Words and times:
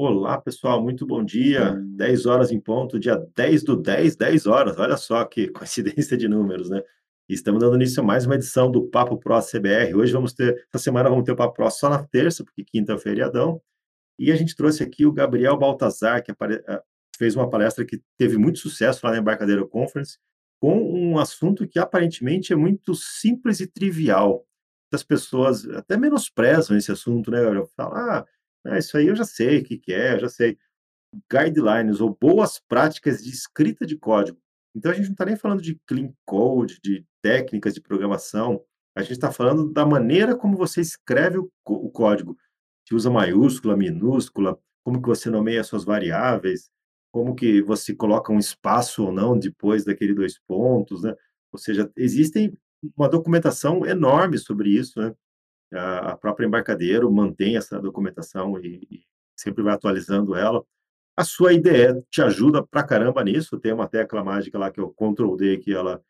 Olá, 0.00 0.40
pessoal, 0.40 0.80
muito 0.80 1.04
bom 1.04 1.24
dia. 1.24 1.72
10 1.96 2.24
horas 2.26 2.52
em 2.52 2.60
ponto, 2.60 3.00
dia 3.00 3.16
10 3.34 3.64
do 3.64 3.76
10, 3.76 4.14
10 4.14 4.46
horas. 4.46 4.78
Olha 4.78 4.96
só 4.96 5.24
que 5.24 5.48
coincidência 5.50 6.16
de 6.16 6.28
números, 6.28 6.70
né? 6.70 6.80
Estamos 7.28 7.58
dando 7.58 7.74
início 7.74 8.00
a 8.00 8.06
mais 8.06 8.24
uma 8.24 8.36
edição 8.36 8.70
do 8.70 8.86
Papo 8.86 9.18
Pro 9.18 9.40
CBR. 9.40 9.96
Hoje 9.96 10.12
vamos 10.12 10.32
ter, 10.32 10.54
essa 10.72 10.84
semana 10.84 11.10
vamos 11.10 11.24
ter 11.24 11.32
o 11.32 11.36
Papo 11.36 11.52
Pro 11.52 11.68
só 11.68 11.90
na 11.90 12.06
terça, 12.06 12.44
porque 12.44 12.62
quinta 12.62 12.92
é 12.92 12.94
o 12.94 12.98
feriadão. 13.00 13.60
E 14.16 14.30
a 14.30 14.36
gente 14.36 14.54
trouxe 14.54 14.84
aqui 14.84 15.04
o 15.04 15.10
Gabriel 15.10 15.58
Baltazar, 15.58 16.22
que 16.22 16.30
apare- 16.30 16.62
ah, 16.68 16.80
fez 17.16 17.34
uma 17.34 17.50
palestra 17.50 17.84
que 17.84 18.00
teve 18.16 18.38
muito 18.38 18.60
sucesso 18.60 19.04
lá 19.04 19.10
na 19.10 19.18
Embarcadero 19.18 19.66
Conference, 19.66 20.16
com 20.60 20.80
um 20.80 21.18
assunto 21.18 21.66
que 21.66 21.80
aparentemente 21.80 22.52
é 22.52 22.56
muito 22.56 22.94
simples 22.94 23.58
e 23.58 23.66
trivial. 23.66 24.46
As 24.92 25.02
pessoas 25.02 25.68
até 25.70 25.96
menosprezam 25.96 26.76
esse 26.76 26.92
assunto, 26.92 27.32
né, 27.32 27.42
Gabriel? 27.42 27.68
Falam, 27.76 27.96
ah, 27.96 28.26
é, 28.74 28.78
isso 28.78 28.96
aí 28.96 29.06
eu 29.06 29.16
já 29.16 29.24
sei 29.24 29.58
o 29.58 29.64
que 29.64 29.78
que 29.78 29.92
é, 29.92 30.14
eu 30.14 30.20
já 30.20 30.28
sei. 30.28 30.58
Guidelines 31.32 32.00
ou 32.00 32.16
boas 32.20 32.60
práticas 32.68 33.22
de 33.22 33.30
escrita 33.30 33.86
de 33.86 33.96
código. 33.96 34.38
Então 34.74 34.92
a 34.92 34.94
gente 34.94 35.06
não 35.06 35.12
está 35.12 35.24
nem 35.24 35.36
falando 35.36 35.62
de 35.62 35.80
clean 35.86 36.12
code, 36.26 36.78
de 36.82 37.04
técnicas 37.22 37.74
de 37.74 37.80
programação, 37.80 38.62
a 38.98 39.02
gente 39.02 39.12
está 39.12 39.30
falando 39.30 39.72
da 39.72 39.86
maneira 39.86 40.36
como 40.36 40.56
você 40.56 40.80
escreve 40.80 41.38
o, 41.38 41.48
o 41.64 41.88
código. 41.88 42.36
Se 42.86 42.94
usa 42.94 43.08
maiúscula, 43.08 43.76
minúscula, 43.76 44.58
como 44.84 45.00
que 45.00 45.06
você 45.06 45.30
nomeia 45.30 45.62
suas 45.62 45.84
variáveis, 45.84 46.68
como 47.12 47.34
que 47.34 47.62
você 47.62 47.94
coloca 47.94 48.32
um 48.32 48.38
espaço 48.38 49.04
ou 49.04 49.12
não 49.12 49.38
depois 49.38 49.84
daquele 49.84 50.14
dois 50.14 50.38
pontos, 50.38 51.02
né? 51.02 51.14
Ou 51.52 51.58
seja, 51.58 51.90
existem 51.96 52.52
uma 52.96 53.08
documentação 53.08 53.86
enorme 53.86 54.36
sobre 54.36 54.70
isso, 54.70 55.00
né? 55.00 55.14
A 55.72 56.16
própria 56.16 56.46
Embarcadero 56.46 57.10
mantém 57.12 57.56
essa 57.56 57.80
documentação 57.80 58.58
e 58.60 58.86
e 58.90 59.02
sempre 59.40 59.62
vai 59.62 59.74
atualizando 59.74 60.34
ela. 60.34 60.64
A 61.16 61.24
sua 61.24 61.52
IDE 61.54 62.02
te 62.10 62.22
ajuda 62.22 62.66
pra 62.66 62.82
caramba 62.84 63.24
nisso, 63.24 63.58
tem 63.60 63.72
uma 63.72 63.88
tecla 63.88 64.24
mágica 64.24 64.58
lá 64.58 64.70
que 64.70 64.80
é 64.80 64.82
o 64.84 64.90
Ctrl 64.94 65.36
D, 65.36 65.58
que 65.58 65.72
ela 65.74 66.02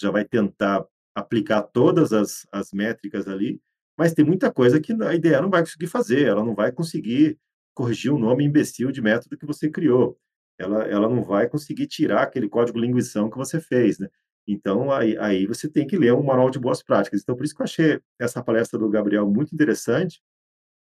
já 0.00 0.10
vai 0.10 0.24
tentar 0.24 0.84
aplicar 1.14 1.62
todas 1.62 2.12
as 2.12 2.46
as 2.52 2.72
métricas 2.72 3.28
ali, 3.28 3.60
mas 3.98 4.14
tem 4.14 4.24
muita 4.24 4.52
coisa 4.52 4.80
que 4.80 4.92
a 4.92 5.14
IDE 5.14 5.40
não 5.42 5.50
vai 5.50 5.62
conseguir 5.62 5.86
fazer, 5.88 6.26
ela 6.28 6.44
não 6.44 6.54
vai 6.54 6.72
conseguir 6.72 7.38
corrigir 7.74 8.12
o 8.12 8.18
nome 8.18 8.44
imbecil 8.44 8.92
de 8.92 9.02
método 9.02 9.36
que 9.38 9.46
você 9.46 9.70
criou. 9.70 10.18
Ela 10.58 10.84
ela 10.86 11.08
não 11.08 11.22
vai 11.24 11.48
conseguir 11.48 11.86
tirar 11.88 12.22
aquele 12.24 12.48
código 12.48 12.78
linguição 12.80 13.30
que 13.30 13.36
você 13.38 13.60
fez, 13.60 13.98
né. 13.98 14.08
Então 14.46 14.92
aí 14.92 15.16
aí 15.18 15.46
você 15.46 15.68
tem 15.68 15.86
que 15.86 15.96
ler 15.98 16.12
um 16.14 16.22
manual 16.22 16.50
de 16.50 16.58
boas 16.58 16.82
práticas. 16.82 17.20
Então 17.22 17.36
por 17.36 17.44
isso 17.44 17.54
que 17.54 17.62
eu 17.62 17.64
achei 17.64 18.00
essa 18.18 18.42
palestra 18.42 18.78
do 18.78 18.88
Gabriel 18.88 19.28
muito 19.28 19.54
interessante, 19.54 20.22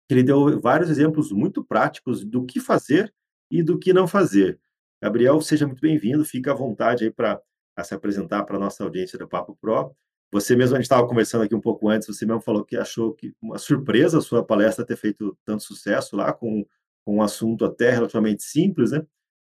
ele 0.09 0.23
deu 0.23 0.61
vários 0.61 0.91
exemplos 0.91 1.33
muito 1.33 1.65
práticos 1.65 2.25
do 2.25 2.45
que 2.45 2.61
fazer 2.61 3.13
e 3.51 3.63
do 3.63 3.79
que 3.79 3.93
não 3.93 4.07
fazer. 4.07 4.61
Gabriel, 5.03 5.41
seja 5.41 5.67
muito 5.67 5.81
bem-vindo, 5.81 6.25
fica 6.25 6.53
à 6.53 6.55
vontade 6.55 7.05
aí 7.05 7.11
para 7.11 7.41
se 7.83 7.95
apresentar 7.95 8.45
para 8.45 8.57
a 8.57 8.61
nossa 8.61 8.83
audiência 8.85 9.19
do 9.19 9.29
Papo 9.29 9.57
Pro. 9.61 9.95
Você 10.33 10.57
mesmo, 10.57 10.75
a 10.75 10.79
gente 10.79 10.87
estava 10.87 11.07
conversando 11.07 11.45
aqui 11.45 11.55
um 11.55 11.61
pouco 11.61 11.89
antes, 11.89 12.09
você 12.09 12.27
mesmo 12.27 12.41
falou 12.41 12.65
que 12.65 12.77
achou 12.77 13.15
que 13.15 13.33
uma 13.41 13.59
surpresa 13.59 14.19
a 14.19 14.21
sua 14.21 14.45
palestra 14.45 14.85
ter 14.85 14.97
feito 14.97 15.39
tanto 15.45 15.63
sucesso 15.63 16.17
lá, 16.17 16.33
com, 16.33 16.67
com 17.05 17.17
um 17.17 17.23
assunto 17.23 17.65
até 17.65 17.91
relativamente 17.91 18.43
simples, 18.43 18.91
né? 18.91 19.07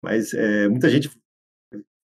Mas 0.00 0.32
é, 0.34 0.68
muita 0.68 0.88
gente 0.88 1.10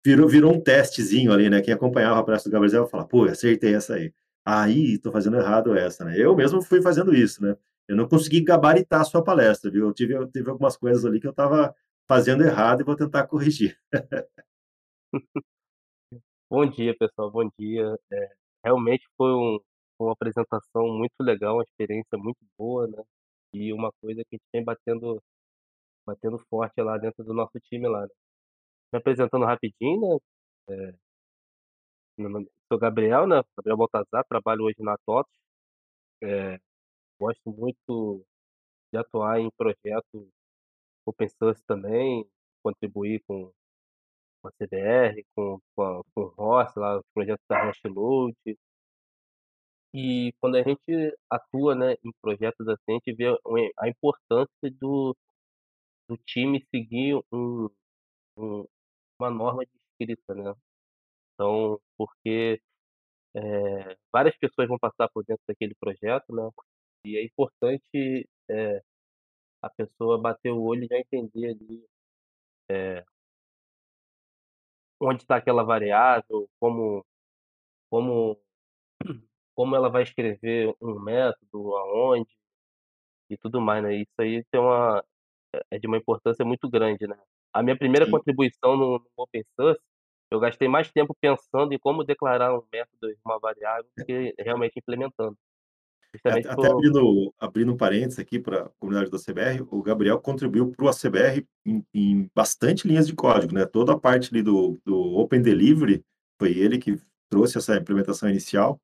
virou, 0.04 0.28
virou 0.28 0.52
um 0.54 0.60
testezinho 0.60 1.32
ali, 1.32 1.50
né? 1.50 1.60
Quem 1.60 1.74
acompanhava 1.74 2.20
a 2.20 2.24
palestra 2.24 2.50
do 2.50 2.54
Gabriel 2.54 2.86
fala, 2.86 3.06
pô, 3.06 3.24
acertei 3.24 3.74
essa 3.74 3.94
aí. 3.94 4.12
Aí, 4.44 4.94
estou 4.94 5.12
fazendo 5.12 5.36
errado 5.36 5.76
essa, 5.76 6.04
né? 6.04 6.14
Eu 6.18 6.34
mesmo 6.34 6.62
fui 6.62 6.80
fazendo 6.82 7.14
isso, 7.14 7.42
né? 7.42 7.56
Eu 7.88 7.96
não 7.96 8.08
consegui 8.08 8.40
gabaritar 8.42 9.02
a 9.02 9.04
sua 9.04 9.22
palestra, 9.22 9.70
viu? 9.70 9.86
Eu 9.86 9.92
tive, 9.94 10.14
eu 10.14 10.26
tive 10.26 10.50
algumas 10.50 10.76
coisas 10.76 11.04
ali 11.04 11.20
que 11.20 11.26
eu 11.26 11.30
estava 11.32 11.74
fazendo 12.08 12.42
errado 12.44 12.80
e 12.80 12.84
vou 12.84 12.96
tentar 12.96 13.26
corrigir. 13.26 13.76
Bom 16.50 16.68
dia, 16.68 16.94
pessoal, 16.98 17.30
bom 17.30 17.48
dia. 17.58 17.96
Eh, 18.12 18.28
realmente 18.64 19.06
foi 19.16 19.32
um 19.32 19.58
uma 20.00 20.12
apresentação 20.12 20.88
muito 20.88 21.14
legal, 21.20 21.54
uma 21.56 21.62
experiência 21.62 22.16
muito 22.18 22.38
boa, 22.58 22.86
né, 22.88 23.02
e 23.54 23.72
uma 23.72 23.92
coisa 24.00 24.22
que 24.24 24.36
a 24.36 24.36
gente 24.36 24.48
vem 24.52 24.64
batendo 24.64 25.22
batendo 26.06 26.38
forte 26.50 26.80
lá 26.82 26.98
dentro 26.98 27.24
do 27.24 27.34
nosso 27.34 27.58
time 27.60 27.88
lá, 27.88 28.02
né. 28.02 28.08
Me 28.92 28.98
apresentando 28.98 29.44
rapidinho, 29.46 30.20
né, 30.68 30.76
eh, 30.90 30.94
meu 32.16 32.30
nome 32.30 32.48
sou 32.68 32.78
Gabriel, 32.78 33.26
né, 33.26 33.42
Gabriel 33.56 33.76
Baltazar, 33.76 34.24
trabalho 34.28 34.64
hoje 34.64 34.76
na 34.80 34.96
TOTVS, 35.06 35.28
eh, 36.22 36.58
gosto 37.20 37.50
muito 37.52 38.24
de 38.92 38.98
atuar 39.00 39.40
em 39.40 39.50
projetos 39.58 40.28
open 41.06 41.28
source 41.30 41.62
também, 41.66 42.26
contribuir 42.64 43.22
com 43.26 43.52
com 44.42 44.48
a 44.48 44.52
CBR, 44.52 45.24
com 45.36 45.60
com 45.76 46.02
com 46.14 46.22
o 46.22 46.28
ROS 46.38 46.74
lá, 46.76 46.98
os 46.98 47.06
projetos 47.14 47.44
da 47.48 47.64
Hashload. 47.64 48.36
E 49.92 50.32
quando 50.40 50.56
a 50.56 50.62
gente 50.62 51.16
atua, 51.28 51.74
né, 51.74 51.94
em 52.04 52.12
projetos 52.22 52.66
assim, 52.68 52.92
a 52.92 52.92
gente 52.94 53.12
vê 53.14 53.26
a 53.78 53.88
importância 53.88 54.70
do 54.80 55.16
do 56.08 56.16
time 56.26 56.64
seguir 56.74 57.16
um 57.32 57.68
um 58.36 58.66
uma 59.20 59.30
norma 59.30 59.64
de 59.64 59.70
escrita, 59.92 60.34
né. 60.34 60.54
Então, 61.34 61.80
porque, 61.98 62.60
eh, 63.36 63.96
várias 64.12 64.36
pessoas 64.38 64.68
vão 64.68 64.78
passar 64.78 65.08
por 65.10 65.24
dentro 65.24 65.42
daquele 65.48 65.74
projeto, 65.76 66.34
né, 66.34 66.50
e 67.06 67.16
é 67.18 67.24
importante, 67.24 68.28
eh, 68.50 68.82
a 69.62 69.70
pessoa 69.70 70.20
bater 70.20 70.52
o 70.52 70.62
olho 70.62 70.84
e 70.84 70.88
já 70.88 70.98
entender 70.98 71.50
ali, 71.50 71.84
eh, 72.70 73.04
onde 75.00 75.22
está 75.22 75.36
aquela 75.36 75.62
variável, 75.64 76.48
como 76.58 77.04
como 77.90 78.40
como 79.56 79.76
ela 79.76 79.90
vai 79.90 80.04
escrever 80.04 80.74
um 80.82 81.00
método, 81.00 81.76
aonde 81.76 82.30
e 83.30 83.36
tudo 83.38 83.60
mais, 83.60 83.82
né. 83.82 83.94
Isso 83.96 84.12
aí 84.20 84.44
tem 84.50 84.60
uma 84.60 85.04
É 85.54 85.76
é 85.76 85.80
de 85.80 85.86
uma 85.88 85.98
importância 85.98 86.44
muito 86.44 86.68
grande, 86.70 87.06
né. 87.08 87.16
A 87.52 87.62
minha 87.62 87.76
primeira 87.76 88.06
Sim. 88.06 88.12
contribuição 88.12 88.76
no 88.76 88.98
no 88.98 89.06
open 89.16 89.44
source, 89.58 89.80
eu 90.30 90.40
gastei 90.40 90.68
mais 90.68 90.90
tempo 90.92 91.14
pensando 91.20 91.72
em 91.72 91.78
como 91.78 92.04
declarar 92.04 92.54
um 92.56 92.62
método 92.72 93.10
e 93.10 93.16
uma 93.24 93.38
variável 93.40 93.84
do 93.96 94.04
que 94.06 94.34
realmente 94.38 94.78
implementando. 94.78 95.36
É, 96.26 96.32
Justamente 96.32 96.48
até 96.48 96.54
até 96.54 96.68
por 96.68 96.76
abrindo 96.76 97.34
abrindo 97.38 97.72
um 97.72 97.76
parênteses 97.76 98.18
aqui 98.18 98.38
para 98.38 98.64
a 98.66 98.68
comunidade 98.78 99.10
da 99.10 99.18
CBR, 99.18 99.62
o 99.70 99.82
Gabriel 99.82 100.20
contribuiu 100.20 100.70
para 100.72 100.84
o 100.84 100.88
ACBR 100.88 101.46
em 101.66 101.84
em 101.94 102.30
bastante 102.34 102.86
linhas 102.86 103.06
de 103.06 103.14
código, 103.14 103.54
né, 103.54 103.64
toda 103.66 103.92
a 103.92 103.98
parte 103.98 104.30
ali 104.32 104.42
do 104.42 104.80
do 104.84 104.96
Open 105.16 105.42
Delivery, 105.42 106.04
foi 106.38 106.52
ele 106.52 106.78
que 106.78 106.98
trouxe 107.30 107.58
essa 107.58 107.76
implementação 107.76 108.28
inicial, 108.28 108.80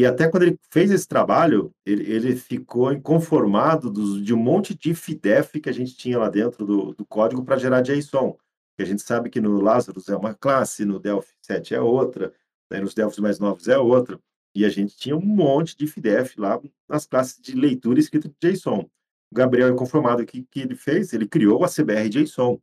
e 0.00 0.06
até 0.06 0.28
quando 0.28 0.44
ele 0.44 0.58
fez 0.70 0.90
esse 0.90 1.06
trabalho, 1.06 1.72
ele 1.84 2.10
ele 2.10 2.36
ficou 2.36 2.92
inconformado 2.92 3.90
dos 3.90 4.24
de 4.24 4.32
um 4.34 4.38
monte 4.38 4.74
de 4.74 4.94
fidef 4.94 5.60
que 5.60 5.68
a 5.68 5.72
gente 5.72 5.96
tinha 5.96 6.18
lá 6.18 6.28
dentro 6.28 6.64
do 6.64 6.94
do 6.94 7.04
código 7.06 7.44
para 7.44 7.58
gerar 7.58 7.82
JSON, 7.82 8.36
que 8.76 8.82
a 8.82 8.86
gente 8.86 9.02
sabe 9.02 9.30
que 9.30 9.40
no 9.40 9.60
Lazarus 9.60 10.08
é 10.08 10.16
uma 10.16 10.34
classe, 10.34 10.84
no 10.84 10.98
Delphi 10.98 11.34
7 11.42 11.74
é 11.74 11.80
outra, 11.80 12.32
né, 12.70 12.80
nos 12.80 12.94
Delphis 12.94 13.18
mais 13.18 13.38
novos 13.38 13.68
é 13.68 13.78
outra. 13.78 14.18
E 14.54 14.64
a 14.64 14.68
gente 14.68 14.96
tinha 14.96 15.16
um 15.16 15.20
monte 15.24 15.76
de 15.76 15.86
FDF 15.86 16.38
lá 16.38 16.60
nas 16.88 17.06
classes 17.06 17.40
de 17.40 17.54
leitura 17.54 17.98
escrita 17.98 18.28
de 18.28 18.52
JSON. 18.52 18.88
O 19.30 19.34
Gabriel 19.34 19.68
é 19.68 19.76
conformado 19.76 20.24
que 20.26 20.42
que 20.50 20.60
ele 20.60 20.76
fez, 20.76 21.12
ele 21.12 21.26
criou 21.26 21.64
a 21.64 21.68
CBR 21.68 22.08
JSON, 22.08 22.60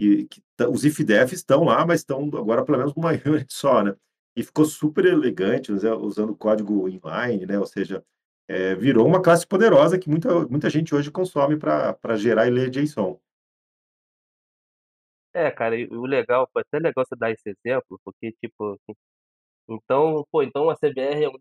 e 0.00 0.24
que 0.26 0.42
os 0.70 0.84
IFDF 0.84 1.34
estão 1.34 1.64
lá, 1.64 1.86
mas 1.86 2.00
estão 2.00 2.24
agora 2.34 2.64
pelo 2.64 2.78
menos 2.78 2.94
numa 2.94 3.10
unit 3.26 3.52
só, 3.52 3.82
né. 3.82 3.94
E 4.36 4.42
ficou 4.42 4.64
super 4.64 5.04
elegante, 5.04 5.72
usa 5.72 5.94
usando 5.96 6.36
código 6.36 6.88
inline, 6.88 7.46
né, 7.46 7.58
ou 7.58 7.66
seja, 7.66 8.04
eh, 8.48 8.74
virou 8.76 9.06
uma 9.06 9.22
classe 9.22 9.46
poderosa 9.46 9.98
que 9.98 10.08
muita 10.08 10.46
muita 10.48 10.70
gente 10.70 10.94
hoje 10.94 11.10
consome 11.10 11.56
para 11.58 12.16
gerar 12.16 12.46
e 12.46 12.50
ler 12.50 12.70
JSON. 12.70 13.20
é, 15.34 15.50
cara, 15.50 15.76
o 15.92 16.06
legal 16.06 16.48
foi 16.52 16.62
até 16.62 16.78
legal 16.78 17.04
você 17.06 17.16
dar 17.16 17.30
esse 17.30 17.48
exemplo, 17.50 18.00
porque, 18.04 18.32
tipo, 18.42 18.78
então, 19.68 20.26
pô, 20.32 20.42
então 20.42 20.70
a 20.70 20.76
CBR 20.76 21.24
é 21.24 21.28
um 21.30 21.32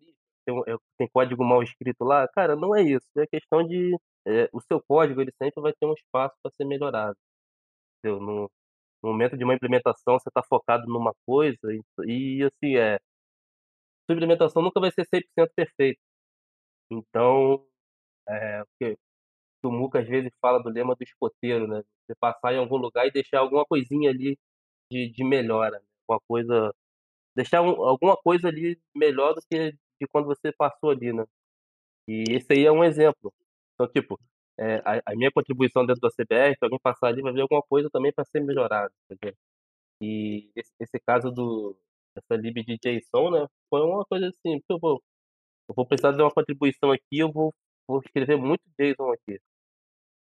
tem 0.46 0.74
é 0.76 0.78
tem 0.98 1.10
código 1.14 1.44
mal 1.46 1.64
escrito 1.64 2.04
lá? 2.06 2.28
Cara, 2.30 2.56
não 2.56 2.76
é 2.76 2.84
isso, 2.84 3.08
é 3.18 3.28
questão 3.28 3.66
de, 3.68 3.96
eh, 4.28 4.50
o 4.54 4.62
seu 4.62 4.82
código 4.88 5.22
ele 5.22 5.34
sempre 5.42 5.62
vai 5.62 5.74
ter 5.74 5.86
um 5.88 5.94
espaço 5.94 6.36
para 6.44 6.52
ser 6.58 6.66
melhorado, 6.66 7.18
entendeu. 8.04 8.22
No 8.22 8.52
no 9.04 9.12
momento 9.12 9.38
de 9.38 9.44
uma 9.44 9.54
implementação, 9.56 10.20
você 10.20 10.30
está 10.30 10.44
focado 10.44 10.88
numa 10.88 11.14
coisa 11.26 11.58
e 11.74 11.82
e 12.08 12.44
assim, 12.44 12.78
é 12.78 13.00
sua 14.06 14.16
implementação 14.16 14.62
nunca 14.62 14.80
vai 14.80 14.92
ser 14.92 15.06
100% 15.06 15.52
perfeita. 15.56 16.00
Então, 16.92 17.66
eh, 18.30 18.64
o 18.64 18.68
que 18.80 18.98
o 19.68 19.72
Muca 19.72 20.00
às 20.02 20.08
vezes 20.08 20.32
fala 20.42 20.62
do 20.64 20.70
lema 20.70 20.96
do 20.96 21.04
escoteiro, 21.04 21.68
né, 21.68 21.84
você 22.08 22.16
passar 22.20 22.54
em 22.54 22.60
algum 22.60 22.78
lugar 22.78 23.08
e 23.08 23.12
deixar 23.12 23.40
alguma 23.42 23.66
coisinha 23.66 24.10
ali 24.12 24.38
de 24.92 25.10
de 25.12 25.24
melhora, 25.26 25.82
uma 26.10 26.20
coisa 26.28 26.74
deixar 27.36 27.62
um 27.64 27.70
alguma 27.86 28.18
coisa 28.18 28.50
ali 28.50 28.80
melhor 28.96 29.34
do 29.36 29.42
que 29.52 29.72
de 30.02 30.08
quando 30.12 30.28
você 30.28 30.52
passou 30.54 30.92
ali, 30.92 31.14
né. 31.14 31.26
E 32.08 32.24
esse 32.32 32.54
aí 32.54 32.66
é 32.66 32.72
um 32.74 32.84
exemplo. 32.84 33.34
Então, 33.76 33.88
tipo, 33.92 34.20
eh, 34.60 34.82
a 34.86 35.02
a 35.14 35.16
minha 35.18 35.32
contribuição 35.32 35.86
dentro 35.86 36.02
da 36.02 36.10
CBR, 36.12 36.56
se 36.56 36.66
alguém 36.66 36.80
passar 36.84 37.10
ali 37.10 37.22
vai 37.24 37.34
ver 37.34 37.42
alguma 37.44 37.64
coisa 37.64 37.90
também 37.92 38.14
para 38.14 38.26
ser 38.26 38.42
melhorado, 38.42 38.94
entendeu. 39.12 39.36
E 40.02 40.52
esse 40.56 40.72
esse 40.80 41.00
caso 41.08 41.32
do 41.32 41.78
dessa 42.16 42.42
lib 42.42 42.64
de 42.66 42.78
JSON, 42.80 43.32
né, 43.32 43.48
foi 43.70 43.82
uma 43.84 44.06
coisa 44.06 44.28
assim, 44.30 44.62
eu 44.70 44.80
vou 44.80 45.02
eu 45.70 45.76
vou 45.76 45.86
precisar 45.88 46.14
de 46.14 46.22
uma 46.24 46.32
contribuição 46.34 46.92
aqui, 46.92 47.20
eu 47.20 47.32
vou 47.32 47.54
vou 47.88 48.00
escrever 48.02 48.38
muito 48.38 48.64
JSON 48.80 49.12
aqui. 49.14 49.40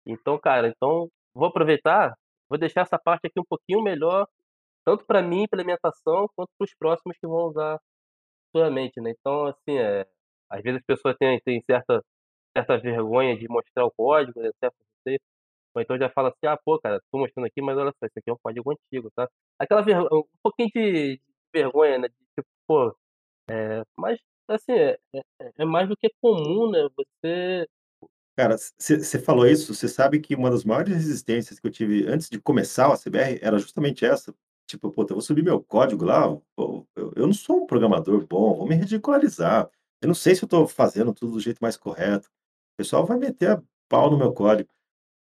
Então, 0.06 0.38
cara, 0.38 0.68
então 0.68 1.08
vou 1.34 1.48
aproveitar, 1.48 2.14
vou 2.48 2.58
deixar 2.58 2.82
essa 2.82 2.98
parte 2.98 3.26
aqui 3.26 3.40
um 3.40 3.44
pouquinho 3.44 3.82
melhor, 3.82 4.26
tanto 4.86 5.04
para 5.06 5.22
minha 5.22 5.44
implementação, 5.44 6.28
quanto 6.36 6.50
para 6.58 6.64
os 6.66 6.74
próximos 6.78 7.16
que 7.18 7.26
vão 7.28 7.48
usar 7.48 7.78
futuramente, 8.52 9.00
né. 9.00 9.12
Então, 9.18 9.46
assim, 9.46 9.78
eh, 9.78 10.06
às 10.50 10.62
vezes 10.62 10.80
as 10.80 10.86
pessoas 10.86 11.16
têm 11.18 11.40
têm 11.42 11.62
certa 11.62 12.02
certa 12.56 12.78
vergonha 12.78 13.36
de 13.38 13.48
mostrar 13.48 13.84
o 13.86 13.92
código, 13.92 14.40
né, 14.42 14.50
receio, 14.62 15.20
ou 15.74 15.82
então 15.82 15.98
já 15.98 16.10
fala 16.10 16.30
assim: 16.30 16.46
"Ah, 16.46 16.58
pô, 16.64 16.78
cara, 16.80 17.00
tô 17.12 17.18
mostrando 17.18 17.46
aqui, 17.46 17.62
mas 17.62 17.76
olha 17.78 17.92
só, 17.92 18.06
isso 18.06 18.18
aqui 18.18 18.30
é 18.30 18.34
um 18.34 18.38
código 18.42 18.72
antigo, 18.72 19.10
tá". 19.16 19.28
Aquela 19.60 19.82
ver 19.82 19.98
um 20.12 20.24
pouquinho 20.42 20.70
de 20.74 21.20
vergonha, 21.54 21.98
né, 21.98 22.08
de 22.08 22.14
tipo, 22.36 22.48
pô, 22.68 22.96
eh, 23.50 23.82
mas 23.98 24.18
assim, 24.48 24.72
é 24.74 24.98
é 25.14 25.52
é 25.60 25.66
mais 25.66 25.88
do 25.88 25.96
que 25.96 26.10
comum, 26.22 26.70
né, 26.72 26.80
você 26.96 27.66
Cara, 28.36 28.56
você 28.78 29.18
falou 29.18 29.46
isso, 29.46 29.72
você 29.74 29.88
sabe 29.88 30.20
que 30.20 30.34
uma 30.34 30.50
das 30.50 30.62
maiores 30.64 30.94
resistências 30.94 31.58
que 31.58 31.66
eu 31.66 31.70
tive 31.70 32.06
antes 32.06 32.28
de 32.28 32.38
começar 32.38 32.88
o 32.92 32.96
CBR 32.96 33.38
era 33.42 33.58
justamente 33.58 34.04
essa, 34.04 34.34
tipo: 34.68 34.90
"Puta, 34.92 35.12
eu 35.12 35.16
vou 35.16 35.22
subir 35.22 35.42
meu 35.42 35.62
código 35.62 36.04
lá, 36.04 36.28
pô, 36.54 36.86
eu 36.94 37.12
eu 37.16 37.26
não 37.26 37.32
sou 37.32 37.62
um 37.62 37.66
programador 37.66 38.26
bom, 38.26 38.54
vão 38.58 38.66
me 38.66 38.74
ridicularizar, 38.74 39.70
eu 40.02 40.08
não 40.08 40.14
sei 40.14 40.34
se 40.34 40.42
eu 40.44 40.48
tô 40.48 40.66
fazendo 40.66 41.14
tudo 41.14 41.32
do 41.32 41.40
jeito 41.40 41.58
mais 41.62 41.76
correto, 41.78 42.28
pessoal 42.76 43.06
vai 43.06 43.18
meter 43.18 43.60
pau 43.88 44.10
no 44.10 44.18
meu 44.18 44.32
código". 44.32 44.68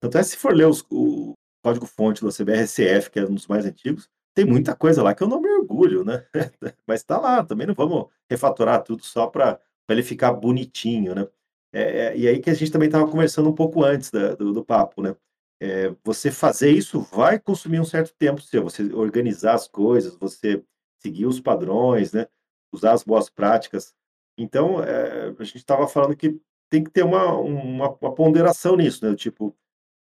Tanto 0.02 0.18
é 0.18 0.22
se 0.24 0.36
for 0.36 0.54
ler 0.54 0.66
os 0.68 0.84
o 0.90 1.34
código-fonte 1.64 2.22
do 2.22 2.30
CBRSF, 2.32 3.10
que 3.10 3.20
é 3.20 3.24
um 3.24 3.34
dos 3.34 3.46
mais 3.48 3.66
antigos, 3.66 4.08
tem 4.36 4.44
muita 4.46 4.76
coisa 4.76 5.02
lá 5.02 5.14
que 5.14 5.22
eu 5.22 5.28
não 5.28 5.40
me 5.40 5.50
orgulho, 5.50 6.04
né, 6.04 6.26
mas 6.88 7.04
tá 7.04 7.18
lá, 7.20 7.44
também 7.44 7.66
não 7.66 7.74
vamos 7.74 8.06
refatorar 8.30 8.82
tudo 8.84 9.04
só 9.04 9.26
pra 9.28 9.60
ele 9.90 10.02
ficar 10.04 10.32
bonitinho, 10.34 11.14
né. 11.14 11.28
Eh 11.74 12.08
eh, 12.14 12.18
e 12.18 12.28
aí 12.28 12.40
que 12.40 12.50
a 12.50 12.54
gente 12.54 12.72
também 12.72 12.88
estava 12.88 13.10
conversando 13.10 13.50
um 13.50 13.54
pouco 13.54 13.84
antes 13.84 14.10
da 14.12 14.34
do 14.36 14.52
do 14.54 14.64
papo, 14.64 15.02
né, 15.02 15.16
eh, 15.62 15.94
você 16.04 16.30
fazer 16.32 16.70
isso 16.72 17.00
vai 17.02 17.38
consumir 17.40 17.80
um 17.80 17.84
certo 17.86 18.14
tempo 18.18 18.40
seu, 18.42 18.62
você 18.64 18.84
organizar 18.94 19.54
as 19.54 19.68
coisas, 19.68 20.16
você 20.16 20.64
seguir 21.02 21.26
os 21.26 21.40
padrões, 21.40 22.12
né, 22.12 22.26
usar 22.74 22.92
as 22.94 23.04
boas 23.04 23.30
práticas. 23.30 23.94
Então, 24.38 24.82
eh, 24.84 25.34
a 25.38 25.44
gente 25.44 25.58
estava 25.58 25.88
falando 25.88 26.16
que 26.16 26.40
tem 26.70 26.84
que 26.84 26.90
ter 26.90 27.04
uma 27.04 27.32
uma 27.38 27.90
uma 28.00 28.14
ponderação 28.14 28.76
nisso, 28.76 29.06
né, 29.08 29.14
tipo, 29.16 29.56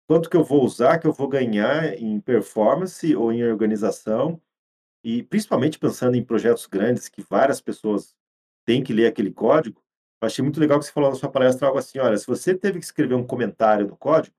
quanto 0.07 0.29
que 0.29 0.37
eu 0.37 0.43
vou 0.45 0.63
usar, 0.65 0.99
que 0.99 1.07
eu 1.07 1.13
vou 1.13 1.27
ganhar 1.29 1.93
em 1.99 2.19
performance 2.21 3.15
ou 3.15 3.31
em 3.33 3.43
organização, 3.45 4.41
e 5.03 5.23
principalmente 5.23 5.79
pensando 5.79 6.15
em 6.17 6.23
projetos 6.25 6.65
grandes 6.67 7.09
que 7.09 7.21
várias 7.29 7.61
pessoas 7.61 8.15
têm 8.65 8.83
que 8.83 8.93
ler 8.93 9.07
aquele 9.07 9.31
código, 9.31 9.81
achei 10.21 10.43
muito 10.43 10.59
legal 10.59 10.79
que 10.79 10.85
você 10.85 10.91
falou 10.93 11.09
na 11.11 11.15
sua 11.17 11.31
palestra 11.31 11.67
algo 11.67 11.79
assim: 11.79 11.99
"Olha, 11.99 12.17
se 12.17 12.27
você 12.27 12.55
teve 12.55 12.79
que 12.79 12.85
escrever 12.85 13.15
um 13.15 13.25
comentário 13.27 13.87
no 13.87 13.97
código, 13.97 14.35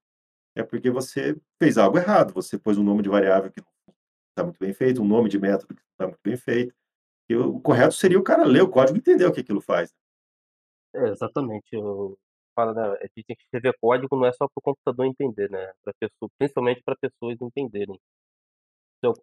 é 0.57 0.63
porque 0.65 0.91
você 0.91 1.37
fez 1.63 1.79
algo 1.79 1.99
errado, 1.99 2.35
você 2.35 2.59
pôs 2.59 2.79
um 2.79 2.85
nome 2.85 3.03
de 3.03 3.09
variável 3.11 3.51
que 3.53 3.61
não 3.63 3.69
tá 4.37 4.45
muito 4.45 4.59
bem 4.61 4.73
feito, 4.75 5.03
um 5.03 5.07
nome 5.09 5.29
de 5.31 5.39
método 5.41 5.75
que 5.77 5.83
não 5.83 5.97
tá 5.99 6.07
muito 6.09 6.21
bem 6.25 6.37
feito", 6.39 6.75
e 7.31 7.37
o 7.37 7.61
correto 7.61 7.95
seria 7.95 8.19
o 8.21 8.25
cara 8.25 8.45
ler 8.47 8.63
o 8.63 8.69
código 8.71 8.99
e 8.99 9.01
entender 9.01 9.27
o 9.27 9.33
que 9.33 9.41
aquilo 9.43 9.61
faz. 9.63 9.91
É, 10.95 11.09
exatamente, 11.11 11.67
eu 11.73 12.17
falo, 12.55 12.73
né, 12.73 12.83
a 12.83 13.03
gente 13.07 13.25
tem 13.27 13.37
que 13.37 13.43
escrever 13.43 13.77
código 13.81 14.17
não 14.17 14.27
é 14.27 14.33
só 14.33 14.47
para 14.47 14.53
o 14.61 14.63
computador 14.63 15.07
entender, 15.07 15.51
né, 15.51 15.73
pra 15.83 15.93
pessoa 15.99 16.31
principalmente 16.39 16.83
pra 16.85 16.95
pessoas 16.97 17.37
entenderem. 17.41 17.99
Então, 18.99 19.13
se 19.15 19.23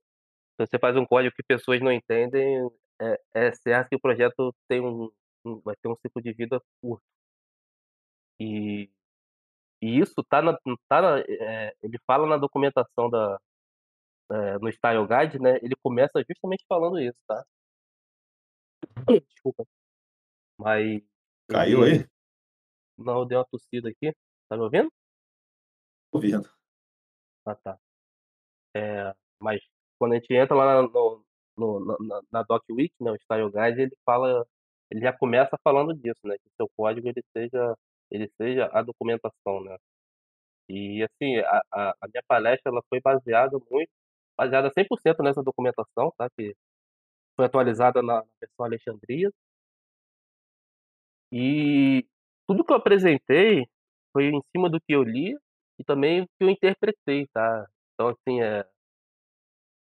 você 0.59 0.79
faz 0.79 0.95
um 0.97 1.05
código 1.05 1.35
que 1.35 1.43
pessoas 1.43 1.81
não 1.81 1.91
entendem, 1.91 2.69
é 3.01 3.17
é 3.35 3.51
certo 3.53 3.89
que 3.89 3.95
o 3.95 4.01
projeto 4.01 4.53
tem 4.67 4.81
um 4.81 5.09
um 5.45 5.59
vai 5.61 5.75
ter 5.81 5.89
um 5.89 5.95
ciclo 5.97 6.21
de 6.21 6.33
vida 6.33 6.61
curto. 6.81 7.01
E 8.39 8.89
e 9.81 9.99
isso 9.99 10.23
tá 10.29 10.41
na 10.41 10.57
tá 10.89 11.01
na 11.01 11.19
eh, 11.21 11.73
ele 11.83 11.97
fala 12.07 12.27
na 12.27 12.37
documentação 12.37 13.09
da 13.09 13.39
eh, 14.31 14.59
no 14.61 14.69
style 14.71 15.07
guide, 15.07 15.39
né, 15.39 15.57
ele 15.63 15.75
começa 15.83 16.23
justamente 16.29 16.65
falando 16.69 16.99
isso, 16.99 17.17
tá. 17.27 17.43
Desculpa. 19.29 19.65
Mas 20.59 21.01
Caiu 21.51 21.83
aí? 21.83 22.05
não, 22.97 23.19
eu 23.19 23.25
dei 23.25 23.37
uma 23.37 23.45
tossida 23.45 23.89
aqui. 23.89 24.13
Tá 24.49 24.55
me 24.57 24.63
ouvindo? 24.63 24.89
Tô 26.11 26.17
ouvindo. 26.17 26.49
Ah, 27.45 27.55
tá. 27.55 27.77
Eh, 28.75 29.13
mas 29.39 29.61
quando 29.99 30.13
a 30.13 30.15
gente 30.15 30.33
entra 30.33 30.55
lá 30.55 30.81
no 30.83 31.23
no 31.57 31.79
na 31.99 32.21
na 32.31 32.43
docwiki, 32.43 32.95
né, 33.01 33.11
o 33.11 33.15
style 33.21 33.51
guide, 33.51 33.81
ele 33.83 33.97
fala 34.05 34.45
ele 34.89 35.01
já 35.01 35.13
começa 35.13 35.57
falando 35.63 35.93
disso, 35.95 36.19
né, 36.25 36.35
que 36.37 36.49
seu 36.57 36.69
código 36.77 37.07
ele 37.07 37.23
seja 37.35 37.75
ele 38.11 38.29
seja 38.37 38.69
a 38.73 38.81
documentação, 38.81 39.61
né. 39.63 39.77
E 40.69 41.03
assim, 41.03 41.37
a 41.39 41.61
a 41.71 41.89
a 42.01 42.07
minha 42.07 42.23
palestra 42.27 42.71
ela 42.71 42.81
foi 42.89 43.01
baseada 43.01 43.57
muito 43.71 43.89
baseada 44.37 44.71
100% 44.73 45.23
nessa 45.23 45.43
documentação, 45.43 46.11
tá, 46.17 46.29
que 46.37 46.55
foi 47.35 47.45
atualizada 47.45 48.01
na 48.03 48.23
versão 48.39 48.65
Alexandria. 48.65 49.31
E 51.31 52.05
tudo 52.47 52.63
que 52.65 52.73
eu 52.73 52.77
apresentei 52.77 53.65
foi 54.13 54.25
em 54.25 54.41
cima 54.55 54.69
do 54.69 54.79
que 54.81 54.93
eu 54.93 55.03
li 55.03 55.33
e 55.79 55.83
também 55.85 56.21
o 56.23 56.25
que 56.27 56.31
eu 56.43 56.49
interpretei, 56.49 57.27
tá. 57.33 57.65
Então 57.95 58.09
assim, 58.09 58.41
eh 58.41 58.65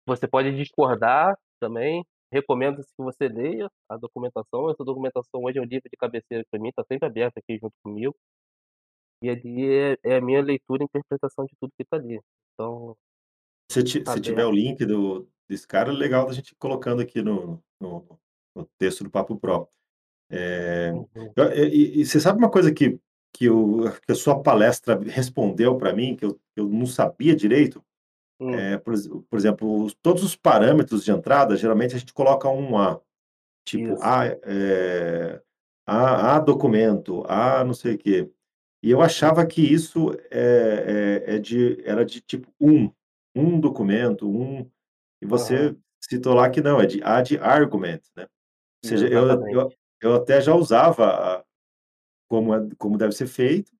você 0.07 0.27
pode 0.27 0.55
discordar 0.55 1.35
também, 1.59 2.01
recomendo 2.31 2.81
que 2.81 3.03
você 3.03 3.27
leia 3.27 3.69
a 3.89 3.97
documentação, 3.97 4.69
essa 4.69 4.83
documentação 4.85 5.41
hoje 5.43 5.57
é 5.59 5.61
um 5.61 5.65
livro 5.65 5.89
de 5.89 5.97
cabeceira 5.97 6.43
pra 6.49 6.59
mim, 6.59 6.71
tá 6.73 6.83
sempre 6.89 7.07
aberto 7.07 7.37
aqui 7.37 7.57
junto 7.61 7.73
comigo. 7.83 8.15
E 9.21 9.29
ali 9.29 9.65
é 9.67 9.97
é 10.03 10.17
a 10.17 10.21
minha 10.21 10.41
leitura 10.43 10.83
e 10.83 10.85
interpretação 10.85 11.45
de 11.45 11.55
tudo 11.59 11.71
que 11.77 11.83
tá 11.85 11.97
ali, 11.97 12.19
então 12.53 12.95
Se 13.69 13.83
ti 13.83 14.05
tá 14.05 14.15
se 14.15 14.21
tiver 14.21 14.45
o 14.45 14.51
link 14.51 14.85
do 14.85 15.29
desse 15.49 15.67
cara, 15.67 15.91
legal 15.91 16.25
da 16.27 16.33
gente 16.33 16.51
ir 16.51 16.55
colocando 16.55 17.01
aqui 17.01 17.21
no 17.21 17.63
no 17.79 18.19
no 18.55 18.65
texto 18.77 19.03
do 19.03 19.09
Papo 19.11 19.37
Pro. 19.39 19.69
Uhum. 20.91 21.37
e 21.55 22.01
e 22.01 22.05
você 22.05 22.19
sabe 22.19 22.39
uma 22.39 22.49
coisa 22.49 22.73
que 22.73 22.99
que 23.33 23.49
o 23.49 23.83
que 24.05 24.11
a 24.11 24.15
sua 24.15 24.41
palestra 24.41 24.99
respondeu 24.99 25.77
pra 25.77 25.93
mim, 25.93 26.15
que 26.15 26.25
eu 26.25 26.39
eu 26.55 26.67
não 26.67 26.85
sabia 26.87 27.35
direito? 27.35 27.83
Hum. 28.39 28.55
Eh, 28.59 28.77
por 28.79 28.93
por 29.29 29.37
exemplo, 29.39 29.83
os 29.85 29.95
todos 30.01 30.23
os 30.23 30.35
parâmetros 30.35 31.05
de 31.05 31.11
entrada, 31.11 31.55
geralmente 31.57 31.95
a 31.95 31.99
gente 31.99 32.13
coloca 32.13 32.49
um 32.49 32.77
"a", 32.79 33.01
tipo, 33.65 33.93
Isso. 33.93 34.01
"a", 34.01 34.25
eh, 34.27 35.41
"a 35.87 36.37
a 36.37 36.39
documento", 36.39 37.23
"a 37.27 37.63
não 37.65 37.73
sei 37.75 37.95
o 37.95 37.97
quê". 37.99 38.31
E 38.83 38.91
eu 38.91 39.01
achava 39.01 39.45
que 39.47 39.61
isso, 39.61 40.11
eh 40.31 41.23
eh, 41.27 41.35
é 41.37 41.39
de 41.39 41.81
era 41.85 42.05
de 42.05 42.21
tipo 42.21 42.51
um 42.61 42.91
um 43.35 43.59
documento, 43.59 44.29
um 44.29 44.69
e 45.21 45.25
você 45.27 45.75
citou 46.01 46.33
lá 46.35 46.49
que 46.51 46.61
não, 46.61 46.81
é 46.81 46.85
de 46.87 47.01
"a" 47.03 47.21
de 47.23 47.37
"argument", 47.39 48.01
né. 48.17 48.25
Ou 48.25 48.87
seja, 48.89 49.07
eu 49.09 49.23
eu. 49.49 49.73
Eu 50.01 50.15
até 50.15 50.41
já 50.41 50.53
usava 50.55 51.43
como 52.29 52.55
é 52.55 52.69
como 52.77 52.97
deve 52.97 53.13
ser 53.13 53.27
feito, 53.27 53.71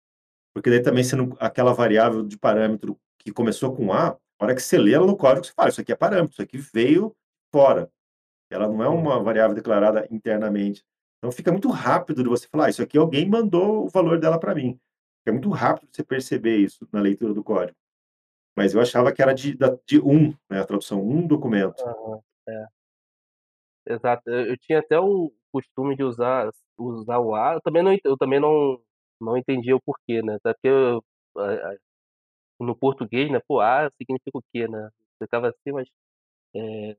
porque 0.56 0.70
daí 0.70 0.82
também 0.84 1.04
não 1.18 1.36
aquela 1.40 1.74
variável 1.74 2.24
de 2.24 2.38
parâmetro 2.38 3.00
que 3.20 3.32
começou 3.34 3.76
com 3.76 3.94
"a", 3.94 4.10
a 4.12 4.18
hora 4.46 4.56
que 4.56 4.62
você 4.64 4.78
lê 4.80 4.94
ela 4.94 5.08
no 5.08 5.18
código, 5.18 5.46
você 5.46 5.54
fala: 5.54 5.70
"Isso 5.70 5.82
aqui 5.82 5.92
é 5.94 5.96
parâmetro, 5.98 6.34
isso 6.34 6.42
aqui 6.44 6.58
veio 6.60 7.16
fora". 7.54 7.90
Ela 8.52 8.68
não 8.70 8.84
é 8.84 8.90
uma 8.90 9.18
Uhum. 9.18 9.24
variável 9.24 9.56
declarada 9.56 10.08
internamente. 10.12 10.84
Então 11.20 11.32
fica 11.32 11.52
muito 11.52 11.70
rápido 11.70 12.24
de 12.24 12.30
você 12.30 12.48
falar: 12.50 12.68
"Ah, 12.68 12.70
isso 12.72 12.84
aqui 12.84 12.98
alguém 12.98 13.30
mandou 13.30 13.86
o 13.86 13.90
valor 13.90 14.20
dela 14.20 14.40
pra 14.40 14.56
mim". 14.56 14.80
É 15.28 15.32
muito 15.32 15.50
rápido 15.52 15.90
você 15.94 16.04
perceber 16.04 16.58
isso 16.58 16.88
na 16.94 17.02
leitura 17.02 17.34
do 17.34 17.44
código. 17.44 17.78
Mas 18.58 18.74
eu 18.76 18.82
achava 18.82 19.12
que 19.14 19.22
era 19.22 19.34
de 19.34 19.58
de 19.88 20.00
um, 20.02 20.30
né, 20.50 20.62
a 20.62 20.66
tradução, 20.66 21.02
um 21.08 21.28
documento. 21.28 21.86
Aham, 21.86 22.22
é. 22.50 22.68
Exato, 23.86 24.30
eu 24.30 24.48
eu 24.48 24.58
tinha 24.58 24.80
até 24.80 25.00
o 25.00 25.32
costume 25.60 25.96
de 25.96 26.04
usar 26.04 26.50
usar 26.78 27.20
o 27.20 27.36
"a", 27.36 27.54
eu 27.56 27.62
também 27.62 27.84
não 27.84 27.98
eu 28.06 28.18
também 28.18 28.40
não 28.40 28.80
não 29.22 29.38
entendia 29.38 29.76
o 29.76 29.82
porquê, 29.82 30.22
né, 30.24 30.38
até 30.44 30.70
eu 30.70 31.04
no 32.60 32.76
português, 32.76 33.32
né, 33.32 33.40
pô, 33.48 33.60
"a" 33.62 33.90
significa 33.98 34.38
o 34.40 34.44
quê, 34.54 34.68
né, 34.68 34.90
ficava 35.22 35.50
assim, 35.50 35.72
mas, 35.74 35.88
eh 36.56 36.98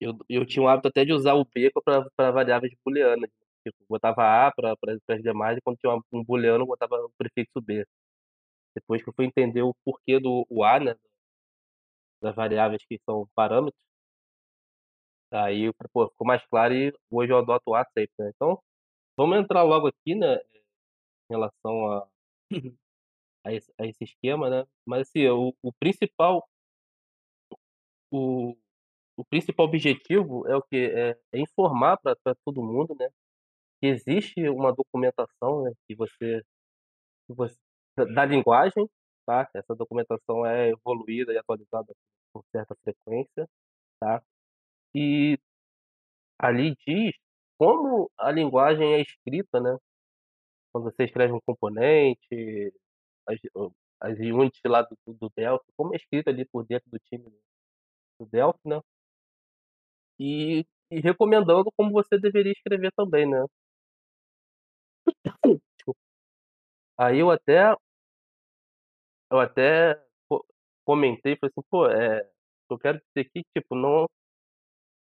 eu 0.00 0.16
eu 0.28 0.44
tinha 0.46 0.62
o 0.62 0.68
hábito 0.68 0.88
até 0.88 1.04
de 1.04 1.12
usar 1.12 1.34
o 1.34 1.44
"b" 1.44 1.70
pra 1.84 2.04
pra 2.16 2.30
variáveis 2.30 2.72
booleanas, 2.84 3.30
tipo, 3.64 3.76
botava 3.88 4.22
"a" 4.46 4.52
para 4.52 4.74
as 5.10 5.22
demais 5.22 5.56
e 5.58 5.60
quando 5.62 5.78
tinha 5.78 5.92
um 6.12 6.24
booleano 6.24 6.62
eu 6.64 6.66
botava 6.66 6.96
o 6.96 7.10
prefixo 7.16 7.60
"b". 7.62 7.84
Depois 8.76 9.02
que 9.02 9.10
eu 9.10 9.14
fui 9.14 9.26
entender 9.26 9.62
o 9.62 9.74
porquê 9.84 10.20
do 10.20 10.46
o 10.50 10.64
"a", 10.64 10.80
né? 10.80 10.96
Das 12.22 12.34
variáveis 12.34 12.82
que 12.88 12.98
são 13.04 13.28
parâmetros 13.34 13.74
aí, 15.32 15.72
pô, 15.92 16.08
ficou 16.10 16.26
mais 16.26 16.44
claro 16.46 16.74
e 16.74 16.92
hoje 17.10 17.32
eu 17.32 17.38
adoto 17.38 17.70
o 17.72 17.76
sempre, 17.76 18.12
né. 18.18 18.30
Então, 18.34 18.60
vamos 19.18 19.38
entrar 19.38 19.62
logo 19.64 19.88
aqui, 19.88 20.14
né, 20.16 20.36
em 20.36 21.34
relação 21.34 21.92
a 21.92 22.08
a 23.46 23.52
esse 23.54 23.72
a 23.80 23.86
esse 23.86 24.04
esquema, 24.04 24.50
né. 24.50 24.64
Mas 24.86 25.08
assim, 25.08 25.26
o 25.28 25.54
o 25.62 25.72
principal 25.74 26.46
o 28.10 28.56
o 29.18 29.24
principal 29.26 29.66
objetivo 29.66 30.46
é 30.48 30.56
o 30.56 30.62
quê? 30.62 30.92
É 30.94 31.18
é 31.34 31.40
informar 31.40 31.98
pra 31.98 32.16
todo 32.46 32.62
mundo, 32.62 32.94
né, 32.98 33.08
que 33.80 33.88
existe 33.88 34.48
uma 34.50 34.72
documentação, 34.74 35.64
né, 35.64 35.72
que 35.88 35.96
você 35.96 36.42
que 37.28 37.34
voc 37.34 37.52
da 38.14 38.24
linguagem, 38.26 38.88
tá. 39.26 39.48
Essa 39.54 39.74
documentação 39.76 40.46
é 40.46 40.70
evoluída 40.70 41.32
e 41.34 41.38
atualizada 41.38 41.94
com 42.34 42.42
certa 42.52 42.76
frequência, 42.84 43.48
tá. 44.00 44.22
E 44.96 45.38
ali 46.38 46.74
diz 46.86 47.14
como 47.58 48.10
a 48.18 48.30
linguagem 48.30 48.94
é 48.94 49.00
escrita, 49.00 49.60
né. 49.60 49.76
Quando 50.72 50.84
você 50.86 51.04
escreve 51.04 51.32
um 51.34 51.40
componente, 51.46 52.72
as 53.28 53.38
as 54.00 54.18
units 54.20 54.60
lá 54.66 54.82
do 54.82 54.96
do 55.14 55.30
Delphi, 55.36 55.66
como 55.76 55.94
é 55.94 55.98
escrito 55.98 56.28
ali 56.30 56.44
por 56.46 56.66
dentro 56.66 56.90
do 56.90 56.98
time 57.00 57.24
do 58.20 58.26
Delphi, 58.26 58.60
né. 58.66 58.80
E 60.18 60.64
e 60.88 61.00
recomendando 61.00 61.70
como 61.76 61.90
você 61.90 62.16
deveria 62.18 62.52
escrever 62.52 62.92
também, 62.96 63.28
né. 63.28 63.44
Aí 66.98 67.18
eu 67.20 67.30
até 67.30 67.76
eu 69.30 69.40
até 69.40 69.94
co 70.28 70.44
comentei, 70.84 71.36
falei 71.36 71.50
assim: 71.56 71.66
"Pô, 71.70 71.86
eh, 71.90 72.28
eu 72.70 72.78
quero 72.78 72.98
dizer 72.98 73.28
aqui, 73.28 73.42
tipo, 73.56 73.74
não" 73.74 74.06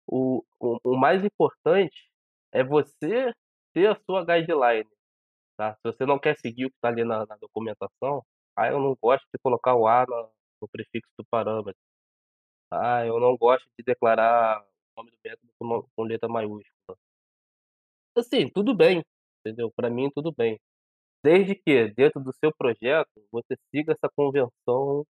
"o 0.08 0.44
o 0.60 0.78
o 0.84 0.96
mais 0.98 1.24
importante 1.24 2.10
é 2.52 2.64
você 2.64 3.32
ter 3.74 3.88
a 3.90 3.96
sua 4.06 4.24
guideline, 4.24 4.88
tá. 5.58 5.74
Se 5.76 5.80
você 5.84 6.06
não 6.06 6.18
quer 6.20 6.36
seguir 6.38 6.66
o 6.66 6.70
que 6.70 6.76
tá 6.82 6.88
ali 6.90 7.04
na 7.04 7.26
na 7.26 7.36
documentação, 7.38 8.22
ah, 8.56 8.68
eu 8.68 8.80
não 8.80 8.96
gosto 9.02 9.26
de 9.34 9.40
colocar 9.42 9.74
o 9.76 9.86
A 9.88 10.06
na 10.08 10.28
no 10.62 10.68
prefixo 10.68 11.10
do 11.18 11.24
parâmetro. 11.30 11.76
Ah, 12.72 13.06
eu 13.06 13.20
não 13.20 13.36
gosto 13.36 13.66
de 13.78 13.84
declarar 13.84 14.62
o 14.62 15.02
nome 15.02 15.10
do 15.12 15.18
método 15.24 15.52
com 15.58 15.66
no 15.68 15.88
com 15.96 16.04
letra 16.04 16.28
maiúscula". 16.28 16.96
Assim, 18.14 18.48
tudo 18.48 18.74
bem, 18.74 19.02
entendeu. 19.44 19.70
Pra 19.76 19.90
mim 19.90 20.10
tudo 20.10 20.32
bem. 20.32 20.58
Desde 21.24 21.54
que 21.56 21.88
dentro 21.90 22.20
do 22.22 22.32
seu 22.34 22.52
projeto, 22.56 23.10
você 23.32 23.56
siga 23.74 23.92
essa 23.92 24.10
convenção 24.16 25.04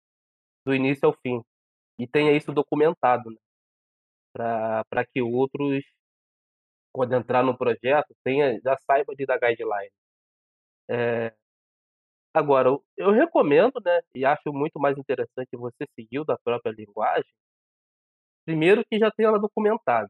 do 0.67 0.75
início 0.75 1.07
ao 1.09 1.15
fim, 1.23 1.43
e 1.99 2.07
tenha 2.09 2.33
isso 2.33 2.53
documentado, 2.53 3.31
né, 3.31 3.37
pra 4.35 5.07
que 5.13 5.23
outros, 5.23 5.85
quando 6.93 7.15
entrar 7.15 7.43
no 7.43 7.57
projeto, 7.59 8.15
tenha 8.25 8.59
já 8.63 8.77
saiba 8.79 9.13
ali 9.13 9.27
da 9.27 9.37
guideline. 9.39 9.91
Eh, 10.89 11.33
agora 12.33 12.69
eu 12.97 13.11
recomendo, 13.13 13.81
né, 13.85 14.01
e 14.15 14.25
acho 14.25 14.53
muito 14.53 14.79
mais 14.81 14.97
interessante 14.99 15.57
você 15.57 15.85
seguir 15.97 16.21
o 16.21 16.25
da 16.25 16.37
própria 16.39 16.73
linguagem 16.73 17.25
primeiro 18.47 18.83
que 18.89 18.99
já 18.99 19.11
tenha 19.11 19.29
ela 19.29 19.39
documentada. 19.39 20.09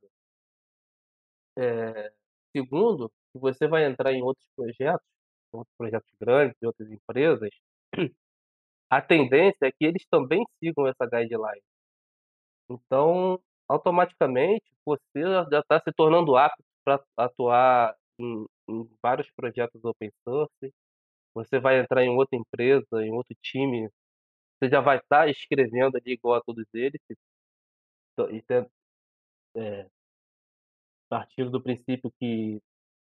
Eh, 1.57 2.13
segundo, 2.57 3.11
que 3.33 3.39
você 3.39 3.67
vai 3.69 3.85
entrar 3.87 4.13
em 4.13 4.23
outros 4.23 4.47
projetos, 4.57 5.07
outros 5.53 5.75
projetos 5.77 6.11
grandes 6.21 6.57
de 6.61 6.67
outras 6.67 6.91
empresas, 6.91 7.51
a 8.91 9.03
tendência 9.03 9.67
é 9.69 9.73
que 9.73 9.85
eles 9.87 10.07
também 10.11 10.45
sigam 10.61 10.87
essa 10.89 11.07
guideline. 11.07 11.63
Então, 12.69 13.41
automaticamente, 13.69 14.65
você 14.85 15.23
já 15.51 15.63
tá 15.69 15.81
se 15.81 15.93
tornando 15.95 16.37
apto 16.37 16.63
pra 16.85 17.01
atuar 17.17 17.95
em 18.19 18.47
em 18.69 18.89
vários 19.03 19.31
projetos 19.37 19.85
open 19.85 20.11
source, 20.27 20.73
você 21.35 21.59
vai 21.61 21.81
entrar 21.81 22.05
em 22.05 22.11
outra 22.11 22.37
empresa, 22.39 22.87
em 23.05 23.13
outro 23.13 23.37
time, 23.43 23.89
você 24.61 24.71
já 24.71 24.81
vai 24.81 24.99
estar 24.99 25.29
escrevendo 25.31 25.97
ali 25.99 26.15
igual 26.15 26.37
a 26.39 26.43
todos 26.43 26.67
eles, 26.75 27.01
e 27.11 27.17
eh 29.57 29.89
partindo 31.11 31.51
do 31.51 31.63
princípio 31.63 32.11
que 32.19 32.61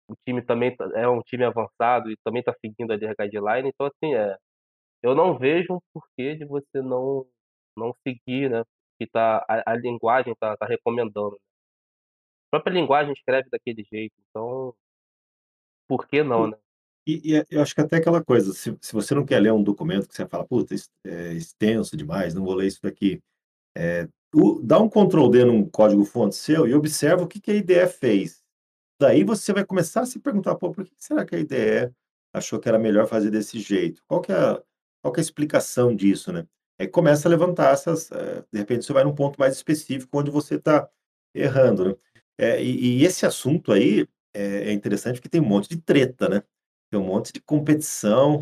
o 0.09 0.15
time 0.27 0.41
também 0.43 0.75
tá 0.75 0.89
é 0.95 1.07
um 1.09 1.21
time 1.21 1.45
avançado 1.45 2.11
e 2.11 2.17
também 2.23 2.43
tá 2.43 2.53
seguindo 2.61 2.91
ali 2.93 3.07
a 3.07 3.15
guideline, 3.19 3.69
então 3.69 3.87
assim, 3.87 4.15
eh, 4.15 4.37
eu 5.03 5.15
não 5.15 5.37
vejo 5.39 5.73
um 5.75 5.79
porquê 5.93 6.35
de 6.35 6.45
você 6.45 6.81
não 6.81 7.25
não 7.77 7.93
seguir, 8.07 8.49
né, 8.51 8.63
que 8.99 9.07
tá 9.07 9.45
a 9.49 9.71
a 9.73 9.75
linguagem 9.75 10.35
tá 10.39 10.55
tá 10.57 10.65
recomendando. 10.65 11.37
A 12.51 12.57
própria 12.57 12.73
linguagem 12.73 13.13
escreve 13.13 13.49
daquele 13.49 13.83
jeito, 13.89 14.13
então 14.29 14.73
por 15.87 16.07
que 16.07 16.23
não, 16.23 16.47
né? 16.47 16.57
e 17.07 17.33
e 17.35 17.45
eu 17.49 17.61
acho 17.61 17.73
que 17.75 17.81
até 17.81 17.97
aquela 17.97 18.23
coisa, 18.23 18.53
se 18.53 18.77
se 18.81 18.93
você 18.93 19.15
não 19.15 19.25
quer 19.25 19.39
ler 19.41 19.53
um 19.53 19.63
documento 19.63 20.07
que 20.07 20.15
você 20.15 20.27
fala: 20.27 20.45
"Puta, 20.47 20.75
é 21.05 21.33
extenso 21.33 21.95
demais, 21.97 22.33
não 22.33 22.43
vou 22.43 22.53
ler 22.55 22.67
isso 22.67 22.81
daqui", 22.83 23.21
eh, 23.77 24.09
o 24.35 24.61
dá 24.63 24.79
um 24.79 24.89
control 24.89 25.29
D 25.31 25.45
num 25.45 25.69
código 25.69 26.05
fonte 26.05 26.35
seu 26.35 26.67
e 26.67 26.75
observa 26.75 27.23
o 27.23 27.27
que 27.29 27.41
que 27.41 27.51
a 27.51 27.55
IDE 27.55 27.87
fez. 27.87 28.41
Daí 29.01 29.23
você 29.25 29.53
vai 29.53 29.65
começar 29.65 30.01
a 30.03 30.07
se 30.07 30.19
perguntar: 30.19 30.55
"Pô, 30.57 30.71
por 30.71 30.85
que 30.85 30.95
que 30.95 31.03
será 31.05 31.25
que 31.25 31.35
a 31.35 31.39
IDE 31.39 31.91
achou 32.33 32.59
que 32.59 32.69
era 32.69 32.79
melhor 32.79 33.07
fazer 33.07 33.31
desse 33.31 33.59
jeito? 33.59 34.03
Qual 34.07 34.21
que 34.21 34.31
é 34.33 34.35
a 34.37 34.63
qual 35.03 35.13
que 35.13 35.19
é 35.21 35.23
a 35.23 35.25
explicação 35.25 35.95
disso, 35.95 36.33
né?". 36.33 36.47
Aí 36.79 36.87
começa 36.87 37.27
a 37.27 37.31
levantar 37.31 37.73
essas, 37.73 38.11
eh, 38.11 38.43
de 38.51 38.59
repente 38.59 38.85
você 38.85 38.93
vai 38.93 39.03
num 39.03 39.15
ponto 39.15 39.39
mais 39.39 39.55
específico 39.55 40.19
onde 40.19 40.29
você 40.29 40.59
tá 40.59 40.87
errando, 41.33 41.85
né. 41.89 41.95
Eh, 42.37 42.63
e 42.63 42.99
e 43.01 43.03
esse 43.05 43.25
assunto 43.25 43.71
aí 43.71 44.07
é 44.33 44.69
é 44.69 44.71
interessante 44.73 45.15
porque 45.15 45.29
tem 45.29 45.41
um 45.41 45.45
monte 45.47 45.67
de 45.69 45.77
treta, 45.81 46.29
né. 46.29 46.43
Tem 46.91 46.99
um 46.99 47.03
monte 47.03 47.33
de 47.33 47.41
competição, 47.41 48.37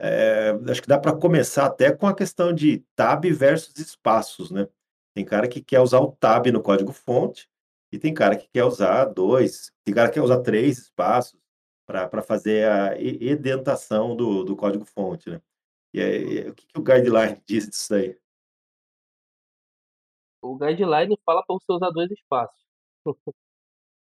eh, 0.00 0.52
acho 0.70 0.82
que 0.82 0.88
dá 0.88 0.98
pra 0.98 1.14
começar 1.14 1.64
até 1.66 1.90
com 1.92 2.06
a 2.06 2.14
questão 2.14 2.52
de 2.52 2.84
tab 2.94 3.24
versus 3.32 3.74
espaços, 3.78 4.50
né. 4.50 4.68
Tem 5.14 5.24
cara 5.24 5.48
que 5.48 5.62
quer 5.62 5.80
usar 5.80 6.00
o 6.00 6.12
tab 6.12 6.46
no 6.52 6.62
código 6.62 6.92
fonte, 6.92 7.48
e 7.92 7.98
tem 7.98 8.12
cara 8.14 8.36
que 8.36 8.48
quer 8.52 8.64
usar 8.64 9.06
2, 9.06 9.72
tem 9.84 9.94
cara 9.94 10.08
que 10.08 10.14
quer 10.14 10.22
usar 10.22 10.40
3 10.42 10.76
espaços 10.78 11.40
pra 11.86 12.20
fazer 12.22 12.68
a 12.70 13.00
edentação 13.00 14.14
do 14.16 14.44
do 14.44 14.54
código 14.56 14.84
fonte, 14.84 15.30
né. 15.30 15.40
E 15.94 16.00
aí, 16.02 16.48
o 16.50 16.54
que 16.54 16.66
que 16.66 16.78
o 16.78 16.82
guideline 16.82 17.40
diz 17.46 17.66
disso 17.68 17.94
aí? 17.94 18.18
O 20.42 20.56
guideline 20.56 21.16
fala 21.24 21.42
pra 21.44 21.54
você 21.56 21.72
usar 21.72 21.90
2 21.90 22.10
espaços. 22.10 22.56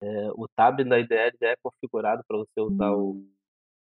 Eh, 0.01 0.29
o 0.35 0.47
tab 0.55 0.79
na 0.85 0.99
IDE 0.99 1.37
já 1.41 1.49
é 1.49 1.55
configurado 1.63 2.23
pra 2.27 2.37
você 2.37 2.59
usar 2.61 2.91
o 2.93 3.23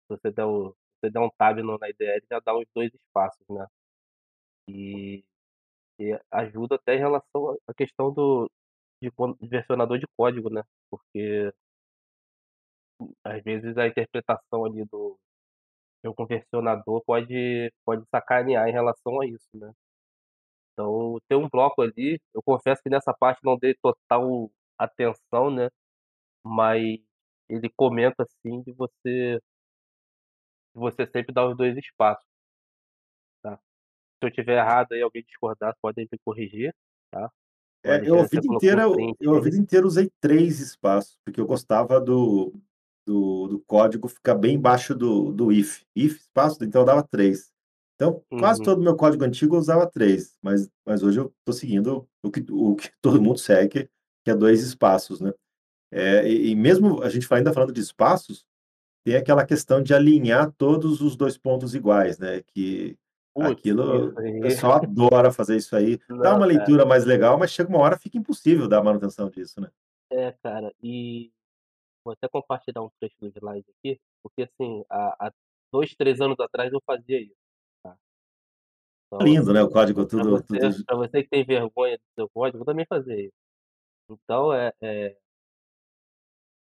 você 0.09 0.31
der 0.31 0.45
o 0.45 0.75
você 1.01 1.11
der 1.11 1.19
um 1.21 1.29
tab 1.37 1.59
no 1.59 1.77
na 1.79 1.89
IDE, 1.89 2.05
ele 2.05 2.25
já 2.31 2.39
dá 2.41 2.55
os 2.57 2.65
2 2.75 2.93
espaços, 2.93 3.45
né. 3.49 3.67
E 4.69 5.23
e 5.99 6.19
ajuda 6.31 6.75
até 6.75 6.95
em 6.95 6.99
relação 6.99 7.57
à 7.67 7.73
questão 7.73 8.11
do 8.13 8.49
de 9.01 9.11
quan 9.11 9.35
versionador 9.41 9.99
de 9.99 10.07
código, 10.17 10.49
né, 10.49 10.63
porque 10.91 11.53
às 13.23 13.41
vezes 13.43 13.77
a 13.77 13.87
interpretação 13.87 14.65
ali 14.65 14.83
do 14.85 15.17
seu 16.03 16.13
conversionador 16.13 17.01
pode 17.05 17.71
pode 17.85 18.05
sacanear 18.09 18.67
em 18.69 18.73
relação 18.73 19.21
a 19.21 19.27
isso, 19.27 19.47
né. 19.55 19.73
Então, 20.77 21.19
ter 21.29 21.35
um 21.35 21.47
bloco 21.49 21.81
ali 21.83 22.19
eu 22.33 22.41
confesso 22.43 22.81
que 22.81 22.89
nessa 22.89 23.13
parte 23.13 23.39
não 23.43 23.57
dei 23.57 23.75
total 23.81 24.49
atenção, 24.77 25.51
né, 25.51 25.69
mas 26.43 26.99
ele 27.49 27.69
comenta, 27.77 28.23
assim, 28.23 28.61
de 28.63 28.73
você 28.73 29.39
você 30.75 31.05
sempre 31.05 31.33
dar 31.33 31.47
os 31.47 31.55
2 31.55 31.77
espaços. 31.77 32.25
Tá. 33.43 33.57
Se 33.57 34.25
eu 34.25 34.29
estiver 34.29 34.57
errado 34.57 34.93
aí, 34.93 35.01
alguém 35.01 35.23
discordar, 35.23 35.75
podem 35.81 36.07
me 36.11 36.19
corrigir, 36.25 36.73
tá. 37.11 37.29
O 37.29 37.31
É, 37.85 38.07
eu 38.09 38.17
a 38.21 38.23
até 38.23 38.23
vida 38.23 38.47
inteira 38.47 38.83
eu 38.83 39.13
eu 39.19 39.35
a 39.35 39.41
vida 39.41 39.57
inteira 39.57 39.85
usei 39.85 40.09
3 40.21 40.59
espaços, 40.61 41.17
porque 41.25 41.41
eu 41.41 41.45
gostava 41.45 41.99
do 41.99 42.53
do 43.05 43.47
do 43.47 43.59
código 43.67 44.07
ficar 44.07 44.35
bem 44.35 44.55
embaixo 44.55 44.95
do 44.95 45.31
do 45.31 45.51
if. 45.51 45.83
If 45.95 46.17
espaço, 46.21 46.63
então 46.63 46.85
dava 46.85 47.03
3. 47.03 47.51
Então, 47.95 48.23
quase 48.37 48.61
Uhum. 48.61 48.63
todo 48.63 48.79
o 48.79 48.83
meu 48.83 48.95
código 48.95 49.23
antigo 49.23 49.55
eu 49.55 49.59
usava 49.59 49.89
3, 49.89 50.37
mas 50.41 50.69
mas 50.85 51.03
hoje 51.03 51.19
eu 51.19 51.33
tô 51.45 51.53
seguindo 51.53 52.07
o 52.23 52.31
que 52.31 52.43
o 52.51 52.75
que 52.75 52.89
todo 53.01 53.21
mundo 53.21 53.39
segue, 53.39 53.89
que 54.25 54.31
é 54.31 54.35
2 54.35 54.61
espaços, 54.63 55.19
né. 55.21 55.31
Eh, 55.91 56.29
e 56.29 56.49
e 56.51 56.55
mesmo 56.55 57.03
a 57.03 57.09
gente 57.09 57.27
ainda 57.33 57.53
falando 57.53 57.73
de 57.73 57.81
espaços, 57.81 58.45
tem 59.05 59.15
aquela 59.15 59.45
questão 59.45 59.81
de 59.83 59.93
alinhar 59.93 60.51
todos 60.57 61.01
os 61.01 61.15
2 61.15 61.37
pontos 61.37 61.75
iguais, 61.75 62.19
né, 62.19 62.41
que 62.43 62.97
Putz, 63.35 63.63
aquilo 63.63 64.11
o 64.11 64.35
pessoal 64.41 64.73
adora 64.83 65.31
fazer 65.31 65.57
isso 65.57 65.75
aí. 65.75 65.99
Dá 66.21 66.33
Não, 66.33 66.35
uma 66.35 66.45
cara. 66.45 66.45
leitura 66.45 66.85
mais 66.85 67.05
legal, 67.05 67.37
mas 67.39 67.51
chega 67.51 67.69
uma 67.69 67.79
hora, 67.79 67.97
fica 67.99 68.17
impossível 68.17 68.67
dar 68.67 68.83
manutenção 68.83 69.29
disso, 69.29 69.61
né. 69.61 69.69
É, 70.11 70.31
cara, 70.43 70.73
e 70.81 71.31
vou 72.03 72.13
até 72.13 72.27
compartilhar 72.29 72.81
um 72.83 72.89
trecho 72.99 73.15
do 73.21 73.27
slide 73.29 73.65
aqui, 73.79 73.99
porque, 74.23 74.43
assim, 74.43 74.83
há 74.89 75.27
há 75.27 75.31
2, 75.71 75.95
3 75.95 76.21
anos 76.21 76.39
atrás 76.39 76.71
eu 76.73 76.81
fazia 76.85 77.21
isso, 77.21 77.35
tá. 77.83 77.97
Então, 79.11 79.21
Lindo, 79.21 79.53
né, 79.53 79.61
o 79.61 79.69
código 79.69 80.05
tudo 80.07 80.43
tudo 80.47 80.67
você 80.67 80.75
pra 80.85 80.95
você 80.97 81.23
que 81.23 81.29
tem 81.29 81.45
vergonha 81.45 81.97
do 81.97 82.03
seu 82.15 82.29
código, 82.29 82.59
eu 82.63 82.65
também 82.65 82.85
fazia 82.87 83.19
isso. 83.27 83.33
Então, 84.09 84.53
eh 84.53 84.73
eh 84.81 85.17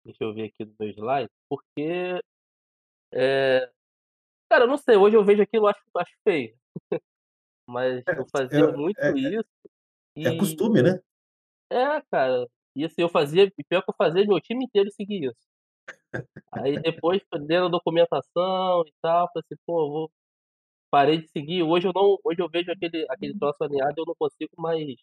deixa 0.06 0.24
eu 0.24 0.34
ver 0.34 0.46
aqui 0.50 0.66
no 0.66 0.76
meu 0.80 0.90
slide, 0.90 1.30
porque, 1.50 2.20
eh 3.14 3.72
Cara, 4.50 4.66
eu 4.66 4.68
não 4.70 4.78
sei, 4.78 4.98
hoje 4.98 5.16
eu 5.18 5.26
vejo 5.26 5.44
aquilo, 5.44 5.68
acho 5.68 5.82
acho 5.98 6.14
feio. 6.24 6.56
Mas 7.68 8.06
É, 8.08 8.14
eu 8.16 8.26
fazia 8.32 8.68
é 8.68 8.68
muito 8.68 9.00
é 9.10 9.14
isso 9.18 9.46
é 10.24 10.32
e 10.32 10.34
costume, 10.34 10.82
né. 10.84 11.02
é, 11.72 12.02
cara, 12.12 12.48
e 12.75 12.86
assim, 12.86 13.01
eu 13.01 13.10
fazia 13.10 13.46
e 13.58 13.63
pior 13.63 13.82
que 13.84 13.90
eu 13.92 13.96
fazia 13.98 14.25
meu 14.25 14.40
time 14.42 14.66
inteiro 14.66 14.90
seguir 14.92 15.25
isso. 15.25 15.48
Aí 16.54 16.80
depois, 16.82 17.22
lendo 17.34 17.66
a 17.68 17.70
documentação 17.70 18.84
e 18.88 18.94
tal, 19.01 19.28
falei 19.34 19.44
assim: 19.46 19.56
"Pô, 19.66 19.90
vou" 19.90 20.12
parei 20.92 21.20
de 21.22 21.28
seguir, 21.30 21.63
hoje 21.63 21.88
eu 21.88 21.94
não 21.96 22.18
hoje 22.24 22.42
eu 22.42 22.50
vejo 22.50 22.72
aquele 22.72 23.06
aquele 23.10 23.36
troço 23.36 23.63
alinhado, 23.63 23.96
eu 24.00 24.06
não 24.08 24.16
consigo 24.20 24.51
mais 24.58 24.96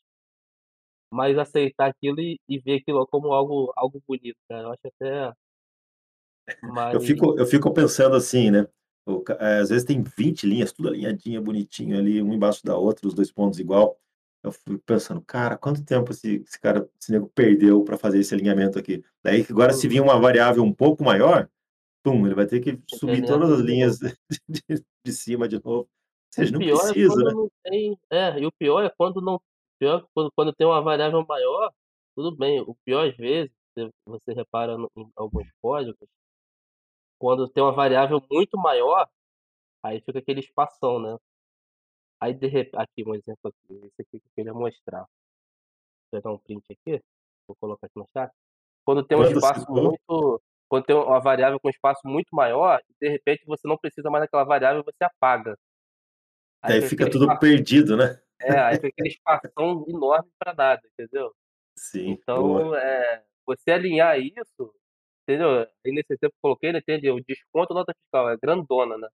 mais 1.13 1.39
aceitar 1.39 1.89
aquilo 1.91 2.21
e 2.21 2.39
e 2.49 2.59
ver 2.59 2.81
aquilo 2.81 3.07
como 3.07 3.33
algo 3.33 3.73
algo 3.77 4.03
bonito, 4.07 4.37
cara, 4.49 4.65
eu 4.69 4.73
acho 4.73 4.87
até 4.87 5.33
Eu 6.91 7.01
mais 7.01 7.01
fico 7.01 7.39
eu 7.39 7.47
fico 7.47 7.73
pensando 7.73 8.17
assim, 8.17 8.51
né, 8.51 8.67
eh, 9.41 9.59
às 9.61 9.69
vezes 9.71 9.85
tem 9.85 10.03
20 10.03 10.47
linhas, 10.47 10.73
tudo 10.73 10.89
alinhadinha, 10.89 11.41
bonitinho 11.41 11.99
ali, 11.99 12.21
uma 12.23 12.35
embaixo 12.35 12.65
da 12.65 12.77
outra, 12.77 13.07
os 13.07 13.15
2 13.15 13.31
pontos 13.33 13.59
igual. 13.59 13.99
Eu 14.42 14.52
fico 14.52 14.78
pensando: 14.87 15.21
"Cara, 15.23 15.57
quanto 15.59 15.85
tempo 15.85 16.12
esse 16.12 16.37
esse 16.47 16.61
cara 16.61 16.88
esse 17.00 17.12
nego 17.12 17.28
perdeu 17.35 17.85
para 17.85 17.99
fazer 17.99 18.21
esse 18.21 18.35
alinhamento 18.35 18.78
aqui?". 18.78 19.02
Daí 19.23 19.45
que 19.45 19.52
agora 19.52 19.73
se 19.73 19.87
uhum, 19.87 19.88
vir 19.88 20.00
uma 20.00 20.18
variável 20.21 20.62
um 20.64 20.73
pouco 20.75 21.04
maior, 21.04 21.49
pum, 22.04 22.26
ele 22.26 22.35
vai 22.37 22.47
ter 22.47 22.61
que 22.61 22.80
subir 22.88 23.25
todas 23.25 23.50
as 23.52 23.61
de 23.66 23.66
linhas 23.66 23.99
de 24.00 24.85
de 25.07 25.12
cima 25.12 25.49
de 25.49 25.62
novo. 25.64 25.88
Seja, 26.33 26.52
não 26.52 26.62
é 26.80 26.95
né. 27.25 27.35
não 27.35 27.49
tem 27.64 27.99
é, 28.11 28.38
e 28.40 28.47
o 28.47 28.52
pior 28.52 28.85
é 28.85 28.90
quando 28.97 29.21
não 29.21 29.40
pior 29.78 30.00
é 30.02 30.07
quando 30.14 30.33
quando 30.35 30.52
tem 30.54 30.66
uma 30.66 30.83
variável 30.83 31.25
maior, 31.26 31.73
tudo 32.16 32.37
bem, 32.37 32.61
o 32.61 32.75
pior 32.85 33.09
às 33.09 33.16
vezes, 33.16 33.52
você 33.76 33.90
você 34.07 34.33
repara 34.33 34.76
no 34.78 34.90
em 34.97 35.11
alguns 35.16 35.49
códigos, 35.62 36.09
quando 37.18 37.49
tem 37.49 37.62
uma 37.62 37.73
variável 37.73 38.21
muito 38.30 38.57
maior, 38.59 39.09
aí 39.85 40.00
fica 40.02 40.18
aquele 40.21 40.40
espação, 40.40 41.00
né. 41.00 41.16
Aí 42.21 42.35
de 42.35 42.47
repe 42.47 42.77
aqui 42.77 43.05
um 43.07 43.15
exemplo 43.15 43.39
aqui, 43.45 43.87
esse 43.87 44.03
aqui 44.03 44.19
que 44.21 44.27
eu 44.27 44.33
queria 44.35 44.55
mostrar. 44.55 45.01
Vou 45.01 46.21
pegar 46.21 46.33
um 46.33 46.39
print 46.39 46.65
aqui, 46.73 47.01
vou 47.47 47.57
colocar 47.61 47.87
aqui 47.87 47.99
no 47.99 48.07
chat. 48.13 48.33
Quando 48.85 49.05
tem 49.05 49.17
um 49.17 49.23
Quando 49.23 49.35
espaço 49.35 49.61
citou, 49.61 49.83
muito 49.83 50.43
quando 50.69 50.85
tem 50.85 50.95
uma 50.95 51.21
variável 51.21 51.59
com 51.59 51.71
espaço 51.71 52.01
muito 52.05 52.29
maior, 52.33 52.81
de 53.01 53.09
repente 53.09 53.43
você 53.47 53.67
não 53.67 53.79
precisa 53.79 54.11
mais 54.11 54.25
daquela 54.25 54.45
variável, 54.45 54.85
você 54.85 55.03
apaga. 55.03 55.57
Aí 56.63 56.81
daí 56.81 56.89
fica 56.89 57.11
tudo 57.11 57.23
espaço 57.23 57.41
perdido, 57.41 57.97
né. 57.97 58.21
é, 58.41 58.59
aí 58.59 58.75
fica 58.77 58.89
aquele 58.89 59.09
espação 59.09 59.85
enorme 59.89 60.31
pra 60.39 60.55
nada, 60.55 60.83
entendeu? 60.93 61.33
Sim. 61.77 62.11
Então, 62.11 62.75
eh, 62.75 63.25
você 63.47 63.71
alinhar 63.71 64.19
isso, 64.21 64.75
entendeu? 65.23 65.61
Aí 65.61 65.93
nesse 65.93 66.13
exemplo 66.13 66.31
que 66.33 66.37
eu 66.37 66.43
coloquei, 66.43 66.69
ele 66.69 66.79
entendeu, 66.79 67.15
o 67.15 67.25
desconto 67.25 67.73
nota 67.73 67.95
fiscal, 67.95 68.29
é 68.29 68.37
grandona, 68.37 68.99
né. 68.99 69.09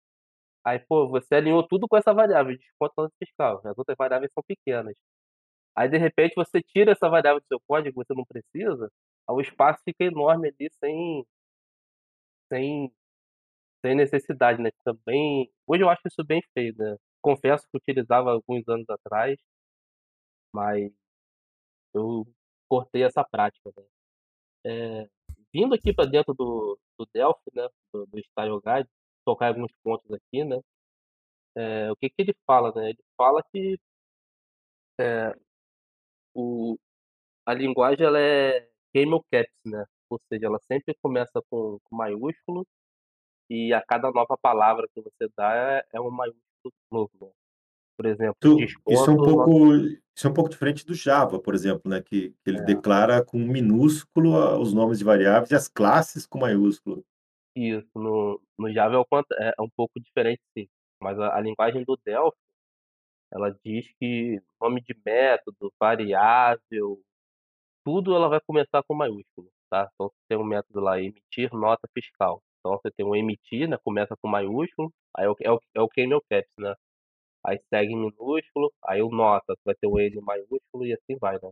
Aí, 0.64 0.78
pô, 0.80 1.08
você 1.08 1.34
alinhou 1.36 1.66
tudo 1.66 1.86
com 1.88 1.96
essa 1.96 2.12
variável, 2.14 2.56
desconto 2.56 3.10
fiscal, 3.22 3.60
as 3.64 3.76
outras 3.78 3.96
variáveis 3.98 4.32
são 4.32 4.42
pequenas. 4.46 4.94
Aí, 5.76 5.88
de 5.88 5.98
repente, 5.98 6.34
você 6.36 6.62
tira 6.62 6.92
essa 6.92 7.08
variável 7.10 7.40
do 7.40 7.46
seu 7.48 7.60
código 7.68 8.02
você 8.04 8.14
não 8.14 8.24
precisa, 8.26 8.90
o 9.28 9.40
espaço 9.40 9.80
fica 9.84 10.04
enorme 10.04 10.48
ali 10.48 10.70
sem 10.80 11.24
sem 12.52 12.92
sem 13.84 13.94
necessidade, 13.96 14.62
né, 14.62 14.70
bem 15.06 15.50
hoje 15.66 15.82
eu 15.84 15.90
acho 15.90 16.02
isso 16.08 16.24
bem 16.24 16.42
feio, 16.54 16.74
né. 16.78 16.96
Confesso 17.22 17.66
que 17.70 17.78
utilizava 17.78 18.32
alguns 18.32 18.66
anos 18.68 18.88
atrás, 18.90 19.38
mas 20.52 20.90
eu 21.94 22.26
cortei 22.68 23.02
essa 23.04 23.24
prática, 23.24 23.70
né. 23.76 23.84
Eh, 24.66 25.08
vindo 25.52 25.74
aqui 25.74 25.92
para 25.94 26.10
dentro 26.10 26.34
do 26.34 26.78
do 26.98 27.06
Delphi, 27.14 27.50
né, 27.54 27.68
do 27.92 28.06
do 28.06 28.20
Style 28.20 28.60
Guide, 28.64 28.88
tocar 29.24 29.48
alguns 29.48 29.72
pontos 29.82 30.10
aqui, 30.12 30.44
né, 30.44 30.60
eh, 31.56 31.90
o 31.92 31.96
que 31.96 32.10
que 32.10 32.22
ele 32.22 32.34
fala, 32.46 32.72
né, 32.74 32.90
ele 32.90 32.98
fala 33.16 33.42
que, 33.52 33.78
eh, 34.98 35.32
o 36.34 36.76
a 37.46 37.54
linguagem 37.54 38.06
ela 38.06 38.20
é 38.20 38.68
camel 38.94 39.24
caps, 39.32 39.52
né, 39.66 39.84
ou 40.10 40.20
seja, 40.32 40.46
ela 40.46 40.58
sempre 40.60 40.94
começa 41.02 41.42
com 41.50 41.78
com 41.84 41.96
maiúsculo 41.96 42.66
e 43.50 43.72
a 43.74 43.82
cada 43.84 44.10
nova 44.12 44.36
palavra 44.42 44.88
que 44.94 45.02
você 45.02 45.28
dá 45.36 45.54
é 45.56 45.84
é 45.94 46.00
um 46.02 46.10
maiúsculo 46.10 46.74
novo, 46.92 47.10
né. 47.22 47.30
Por 47.98 48.06
exemplo, 48.06 48.36
Tu 48.42 48.70
isso 48.88 49.10
é 49.10 49.12
um 49.14 49.16
pouco 49.16 49.74
isso 50.16 50.26
é 50.26 50.30
um 50.30 50.34
pouco 50.34 50.50
diferente 50.50 50.86
do 50.86 50.94
Java, 50.94 51.40
por 51.40 51.54
exemplo, 51.54 51.90
né, 51.90 52.00
que 52.02 52.30
que 52.44 52.50
ele 52.50 52.58
é, 52.58 52.62
declara 52.62 53.24
com 53.24 53.38
minúsculo 53.38 54.36
a 54.36 54.58
os 54.58 54.72
nomes 54.72 54.98
de 54.98 55.04
variáveis 55.04 55.50
e 55.50 55.54
as 55.54 55.68
classes 55.68 56.26
com 56.26 56.38
maiúsculo. 56.38 57.04
Isso, 57.56 57.88
no 57.96 58.40
no 58.58 58.72
Java 58.72 58.96
é 58.96 58.98
é 59.48 59.54
é 59.58 59.62
um 59.62 59.68
pouco 59.76 60.00
diferente 60.00 60.42
sim, 60.56 60.66
mas 61.00 61.18
a 61.20 61.36
a 61.36 61.40
linguagem 61.40 61.84
do 61.84 61.98
Delphi, 62.04 62.36
ela 63.32 63.50
diz 63.64 63.86
que 64.00 64.40
nome 64.60 64.82
de 64.82 64.94
método, 65.04 65.72
variável, 65.80 67.00
tudo 67.84 68.14
ela 68.16 68.28
vai 68.28 68.40
começar 68.46 68.82
com 68.84 68.94
maiúsculo, 68.94 69.50
tá. 69.70 69.90
Então 69.94 70.08
você 70.08 70.16
tem 70.28 70.38
um 70.38 70.44
método 70.44 70.80
lá, 70.80 71.00
emitir 71.00 71.52
nota 71.54 71.88
fiscal. 71.94 72.42
Então 72.60 72.78
você 72.78 72.90
tem 72.96 73.06
o 73.06 73.16
emitir, 73.16 73.68
né, 73.68 73.78
começa 73.84 74.16
com 74.22 74.28
maiúsculo, 74.28 74.92
aí 75.16 75.26
é 75.26 75.30
o 75.30 75.36
é 75.44 75.52
o 75.52 75.60
é 75.76 75.82
o 75.82 75.88
caps, 76.30 76.50
né. 76.58 76.74
Aí 77.46 77.60
segue 77.70 77.92
em 77.94 77.96
minúsculo, 77.98 78.72
aí 78.84 79.02
o 79.02 79.10
nota, 79.10 79.54
vai 79.64 79.74
ter 79.76 79.86
o 79.88 80.00
N 80.00 80.20
maiúsculo 80.22 80.86
e 80.86 80.94
assim 80.94 81.16
vai, 81.20 81.36
né. 81.42 81.50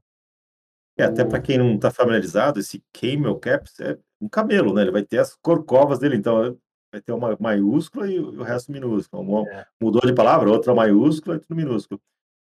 É, 0.99 1.05
até 1.05 1.25
para 1.25 1.39
O 1.39 1.43
quem 1.43 1.59
não 1.59 1.75
está 1.75 1.91
familiarizado, 1.91 2.61
esse 2.61 2.83
camel 2.93 3.39
caps 3.39 3.81
é 3.81 3.99
um 4.21 4.29
camelo, 4.29 4.75
né, 4.75 4.83
ele 4.83 4.91
vai 4.91 5.03
ter 5.03 5.19
as 5.19 5.35
corcovas 5.37 5.99
dele, 5.99 6.17
então, 6.17 6.45
eh, 6.45 6.55
vai 6.93 7.01
ter 7.01 7.13
uma 7.13 7.37
maiúscula 7.41 8.07
e 8.11 8.19
o 8.21 8.43
resto 8.43 8.71
minúsculo, 8.71 9.47
é. 9.49 9.67
mudou 9.81 10.03
de 10.03 10.15
palavra, 10.15 10.51
outra 10.51 10.75
maiúscula 10.75 11.37
e 11.37 11.41
tudo 11.41 11.57
minúsculo. 11.57 12.01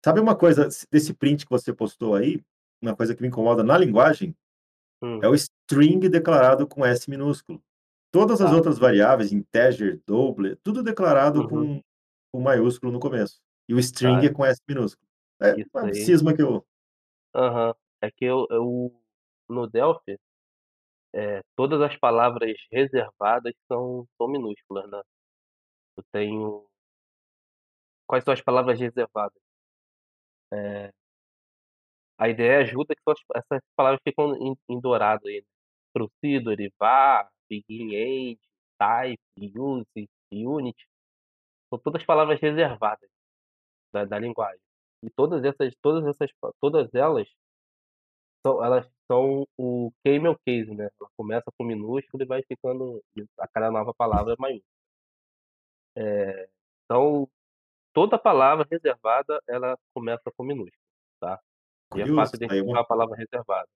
Sabe 0.04 0.20
uma 0.20 0.36
coisa, 0.36 0.68
desse 0.90 1.12
print 1.12 1.44
que 1.44 1.50
você 1.50 1.72
postou 1.72 2.14
aí, 2.14 2.40
uma 2.80 2.94
coisa 2.94 3.14
que 3.14 3.20
me 3.22 3.28
incomoda 3.28 3.62
na 3.64 3.76
linguagem, 3.76 4.34
Hum, 5.02 5.20
é 5.22 5.28
o 5.28 5.34
string 5.34 6.08
declarado 6.08 6.66
com 6.66 6.84
S 6.86 7.08
minúsculo. 7.10 7.62
Todas 8.12 8.40
as 8.40 8.50
tá. 8.50 8.56
outras 8.56 8.78
variáveis, 8.78 9.32
integer, 9.32 10.00
double, 10.06 10.56
tudo 10.62 10.82
declarado 10.82 11.40
Uhum. 11.42 11.48
com 11.48 11.82
com 12.32 12.40
maiúsculo 12.40 12.92
no 12.92 13.00
começo, 13.00 13.40
e 13.68 13.74
o 13.74 13.78
string 13.78 14.26
é 14.26 14.30
com 14.30 14.44
S 14.44 14.60
minúsculo. 14.68 15.06
É 15.40 15.58
isso 15.60 15.70
uma 15.74 15.86
aí 15.86 15.94
cisma 15.94 16.34
que 16.34 16.42
eu 16.42 16.64
aham. 17.34 17.74
É 18.06 18.10
que 18.16 18.24
eu 18.24 18.46
eu 18.50 18.66
no 19.48 19.66
Delphi, 19.66 20.18
eh, 21.14 21.42
todas 21.56 21.80
as 21.82 21.96
palavras 21.98 22.56
reservadas 22.72 23.54
são 23.68 24.06
são 24.18 24.28
minúsculas, 24.28 24.90
né. 24.90 25.02
Eu 25.98 26.04
tenho 26.12 26.68
quais 28.06 28.24
são 28.24 28.34
as 28.34 28.40
palavras 28.42 28.80
reservadas? 28.80 29.40
Eh, 30.50 30.90
a 32.18 32.28
ideia 32.28 32.58
ajuda 32.60 32.94
que 32.94 33.02
essas 33.34 33.60
palavras 33.76 34.00
ficam 34.06 34.34
em 34.36 34.54
em 34.68 34.80
dourado 34.80 35.28
aí, 35.28 35.40
né. 35.40 35.46
Procedure, 35.92 36.72
var, 36.78 37.28
begin, 37.50 37.94
end, 37.94 38.38
type, 38.78 39.20
use, 39.58 40.08
unit, 40.32 40.76
são 41.70 41.78
todas 41.80 42.04
palavras 42.04 42.40
reservadas 42.40 43.10
da 43.92 44.04
da 44.06 44.18
linguagem. 44.20 44.60
E 45.04 45.10
todas 45.10 45.44
essas 45.44 45.74
todas 45.82 46.06
essas 46.06 46.30
todas 46.62 46.94
elas 46.94 47.28
São 48.46 48.64
elas 48.64 48.86
são 49.10 49.46
o 49.58 49.92
camel 50.04 50.36
case, 50.46 50.74
né, 50.74 50.88
ela 51.00 51.10
começa 51.16 51.44
com 51.58 51.64
minúsculo 51.64 52.22
e 52.24 52.26
vai 52.26 52.42
ficando 52.42 53.02
a 53.40 53.48
cada 53.48 53.70
nova 53.70 53.92
palavra 53.94 54.34
é 54.34 54.36
maiúsculo. 54.38 54.64
Eh, 55.96 56.48
então, 56.84 57.28
toda 57.94 58.18
palavra 58.18 58.66
reservada, 58.70 59.40
ela 59.48 59.76
começa 59.94 60.30
com 60.36 60.44
minúsculo, 60.44 60.72
tá. 61.20 61.40
E 61.94 62.00
é 62.02 62.06
curioso, 62.06 62.14
fácil 62.14 62.36
identificar 62.36 62.80
uma 62.80 62.82
a 62.82 62.86
palavra 62.86 63.16
reservada. 63.16 63.68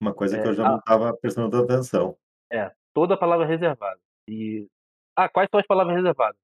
uma 0.00 0.12
coisa 0.14 0.38
que 0.40 0.44
É, 0.44 0.48
eu 0.48 0.54
já 0.54 0.64
não 0.64 0.76
a 0.76 0.78
estava 0.78 1.16
prestando 1.16 1.56
atenção. 1.56 2.18
é, 2.52 2.72
toda 2.94 3.16
palavra 3.18 3.46
reservada. 3.46 4.00
E 4.28 4.66
ah, 5.16 5.28
quais 5.28 5.48
são 5.50 5.60
as 5.60 5.66
palavras 5.66 5.96
reservadas? 5.96 6.38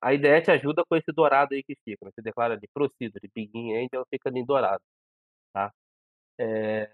A 0.00 0.12
IDE 0.14 0.42
te 0.42 0.50
ajuda 0.50 0.84
com 0.88 0.96
esse 0.96 1.12
dourado 1.12 1.54
aí 1.54 1.62
que 1.64 1.74
fica, 1.84 2.04
né, 2.06 2.12
você 2.14 2.22
declara 2.22 2.54
ali 2.54 2.68
procedure, 2.74 3.30
begin, 3.34 3.72
end, 3.74 3.88
ela 3.92 4.04
fica 4.10 4.28
ali 4.28 4.44
dourado, 4.44 4.82
tá. 5.54 5.72
Eh, 6.38 6.90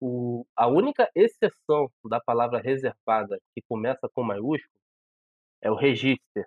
o 0.00 0.46
a 0.56 0.68
única 0.68 1.10
exceção 1.14 1.90
da 2.04 2.20
palavra 2.20 2.60
reservada 2.60 3.38
que 3.54 3.62
começa 3.68 4.08
com 4.14 4.22
maiúsculo 4.24 4.70
É 5.62 5.70
o 5.70 5.74
register, 5.76 6.46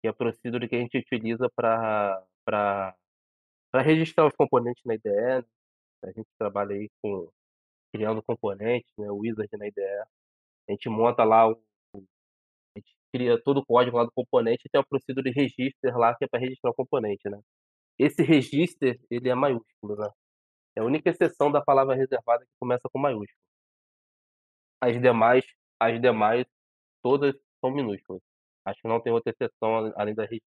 que 0.00 0.08
é 0.08 0.10
a 0.10 0.14
procedure 0.14 0.68
que 0.68 0.76
a 0.76 0.80
gente 0.80 0.98
utiliza 0.98 1.48
para 1.54 2.22
registrar 3.84 4.26
os 4.26 4.34
componentes 4.36 4.82
na 4.84 4.94
IDE, 4.94 5.10
né. 5.10 5.44
A 6.04 6.12
gente 6.12 6.28
trabalha 6.38 6.74
aí 6.76 6.88
com 7.02 7.30
criando 7.94 8.22
componentes, 8.24 8.92
né, 8.98 9.10
o 9.10 9.18
wizard 9.18 9.48
na 9.58 9.68
IDE. 9.68 9.82
A 10.68 10.72
gente 10.72 10.88
monta 10.90 11.24
lá 11.24 11.48
o 11.48 11.52
a 12.76 12.78
gente 12.80 12.94
cria 13.12 13.42
todo 13.42 13.58
o 13.60 13.66
código 13.66 13.96
lá 13.98 14.04
do 14.04 14.12
componente 14.12 14.62
e 14.66 14.70
tem 14.70 14.80
a 14.80 14.84
procedure 14.84 15.30
register 15.30 15.96
lá, 15.96 16.14
que 16.16 16.24
é 16.24 16.28
para 16.28 16.40
registrar 16.40 16.70
o 16.70 16.74
componente, 16.74 17.28
né. 17.30 17.40
Esse 17.98 18.22
register, 18.22 19.00
ele 19.10 19.28
é 19.30 19.34
maiúsculo, 19.36 19.96
né. 19.98 20.10
É 20.76 20.80
a 20.80 20.84
única 20.84 21.10
exceção 21.10 21.50
da 21.50 21.62
palavra 21.62 21.94
reservada 21.94 22.44
que 22.44 22.52
começa 22.60 22.88
com 22.92 22.98
maiúsculo. 22.98 23.38
As 24.80 25.00
demais 25.00 25.44
as 25.80 26.00
demais 26.00 26.46
todas 27.02 27.34
são 27.60 27.70
minúsculas. 27.72 28.22
Acho 28.64 28.80
que 28.82 28.88
não 28.88 29.00
tem 29.00 29.12
outra 29.12 29.32
exceção 29.32 29.92
além 29.96 30.14
da 30.14 30.24
regícia. 30.24 30.46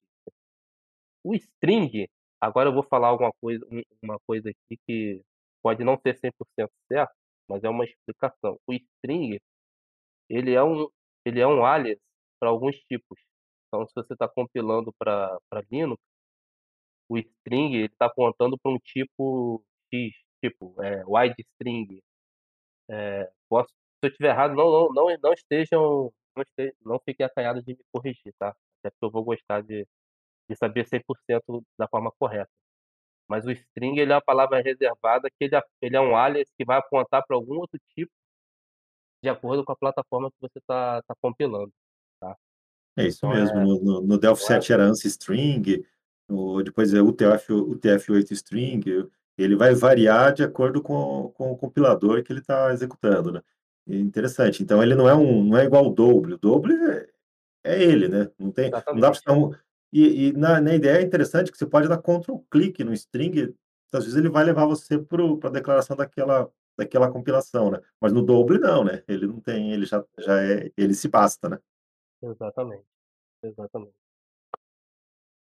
O 1.23 1.33
string, 1.35 2.07
agora 2.39 2.69
eu 2.69 2.73
vou 2.73 2.83
falar 2.83 3.09
alguma 3.09 3.31
coisa 3.41 3.65
um 3.71 3.81
uma 4.01 4.19
coisa 4.27 4.49
aqui 4.49 4.77
que 4.87 5.21
pode 5.63 5.83
não 5.83 5.97
ser 5.99 6.15
100% 6.17 6.69
certo, 6.87 7.13
mas 7.49 7.63
é 7.63 7.69
uma 7.69 7.83
explicação. 7.85 8.59
O 8.67 8.73
string, 8.73 9.39
ele 10.29 10.53
é 10.53 10.63
um 10.63 10.87
ele 11.25 11.41
é 11.41 11.47
um 11.47 11.65
alias 11.65 11.99
para 12.39 12.49
alguns 12.49 12.77
tipos. 12.89 13.19
Então 13.67 13.87
se 13.87 13.93
você 13.95 14.13
está 14.13 14.27
compilando 14.29 14.93
para 14.99 15.39
Linux, 15.71 16.01
o 17.09 17.17
string 17.17 17.83
está 17.85 18.05
apontando 18.07 18.57
para 18.57 18.71
um 18.71 18.77
tipo 18.79 19.63
X, 19.93 20.13
tipo, 20.43 20.75
eh, 20.83 21.03
wide 21.07 21.35
string. 21.53 22.01
Eh, 22.89 23.29
posso 23.49 23.69
se 23.69 23.75
eu 24.07 24.09
estiver 24.09 24.29
errado, 24.29 24.55
não 24.55 24.69
não 24.71 24.93
não 24.93 25.17
não 25.23 25.33
estejam 25.33 26.11
não 26.35 26.43
este 26.43 26.75
não 26.85 26.99
fiquem 26.99 27.25
acanhados 27.25 27.63
de 27.65 27.73
me 27.73 27.79
corrigir, 27.91 28.33
tá. 28.39 28.49
Até 28.79 28.91
porque 28.91 29.05
eu 29.05 29.11
vou 29.11 29.23
gostar 29.23 29.61
de 29.61 29.87
de 30.49 30.55
saber 30.55 30.85
100% 30.87 31.63
da 31.77 31.87
forma 31.87 32.11
correta. 32.19 32.49
Mas 33.27 33.45
o 33.45 33.51
string 33.51 33.99
ele 33.99 34.11
é 34.11 34.15
uma 34.15 34.21
palavra 34.21 34.61
reservada 34.61 35.29
que 35.29 35.45
ele 35.45 35.55
a 35.55 35.63
ele 35.81 35.95
é 35.95 36.01
um 36.01 36.15
alias 36.15 36.49
que 36.57 36.65
vai 36.65 36.77
apontar 36.77 37.23
para 37.25 37.35
algum 37.35 37.55
outro 37.59 37.79
tipo 37.95 38.11
de 39.23 39.29
acordo 39.29 39.65
com 39.65 39.71
a 39.71 39.75
plataforma 39.75 40.29
que 40.31 40.37
você 40.39 40.59
tá 40.67 41.01
tá 41.03 41.15
compilando, 41.21 41.73
tá. 42.19 42.37
É 42.97 43.07
isso 43.07 43.25
Então 43.25 43.31
mesmo, 43.31 43.59
é 43.59 43.63
no 43.63 44.01
no 44.01 44.17
Delphi 44.19 44.43
não 44.43 44.57
é 44.57 44.61
7 44.61 44.73
era 44.73 44.83
ANSI 44.85 45.07
string, 45.07 45.85
o 46.29 46.61
depois 46.63 46.93
é 46.93 47.01
UTF 47.01 47.51
UTF-8 47.51 48.31
string, 48.31 48.83
ele 49.37 49.55
vai 49.55 49.73
variar 49.75 50.33
de 50.33 50.43
acordo 50.43 50.81
com 50.81 51.31
com 51.35 51.51
o 51.51 51.57
compilador 51.57 52.23
que 52.23 52.31
ele 52.33 52.41
tá 52.41 52.71
executando, 52.73 53.31
né. 53.33 53.41
Interessante, 53.87 54.63
então 54.63 54.81
ele 54.83 54.95
não 54.95 55.07
é 55.09 55.15
um 55.15 55.43
não 55.45 55.57
é 55.57 55.65
igual 55.65 55.87
o 55.87 55.93
Double, 55.93 56.35
o 56.35 56.37
Double 56.39 56.73
é 56.75 57.07
é 57.65 57.83
ele, 57.83 58.07
né, 58.09 58.29
não 58.39 58.51
tem 58.51 58.71
não 58.71 58.99
dá 58.99 59.11
para 59.11 59.33
um 59.33 59.51
e 59.93 60.29
e 60.29 60.33
na 60.33 60.61
na 60.61 60.75
ideia 60.75 60.99
é 60.99 61.03
interessante 61.03 61.51
que 61.51 61.57
você 61.57 61.65
pode 61.67 61.87
dar 61.89 61.99
Ctrl 62.01 62.37
clique 62.51 62.83
no 62.83 62.93
string, 62.93 63.55
às 63.93 64.03
vezes 64.05 64.17
ele 64.19 64.29
vai 64.29 64.43
levar 64.45 64.65
você 64.67 64.99
para 64.99 65.23
pra 65.37 65.49
declaração 65.51 65.95
daquela 65.97 66.49
daquela 66.77 67.11
compilação, 67.11 67.71
né. 67.71 67.81
Mas 68.01 68.13
no 68.13 68.21
Double 68.23 68.59
não, 68.59 68.83
né, 68.85 69.03
ele 69.07 69.27
não 69.27 69.39
tem, 69.41 69.73
ele 69.73 69.85
já 69.87 70.03
já 70.19 70.41
é 70.43 70.71
ele 70.77 70.93
se 70.95 71.07
basta, 71.09 71.49
né. 71.49 71.59
Exatamente, 72.23 72.85
exatamente. 73.43 73.93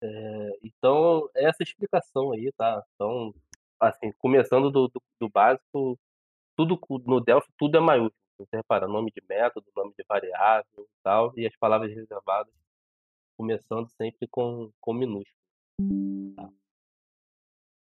Eh, 0.02 0.50
então 0.62 1.28
essa 1.34 1.62
explicação 1.62 2.32
aí, 2.32 2.52
tá. 2.56 2.82
Então, 2.94 3.34
assim, 3.80 4.12
começando 4.18 4.70
do 4.70 4.88
do 4.88 5.02
do 5.20 5.28
básico, 5.30 5.98
tudo 6.56 6.78
no 7.06 7.20
Delphi 7.20 7.48
tudo 7.58 7.76
é 7.78 7.80
maiúsculo, 7.80 8.14
você 8.38 8.56
reparar, 8.58 8.88
nome 8.88 9.10
de 9.12 9.22
método, 9.28 9.66
nome 9.76 9.92
de 9.98 10.04
variável, 10.08 10.88
tal, 11.04 11.32
e 11.36 11.46
as 11.46 11.56
palavras 11.56 11.92
reservadas 11.94 12.52
começando 13.38 13.88
sempre 13.90 14.28
com 14.30 14.70
com 14.80 14.92
minúsculo. 14.94 15.36
Tá. 16.36 16.50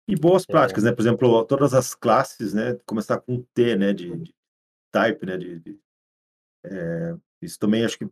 E 0.08 0.16
boas 0.16 0.44
É. 0.44 0.52
práticas, 0.52 0.84
né, 0.84 0.92
por 0.92 1.02
exemplo, 1.02 1.46
todas 1.46 1.74
as 1.74 1.96
classes, 1.96 2.54
né, 2.54 2.76
começar 2.86 3.20
com 3.22 3.42
T, 3.54 3.76
né, 3.76 3.94
de 3.94 4.16
de 4.18 4.34
type, 4.92 5.26
né, 5.26 5.38
de 5.38 5.60
de 5.60 5.80
eh, 6.66 7.18
isso 7.42 7.60
também 7.60 7.86
acho 7.86 7.98
que, 8.00 8.06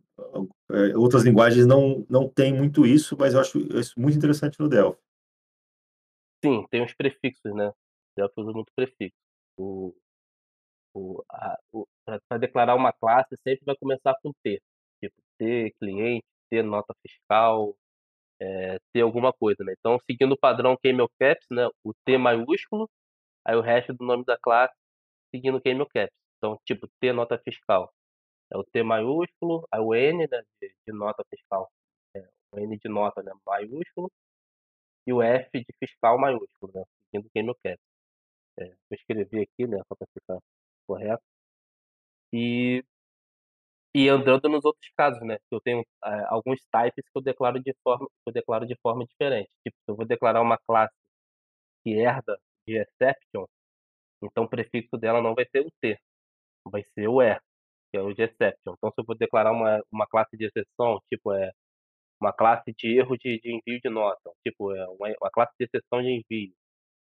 eh, 0.72 0.96
outras 0.96 1.24
linguagens 1.24 1.66
não 1.66 2.06
não 2.10 2.28
têm 2.28 2.54
muito 2.54 2.86
isso, 2.86 3.16
mas 3.18 3.34
eu 3.34 3.40
acho 3.40 3.58
isso 3.78 3.98
muito 4.00 4.16
interessante 4.18 4.60
no 4.60 4.68
Delphi. 4.68 5.00
Sim, 6.44 6.66
tem 6.70 6.82
os 6.84 6.92
prefixos, 6.94 7.54
né. 7.54 7.70
Delphi 8.16 8.40
usa 8.40 8.52
muito 8.52 8.72
prefixo. 8.74 9.16
O 9.56 9.94
o 10.94 11.22
a 11.30 11.58
o 11.72 11.86
pra 12.28 12.38
declarar 12.38 12.74
uma 12.76 12.92
classe 12.92 13.36
sempre 13.46 13.64
vai 13.64 13.76
começar 13.76 14.14
com 14.22 14.32
T, 14.44 14.60
tipo 15.02 15.14
T 15.38 15.72
cliente, 15.80 16.24
T 16.50 16.62
nota 16.62 16.94
fiscal, 17.02 17.74
eh, 18.40 18.78
T 18.94 19.00
alguma 19.02 19.32
coisa, 19.32 19.64
né. 19.64 19.74
Então 19.78 19.98
seguindo 20.10 20.32
o 20.32 20.38
padrão 20.38 20.76
Camel 20.82 21.08
Caps, 21.20 21.46
né, 21.50 21.68
o 21.84 21.92
T 22.06 22.18
maiúsculo, 22.18 22.90
aí 23.46 23.56
o 23.56 23.62
resto 23.62 23.94
do 23.94 24.04
nome 24.06 24.24
da 24.26 24.38
classe 24.38 24.74
seguindo 25.34 25.62
Camel 25.62 25.86
Caps. 25.94 26.14
Então, 26.38 26.58
tipo, 26.66 26.88
T 27.00 27.12
nota 27.12 27.38
fiscal, 27.44 27.92
é 28.52 28.58
o 28.58 28.64
T 28.64 28.82
maiúsculo, 28.84 29.66
aí 29.72 29.80
o 29.80 29.94
N, 29.94 30.28
né, 30.30 30.42
de 30.62 30.68
de 30.88 30.92
nota 30.94 31.24
fiscal, 31.30 31.70
é 32.16 32.28
o 32.52 32.60
N 32.60 32.78
de 32.78 32.88
nota, 32.90 33.22
né, 33.22 33.32
maiúsculo, 33.46 34.10
e 35.06 35.12
o 35.12 35.22
F 35.22 35.50
de 35.60 35.66
fiscal 35.80 36.18
maiúsculo, 36.18 36.72
né, 36.74 36.84
seguindo 37.12 37.30
Camel 37.34 37.56
Caps. 37.64 37.82
É, 38.60 38.64
eu 38.66 38.76
escrevi 38.92 39.40
aqui, 39.42 39.66
né, 39.68 39.78
só 39.88 39.96
pra 39.96 40.06
ficar 40.14 40.38
correto. 40.88 41.22
E 42.32 42.82
e 43.94 44.08
andando 44.08 44.48
nos 44.48 44.64
outros 44.64 44.90
casos, 44.96 45.20
né, 45.22 45.36
eu 45.50 45.60
tenho, 45.60 45.80
eh, 46.04 46.24
alguns 46.28 46.60
types 46.72 47.04
que 47.04 47.18
eu 47.18 47.22
declaro 47.22 47.60
de 47.62 47.74
forma 47.84 48.06
que 48.08 48.12
eu 48.30 48.32
declaro 48.32 48.66
de 48.66 48.74
forma 48.82 49.04
diferente. 49.04 49.50
Tipo, 49.64 49.76
se 49.84 49.90
eu 49.92 49.96
vou 49.96 50.06
declarar 50.06 50.40
uma 50.40 50.56
classe 50.66 50.94
que 51.84 51.92
herda 51.94 52.38
de 52.68 52.78
exception, 52.78 53.46
então 54.22 54.44
o 54.44 54.48
prefixo 54.50 54.96
dela 54.98 55.22
não 55.22 55.34
vai 55.34 55.46
ser 55.50 55.60
o 55.66 55.70
T, 55.82 55.98
vai 56.66 56.84
ser 56.94 57.08
o 57.08 57.22
E, 57.22 57.36
que 57.92 57.98
é 57.98 58.02
o 58.02 58.14
de 58.14 58.22
exception. 58.24 58.74
Então 58.78 58.90
se 58.92 59.00
eu 59.02 59.04
vou 59.06 59.16
declarar 59.16 59.52
uma 59.52 59.82
uma 59.92 60.06
classe 60.08 60.36
de 60.36 60.46
exceção, 60.46 61.00
tipo, 61.10 61.32
eh, 61.34 61.52
uma 62.22 62.32
classe 62.34 62.72
de 62.78 62.88
erro 62.98 63.16
de 63.18 63.40
de 63.40 63.50
envio 63.56 63.80
de 63.82 63.90
nota, 63.90 64.30
tipo, 64.46 64.72
é 64.74 64.86
uma 64.88 65.08
uma 65.22 65.30
classe 65.32 65.52
de 65.60 65.66
exceção 65.66 66.02
de 66.02 66.10
envio, 66.10 66.54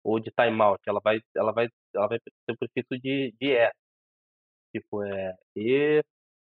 ou 0.05 0.21
de 0.21 0.31
timeout, 0.33 0.81
ela 0.89 1.01
vai 1.05 1.21
ela 1.37 1.53
vai 1.53 1.69
ela 1.97 2.09
vai 2.09 2.19
ter 2.21 2.33
o 2.55 2.59
prefixo 2.59 2.99
de 3.03 3.33
de 3.41 3.49
E. 3.55 3.73
Tipo, 4.75 5.03
eh, 5.05 5.35
E, 5.57 6.03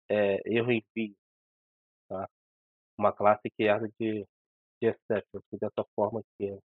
eh, 0.10 0.42
erro 0.46 0.72
envio, 0.72 1.16
tá. 2.10 2.28
Uma 2.98 3.14
classe 3.14 3.50
que 3.58 3.64
herda 3.66 3.90
de 4.00 4.26
de 4.82 4.90
exception, 4.90 5.42
dessa 5.62 5.86
forma 5.96 6.22
que 6.38 6.46
é. 6.48 6.60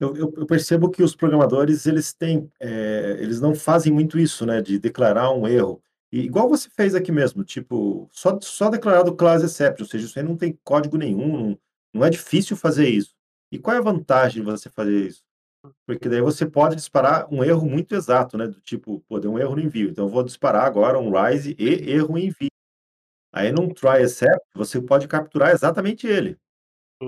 Eu 0.00 0.14
eu 0.16 0.46
percebo 0.46 0.90
que 0.90 1.02
os 1.02 1.16
programadores 1.16 1.86
eles 1.86 2.14
têm, 2.14 2.50
eh, 2.60 3.16
eles 3.20 3.40
não 3.40 3.54
fazem 3.54 3.92
muito 3.92 4.18
isso, 4.18 4.46
né, 4.46 4.62
de 4.62 4.78
declarar 4.78 5.30
um 5.32 5.46
erro. 5.48 5.82
E 6.12 6.20
igual 6.20 6.48
você 6.48 6.68
fez 6.70 6.94
aqui 6.94 7.12
mesmo, 7.12 7.44
tipo, 7.44 8.08
só 8.12 8.38
só 8.40 8.70
declarar 8.70 9.02
do 9.02 9.14
class 9.14 9.42
exception, 9.42 9.84
ou 9.84 9.90
seja, 9.90 10.06
isso 10.06 10.18
aí 10.18 10.24
não 10.24 10.36
tem 10.36 10.58
código 10.64 10.96
nenhum, 10.96 11.38
não 11.50 11.58
não 11.94 12.04
é 12.04 12.10
difícil 12.10 12.56
fazer 12.56 12.88
isso. 12.88 13.14
E 13.50 13.58
qual 13.58 13.74
é 13.74 13.78
a 13.78 13.82
vantagem 13.82 14.42
de 14.44 14.50
você 14.50 14.68
fazer 14.70 15.06
isso? 15.08 15.24
Porque 15.86 16.08
daí 16.08 16.20
você 16.22 16.46
pode 16.46 16.76
disparar 16.76 17.28
um 17.32 17.44
erro 17.44 17.68
muito 17.68 17.94
exato, 17.94 18.38
né, 18.38 18.46
do 18.48 18.60
tipo, 18.60 19.00
pô, 19.08 19.20
deu 19.20 19.32
um 19.32 19.38
erro 19.38 19.56
no 19.56 19.62
envio, 19.62 19.90
então 19.90 20.06
eu 20.06 20.10
vou 20.10 20.24
disparar 20.24 20.64
agora 20.66 20.98
um 21.00 21.10
rise 21.12 21.56
e 21.58 21.90
erro 21.92 22.18
em 22.18 22.26
envio. 22.28 22.50
Aí 23.32 23.52
num 23.52 23.68
try 23.72 24.02
except, 24.02 24.40
você 24.54 24.80
pode 24.80 25.06
capturar 25.08 25.52
exatamente 25.52 26.06
ele. 26.06 26.30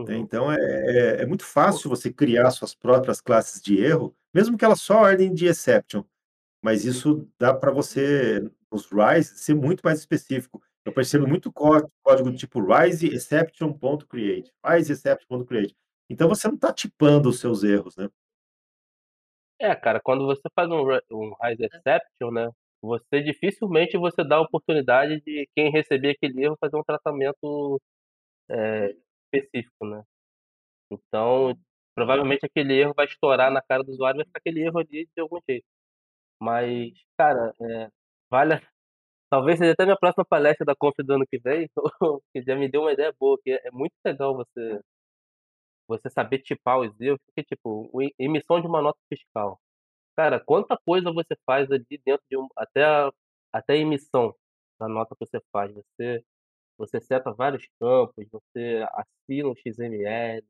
Né, 0.06 0.16
Uhum. 0.16 0.20
então 0.22 0.52
é 0.52 0.56
é 0.58 1.22
é 1.22 1.26
muito 1.26 1.44
fácil 1.44 1.90
você 1.90 2.12
criar 2.12 2.50
suas 2.52 2.74
próprias 2.74 3.20
classes 3.20 3.60
de 3.62 3.78
erro, 3.80 4.14
mesmo 4.34 4.56
que 4.58 4.64
elas 4.64 4.80
só 4.82 4.98
ordem 5.02 5.34
de 5.34 5.46
exception, 5.46 6.04
mas 6.62 6.84
isso 6.84 7.28
dá 7.38 7.54
para 7.54 7.72
você, 7.72 8.50
os 8.70 8.87
rise, 8.90 9.38
ser 9.38 9.54
muito 9.54 9.80
mais 9.85 9.98
específico. 10.00 10.62
Eu 10.85 10.92
percebo 10.92 11.26
muito 11.28 11.52
có 11.52 11.80
código 12.02 12.30
do 12.30 12.37
tipo 12.37 12.61
rise 12.62 13.09
exception 13.09 13.72
ponto 13.72 14.06
create, 14.06 14.52
rise 14.64 14.92
exception 14.92 15.26
ponto 15.28 15.44
create. 15.46 15.76
Então 16.11 16.28
você 16.28 16.48
não 16.48 16.56
tá 16.59 16.72
tipando 16.72 17.28
os 17.28 17.40
seus 17.40 17.62
erros, 17.64 17.96
né. 17.96 18.09
É, 19.59 19.74
cara, 19.74 20.00
quando 20.02 20.24
você 20.26 20.42
faz 20.54 20.68
um 20.70 20.83
um 21.11 21.35
rise 21.42 21.64
exception, 21.66 22.30
né, 22.30 22.48
você 22.80 23.20
dificilmente 23.22 23.96
você 23.98 24.24
dá 24.24 24.37
a 24.37 24.40
oportunidade 24.40 25.20
de 25.20 25.46
quem 25.54 25.70
receber 25.70 26.11
aquele 26.12 26.44
erro 26.44 26.56
fazer 26.59 26.76
um 26.76 26.83
tratamento, 26.83 27.78
eh, 28.50 28.94
específico, 29.35 29.87
né. 29.87 30.02
Então, 30.90 31.54
provavelmente 31.94 32.46
aquele 32.46 32.74
erro 32.80 32.94
vai 32.96 33.06
estourar 33.06 33.50
na 33.52 33.62
cara 33.62 33.83
do 33.85 33.92
usuário, 33.92 34.18
vai 34.18 34.26
ficar 34.26 34.38
aquele 34.40 34.62
erro 34.62 34.78
ali 34.80 35.06
de 35.16 35.20
algum 35.22 35.38
jeito. 35.48 35.66
Mas, 36.40 36.92
cara, 37.18 37.54
eh, 37.62 37.90
vale 38.30 38.60
talvez 39.30 39.58
seja 39.58 39.72
até 39.72 39.84
minha 39.84 39.98
próxima 39.98 40.24
palestra 40.26 40.66
da 40.66 40.76
Conf 40.76 40.96
do 41.00 41.14
ano 41.14 41.26
que 41.28 41.38
vem, 41.40 41.68
que 42.34 42.42
já 42.42 42.56
me 42.56 42.70
deu 42.70 42.82
uma 42.82 42.92
ideia 42.92 43.14
boa, 43.18 43.38
que 43.44 43.52
é 43.52 43.60
é 43.68 43.70
muito 43.72 43.94
legal 44.04 44.34
você 44.36 44.80
você 45.88 46.08
saber 46.10 46.38
tipar 46.40 46.78
os 46.78 46.98
erros, 47.00 47.18
porque, 47.26 47.42
tipo, 47.44 47.88
o 47.92 48.00
emissão 48.18 48.60
de 48.60 48.66
uma 48.66 48.80
nota 48.82 48.98
fiscal. 49.12 49.60
Cara, 50.16 50.40
quanta 50.40 50.78
coisa 50.86 51.12
você 51.12 51.36
faz 51.46 51.70
ali 51.72 51.86
dentro 52.06 52.24
de 52.30 52.38
um 52.38 52.48
até 52.56 52.84
a 52.84 53.10
até 53.52 53.74
a 53.74 53.76
emissão 53.78 54.34
da 54.80 54.88
nota 54.88 55.16
que 55.18 55.26
você 55.26 55.40
faz, 55.52 55.72
você 55.74 56.24
você 56.78 57.00
seta 57.00 57.32
vários 57.34 57.66
campos, 57.80 58.26
você 58.32 58.84
assina 58.94 59.48
um 59.50 59.56
XML, 59.56 60.46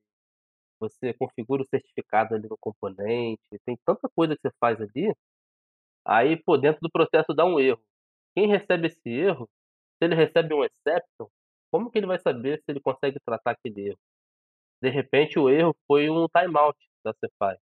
você 0.80 1.14
configura 1.14 1.62
o 1.62 1.66
certificado 1.66 2.34
ali 2.34 2.48
no 2.48 2.58
componente, 2.60 3.42
tem 3.66 3.78
tanta 3.86 4.08
coisa 4.16 4.36
que 4.36 4.42
você 4.42 4.52
faz 4.60 4.80
ali, 4.80 5.12
aí, 6.06 6.36
pô, 6.42 6.56
dentro 6.58 6.80
do 6.82 6.90
processo 6.90 7.34
dá 7.34 7.44
um 7.44 7.60
erro. 7.60 7.80
Quem 8.36 8.48
recebe 8.48 8.88
esse 8.88 9.08
erro, 9.10 9.48
se 9.98 10.06
ele 10.06 10.14
recebe 10.16 10.54
um 10.54 10.64
exception, 10.64 11.28
como 11.72 11.90
que 11.90 11.98
ele 11.98 12.06
vai 12.08 12.18
saber 12.20 12.58
se 12.58 12.64
ele 12.68 12.80
consegue 12.80 13.18
tratar 13.24 13.52
aquele 13.52 13.88
erro? 13.90 13.98
De 14.82 14.90
repente 14.90 15.38
o 15.38 15.50
erro 15.50 15.76
foi 15.88 16.10
um 16.10 16.26
timeout 16.28 16.78
da 17.04 17.12
Cefi. 17.14 17.58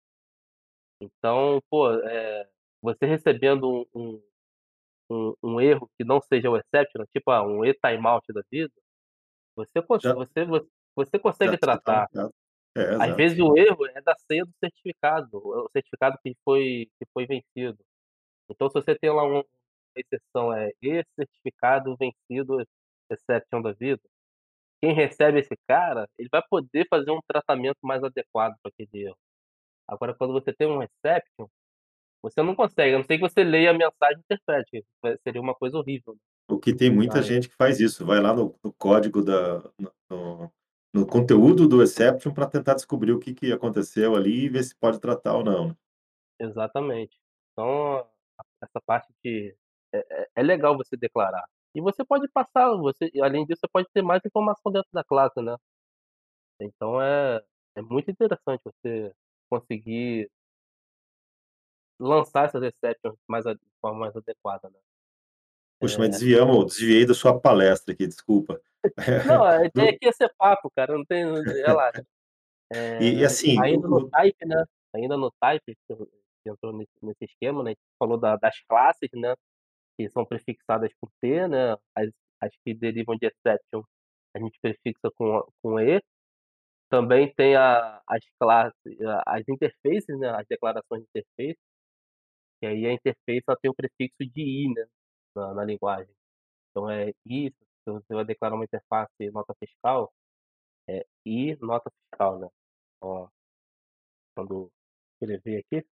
Então, 1.00 1.60
pô, 1.70 1.90
eh, 1.92 2.48
você 2.82 3.06
recebendo 3.06 3.86
um 3.94 4.22
um 5.10 5.34
um 5.42 5.60
erro 5.60 5.90
que 5.98 6.04
não 6.04 6.20
seja 6.20 6.50
o 6.50 6.56
exception, 6.56 7.04
tipo, 7.14 7.30
ah, 7.32 7.42
um 7.46 7.64
e-timeout 7.64 8.32
da 8.32 8.42
vida 8.52 8.72
Você 9.56 9.82
cons 9.82 10.04
Já 10.04 10.14
você 10.14 10.44
vo 10.46 10.68
você 10.96 11.18
já 11.42 11.52
consegue 11.52 11.58
já 11.58 11.58
tratar. 11.58 12.08
marcado. 12.16 12.34
É, 12.76 12.82
Às 12.98 13.14
vezes 13.16 13.38
o 13.40 13.56
erro 13.58 13.86
é 13.88 14.02
da 14.02 14.14
senha 14.30 14.44
do 14.44 14.52
certificado, 14.64 15.38
o 15.38 15.68
certificado 15.72 16.18
que 16.24 16.34
foi 16.44 16.88
que 16.98 17.06
foi 17.14 17.26
vencido. 17.26 17.78
Então 18.48 18.68
se 18.68 18.74
você 18.74 18.94
tem 18.96 19.10
lá 19.10 19.24
um 19.24 19.36
uma 19.38 19.44
exceção, 19.96 20.52
é, 20.52 20.72
esse 20.82 21.08
certificado 21.16 21.96
vencido, 21.96 22.62
exception 23.10 23.62
da 23.62 23.72
vida, 23.72 24.02
quem 24.82 24.92
recebe 24.92 25.38
esse 25.40 25.56
cara, 25.66 26.08
ele 26.18 26.28
vai 26.30 26.42
poder 26.50 26.86
fazer 26.90 27.10
um 27.10 27.20
tratamento 27.26 27.78
mais 27.82 28.02
adequado 28.04 28.54
para 28.62 28.70
aquele 28.70 29.06
erro. 29.06 29.16
Agora 29.88 30.14
quando 30.14 30.32
você 30.32 30.52
tem 30.52 30.66
um 30.68 30.82
exception, 30.82 31.46
você 32.22 32.42
não 32.42 32.54
consegue, 32.54 32.94
a 32.94 32.98
não 32.98 33.04
ser 33.04 33.16
que 33.16 33.22
você 33.22 33.44
leia 33.44 33.70
a 33.70 33.74
mensagem 33.74 34.18
e 34.18 34.20
interprete, 34.20 34.84
seria 35.22 35.40
uma 35.40 35.54
coisa 35.54 35.78
horrível. 35.78 36.16
O 36.48 36.58
que 36.58 36.74
tem 36.74 36.90
muita 36.90 37.22
gente 37.22 37.48
que 37.48 37.54
faz 37.54 37.80
isso, 37.80 38.04
vai 38.04 38.20
lá 38.20 38.34
no 38.34 38.54
no 38.62 38.72
código 38.72 39.22
da 39.22 39.62
no 40.10 40.50
no 40.96 41.06
conteúdo 41.06 41.68
do 41.68 41.82
exception 41.82 42.32
pra 42.32 42.46
tentar 42.46 42.74
descobrir 42.74 43.12
o 43.12 43.18
que 43.18 43.34
que 43.34 43.52
aconteceu 43.52 44.16
ali 44.16 44.44
e 44.44 44.48
ver 44.48 44.62
se 44.64 44.74
pode 44.74 44.98
tratar 44.98 45.34
ou 45.34 45.44
não. 45.44 45.76
Exatamente. 46.40 47.18
Então, 47.52 48.06
essa 48.62 48.80
parte 48.86 49.12
de 49.24 49.56
é 49.94 49.98
é 50.10 50.26
é 50.36 50.42
legal 50.42 50.76
você 50.76 50.96
declarar. 50.96 51.44
E 51.74 51.80
você 51.80 52.04
pode 52.04 52.28
passar, 52.30 52.74
você 52.78 53.10
além 53.22 53.44
disso, 53.46 53.60
você 53.60 53.68
pode 53.72 53.88
ter 53.94 54.02
mais 54.02 54.22
informação 54.24 54.72
dentro 54.72 54.90
da 54.92 55.04
classe, 55.04 55.40
né. 55.42 55.56
Então 56.60 57.00
é 57.00 57.42
é 57.76 57.82
muito 57.82 58.10
interessante 58.10 58.62
você 58.64 59.12
conseguir 59.50 60.30
lançar 61.98 62.46
essas 62.46 62.62
exceptions 62.62 63.16
mais 63.28 63.44
de 63.44 63.58
forma 63.80 64.00
mais 64.00 64.16
adequada, 64.16 64.68
né. 64.70 64.78
Puxa, 65.80 65.98
mas 65.98 66.08
É 66.08 66.10
desviamos 66.10 66.66
desviei 66.66 67.04
da 67.06 67.14
sua 67.14 67.38
palestra 67.38 67.92
aqui, 67.92 68.06
desculpa. 68.06 68.60
Não, 69.24 69.42
a 69.44 69.64
ideia 69.64 69.90
aqui 69.90 70.06
é 70.06 70.12
ser 70.12 70.32
papo, 70.38 70.70
cara, 70.74 70.94
não 70.96 71.04
tem 71.04 71.24
relaxa. 71.44 72.02
E 73.00 73.20
e 73.20 73.24
assim, 73.24 73.56
ainda 73.60 73.88
no 73.88 73.96
o 73.98 74.02
o 74.06 74.10
type, 74.10 74.46
né, 74.46 74.64
ainda 74.94 75.16
no 75.16 75.30
type, 75.40 75.76
que 75.88 75.94
que 75.96 76.25
entrou 76.48 76.72
nesse 76.72 76.92
nesse 77.02 77.24
esquema, 77.24 77.62
né, 77.64 77.74
falou 77.98 78.18
da 78.18 78.36
das 78.36 78.58
classes, 78.68 79.10
né, 79.14 79.34
que 79.98 80.08
são 80.10 80.24
prefixadas 80.26 80.92
por 81.00 81.10
T, 81.22 81.48
né, 81.48 81.74
as 81.96 82.10
as 82.42 82.52
que 82.64 82.74
derivam 82.74 83.16
de 83.18 83.26
exception, 83.28 83.82
a 84.36 84.40
gente 84.40 84.58
prefixa 84.62 85.10
com 85.16 85.42
com 85.62 85.80
E. 85.80 86.02
Também 86.90 87.32
tem 87.34 87.56
a 87.56 88.00
as 88.08 88.24
classes 88.40 88.98
as 89.26 89.42
interfaces, 89.48 90.18
né, 90.20 90.30
as 90.30 90.46
declarações 90.48 91.02
de 91.04 91.08
interface. 91.10 91.58
E 92.62 92.66
aí 92.66 92.86
a 92.86 92.92
interface 92.92 93.42
ela 93.46 93.56
tem 93.60 93.70
o 93.70 93.74
prefixo 93.74 94.16
de 94.20 94.40
I, 94.42 94.74
né, 94.74 94.86
na 95.34 95.54
na 95.54 95.64
linguagem. 95.64 96.12
Então 96.70 96.90
é 96.90 97.10
I, 97.26 97.50
se 97.52 97.90
você 97.92 98.14
vai 98.14 98.24
declarar 98.24 98.56
uma 98.56 98.64
interface 98.64 99.30
nota 99.32 99.54
fiscal, 99.60 100.12
é 100.88 101.06
I 101.26 101.56
nota 101.60 101.90
fiscal, 101.92 102.40
né. 102.40 102.48
Ó 103.02 103.28
quando 104.36 104.70
escrever 105.14 105.64
aqui 105.64 105.86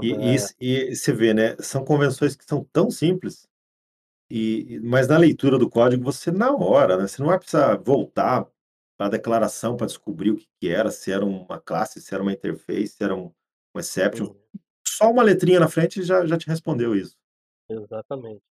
E 0.00 0.08
é 0.12 0.34
isso 0.34 0.54
e 0.60 0.94
você 0.94 1.12
vê, 1.12 1.32
né, 1.32 1.56
são 1.60 1.84
convenções 1.84 2.34
que 2.36 2.44
são 2.44 2.64
tão 2.72 2.90
simples, 2.90 3.48
e 4.30 4.80
mas 4.84 5.08
na 5.08 5.18
leitura 5.18 5.58
do 5.58 5.70
código 5.70 6.04
você 6.04 6.30
na 6.32 6.52
hora, 6.54 6.96
né, 6.98 7.08
você 7.08 7.20
não 7.22 7.28
vai 7.28 7.38
precisar 7.38 7.76
voltar 7.78 8.46
pra 8.98 9.08
declaração 9.10 9.76
pra 9.76 9.86
descobrir 9.86 10.32
o 10.32 10.36
que 10.38 10.48
que 10.60 10.68
era, 10.70 10.90
se 10.90 11.12
era 11.12 11.24
uma 11.24 11.60
classe, 11.60 12.00
se 12.02 12.14
era 12.14 12.22
uma 12.22 12.32
interface, 12.32 12.88
se 12.96 13.04
era 13.04 13.14
um 13.16 13.32
um 13.76 13.80
exception. 13.80 14.26
Uhum. 14.26 14.36
Só 14.86 15.10
uma 15.10 15.22
letrinha 15.24 15.60
na 15.60 15.68
frente 15.68 16.02
já 16.02 16.26
já 16.26 16.38
te 16.38 16.48
respondeu 16.48 16.96
isso. 16.96 17.16
Exatamente. 17.68 18.42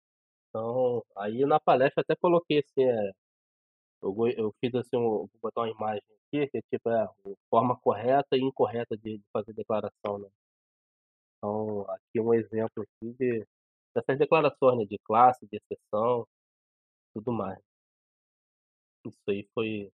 Então, 0.49 1.03
aí 1.17 1.45
na 1.45 1.59
palestra 1.59 2.01
até 2.03 2.15
coloquei 2.15 2.59
assim, 2.59 2.83
eh, 2.89 3.11
eu 4.03 4.15
eu 4.37 4.55
fiz 4.61 4.75
assim 4.75 4.97
um 4.97 5.01
vou 5.09 5.29
botar 5.41 5.61
uma 5.63 5.69
imagem 5.71 6.03
aqui, 6.27 6.47
que 6.49 6.57
é 6.59 6.61
tipo, 6.71 6.89
é, 6.89 7.07
forma 7.49 7.77
correta 7.79 8.37
e 8.37 8.41
incorreta 8.41 8.97
de 8.97 9.21
fazer 9.33 9.53
declaração, 9.53 10.19
né. 10.19 10.29
Então, 11.43 11.81
aqui 11.89 12.21
um 12.21 12.33
exemplo 12.33 12.83
aqui 12.83 13.13
de 13.19 13.45
dessas 13.93 14.17
declarações, 14.17 14.77
né, 14.79 14.85
de 14.85 14.97
classe, 15.05 15.45
de 15.51 15.57
exceção, 15.57 16.25
tudo 17.13 17.31
mais. 17.33 17.59
Isso 19.05 19.19
aí 19.29 19.45
foi 19.53 19.91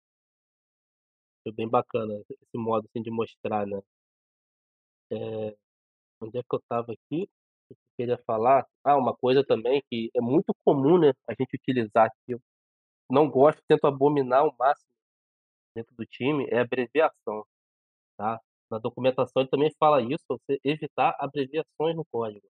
foi 1.43 1.51
bem 1.53 1.67
bacana, 1.69 2.21
esse 2.29 2.57
modo, 2.57 2.87
assim, 2.89 3.01
de 3.03 3.11
mostrar, 3.11 3.65
né. 3.67 3.79
Eh, 5.11 5.55
onde 6.21 6.37
é 6.39 6.43
que 6.43 6.55
eu 6.55 6.59
estava 6.59 6.93
aqui? 6.93 7.29
Eu 7.71 7.77
queria 7.97 8.17
falar 8.27 8.67
ah, 8.83 8.97
uma 8.97 9.15
coisa 9.15 9.45
também 9.45 9.83
que 9.91 10.11
é 10.15 10.21
muito 10.21 10.53
comum, 10.65 10.99
né, 10.99 11.13
a 11.29 11.33
gente 11.33 11.55
utilizar, 11.55 12.09
que 12.25 12.33
eu 12.35 12.41
não 13.11 13.29
gosto, 13.29 13.61
tento 13.67 13.85
abominar 13.87 14.41
ao 14.41 14.55
máximo 14.59 14.89
dentro 15.75 15.95
do 15.95 16.05
time, 16.05 16.47
é 16.51 16.59
abreviação, 16.61 17.45
tá. 18.17 18.39
Na 18.73 18.79
documentação 18.79 19.43
ele 19.43 19.49
também 19.51 19.71
fala 19.79 20.01
isso, 20.01 20.23
você 20.27 20.59
evitar 20.63 21.15
abreviações 21.19 21.95
no 21.95 22.03
código. 22.11 22.47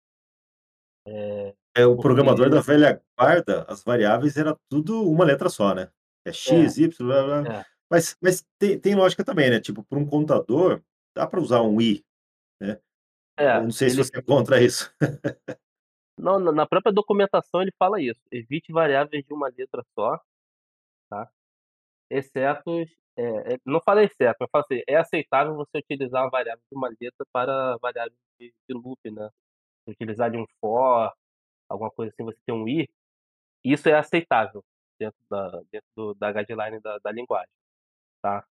Eh, 1.05 1.53
É, 1.75 1.85
o 1.85 1.97
programador 1.97 2.45
porque 2.49 2.55
da 2.55 2.61
velha 2.61 3.01
guarda, 3.19 3.63
as 3.67 3.83
variáveis 3.83 4.37
era 4.37 4.57
tudo 4.69 5.09
uma 5.09 5.25
letra 5.25 5.49
só, 5.49 5.73
né. 5.75 5.89
É 6.25 6.29
É. 6.29 6.31
x, 6.33 6.77
y, 6.77 6.87
blá 6.99 7.23
blá. 7.41 7.59
É. 7.59 7.65
Mas 7.91 8.15
mas 8.21 8.45
tem 8.57 8.79
tem 8.79 8.95
lógica 8.95 9.23
também, 9.25 9.49
né, 9.49 9.59
tipo, 9.59 9.83
pra 9.83 9.99
um 9.99 10.05
contador, 10.05 10.81
dá 11.15 11.27
pra 11.27 11.41
usar 11.41 11.61
um 11.61 11.81
i, 11.81 12.01
né. 12.61 12.79
Eu 13.37 13.45
É, 13.45 13.61
não 13.61 13.71
sei 13.71 13.89
se 13.89 13.95
ele 13.97 14.03
você 14.05 14.17
é 14.19 14.21
contra 14.21 14.61
isso. 14.63 14.93
Não, 16.17 16.39
na 16.39 16.65
própria 16.67 16.93
documentação 16.93 17.61
ele 17.61 17.71
fala 17.77 17.99
isso, 18.01 18.21
evite 18.31 18.71
variáveis 18.71 19.25
de 19.25 19.33
uma 19.33 19.47
letra 19.49 19.83
só, 19.97 20.19
tá. 21.09 21.29
Excetos, 22.13 22.89
eh 23.17 23.55
eh, 23.55 23.59
não 23.65 23.81
fala 23.81 24.03
exceto, 24.03 24.37
mas 24.41 24.49
fala 24.51 24.65
assim, 24.69 24.81
é 24.87 24.97
aceitável 24.97 25.55
você 25.55 25.79
utilizar 25.79 26.23
uma 26.23 26.29
variável 26.31 26.61
de 26.71 26.77
uma 26.77 26.89
letra 26.89 27.25
para 27.33 27.77
variável 27.81 28.13
de 28.39 28.53
de 28.69 28.75
loop, 28.75 28.99
né. 29.11 29.29
Utilizar 29.87 30.31
de 30.31 30.37
um 30.37 30.45
for, 30.61 31.11
alguma 31.69 31.91
coisa 31.91 32.11
assim, 32.13 32.23
você 32.25 32.39
tem 32.47 32.55
um 32.55 32.67
i, 32.69 32.89
isso 33.65 33.89
é 33.89 33.95
aceitável 33.95 34.63
dentro 34.99 35.19
da 35.31 35.49
dentro 35.71 35.87
do 35.97 36.13
da 36.15 36.31
guideline 36.33 36.79
da 36.81 36.99
da 36.99 37.11
linguagem, 37.13 37.49
tá. 38.23 38.45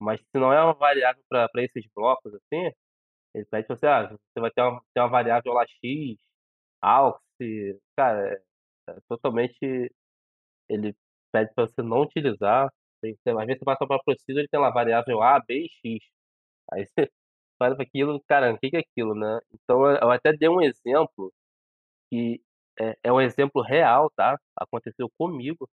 Mas 0.00 0.20
se 0.20 0.38
não 0.40 0.52
é 0.52 0.62
uma 0.62 0.74
variável 0.74 1.22
pra 1.30 1.48
esses 1.64 1.86
blocos, 1.96 2.34
assim, 2.34 2.70
ele 3.34 3.46
pede 3.46 3.68
você: 3.68 3.86
"Ah, 3.88 4.08
você 4.34 4.40
vai 4.40 4.50
ter 4.52 4.62
uma 4.62 4.82
ter 4.94 5.00
uma 5.02 5.08
variável 5.10 5.52
lá 5.54 5.64
x, 5.66 6.18
aux", 6.82 7.18
cara, 7.96 8.34
é 8.34 8.42
é 8.90 8.98
totalmente 9.08 9.92
ele 10.70 10.94
pede 11.32 11.52
pra 11.54 11.66
você 11.68 11.82
não 11.82 12.02
utilizar, 12.02 12.70
tem 13.02 13.16
às 13.26 13.46
vezes 13.46 13.58
você 13.60 13.64
passa 13.64 13.86
pra 13.86 13.98
procedure 14.04 14.40
ele 14.42 14.48
tem 14.48 14.60
lá 14.60 14.70
variável 14.70 15.22
a, 15.22 15.40
b 15.40 15.64
e 15.66 15.68
x. 16.00 16.04
Aí 16.72 16.86
você 16.86 16.92
olha 17.62 17.74
pra 17.76 17.84
aquilo, 17.84 18.22
"Caramba, 18.28 18.58
que 18.60 18.70
que 18.70 18.76
é 18.78 18.80
aquilo?", 18.80 19.14
né. 19.14 19.40
Então 19.54 19.86
eu 19.90 20.10
até 20.12 20.32
dei 20.34 20.48
um 20.50 20.62
exemplo, 20.62 21.32
que 22.10 22.42
é 22.80 22.96
é 23.04 23.12
um 23.12 23.20
exemplo 23.22 23.62
real, 23.62 24.10
tá, 24.16 24.38
aconteceu 24.56 25.10
comigo, 25.18 25.68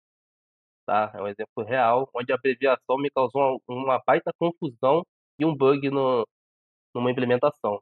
tá, 0.87 1.11
é 1.15 1.21
um 1.23 1.27
exemplo 1.29 1.63
real, 1.65 2.09
onde 2.15 2.31
a 2.33 2.35
abreviação 2.35 2.97
me 2.99 3.09
causou 3.11 3.61
uma 3.69 3.83
uma 3.97 4.03
baita 4.07 4.31
confusão 4.39 5.03
e 5.39 5.45
um 5.45 5.55
bug 5.55 5.89
no 5.91 6.27
numa 6.95 7.11
implementação. 7.11 7.81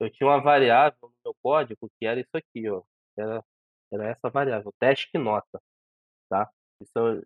Eu 0.00 0.10
tinha 0.12 0.28
uma 0.28 0.40
variável 0.42 0.98
no 1.02 1.12
meu 1.26 1.34
código 1.42 1.90
que 2.00 2.06
era 2.06 2.20
isso 2.20 2.30
aqui, 2.36 2.68
ó, 2.70 2.82
era 3.18 3.44
era 3.92 4.06
essa 4.10 4.30
variável, 4.30 4.72
desknota, 4.80 5.60
tá. 6.30 6.50
Isso 6.82 7.22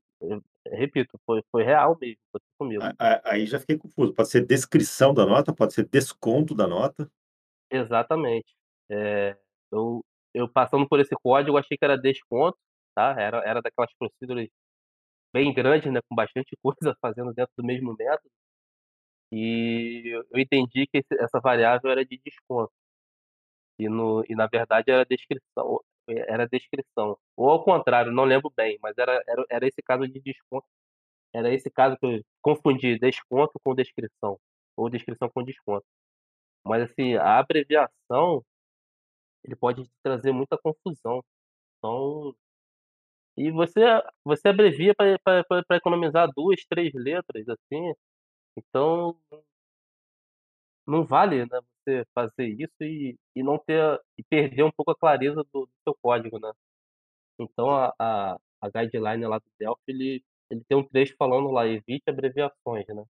repito, 0.67 1.19
foi 1.27 1.43
foi 1.51 1.65
real 1.65 1.97
mesmo, 2.01 2.19
aconteceu 2.29 2.55
comigo. 2.59 2.83
Aí 3.25 3.47
já 3.47 3.59
fiquei 3.61 3.79
confuso, 3.79 4.15
pode 4.15 4.29
ser 4.31 4.47
descrição 4.47 5.13
da 5.15 5.27
nota, 5.27 5.55
pode 5.55 5.75
ser 5.75 5.89
desconto 5.89 6.55
da 6.55 6.67
nota? 6.67 7.11
Exatamente. 7.71 8.55
Eh, 8.91 9.37
eu 9.73 10.05
eu 10.35 10.49
passando 10.49 10.89
por 10.89 11.01
esse 11.01 11.15
código, 11.23 11.57
achei 11.57 11.77
que 11.77 11.85
era 11.85 11.97
desconto, 11.99 12.59
tá, 12.95 13.15
era 13.19 13.39
era 13.45 13.63
daquelas 13.63 13.93
procedures 13.99 14.51
bem 15.33 15.53
grandes, 15.55 15.93
né, 15.93 16.01
com 16.09 16.15
bastante 16.17 16.57
coisa 16.63 16.97
fazendo 17.01 17.33
dentro 17.35 17.53
do 17.57 17.65
mesmo 17.65 17.95
método. 17.99 18.31
E 19.33 20.11
eu 20.31 20.41
entendi 20.41 20.87
que 20.87 20.99
esse 20.99 21.15
essa 21.21 21.41
variável 21.41 21.91
era 21.91 22.05
de 22.05 22.19
desconto. 22.25 22.73
E 23.79 23.89
no 23.89 24.25
e 24.29 24.35
na 24.35 24.47
verdade 24.47 24.91
era 24.91 25.05
descrição 25.05 25.81
era 26.09 26.47
descrição, 26.49 27.19
ou 27.37 27.51
ao 27.51 27.65
contrário, 27.65 28.13
não 28.13 28.25
lembro 28.25 28.53
bem, 28.57 28.79
mas 28.83 28.97
era 28.99 29.23
era 29.29 29.45
era 29.51 29.67
esse 29.69 29.83
caso 29.83 30.07
de 30.09 30.21
desconto, 30.21 30.67
era 31.35 31.53
esse 31.55 31.71
caso 31.71 31.97
que 31.99 32.07
eu 32.07 32.23
confundi 32.43 32.99
desconto 32.99 33.61
com 33.65 33.75
descrição, 33.75 34.39
ou 34.77 34.91
descrição 34.91 35.31
com 35.31 35.45
desconto. 35.45 35.87
Mas 36.65 36.83
assim, 36.85 37.17
a 37.17 37.39
abreviação 37.41 38.45
ele 39.45 39.57
pode 39.57 39.89
trazer 40.03 40.33
muita 40.33 40.59
confusão, 40.59 41.23
então 41.79 42.35
e 43.37 43.51
você 43.51 43.81
você 44.25 44.49
abrevia 44.49 44.95
pra 44.95 45.77
economizar 45.77 46.29
2, 46.35 46.65
3 46.69 46.93
letras, 46.95 47.49
assim, 47.49 47.93
então 48.57 49.19
não 50.87 51.05
vale, 51.05 51.45
né, 51.47 51.61
você 51.85 52.05
fazer 52.15 52.49
isso 52.49 52.75
e 52.83 53.17
e 53.37 53.43
não 53.43 53.59
ter 53.59 54.01
e 54.19 54.23
perder 54.25 54.65
um 54.65 54.73
pouco 54.73 54.93
a 54.93 54.97
clareza 54.97 55.45
do 55.53 55.67
do 55.67 55.71
seu 55.85 55.97
código, 56.03 56.39
né. 56.41 56.53
Então 57.41 57.71
a 57.71 57.95
a 58.01 58.39
a 58.63 58.71
guideline 58.71 59.27
lá 59.27 59.39
do 59.39 59.47
Delphi 59.61 59.83
ele 59.89 60.25
ele 60.51 60.65
tem 60.69 60.79
um 60.79 60.85
trecho 60.89 61.15
falando 61.19 61.51
lá: 61.53 61.67
"Evite 61.69 62.05
abreviações", 62.11 62.87
né. 62.89 63.05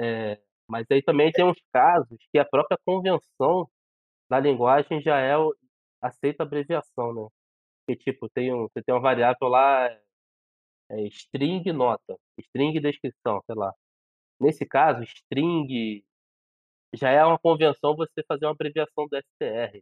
Eh, 0.00 0.40
mas 0.68 0.86
aí 0.90 1.02
também 1.02 1.32
tem 1.32 1.44
uns 1.44 1.58
casos 1.72 2.18
que 2.32 2.38
a 2.38 2.44
própria 2.46 2.78
convenção 2.86 3.68
da 4.30 4.40
linguagem 4.40 5.00
já 5.02 5.18
é 5.20 5.36
o 5.38 5.54
aceita 6.02 6.44
abreviação, 6.44 7.14
né. 7.14 7.28
Que 7.88 7.96
tipo, 7.96 8.28
tem 8.30 8.52
um 8.54 8.64
você 8.68 8.82
tem 8.82 8.94
uma 8.94 9.00
variável 9.02 9.48
lá, 9.48 9.88
é 10.90 11.02
string 11.08 11.72
nota, 11.72 12.16
string 12.40 12.80
descrição, 12.80 13.42
sei 13.46 13.54
lá. 13.56 13.72
Nesse 14.40 14.66
caso, 14.66 15.02
string 15.04 16.04
já 16.94 17.10
é 17.10 17.24
uma 17.24 17.38
convenção 17.38 17.96
você 17.96 18.22
fazer 18.26 18.46
uma 18.46 18.52
abreviação 18.52 19.06
do 19.08 19.16
str. 19.18 19.80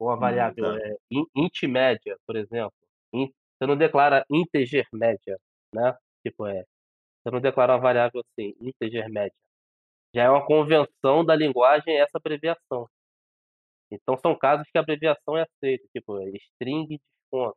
Ou 0.00 0.10
a 0.10 0.16
Hum, 0.16 0.16
variável, 0.16 0.58
tá. 0.58 0.76
eh, 0.76 0.96
in 1.10 1.24
int 1.36 1.62
média, 1.64 2.16
por 2.26 2.36
exemplo, 2.36 2.72
in 3.14 3.28
você 3.58 3.66
não 3.68 3.76
declara 3.76 4.24
integer 4.30 4.86
média, 4.92 5.38
né, 5.74 5.96
tipo, 6.26 6.46
eh, 6.46 6.64
você 7.24 7.32
não 7.32 7.40
declara 7.40 7.74
uma 7.74 7.80
variável 7.80 8.22
assim, 8.22 8.54
integer 8.60 9.08
média. 9.10 9.34
Já 10.14 10.24
é 10.24 10.30
uma 10.30 10.46
convenção 10.46 11.24
da 11.24 11.36
linguagem 11.36 11.98
essa 11.98 12.18
abreviação. 12.18 12.88
Então 13.90 14.16
são 14.18 14.36
casos 14.36 14.66
que 14.70 14.78
a 14.78 14.80
abreviação 14.80 15.36
é 15.36 15.42
aceita, 15.42 15.84
tipo, 15.94 16.18
string 16.36 16.86
desconto. 16.88 17.56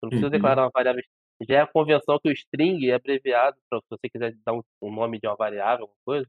Você 0.00 0.06
não 0.06 0.10
precisa 0.10 0.30
Uhum. 0.30 0.30
declarar 0.30 0.64
uma 0.64 0.70
variável 0.74 1.02
já 1.48 1.56
é 1.56 1.60
a 1.62 1.66
convenção 1.68 2.18
que 2.20 2.28
o 2.30 2.32
string 2.32 2.90
é 2.90 2.94
abreviado, 2.94 3.58
então 3.66 3.80
se 3.80 3.86
você 3.90 4.08
quiser 4.10 4.34
dar 4.46 4.54
um 4.54 4.62
um 4.82 4.92
nome 4.94 5.20
de 5.20 5.26
uma 5.28 5.36
variável, 5.36 5.84
alguma 5.86 5.96
coisa, 6.06 6.28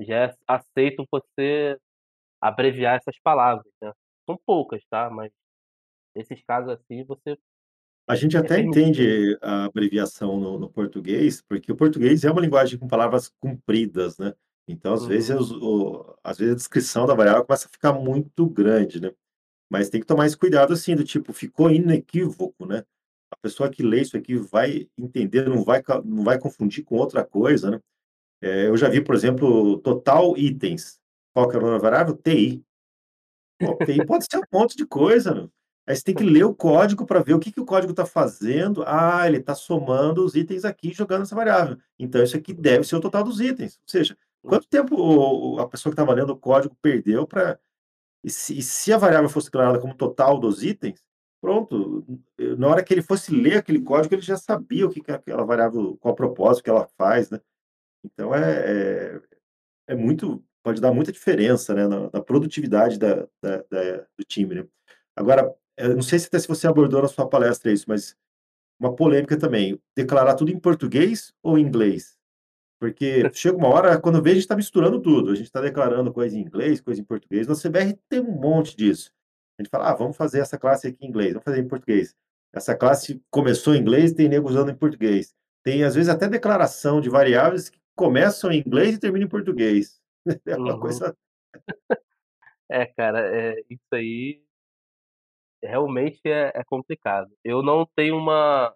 já 0.00 0.26
é 0.26 0.34
aceito 0.48 1.04
você 1.12 1.78
abreviar 2.40 2.96
essas 2.98 3.18
palavras, 3.22 3.72
né. 3.82 3.92
São 4.28 4.38
poucas, 4.46 4.82
tá, 4.90 5.10
mas 5.10 5.32
nesses 6.16 6.42
casos 6.44 6.70
assim 6.72 7.04
você 7.04 7.36
A 8.08 8.16
gente 8.16 8.36
até 8.36 8.58
entende 8.58 9.38
a 9.40 9.64
abreviação 9.66 10.38
no 10.38 10.58
no 10.58 10.68
português, 10.68 11.40
porque 11.40 11.70
o 11.72 11.76
português 11.76 12.24
é 12.24 12.30
uma 12.30 12.40
linguagem 12.40 12.78
com 12.78 12.88
palavras 12.88 13.28
compridas, 13.40 14.18
né. 14.18 14.34
Então, 14.68 14.92
às 14.94 15.06
vezes, 15.06 15.30
Uhum. 15.30 15.38
os 15.38 15.50
o 15.52 16.16
às 16.24 16.38
vezes 16.38 16.52
a 16.54 16.56
descrição 16.56 17.06
da 17.06 17.14
variável 17.14 17.44
começa 17.44 17.66
a 17.66 17.70
ficar 17.70 17.92
muito 17.92 18.46
grande, 18.48 19.00
né. 19.00 19.12
Mas 19.70 19.90
tem 19.90 20.00
que 20.00 20.06
tomar 20.08 20.26
esse 20.26 20.38
cuidado, 20.38 20.72
assim, 20.74 20.96
do 20.96 21.04
tipo, 21.04 21.32
ficou 21.32 21.70
inequívoco, 21.70 22.66
né. 22.66 22.84
A 23.32 23.36
pessoa 23.42 23.70
que 23.70 23.82
lê 23.84 24.02
isso 24.02 24.16
aqui 24.16 24.36
vai 24.36 24.88
entender, 24.98 25.48
não 25.48 25.64
vai 25.64 25.82
não 26.04 26.24
vai 26.24 26.38
confundir 26.38 26.84
com 26.84 26.96
outra 26.96 27.24
coisa, 27.24 27.70
né. 27.72 27.80
Eh, 28.42 28.66
eu 28.68 28.76
já 28.76 28.88
vi, 28.88 29.00
por 29.00 29.14
exemplo, 29.14 29.78
total 29.78 30.36
itens. 30.36 31.00
Qual 31.32 31.48
que 31.48 31.56
era 31.56 31.64
o 31.64 31.68
nome 31.68 31.80
variável? 31.80 32.16
TI. 32.16 32.64
Pô, 33.60 33.76
TI 33.84 34.02
pode 34.04 34.26
ser 34.30 34.38
um 34.38 34.42
monte 34.52 34.76
de 34.76 34.86
coisa, 34.86 35.34
meu. 35.34 35.50
Aí 35.86 35.96
você 35.96 36.02
tem 36.04 36.14
que 36.14 36.24
ler 36.24 36.44
o 36.44 36.54
código 36.54 37.06
para 37.06 37.20
ver 37.22 37.34
o 37.34 37.40
que 37.40 37.52
que 37.52 37.60
o 37.60 37.66
código 37.66 37.92
está 37.92 38.06
fazendo. 38.06 38.84
"Ah, 38.86 39.26
ele 39.26 39.38
está 39.38 39.54
somando 39.54 40.24
os 40.24 40.34
itens 40.36 40.64
aqui 40.64 40.90
e 40.90 40.94
jogando 40.94 41.22
essa 41.22 41.34
variável. 41.36 41.78
Então 41.98 42.22
isso 42.22 42.36
aqui 42.36 42.54
deve 42.54 42.84
ser 42.84 42.96
o 42.96 43.00
total 43.00 43.24
dos 43.24 43.40
itens". 43.40 43.76
Ou 43.78 43.88
seja, 43.88 44.16
quanto 44.42 44.68
tempo 44.68 45.58
a 45.60 45.68
pessoa 45.68 45.92
que 45.92 46.00
estava 46.00 46.14
lendo 46.14 46.30
o 46.32 46.38
código 46.38 46.76
perdeu 46.82 47.26
pra 47.26 47.58
e 48.24 48.28
e 48.28 48.62
se 48.62 48.92
a 48.92 48.98
variável 48.98 49.28
fosse 49.30 49.46
declarada 49.48 49.80
como 49.80 49.94
total 49.96 50.38
dos 50.40 50.62
itens, 50.64 51.02
pronto, 51.42 52.04
na 52.58 52.68
hora 52.68 52.84
que 52.84 52.94
ele 52.94 53.02
fosse 53.02 53.32
ler 53.34 53.58
aquele 53.58 53.80
código, 53.82 54.14
ele 54.14 54.22
já 54.22 54.36
sabia 54.38 54.86
o 54.86 54.90
que 54.90 55.00
que 55.02 55.12
aquela 55.12 55.44
variável 55.44 55.96
qual 56.00 56.14
propósito 56.16 56.64
que 56.64 56.70
ela 56.70 56.88
faz, 56.98 57.30
né. 57.30 57.40
Então 58.04 58.34
é 58.34 59.14
é 59.16 59.20
é 59.88 59.96
muito 59.96 60.44
pode 60.64 60.80
dar 60.80 60.92
muita 60.94 61.12
diferença, 61.12 61.74
né, 61.74 61.86
na 61.88 62.10
na 62.12 62.22
produtividade 62.22 62.98
da 62.98 63.28
da 63.42 63.58
da 63.70 63.98
do 64.18 64.24
time, 64.28 64.56
né. 64.56 64.66
Agora, 65.16 65.54
eu 65.78 65.94
não 65.96 66.02
sei 66.02 66.18
se 66.18 66.28
até 66.28 66.38
se 66.38 66.48
você 66.48 66.66
abordou 66.68 67.02
na 67.02 67.08
sua 67.08 67.28
palestra 67.28 67.72
isso, 67.72 67.86
mas 67.88 68.16
uma 68.80 68.94
polêmica 68.96 69.38
também, 69.38 69.80
declarar 69.96 70.34
tudo 70.36 70.50
em 70.52 70.60
português 70.60 71.32
ou 71.42 71.58
em 71.58 71.62
inglês? 71.66 72.16
Porque 72.80 73.22
chega 73.34 73.56
uma 73.56 73.68
hora, 73.68 74.00
quando 74.00 74.22
vê 74.22 74.30
a 74.30 74.34
gente 74.34 74.42
está 74.44 74.56
misturando 74.56 75.00
tudo, 75.00 75.30
a 75.32 75.34
gente 75.34 75.46
está 75.46 75.60
declarando 75.60 76.12
coisa 76.12 76.36
em 76.36 76.40
inglês, 76.42 76.80
coisa 76.80 77.00
em 77.00 77.04
português, 77.04 77.46
na 77.46 77.54
CBR 77.54 77.98
tem 78.08 78.20
um 78.20 78.32
monte 78.40 78.76
disso. 78.76 79.12
A 79.58 79.62
gente 79.62 79.70
fala: 79.70 79.90
"Ah, 79.90 79.94
vamos 79.94 80.16
fazer 80.16 80.40
essa 80.40 80.58
classe 80.58 80.88
aqui 80.88 81.04
em 81.04 81.08
inglês, 81.08 81.32
vamos 81.32 81.44
fazer 81.44 81.60
em 81.60 81.68
português". 81.68 82.14
Essa 82.54 82.74
classe 82.76 83.22
começou 83.30 83.74
em 83.74 83.80
inglês, 83.80 84.12
tem 84.12 84.28
nego 84.28 84.48
usando 84.48 84.70
em 84.70 84.76
português. 84.76 85.34
Tem, 85.64 85.84
às 85.84 85.94
vezes, 85.94 86.08
até 86.10 86.28
declaração 86.28 87.00
de 87.00 87.08
variáveis 87.08 87.70
que 87.70 87.78
começam 87.96 88.50
em 88.52 88.60
inglês 88.60 88.96
e 88.96 89.00
terminam 89.00 89.26
em 89.26 89.30
português. 89.30 90.00
É 90.46 90.56
uma 90.56 90.74
Uhum. 90.74 90.80
coisa 90.80 91.16
É, 92.68 92.86
cara, 92.86 93.20
eh, 93.36 93.64
isso 93.70 93.94
aí 93.94 94.42
realmente 95.62 96.20
é 96.26 96.52
é 96.54 96.64
complicado. 96.64 97.30
Eu 97.44 97.62
não 97.62 97.86
tenho 97.96 98.16
uma 98.16 98.74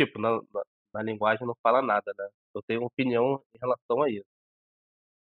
tipo, 0.00 0.20
na 0.20 0.40
na 0.54 0.62
na 0.94 1.02
linguagem 1.04 1.46
não 1.46 1.56
fala 1.62 1.82
nada, 1.82 2.12
né. 2.18 2.28
Eu 2.54 2.62
tenho 2.64 2.80
uma 2.82 2.88
opinião 2.88 3.42
em 3.54 3.58
relação 3.60 4.02
a 4.02 4.10
isso, 4.10 4.26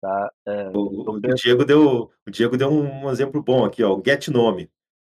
tá. 0.00 0.32
Eh, 0.46 0.70
O 0.74 1.16
o 1.16 1.20
Diego 1.34 1.64
deu 1.64 2.10
o 2.26 2.30
Diego 2.30 2.56
deu 2.56 2.70
um 2.70 3.10
exemplo 3.10 3.42
bom 3.42 3.64
aqui, 3.64 3.82
ó, 3.82 3.94
o 3.96 4.02
getNome, 4.04 4.70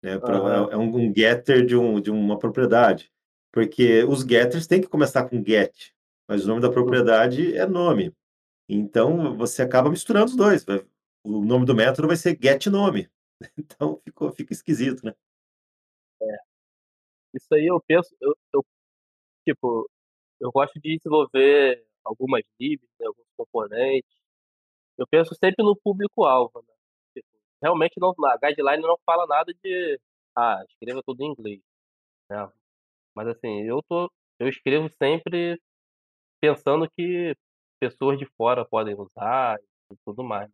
né, 0.02 0.18
pra 0.18 0.36
é 0.38 0.74
é 0.74 0.78
um 0.78 0.96
um 0.96 1.14
getter 1.16 1.66
de 1.66 1.76
um 1.76 2.00
de 2.00 2.10
uma 2.10 2.38
propriedade, 2.38 3.12
porque 3.52 4.04
os 4.04 4.22
getters 4.22 4.66
têm 4.68 4.80
que 4.82 4.88
começar 4.88 5.28
com 5.28 5.44
get, 5.44 5.92
mas 6.30 6.46
o 6.46 6.48
nome 6.48 6.62
da 6.62 6.70
propriedade 6.72 7.56
é 7.56 7.66
nome. 7.66 8.14
Então 8.68 9.36
você 9.38 9.62
acaba 9.62 9.90
misturando 9.90 10.26
os 10.26 10.36
2, 10.36 10.64
vai 10.64 10.84
o 11.24 11.44
nome 11.44 11.66
do 11.66 11.74
método 11.74 12.08
vai 12.08 12.16
ser 12.16 12.38
getNome, 12.42 13.10
então 13.58 14.00
ficou 14.04 14.32
fica 14.32 14.52
esquisito, 14.54 15.04
né. 15.06 15.14
É. 16.22 16.26
Isso 17.34 17.48
aí 17.54 17.66
eu 17.66 17.80
penso 17.86 18.14
eu 18.20 18.34
eu 18.54 18.64
tipo, 19.46 19.90
eu 20.40 20.50
gosto 20.52 20.80
de 20.80 20.96
desenvolver 20.98 21.84
algumas 22.04 22.42
libs, 22.60 22.88
né, 23.00 23.06
alguns 23.06 23.26
componentes. 23.36 24.10
Eu 24.98 25.06
penso 25.08 25.34
sempre 25.36 25.64
no 25.64 25.76
público-alvo, 25.76 26.62
né. 26.68 26.74
Tipo, 27.16 27.28
realmente 27.62 28.00
não 28.00 28.14
a 28.26 28.38
guideline 28.38 28.82
não 28.82 28.98
fala 29.06 29.26
nada 29.26 29.52
de: 29.64 30.00
"Ah, 30.36 30.64
escreva 30.70 31.02
tudo 31.06 31.22
em 31.22 31.32
inglês", 31.32 31.62
né. 32.30 32.50
Mas 33.16 33.28
assim, 33.28 33.62
eu 33.64 33.82
tô 33.88 34.10
eu 34.40 34.48
escrevo 34.48 34.88
sempre 35.02 35.60
pensando 36.40 36.88
que 36.96 37.36
pessoas 37.80 38.18
de 38.18 38.26
fora 38.36 38.64
podem 38.66 38.94
usar 38.94 39.58
e 39.92 39.96
tudo 40.04 40.24
mais. 40.24 40.50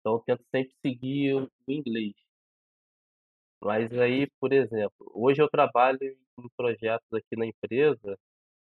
Então 0.00 0.14
eu 0.14 0.20
tento 0.20 0.44
sempre 0.54 0.74
seguir 0.84 1.34
o 1.36 1.50
inglês. 1.68 2.14
Mas 3.62 3.92
aí, 3.92 4.28
por 4.40 4.52
exemplo, 4.52 5.10
hoje 5.14 5.42
eu 5.42 5.48
trabalho 5.48 5.98
em 6.02 6.48
projetos 6.56 7.06
aqui 7.12 7.36
na 7.36 7.46
empresa 7.46 8.18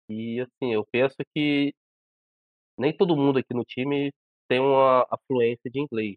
e, 0.10 0.42
assim, 0.42 0.74
eu 0.74 0.86
penso 0.92 1.16
que 1.36 1.74
nem 2.78 2.96
todo 2.96 3.16
mundo 3.16 3.40
aqui 3.40 3.54
no 3.54 3.64
time 3.64 4.12
tem 4.48 4.60
uma 4.60 5.02
a 5.04 5.18
fluência 5.28 5.70
de 5.70 5.80
inglês. 5.80 6.16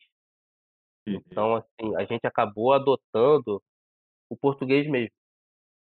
Uhum. 1.07 1.15
Então, 1.27 1.55
assim, 1.57 1.97
a 1.97 2.05
gente 2.05 2.27
acabou 2.27 2.73
adotando 2.73 3.63
o 4.31 4.37
português 4.37 4.89
mesmo, 4.89 5.13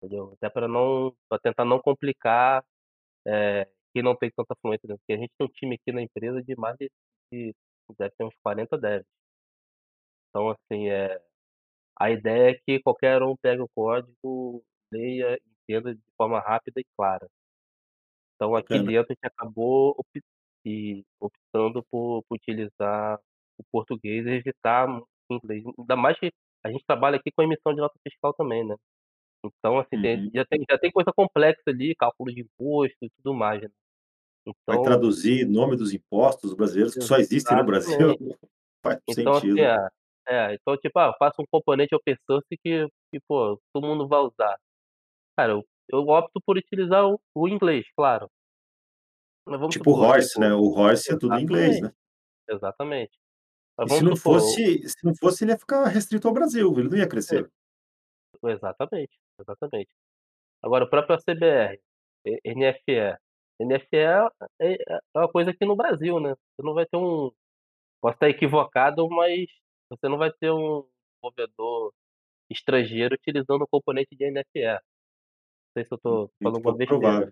entendeu? 0.01 0.33
Até 0.33 0.49
para 0.49 0.67
não 0.67 1.15
pra 1.29 1.39
tentar 1.39 1.65
não 1.65 1.79
complicar, 1.79 2.65
eh, 3.27 3.67
quem 3.95 4.03
não 4.03 4.17
tem 4.17 4.31
tanta 4.37 4.55
fluência, 4.61 4.87
né, 4.89 4.97
porque 4.97 5.13
a 5.13 5.17
gente 5.17 5.31
tem 5.39 5.47
um 5.47 5.51
time 5.51 5.75
aqui 5.77 5.93
na 5.93 6.03
empresa 6.03 6.43
de 6.43 6.55
mais 6.57 6.77
de 6.79 6.91
de 7.33 7.55
deve 7.99 8.13
ter 8.17 8.25
uns 8.25 8.35
40 8.43 8.77
devs. 8.79 9.05
Então, 10.29 10.49
assim, 10.49 10.89
eh, 10.89 11.19
a 11.99 12.11
ideia 12.11 12.51
é 12.51 12.59
que 12.65 12.81
qualquer 12.81 13.23
um 13.23 13.35
pegue 13.37 13.61
o 13.61 13.69
código, 13.75 14.63
leia, 14.93 15.39
entenda 15.63 15.95
de 15.95 16.01
forma 16.17 16.39
rápida 16.39 16.81
e 16.81 16.85
clara. 16.97 17.27
Então 18.39 18.55
aqui 18.55 18.79
Bacana. 18.79 18.83
dentro 18.83 19.11
a 19.11 19.13
gente 19.13 19.25
acabou 19.25 19.95
opt 19.97 20.21
optando 21.19 21.83
por 21.91 22.23
por 22.27 22.35
utilizar 22.35 23.19
o 23.57 23.63
português 23.71 24.25
e 24.25 24.29
evitar 24.31 24.89
o 24.89 25.07
inglês. 25.31 25.63
Ainda 25.79 25.95
mais 25.95 26.17
que 26.19 26.31
a 26.63 26.69
gente 26.71 26.83
trabalha 26.85 27.17
aqui 27.17 27.31
com 27.31 27.43
emissão 27.43 27.73
de 27.73 27.79
nota 27.81 27.95
fiscal 28.03 28.33
também, 28.33 28.65
né. 28.67 28.75
Então, 29.45 29.79
assim, 29.79 29.99
tem 29.99 30.21
Uhum. 30.21 30.31
já 30.33 30.45
tem 30.45 30.63
já 30.69 30.77
tem 30.79 30.91
coisa 30.91 31.11
complexa 31.15 31.61
ali, 31.67 31.95
cálculo 31.95 32.33
de 32.33 32.41
imposto 32.41 32.97
e 33.03 33.09
tudo 33.17 33.33
mais, 33.35 33.61
né. 33.63 33.69
Vai 34.45 34.77
Então 34.77 34.83
traduzir 34.83 35.47
nome 35.47 35.75
dos 35.75 35.93
impostos 35.93 36.53
brasileiros 36.53 36.93
que 36.93 37.01
só 37.01 37.17
existem 37.17 37.57
no 37.57 37.65
Brasil, 37.65 38.15
faz 38.83 38.99
Então, 39.09 39.33
assim, 39.33 39.49
sentido. 39.49 39.59
é 39.59 39.89
é, 40.27 40.55
então, 40.55 40.75
tipo, 40.77 40.97
ah, 40.97 41.07
eu 41.07 41.13
faço 41.19 41.39
um 41.39 41.45
componente 41.45 41.93
open 41.93 42.15
source 42.25 42.47
que 42.49 42.87
que, 43.11 43.19
pô, 43.27 43.61
todo 43.71 43.85
mundo 43.85 44.07
vai 44.07 44.19
usar. 44.21 44.57
Cara, 45.37 45.53
eu 45.53 45.63
eu 45.87 45.99
opto 45.99 46.41
por 46.43 46.57
utilizar 46.57 47.05
o 47.05 47.19
o 47.35 47.47
inglês, 47.47 47.85
claro. 47.95 48.27
Tipo 49.69 49.91
o 49.91 49.93
horse, 49.93 50.39
né, 50.39 50.47
tipo 50.47 50.59
o 50.59 50.71
horse 50.71 51.13
é 51.13 51.17
tudo 51.19 51.35
em 51.35 51.43
inglês, 51.43 51.79
né. 51.79 51.91
exatamente. 52.49 53.15
Se 53.87 54.01
não 54.01 54.15
supor 54.15 54.39
fosse 54.39 54.89
se 54.89 55.05
não 55.05 55.13
fosse, 55.15 55.43
ele 55.43 55.51
ia 55.51 55.59
ficar 55.59 55.85
restrito 55.85 56.27
ao 56.27 56.33
Brasil, 56.33 56.73
ele 56.79 56.89
não 56.89 56.97
ia 56.97 57.03
é, 57.03 57.07
crescer. 57.07 57.47
exatamente, 58.43 59.15
exatamente. 59.39 59.89
Agora 60.63 60.85
o 60.85 60.89
próprio 60.89 61.15
ACBR, 61.15 61.79
NFE. 62.43 63.15
NFE 63.59 63.97
é 63.97 64.27
é 64.61 64.73
é 65.15 65.19
uma 65.19 65.31
coisa 65.31 65.51
aqui 65.51 65.65
no 65.65 65.75
Brasil, 65.75 66.19
né, 66.19 66.31
você 66.31 66.65
não 66.65 66.73
vai 66.73 66.85
ter 66.85 66.97
um 66.97 67.31
posso 68.01 68.15
estar 68.15 68.29
equivocado, 68.29 69.07
mas 69.09 69.47
você 69.89 70.09
não 70.09 70.17
vai 70.17 70.31
ter 70.33 70.51
um 70.51 70.87
desenvolvedor 71.23 71.93
estrangeiro 72.51 73.15
utilizando 73.15 73.63
o 73.63 73.67
componente 73.69 74.15
de 74.15 74.25
NFE. 74.31 74.73
Não 74.75 74.79
sei 75.77 75.85
se 75.85 75.93
eu 75.93 75.99
Hum, 76.07 76.27
tô 76.29 76.31
falando 76.43 76.57
alguma 76.57 76.75
pouco 76.75 76.77
besteira. 76.77 77.15
provável. 77.19 77.31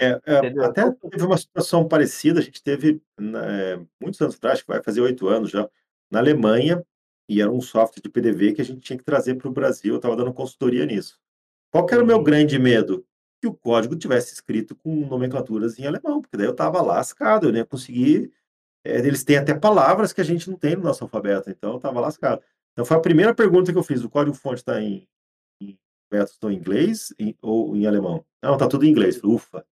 É 0.00 0.20
é, 0.26 0.38
até 0.64 0.82
Então 0.82 1.10
teve 1.10 1.24
uma 1.24 1.38
situação 1.38 1.88
parecida, 1.88 2.40
a 2.40 2.42
gente 2.42 2.62
teve, 2.62 3.02
né, 3.20 3.76
muitos 4.00 4.20
anos 4.22 4.36
atrás, 4.36 4.62
que 4.62 4.68
vai 4.68 4.82
fazer 4.82 5.00
8 5.02 5.28
anos 5.28 5.50
já, 5.50 5.68
na 6.10 6.20
Alemanha, 6.20 6.84
e 7.28 7.40
era 7.42 7.50
um 7.50 7.60
software 7.62 8.02
de 8.02 8.10
PDV 8.10 8.54
que 8.54 8.62
a 8.62 8.64
gente 8.64 8.80
tinha 8.82 8.98
que 8.98 9.04
trazer 9.04 9.36
para 9.36 9.48
o 9.48 9.52
Brasil, 9.52 9.94
eu 9.94 9.98
estava 9.98 10.16
dando 10.16 10.34
consultoria 10.34 10.86
nisso. 10.86 11.18
Qual 11.72 11.86
que 11.86 11.94
era 11.94 12.02
o 12.04 12.06
meu 12.06 12.20
uhum, 12.20 12.22
grande 12.22 12.58
medo? 12.58 13.06
Que 13.42 13.48
o 13.48 13.54
código 13.54 13.96
tivesse 13.96 14.34
escrito 14.34 14.76
com 14.76 14.94
nomenclaturas 15.06 15.78
em 15.78 15.86
alemão, 15.86 16.22
porque 16.22 16.36
daí 16.38 16.46
eu 16.46 16.52
estava 16.52 16.82
lascado, 16.82 17.48
eu 17.48 17.52
não 17.52 17.58
ia 17.60 17.66
conseguir 17.66 18.32
eh, 18.84 18.98
eles 19.00 19.24
têm 19.24 19.38
até 19.38 19.54
palavras 19.54 20.12
que 20.12 20.20
a 20.22 20.24
gente 20.24 20.50
não 20.50 20.58
tem 20.58 20.76
no 20.76 20.84
nosso 20.84 21.04
alfabeto, 21.04 21.50
então 21.50 21.72
eu 21.72 21.76
estava 21.78 22.00
lascado. 22.00 22.42
Então 22.72 22.84
foi 22.86 22.96
a 22.98 23.00
primeira 23.00 23.34
pergunta 23.34 23.72
que 23.72 23.78
eu 23.78 23.82
fiz: 23.84 24.04
"O 24.04 24.10
código-fonte 24.10 24.56
está 24.62 24.80
em 24.82 25.08
em 25.62 25.78
alfabetos 26.12 26.38
em 26.44 26.54
inglês 26.56 27.14
em 27.20 27.36
ou 27.42 27.76
em 27.76 27.86
alemão?". 27.86 28.24
"Não, 28.42 28.54
está 28.54 28.68
tudo 28.68 28.84
em 28.86 28.90
inglês". 28.90 29.18
Falei: 29.18 29.36
"Ufa". 29.36 29.66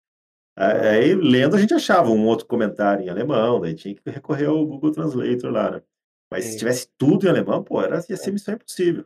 Aí 0.58 1.16
lendo 1.16 1.56
a 1.56 1.60
gente 1.62 1.74
achava 1.76 2.10
um 2.12 2.26
outro 2.28 2.48
comentário 2.48 3.04
em 3.06 3.10
alemão, 3.10 3.60
daí 3.62 3.76
tinha 3.76 3.96
que 3.96 4.10
recorrer 4.10 4.48
ao 4.48 4.66
Google 4.66 4.92
Translator 4.92 5.52
lá, 5.52 5.72
né. 5.72 5.84
Mas 6.32 6.46
se 6.48 6.58
tivesse 6.58 6.90
tudo 6.98 7.26
em 7.28 7.30
alemão, 7.30 7.64
pô, 7.64 7.82
era 7.82 8.02
ia 8.10 8.18
ser 8.18 8.32
missão 8.32 8.56
impossível. 8.56 9.06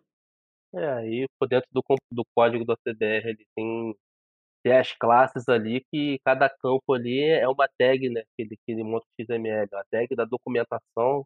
É, 0.73 0.87
aí 0.89 1.25
por 1.37 1.47
dentro 1.49 1.67
do 1.73 1.81
do 2.11 2.23
código 2.33 2.63
da 2.63 2.75
CBR 2.77 3.29
ele 3.29 3.45
tem 3.55 3.93
tem 4.63 4.73
as 4.77 4.93
classes 4.93 5.47
ali 5.49 5.83
que 5.91 6.19
cada 6.25 6.49
campo 6.49 6.93
ali 6.93 7.21
é 7.23 7.47
uma 7.49 7.67
tag, 7.79 8.09
né, 8.09 8.23
que 8.37 8.43
ele 8.43 8.57
que 8.65 8.71
ele 8.73 8.83
monta 8.83 9.05
o 9.07 9.09
XML, 9.23 9.69
a 9.75 9.83
tag 9.91 10.15
da 10.15 10.25
documentação 10.25 11.25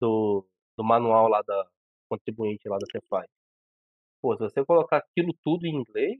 do 0.00 0.46
do 0.78 0.84
manual 0.84 1.28
lá 1.28 1.42
da 1.42 1.66
contribuinte 2.10 2.68
lá 2.68 2.78
da 2.78 2.86
Cefaz. 2.92 3.28
Pô, 4.22 4.34
se 4.36 4.40
você 4.42 4.64
colocar 4.64 4.98
aquilo 4.98 5.32
tudo 5.44 5.66
em 5.66 5.74
inglês, 5.76 6.18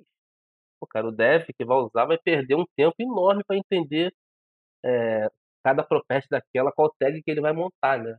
pô, 0.81 0.87
cara, 0.89 1.09
o 1.09 1.13
dev 1.13 1.47
que 1.59 1.65
vai 1.65 1.79
usar 1.79 2.07
vai 2.07 2.19
perder 2.19 2.57
um 2.57 2.67
tempo 2.77 2.95
enorme 3.01 3.45
para 3.47 3.57
entender, 3.59 4.13
eh, 4.85 5.29
cada 5.65 5.85
propeste 5.85 6.29
daquela, 6.31 6.73
qual 6.73 6.93
tag 7.01 7.23
que 7.23 7.31
ele 7.31 7.41
vai 7.43 7.53
montar, 7.53 7.99
né. 8.03 8.19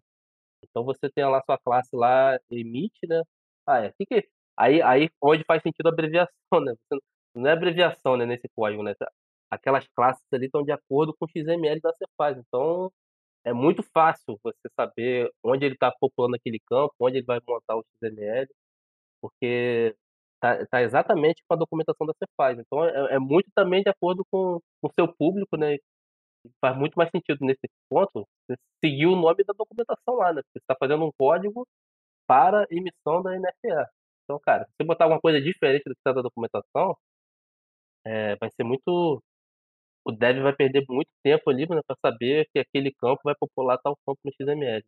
Então 0.64 0.84
você 0.86 1.10
tem 1.12 1.26
lá 1.26 1.42
sua 1.46 1.58
classe 1.60 1.96
lá, 1.96 2.38
emite, 2.52 3.08
né. 3.08 3.22
Ah, 3.68 3.80
é, 3.86 3.92
que 4.00 4.06
que 4.08 4.30
aí 4.58 4.82
aí 4.84 5.10
onde 5.22 5.44
faz 5.46 5.62
sentido 5.64 5.88
a 5.88 5.92
abreviação, 5.92 6.32
né, 6.66 6.76
não 7.36 7.49
é 7.49 7.53
abreviação, 7.53 8.17
né, 8.17 8.25
nesse 8.25 8.47
código, 8.55 8.84
né, 8.84 8.93
aquelas 9.51 9.88
classes 9.95 10.23
ali 10.34 10.45
estão 10.47 10.63
de 10.63 10.71
acordo 10.71 11.13
com 11.17 11.25
o 11.25 11.30
XML 11.30 11.80
da 11.82 11.93
Cefaz, 11.93 12.38
então 12.38 12.91
é 13.45 13.53
muito 13.53 13.84
fácil 13.93 14.39
você 14.43 14.69
saber 14.80 15.32
onde 15.43 15.65
ele 15.65 15.75
está 15.75 15.91
populando 15.99 16.36
aquele 16.36 16.59
campo, 16.67 16.93
onde 16.99 17.17
ele 17.17 17.25
vai 17.25 17.39
montar 17.47 17.77
o 17.77 17.84
XML, 18.03 18.47
porque 19.21 19.95
tá 20.41 20.65
tá 20.67 20.82
exatamente 20.84 21.43
com 21.47 21.55
a 21.55 21.57
documentação 21.57 22.07
da 22.07 22.13
Cefaz, 22.15 22.59
então 22.59 22.86
é 22.86 23.15
é 23.15 23.19
muito 23.19 23.49
também 23.55 23.84
de 23.84 23.89
acordo 23.89 24.25
com 24.32 24.59
o 24.84 24.89
seu 24.99 25.13
público, 25.15 25.57
né, 25.57 25.77
faz 26.61 26.77
muito 26.77 26.95
mais 26.95 27.09
sentido 27.11 27.39
nesse 27.45 27.67
ponto, 27.89 28.27
seguir 28.84 29.07
o 29.07 29.15
nome 29.15 29.43
da 29.43 29.53
documentação 29.57 30.15
lá, 30.15 30.34
né, 30.34 30.41
porque 30.43 30.59
você 30.59 30.63
está 30.63 30.75
fazendo 30.80 31.05
um 31.05 31.11
código 31.17 31.67
para 32.27 32.65
emissão 32.71 33.23
da 33.23 33.36
NFE. 33.38 33.88
Então, 34.25 34.39
cara, 34.41 34.65
se 34.65 34.71
você 34.77 34.86
botar 34.86 35.05
alguma 35.05 35.21
coisa 35.21 35.41
diferente 35.41 35.84
do 35.86 35.93
que 35.95 35.99
está 35.99 36.13
da 36.13 36.21
documentação, 36.21 36.95
eh, 38.06 38.36
vai 38.39 38.50
ser 38.56 38.64
muito 38.64 39.22
o 40.06 40.12
dev 40.14 40.41
vai 40.43 40.56
perder 40.56 40.86
muito 40.89 41.10
tempo 41.24 41.50
ali, 41.50 41.68
né, 41.70 41.82
pra 41.88 41.95
saber 42.06 42.47
que 42.54 42.60
aquele 42.60 42.93
campo 42.93 43.22
vai 43.26 43.36
popular 43.39 43.78
tal 43.84 43.95
campo 44.06 44.20
no 44.26 44.32
XML. 44.34 44.84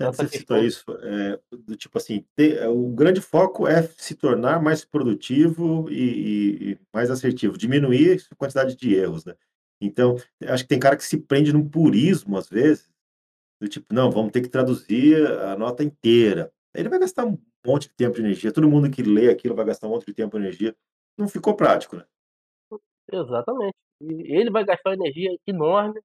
Então 0.00 0.08
Interessante 0.08 0.10
essa 0.10 0.24
você 0.24 0.28
citou 0.28 0.56
questão 0.56 0.64
isso, 0.64 0.84
eh, 1.02 1.38
do 1.52 1.76
tipo 1.76 1.98
assim, 1.98 2.24
ter 2.34 2.56
eh, 2.62 2.68
o 2.68 2.88
grande 2.94 3.20
foco 3.20 3.66
é 3.68 3.82
se 3.82 4.14
tornar 4.14 4.60
mais 4.62 4.84
produtivo 4.86 5.90
e 5.90 6.70
e 6.70 6.72
e 6.72 6.78
mais 6.94 7.10
assertivo, 7.10 7.58
diminuir 7.58 8.18
a 8.30 8.34
quantidade 8.36 8.74
de 8.74 8.94
erros, 8.94 9.24
né. 9.26 9.34
Então, 9.78 10.16
acho 10.46 10.62
que 10.64 10.68
tem 10.70 10.78
cara 10.80 10.96
que 10.96 11.04
se 11.04 11.18
prende 11.18 11.52
num 11.52 11.68
purismo, 11.68 12.38
às 12.38 12.48
vezes, 12.48 12.88
do 13.60 13.68
tipo: 13.68 13.86
"Não, 13.94 14.10
vamos 14.10 14.32
ter 14.32 14.42
que 14.42 14.48
traduzir 14.50 15.16
a 15.42 15.56
nota 15.56 15.84
inteira". 15.84 16.52
Ele 16.74 16.88
vai 16.88 16.98
gastar 17.00 17.26
um 17.26 17.38
monte 17.66 17.88
de 17.88 17.94
tempo 17.96 18.18
e 18.18 18.22
energia, 18.22 18.52
todo 18.52 18.70
mundo 18.70 18.90
que 18.90 19.02
lê 19.02 19.30
aquilo 19.30 19.54
vai 19.56 19.66
gastar 19.66 19.88
um 19.88 19.90
monte 19.92 20.06
de 20.06 20.14
tempo 20.14 20.36
e 20.38 20.40
energia, 20.40 20.76
não 21.18 21.28
ficou 21.28 21.54
prático, 21.56 21.96
né. 21.96 22.04
exatamente. 23.12 23.74
E 24.00 24.36
ele 24.38 24.50
vai 24.50 24.64
gastar 24.64 24.90
uma 24.90 24.96
energia 24.96 25.30
enorme, 25.46 26.00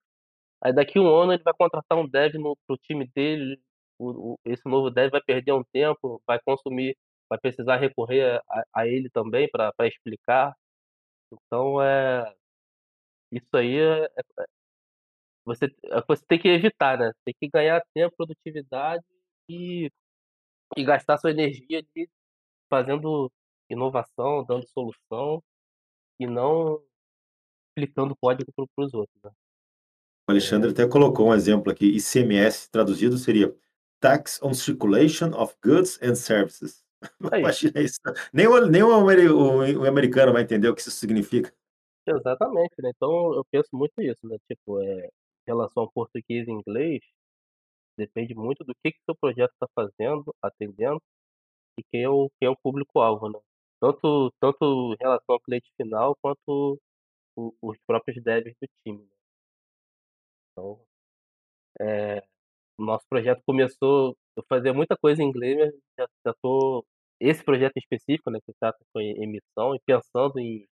aí 0.63 0.73
daqui 0.73 0.99
um 0.99 1.07
ano 1.09 1.33
ele 1.33 1.43
vai 1.43 1.53
contratar 1.55 1.97
um 1.99 2.07
dev 2.09 2.35
no 2.35 2.57
para 2.67 2.75
o 2.75 2.77
time 2.79 3.07
dele, 3.15 3.59
o 3.99 4.33
o 4.35 4.39
esse 4.45 4.67
novo 4.69 4.91
dev 4.91 5.11
vai 5.11 5.21
perder 5.23 5.53
um 5.53 5.63
tempo, 5.73 6.21
vai 6.27 6.39
consumir 6.45 6.97
vai 7.29 7.39
precisar 7.39 7.77
recorrer 7.77 8.41
a 8.49 8.63
a 8.75 8.87
ele 8.87 9.09
também 9.11 9.49
para 9.51 9.73
explicar. 9.87 10.55
Então, 11.33 11.81
é 11.81 12.33
isso 13.31 13.55
aí 13.57 13.77
é 13.79 14.09
Você 15.45 15.65
é 15.85 16.01
você 16.07 16.23
tem 16.27 16.39
que 16.39 16.47
evitar, 16.47 16.97
né, 16.97 17.11
tem 17.25 17.33
que 17.39 17.47
ganhar 17.49 17.81
tempo, 17.93 18.15
produtividade 18.15 19.03
e 19.49 19.89
e 20.77 20.83
gastar 20.85 21.17
sua 21.19 21.31
energia 21.31 21.79
ali 21.79 22.09
fazendo 22.69 23.31
inovação, 23.71 24.45
dando 24.45 24.67
solução 24.69 25.43
e 26.19 26.27
não 26.27 26.83
explicando 27.77 28.15
código 28.21 28.51
para 28.53 28.85
os 28.85 28.93
outros, 28.93 29.19
né. 29.23 29.31
O 30.27 30.31
É, 30.31 30.31
Alexandre 30.31 30.71
até 30.71 30.87
colocou 30.87 31.29
um 31.29 31.33
exemplo 31.33 31.71
aqui, 31.71 31.85
ICMS 31.87 32.69
traduzido 32.71 33.17
seria 33.17 33.53
Tax 33.99 34.39
on 34.41 34.53
Circulation 34.53 35.31
of 35.35 35.55
Goods 35.63 35.99
and 36.01 36.15
Services. 36.15 36.83
Imagina 37.37 37.81
isso, 37.81 37.99
nem 38.33 38.47
o 38.47 38.65
nem 38.67 38.83
o 38.83 38.89
o 38.89 39.81
o 39.81 39.87
americano 39.87 40.33
vai 40.33 40.43
entender 40.43 40.69
o 40.69 40.75
que 40.75 40.81
isso 40.81 40.91
significa. 40.91 41.51
exatamente, 42.07 42.73
né, 42.81 42.91
então 42.95 43.33
eu 43.35 43.45
penso 43.51 43.69
muito 43.73 43.93
isso, 44.01 44.19
né, 44.27 44.37
tipo, 44.49 44.79
eh, 44.81 45.05
em 45.07 45.11
relação 45.47 45.83
ao 45.83 45.91
português 45.91 46.47
e 46.47 46.51
inglês, 46.51 47.01
depende 47.97 48.35
muito 48.35 48.63
do 48.65 48.73
que 48.83 48.91
que 48.93 48.99
seu 49.05 49.15
projeto 49.15 49.51
está 49.53 49.67
fazendo, 49.75 50.35
atendendo 50.41 51.01
e 51.79 51.83
quem 51.91 52.03
é 52.03 52.09
o 52.09 52.29
quem 52.39 52.47
é 52.47 52.51
o 52.51 52.57
público-alvo, 52.57 53.29
né. 53.29 53.39
Tanto 53.81 54.31
tanto 54.39 54.93
em 54.93 54.97
relação 55.01 55.35
ao 55.35 55.41
cliente 55.41 55.69
final 55.75 56.15
quanto 56.21 56.79
o 57.35 57.53
os 57.61 57.77
próprios 57.87 58.23
devs 58.23 58.55
do 58.61 58.67
time, 58.83 59.03
né. 59.03 59.15
Então 60.51 60.81
Eh, 61.79 62.21
o 62.77 62.83
nosso 62.85 63.05
projeto 63.09 63.41
começou 63.45 64.17
eu 64.37 64.43
fazia 64.49 64.73
muita 64.73 64.97
coisa 64.97 65.21
em 65.23 65.27
inglês, 65.27 65.57
mas 65.59 65.73
já 65.99 66.07
já 66.27 66.33
tô 66.41 66.85
esse 67.19 67.43
projeto 67.43 67.77
específico, 67.77 68.31
né, 68.31 68.39
que 68.45 68.53
trata 68.59 68.79
com 68.93 69.01
emissão 69.01 69.75
e 69.75 69.79
pensando 69.85 70.39
em 70.39 70.67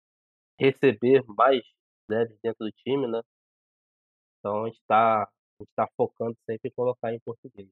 receber 0.59 1.23
mais 1.37 1.63
devs 2.09 2.37
dentro 2.43 2.65
do 2.65 2.71
time, 2.73 3.07
né, 3.07 3.21
então 4.39 4.63
a 4.63 4.67
gente 4.67 4.81
tá 4.87 5.23
a 5.23 5.63
gente 5.63 5.71
tá 5.75 5.87
focando 5.97 6.37
sempre 6.45 6.69
em 6.69 6.71
colocar 6.73 7.11
em 7.13 7.19
português. 7.19 7.67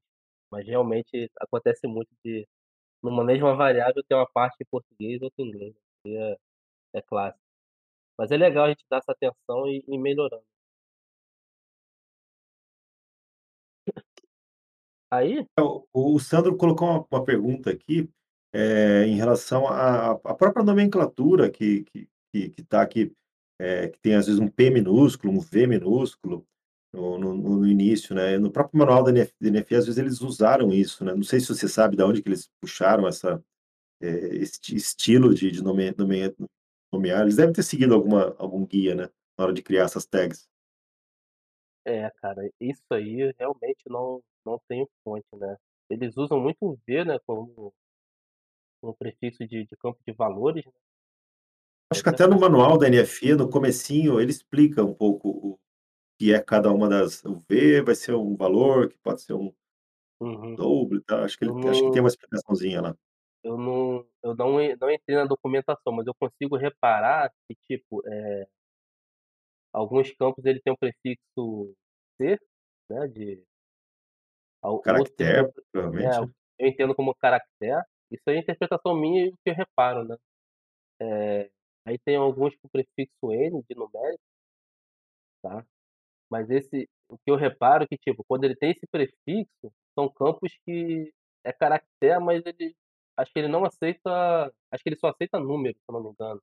Mas 0.50 0.66
realmente 0.66 1.30
acontece 1.40 1.86
muito 1.86 2.10
de 2.24 2.46
no 3.02 3.10
manejo 3.12 3.38
de 3.40 3.44
uma 3.44 3.56
variável 3.56 4.02
ter 4.08 4.14
uma 4.14 4.26
parte 4.32 4.56
em 4.62 4.66
português 4.70 5.20
e 5.20 5.24
outra 5.24 5.44
em 5.44 5.48
inglês, 5.48 5.74
é 6.06 6.36
é 6.94 7.02
clássico. 7.02 7.40
Mas 8.18 8.30
é 8.32 8.36
legal 8.38 8.66
a 8.66 8.70
gente 8.70 8.84
dar 8.90 8.98
essa 8.98 9.12
atenção 9.12 9.68
e 9.68 9.84
ir 9.88 9.98
melhorando. 9.98 10.44
Aí 15.10 15.46
O 15.58 15.86
o 16.16 16.18
Sandro 16.20 16.56
colocou 16.56 16.88
uma 16.88 17.06
uma 17.10 17.24
pergunta 17.24 17.70
aqui, 17.70 18.08
eh, 18.52 19.04
em 19.06 19.16
relação 19.16 19.66
à 19.68 20.12
à 20.12 20.34
própria 20.34 20.64
nomenclatura 20.64 21.50
que 21.50 21.84
que 21.84 22.08
que 22.32 22.50
que 22.50 22.62
tá 22.64 22.82
aqui, 22.82 23.12
eh, 23.60 23.88
que 23.88 23.98
tem 24.00 24.14
às 24.14 24.26
vezes 24.26 24.40
um 24.40 24.48
P 24.48 24.70
minúsculo, 24.70 25.32
um 25.32 25.40
V 25.40 25.66
minúsculo 25.66 26.46
no 26.96 27.18
no 27.18 27.34
no 27.60 27.66
início, 27.68 28.14
né, 28.14 28.38
no 28.38 28.50
próprio 28.50 28.78
manual 28.78 29.04
da 29.04 29.10
NF 29.10 29.32
da 29.40 29.60
às 29.78 29.86
vezes 29.86 29.98
eles 29.98 30.20
usaram 30.20 30.72
isso, 30.72 31.04
né, 31.04 31.14
não 31.14 31.22
sei 31.22 31.40
se 31.40 31.48
você 31.48 31.68
sabe 31.68 31.96
da 31.96 32.06
onde 32.06 32.22
que 32.22 32.28
eles 32.28 32.50
puxaram 32.60 33.06
essa, 33.06 33.42
eh, 34.02 34.36
esse 34.36 34.76
estilo 34.76 35.34
de 35.34 35.50
de 35.50 35.62
nome 35.62 35.92
nome 35.98 36.34
nomear, 36.92 37.22
eles 37.22 37.36
devem 37.36 37.52
ter 37.54 37.62
seguido 37.64 37.94
alguma 37.94 38.34
algum 38.38 38.66
guia, 38.66 38.94
né, 38.94 39.10
na 39.38 39.44
hora 39.46 39.52
de 39.54 39.62
criar 39.62 39.84
essas 39.84 40.06
tags. 40.06 40.48
É, 41.84 42.10
cara, 42.20 42.42
isso 42.60 42.82
aí 42.92 43.32
realmente 43.38 43.84
não 43.88 44.22
não 44.44 44.60
tenho 44.68 44.88
fonte, 45.04 45.26
né. 45.34 45.56
Eles 45.90 46.16
usam 46.16 46.40
muito 46.40 46.58
o 46.62 46.78
V, 46.86 47.04
né, 47.04 47.18
como 47.26 47.72
como 48.80 48.94
prefixo 48.96 49.46
de 49.46 49.66
de 49.66 49.76
campo 49.76 50.00
de 50.06 50.12
valores, 50.14 50.64
né, 50.64 50.72
Acho 51.90 52.02
que 52.02 52.08
até 52.08 52.26
no 52.26 52.38
manual 52.38 52.76
da 52.78 52.88
NFE, 52.88 53.34
no 53.34 53.48
comecinho, 53.48 54.20
ele 54.20 54.30
explica 54.30 54.82
um 54.84 54.92
pouco 54.92 55.28
o 55.28 55.58
que 56.18 56.32
é 56.32 56.40
cada 56.42 56.72
uma 56.72 56.88
das 56.88 57.24
o 57.24 57.36
V 57.48 57.82
vai 57.82 57.94
ser 57.94 58.14
um 58.14 58.36
valor, 58.36 58.88
que 58.90 58.98
pode 58.98 59.22
ser 59.22 59.34
um 59.34 59.52
uhum. 60.20 60.54
double, 60.56 61.02
tá, 61.02 61.24
acho 61.24 61.38
que 61.38 61.44
ele 61.44 61.68
acho 61.68 61.82
que 61.84 61.90
tem 61.92 62.02
uma 62.02 62.08
explicaçãozinha 62.08 62.80
lá. 62.82 62.96
eu 63.42 63.56
não 63.56 64.06
eu 64.22 64.34
não 64.34 64.52
não 64.80 64.90
entrei 64.90 65.16
na 65.16 65.24
documentação, 65.24 65.92
mas 65.92 66.06
eu 66.06 66.14
consigo 66.18 66.56
reparar 66.56 67.30
que, 67.48 67.56
tipo, 67.68 68.02
eh, 68.08 68.46
alguns 69.72 70.12
campos 70.14 70.44
ele 70.44 70.60
tem 70.60 70.72
um 70.72 70.76
prefixo 70.76 71.74
C, 72.20 72.36
né, 72.90 73.06
de 73.08 73.44
Caractere, 74.82 75.48
é, 75.48 75.52
provavelmente, 75.72 76.20
né. 76.20 76.26
eu 76.58 76.68
entendo 76.68 76.94
como 76.94 77.14
caractere, 77.14 77.82
isso 78.10 78.22
é 78.28 78.38
interpretação 78.38 78.94
minha 78.94 79.26
e 79.26 79.28
o 79.28 79.32
que 79.44 79.50
eu 79.50 79.54
reparo, 79.54 80.04
né. 80.04 80.16
Aí 81.84 81.98
tem 82.04 82.16
alguns 82.16 82.54
com 82.56 82.68
prefixo 82.68 83.32
"n" 83.32 83.62
de 83.68 83.74
numérico 83.74 84.22
tá, 85.42 85.66
mas 86.30 86.50
esse 86.50 86.88
o 87.08 87.16
que 87.18 87.30
eu 87.30 87.36
reparo 87.36 87.84
é 87.84 87.86
que, 87.86 87.96
tipo, 87.98 88.24
quando 88.28 88.44
ele 88.44 88.56
tem 88.56 88.72
esse 88.72 88.86
prefixo, 88.88 89.72
são 89.94 90.08
campos 90.10 90.52
que 90.66 91.12
é 91.44 91.52
caractere, 91.52 92.18
mas 92.24 92.42
ele 92.46 92.74
acho 93.16 93.32
que 93.32 93.38
ele 93.38 93.48
não 93.48 93.64
aceita 93.64 94.52
acho 94.72 94.82
que 94.82 94.88
ele 94.90 94.96
só 94.98 95.08
aceita 95.08 95.38
número, 95.40 95.76
se 95.78 95.84
eu 95.88 95.92
não 95.94 96.02
me 96.04 96.10
engano. 96.10 96.42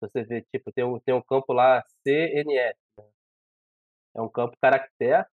Você 0.00 0.22
vê, 0.24 0.42
tipo, 0.52 0.70
tem 0.72 0.84
um 0.84 1.00
tem 1.00 1.12
um 1.14 1.20
campo 1.22 1.52
lá 1.52 1.82
CNF, 2.06 2.78
né. 2.98 3.04
É 4.14 4.20
um 4.20 4.28
campo 4.28 4.56
caractere 4.60 5.24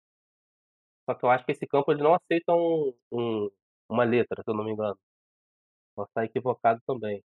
só 1.09 1.15
que 1.15 1.25
eu 1.25 1.31
acho 1.31 1.45
que 1.45 1.53
esse 1.53 1.67
campo 1.67 1.93
ele 1.93 2.03
não 2.03 2.15
aceita 2.15 2.53
um 2.55 2.93
um 3.13 3.51
uma 3.89 4.05
letra, 4.05 4.41
se 4.43 4.49
eu 4.51 4.55
não 4.55 4.65
me 4.65 4.71
engano. 4.73 4.97
Posso 5.97 6.11
estar 6.11 6.25
equivocado 6.25 6.81
também. 6.87 7.23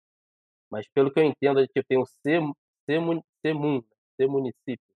Mas 0.72 0.88
pelo 0.90 1.12
que 1.14 1.20
eu 1.20 1.26
entendo, 1.26 1.60
ele, 1.60 1.68
tipo, 1.70 1.88
tem 1.88 2.00
o 2.00 2.06
C 2.06 2.20
C 2.90 3.00
CMUN, 3.44 3.82
C 4.18 4.28
município. 4.28 4.91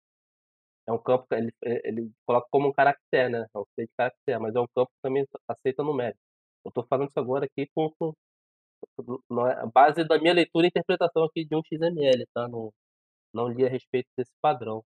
É 0.88 0.92
um 0.92 0.98
campo 1.02 1.26
que 1.28 1.34
ele 1.36 1.52
e 1.64 1.80
ele 1.84 2.12
coloca 2.26 2.48
como 2.50 2.68
um 2.68 2.72
caractere, 2.72 3.28
né, 3.30 3.46
é 3.54 3.58
um 3.58 3.64
de 3.78 3.88
caractere, 3.96 4.38
mas 4.40 4.54
é 4.54 4.60
um 4.60 4.66
campo 4.74 4.90
que 4.92 5.00
também 5.02 5.24
aceita 5.48 5.82
numérico. 5.84 6.18
Eu 6.64 6.72
tô 6.72 6.84
falando 6.88 7.08
isso 7.08 7.20
agora 7.20 7.44
aqui 7.46 7.68
com 7.74 7.90
com 7.98 8.14
é 9.48 9.54
a 9.62 9.66
base 9.66 10.04
da 10.04 10.18
minha 10.20 10.34
leitura 10.34 10.66
e 10.66 10.68
interpretação 10.68 11.24
aqui 11.24 11.44
de 11.46 11.56
um 11.56 11.62
XML, 11.62 12.26
tá, 12.34 12.48
não 12.48 12.72
não 13.34 13.48
li 13.48 13.66
a 13.66 13.70
respeito 13.70 14.08
desse 14.18 14.32
padrão. 14.42 14.84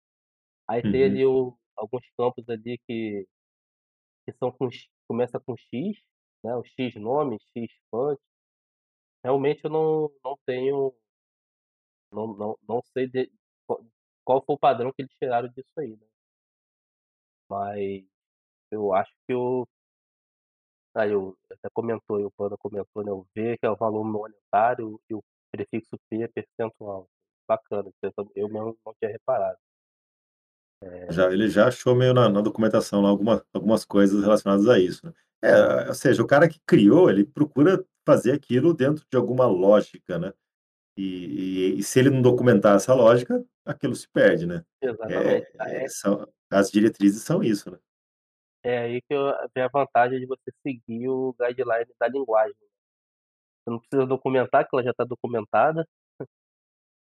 Aí 0.69 0.85
tem 0.85 1.05
Uhum. 1.05 1.05
ali 1.05 1.27
o 1.27 1.57
alguns 1.77 2.05
campos 2.19 2.49
ali 2.51 2.79
que 2.89 3.27
que 4.27 4.33
são 4.35 4.53
com 4.53 4.69
começa 5.09 5.41
com 5.41 5.57
"x", 5.57 5.99
né, 6.45 6.55
o 6.55 6.63
"x" 6.65 6.95
nome, 6.97 7.39
"x" 7.57 7.73
fonte. 7.91 8.21
Realmente 9.25 9.65
eu 9.65 9.71
não 9.71 10.11
não 10.25 10.37
tenho 10.47 10.93
não 12.13 12.27
não 12.37 12.59
não 12.69 12.83
sei 12.83 13.07
de 13.09 13.31
qual 14.29 14.43
foi 14.45 14.57
o 14.57 14.59
padrão 14.59 14.93
que 14.93 15.01
eles 15.03 15.15
tiraram 15.19 15.49
disso 15.49 15.73
aí, 15.81 15.91
né. 15.97 16.07
Mas 17.51 18.05
eu 18.73 18.95
acho 18.95 19.13
que 19.29 19.35
o 19.35 19.67
aí 20.95 21.15
o 21.15 21.37
até 21.53 21.69
comentou 21.73 22.25
o 22.25 22.31
Panda 22.31 22.57
comentou, 22.59 23.05
né, 23.05 23.13
o 23.13 23.27
"v" 23.35 23.57
que 23.59 23.67
é 23.67 23.71
o 23.71 23.77
valor 23.77 24.05
monetário 24.05 25.01
e 25.09 25.15
o 25.15 25.23
prefixo 25.51 25.99
"p" 26.09 26.23
é 26.23 26.29
percentual. 26.29 27.09
Bacana, 27.49 27.91
eu 28.35 28.49
mesmo 28.49 28.77
não 28.85 28.95
tinha 29.01 29.11
reparado. 29.11 29.59
É. 30.83 31.09
Já 31.11 31.33
ele 31.33 31.49
já 31.49 31.69
achou 31.69 31.95
meio 31.95 32.13
na 32.13 32.29
na 32.29 32.41
documentação 32.43 33.01
lá 33.01 33.09
alguma 33.09 33.43
algumas 33.53 33.85
coisas 33.85 34.23
relacionadas 34.23 34.69
a 34.69 34.79
isso, 34.79 35.07
né. 35.07 35.13
É, 35.41 35.89
ou 35.89 35.95
seja, 35.95 36.21
o 36.23 36.27
cara 36.27 36.49
que 36.49 36.59
criou, 36.67 37.09
ele 37.09 37.25
procura 37.25 37.85
fazer 38.05 38.33
aquilo 38.33 38.75
dentro 38.75 39.05
de 39.11 39.17
alguma 39.17 39.47
lógica, 39.47 40.19
né. 40.19 40.33
E 40.99 41.75
e 41.77 41.79
e 41.79 41.83
se 41.85 42.01
ele 42.01 42.11
não 42.11 42.21
documentar 42.21 42.75
essa 42.77 42.93
lógica, 42.93 43.45
aquilo 43.65 43.95
se 43.95 44.09
perde, 44.09 44.47
né. 44.47 44.65
Exatamente. 44.83 45.47
Eh, 45.61 45.85
é 45.85 45.89
são 45.89 46.27
as 46.51 46.71
diretrizes 46.71 47.23
são 47.23 47.43
isso, 47.43 47.71
né. 47.71 47.79
É 48.65 48.79
aí 48.79 49.01
que 49.03 49.15
eu 49.15 49.33
vem 49.55 49.65
a 49.65 49.69
vantagem 49.69 50.19
de 50.19 50.27
você 50.27 50.51
seguir 50.67 51.09
o 51.09 51.33
guideline 51.39 51.93
da 52.01 52.09
linguagem. 52.09 52.55
Você 53.65 53.71
não 53.71 53.79
precisa 53.79 54.07
documentar, 54.07 54.65
que 54.65 54.71
ela 54.75 54.83
já 54.83 54.93
tá 54.95 55.05
documentada. 55.05 55.87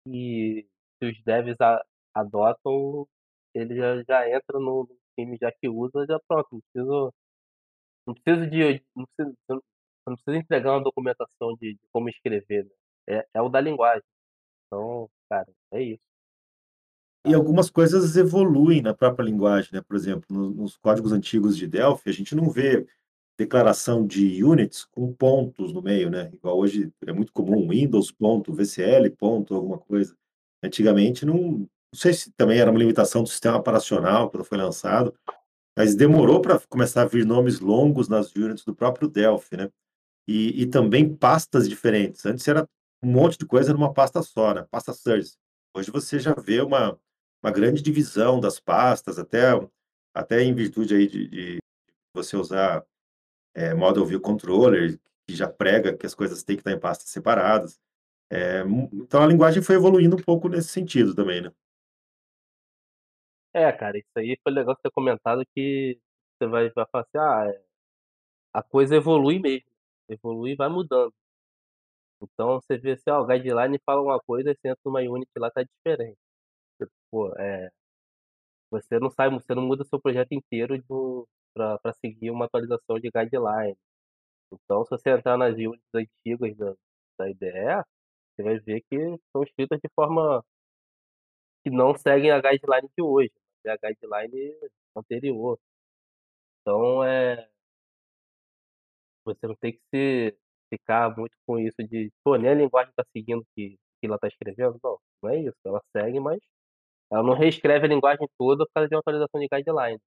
E 0.08 0.68
se 1.00 1.10
os 1.12 1.24
devs 1.24 1.56
a 1.62 1.84
adotam, 2.16 3.08
ele 3.54 3.76
já 3.76 4.04
já 4.04 4.30
entra 4.30 4.60
no 4.60 4.84
no 4.86 4.98
time 5.18 5.38
já 5.42 5.52
que 5.52 5.70
usa, 5.70 6.06
já 6.08 6.20
pronto, 6.28 6.48
não 6.54 6.62
preciso 6.74 7.14
não 8.08 8.16
preciso 8.16 8.50
de 8.52 8.84
não 8.96 9.06
preciso 9.18 9.64
não 10.08 10.16
precisa 10.16 10.38
entregar 10.38 10.74
uma 10.74 10.84
documentação 10.84 11.56
de 11.60 11.74
de 11.76 11.82
como 11.94 12.10
escrever, 12.10 12.66
né. 12.66 12.72
É 13.12 13.26
é 13.34 13.42
o 13.42 13.50
da 13.50 13.60
linguagem. 13.60 14.04
Então, 14.68 15.10
cara, 15.30 15.48
é 15.72 15.84
isso. 15.84 16.02
E 17.26 17.34
algumas 17.36 17.70
coisas 17.70 18.16
evoluem 18.18 18.82
na 18.82 18.96
própria 18.96 19.24
linguagem, 19.24 19.70
né, 19.74 19.82
por 19.82 19.96
exemplo, 19.96 20.26
no 20.30 20.50
nos 20.50 20.76
códigos 20.78 21.12
antigos 21.12 21.56
de 21.56 21.68
Delphi, 21.68 22.10
a 22.10 22.14
gente 22.14 22.36
não 22.36 22.50
vê 22.50 22.88
declaração 23.38 24.06
de 24.06 24.44
units 24.44 24.86
com 24.86 25.14
pontos 25.14 25.72
no 25.72 25.82
meio, 25.82 26.10
né, 26.10 26.32
igual 26.34 26.58
hoje 26.58 26.92
é 27.06 27.14
muito 27.14 27.32
comum, 27.32 27.68
Windows 27.70 28.12
ponto, 28.12 28.54
VCL 28.54 29.10
ponto, 29.18 29.54
alguma 29.56 29.78
coisa. 29.78 30.16
Antigamente 30.64 31.26
não 31.26 31.68
não 31.94 32.00
sei 32.00 32.14
se 32.14 32.32
também 32.32 32.58
era 32.58 32.72
uma 32.72 32.80
limitação 32.80 33.22
do 33.22 33.28
sistema 33.30 33.58
operacional 33.58 34.30
quando 34.30 34.46
foi 34.46 34.58
lançado, 34.58 35.14
mas 35.78 35.94
demorou 35.96 36.42
pra 36.42 36.60
começar 36.70 37.02
a 37.04 37.06
vir 37.06 37.26
nomes 37.26 37.60
longos 37.60 38.08
nas 38.10 38.34
units 38.36 38.64
do 38.66 38.74
próprio 38.76 39.10
Delphi, 39.10 39.58
né. 39.58 39.70
E 40.28 40.64
e 40.64 40.66
também 40.68 41.16
pastas 41.16 41.70
diferentes, 41.70 42.26
antes 42.26 42.48
era 42.48 42.68
um 43.04 43.12
monte 43.12 43.38
de 43.38 43.46
coisa 43.46 43.74
numa 43.74 43.94
pasta 43.94 44.22
só, 44.24 44.54
né, 44.54 44.66
pasta 44.72 44.94
Source. 44.94 45.38
Hoje 45.76 45.92
você 45.92 46.20
já 46.20 46.34
vê 46.34 46.62
uma 46.62 47.00
uma 47.44 47.52
grande 47.52 47.82
divisão 47.82 48.40
das 48.40 48.60
pastas, 48.60 49.18
até 49.20 49.42
até 50.14 50.44
em 50.44 50.54
virtude 50.56 50.96
aí 50.96 51.08
de 51.08 51.28
de 51.28 51.60
você 52.16 52.38
usar, 52.38 52.86
eh, 53.56 53.74
Model 53.76 54.06
View 54.06 54.22
Controller, 54.22 55.00
que 55.28 55.36
já 55.36 55.48
prega 55.50 55.98
que 55.98 56.06
as 56.08 56.16
coisas 56.16 56.44
têm 56.44 56.56
que 56.58 56.62
estar 56.62 56.72
em 56.74 56.80
pastas 56.80 57.10
separadas. 57.10 57.80
Mu 58.68 58.90
então 58.94 59.22
a 59.24 59.28
linguagem 59.28 59.62
foi 59.62 59.76
evoluindo 59.76 60.16
um 60.16 60.22
pouco 60.22 60.48
nesse 60.50 60.70
sentido 60.70 61.14
também, 61.16 61.42
né. 61.42 61.52
É, 63.54 63.72
cara, 63.74 63.98
isso 63.98 64.08
aí 64.18 64.38
foi 64.44 64.52
legal 64.54 64.76
ter 64.78 64.90
comentado 64.92 65.44
que 65.54 66.00
você 66.40 66.48
vai 66.48 66.70
vai 66.72 66.86
falar 66.90 67.04
assim: 67.04 67.18
"Ah, 67.18 67.46
eh, 67.54 67.62
a 68.54 68.64
coisa 68.64 68.96
evolui 68.98 69.40
mesmo, 69.40 69.68
evolui 70.10 70.52
e 70.54 70.56
vai 70.56 70.70
mudando". 70.70 71.14
Então 72.22 72.60
você 72.62 72.78
vê 72.78 72.92
assim, 72.92 73.10
ó, 73.10 73.22
o 73.22 73.26
guideline 73.26 73.80
fala 73.86 74.02
uma 74.02 74.20
coisa, 74.20 74.54
você 74.54 74.70
entra 74.70 74.80
numa 74.86 75.00
unit 75.02 75.28
lá, 75.38 75.50
tá 75.52 75.64
diferente. 75.64 76.18
Pô, 77.12 77.34
eh 77.38 77.72
você 78.72 78.98
não 79.00 79.10
sai 79.12 79.30
você 79.30 79.54
não 79.54 79.64
muda 79.64 79.84
o 79.84 79.86
seu 79.86 80.00
projeto 80.00 80.32
inteiro 80.32 80.82
pra 81.54 81.78
seguir 82.00 82.32
uma 82.32 82.46
atualização 82.46 82.98
de 83.00 83.10
guideline. 83.14 83.76
Então 84.54 84.86
se 84.86 84.92
você 84.92 85.12
entrar 85.12 85.38
nas 85.38 85.56
units 85.56 85.84
antigas 85.96 86.58
da 86.58 86.76
da 87.20 87.30
IDE, 87.30 87.84
você 88.36 88.44
vai 88.44 88.60
ver 88.60 88.82
que 88.90 88.98
são 89.34 89.44
escritas 89.44 89.80
de 89.82 89.90
forma 89.96 90.44
que 91.66 91.70
não 91.70 91.94
seguem 91.96 92.32
a 92.32 92.42
guideline 92.42 92.90
de 92.98 93.04
hoje, 93.04 93.32
é 93.66 93.72
a 93.72 93.78
guideline 93.78 94.56
anterior. 94.96 95.60
Então, 96.68 97.04
eh 97.04 97.48
você 99.26 99.48
não 99.48 99.56
tem 99.56 99.74
que 99.74 99.80
se 99.94 100.38
ficar 100.72 101.16
muito 101.18 101.34
com 101.48 101.60
isso 101.60 101.78
de: 101.90 102.12
"Pô, 102.26 102.38
nem 102.38 102.52
a 102.52 102.56
linguagem 102.56 102.94
tá 102.98 103.04
seguindo 103.16 103.42
o 103.42 103.48
que 103.58 103.78
que 104.02 104.08
ela 104.08 104.20
tá 104.20 104.28
escrevendo", 104.30 104.78
não, 104.84 104.98
não 105.24 105.32
é 105.32 105.40
isso, 105.42 105.58
ela 105.66 105.82
segue, 105.98 106.20
mas 106.22 106.40
ela 107.12 107.24
não 107.24 107.34
reescreve 107.36 107.86
a 107.88 107.90
linguagem 107.90 108.28
toda 108.40 108.66
por 108.66 108.74
causa 108.76 108.90
de 108.90 108.96
uma 108.96 109.02
atualização 109.02 109.40
de 109.42 109.48
guideline. 109.52 110.00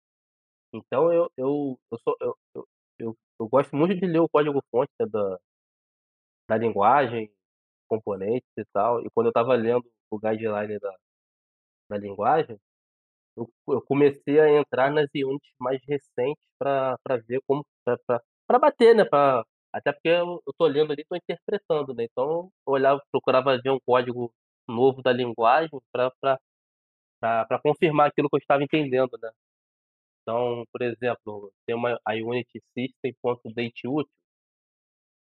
Então 0.74 1.12
eu 1.12 1.28
eu 1.38 1.78
eu 1.92 1.98
sou 2.04 2.16
eu 2.22 2.36
eu 2.56 2.66
eu 3.00 3.16
eu 3.40 3.48
gosto 3.48 3.76
muito 3.76 3.94
de 3.96 4.06
ler 4.06 4.20
o 4.20 4.28
código 4.30 4.60
fonte, 4.72 4.90
né, 5.00 5.06
da 5.08 5.38
da 6.48 6.56
linguagem, 6.58 7.30
componentes 7.88 8.48
e 8.58 8.64
tal, 8.72 9.00
e 9.04 9.10
quando 9.14 9.28
eu 9.28 9.30
estava 9.30 9.54
lendo 9.56 9.84
o 10.10 10.18
guideline 10.18 10.78
da 10.80 10.94
da 11.90 11.98
linguagem, 11.98 12.58
eu 13.36 13.48
eu 13.68 13.82
comecei 13.82 14.40
a 14.40 14.50
entrar 14.50 14.90
nas 14.92 15.08
units 15.14 15.52
mais 15.60 15.80
recentes 15.88 16.44
pra 16.58 16.96
ver 17.28 17.40
como 17.46 17.64
pra 18.48 18.58
bater, 18.60 18.94
né, 18.96 19.04
pra 19.06 19.44
até 19.74 19.92
porque 19.92 20.08
eu 20.08 20.42
eu 20.46 20.54
tô 20.58 20.66
lendo 20.66 20.92
ali, 20.92 21.04
tô 21.06 21.16
interpretando, 21.16 21.94
né, 21.94 22.04
então 22.04 22.50
eu 22.66 22.72
olhava 22.74 23.02
procurava 23.12 23.58
ver 23.62 23.70
um 23.70 23.80
código 23.86 24.32
novo 24.68 25.02
da 25.02 25.12
linguagem 25.12 25.70
pra 25.92 26.10
confirmar 27.62 28.08
aquilo 28.08 28.28
que 28.28 28.36
eu 28.36 28.40
estava 28.40 28.62
entendendo, 28.62 29.18
né. 29.22 29.30
Então, 30.22 30.64
por 30.72 30.82
exemplo, 30.82 31.52
tem 31.66 31.76
uma 31.76 31.98
a 32.06 32.14
unit 32.14 32.48
system.dateUtil 32.78 34.06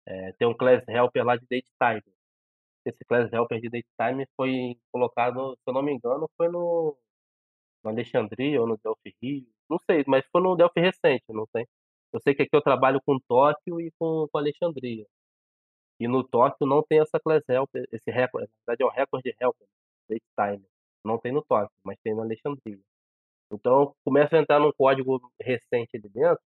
eh, 0.07 0.33
tem 0.39 0.47
um 0.49 0.55
class 0.57 0.83
helper 0.89 1.25
lá 1.25 1.37
de 1.37 1.47
datetime. 1.51 2.03
Esse 2.87 3.05
class 3.07 3.33
helper 3.33 3.61
de 3.61 3.71
datetime 3.71 4.27
foi 4.37 4.77
colocado, 4.93 5.55
se 5.57 5.63
eu 5.69 5.75
não 5.75 5.83
me 5.83 5.93
engano, 5.95 6.31
foi 6.39 6.49
no 6.51 6.97
no 7.85 7.91
Alexandria 7.91 8.61
ou 8.61 8.67
no 8.69 8.79
Delphi 8.85 9.15
Rio, 9.23 9.47
não 9.71 9.79
sei, 9.91 10.05
mas 10.09 10.27
foi 10.33 10.43
no 10.43 10.57
Delphi 10.57 10.81
recente, 10.81 11.25
não 11.31 11.47
sei. 11.53 11.67
Eu 12.15 12.21
sei 12.21 12.35
que 12.35 12.43
aqui 12.43 12.57
eu 12.57 12.63
trabalho 12.63 13.01
com 13.05 13.19
Tóquio 13.29 13.81
e 13.81 13.91
com 13.99 14.29
com 14.33 14.39
Alexandria. 14.39 15.05
E 16.01 16.09
no 16.09 16.23
Tóquio 16.23 16.67
não 16.67 16.83
tem 16.83 17.01
essa 17.01 17.19
class 17.21 17.43
helper, 17.49 17.87
esse 17.93 18.11
record, 18.11 18.45
na 18.45 18.57
verdade 18.67 18.83
é 18.83 18.87
o 18.87 18.91
record 18.91 19.25
helper, 19.41 19.67
datetime. 20.09 20.67
Não 21.05 21.19
tem 21.19 21.33
no 21.33 21.43
Tóquio, 21.45 21.77
mas 21.85 21.99
tem 22.05 22.15
no 22.15 22.23
Alexandria. 22.23 22.81
Então 23.53 23.95
começa 24.05 24.37
a 24.37 24.41
entrar 24.41 24.61
num 24.61 24.73
código 24.73 25.21
recente 25.41 25.97
ali 25.97 26.09
dentro 26.09 26.41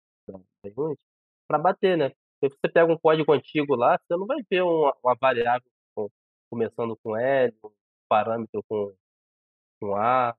pra 1.48 1.58
bater, 1.58 1.96
né. 1.96 2.10
Porque 2.40 2.56
você 2.56 2.72
pega 2.72 2.92
um 2.92 2.98
código 2.98 3.32
antigo 3.32 3.74
lá, 3.74 3.98
você 3.98 4.16
não 4.18 4.26
vai 4.26 4.38
ver 4.50 4.62
uma 4.62 4.94
uma 5.02 5.14
variável 5.20 5.70
com 5.94 6.10
começando 6.50 6.96
com 7.02 7.16
L, 7.16 7.54
um 7.64 7.70
parâmetro 8.08 8.62
com 8.68 8.94
com 9.80 9.96
A. 9.96 10.36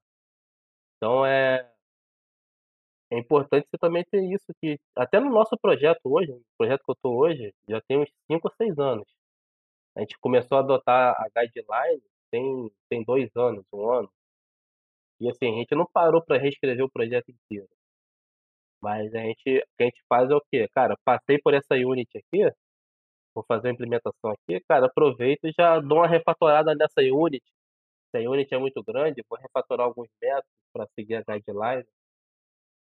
Então 0.97 1.25
é 1.25 1.71
é 3.11 3.17
importante 3.19 3.67
você 3.69 3.77
também 3.79 4.03
ter 4.11 4.23
isso, 4.23 4.45
que 4.61 4.79
até 4.95 5.19
no 5.19 5.29
nosso 5.31 5.57
projeto 5.61 5.99
hoje, 6.05 6.31
o 6.31 6.41
projeto 6.57 6.83
que 6.85 6.91
eu 6.91 6.95
tô 7.01 7.15
hoje, 7.17 7.53
já 7.69 7.81
tem 7.87 7.99
uns 7.99 8.09
5 8.31 8.47
ou 8.49 8.53
6 8.55 8.77
anos. 8.79 9.05
A 9.95 10.01
gente 10.01 10.17
começou 10.19 10.57
a 10.57 10.61
adotar 10.61 11.15
a 11.19 11.27
guideline 11.41 12.01
tem 12.31 12.71
tem 12.89 13.03
2 13.05 13.29
anos, 13.35 13.65
1 13.73 13.89
ano. 13.91 14.09
E 15.19 15.29
assim, 15.29 15.53
a 15.53 15.57
gente 15.59 15.75
não 15.75 15.85
parou 15.85 16.21
pra 16.23 16.37
reescrever 16.37 16.83
o 16.85 16.89
projeto 16.89 17.29
inteiro. 17.31 17.67
Mas 18.81 19.13
a 19.15 19.19
gente 19.19 19.59
o 19.59 19.61
que 19.77 19.83
a 19.83 19.85
gente 19.85 20.03
faz 20.09 20.29
é 20.29 20.35
o 20.35 20.41
quê? 20.51 20.67
"Cara, 20.73 20.95
passei 21.03 21.37
por 21.39 21.53
essa 21.53 21.75
unit 21.75 22.09
aqui, 22.17 22.51
vou 23.35 23.45
fazer 23.47 23.69
a 23.69 23.71
implementação 23.71 24.31
aqui, 24.31 24.61
cara, 24.69 24.87
aproveito 24.87 25.45
e 25.47 25.53
já 25.57 25.79
dou 25.79 25.99
uma 25.99 26.07
refatorada 26.07 26.75
nessa 26.75 27.01
unit. 27.01 27.43
Se 28.11 28.17
a 28.25 28.29
unit 28.31 28.53
é 28.53 28.57
muito 28.59 28.83
grande, 28.83 29.23
vou 29.29 29.39
refatorar 29.39 29.87
alguns 29.87 30.09
métodos 30.21 30.49
pra 30.73 30.87
seguir 30.97 31.15
a 31.15 31.23
guideline". 31.23 31.85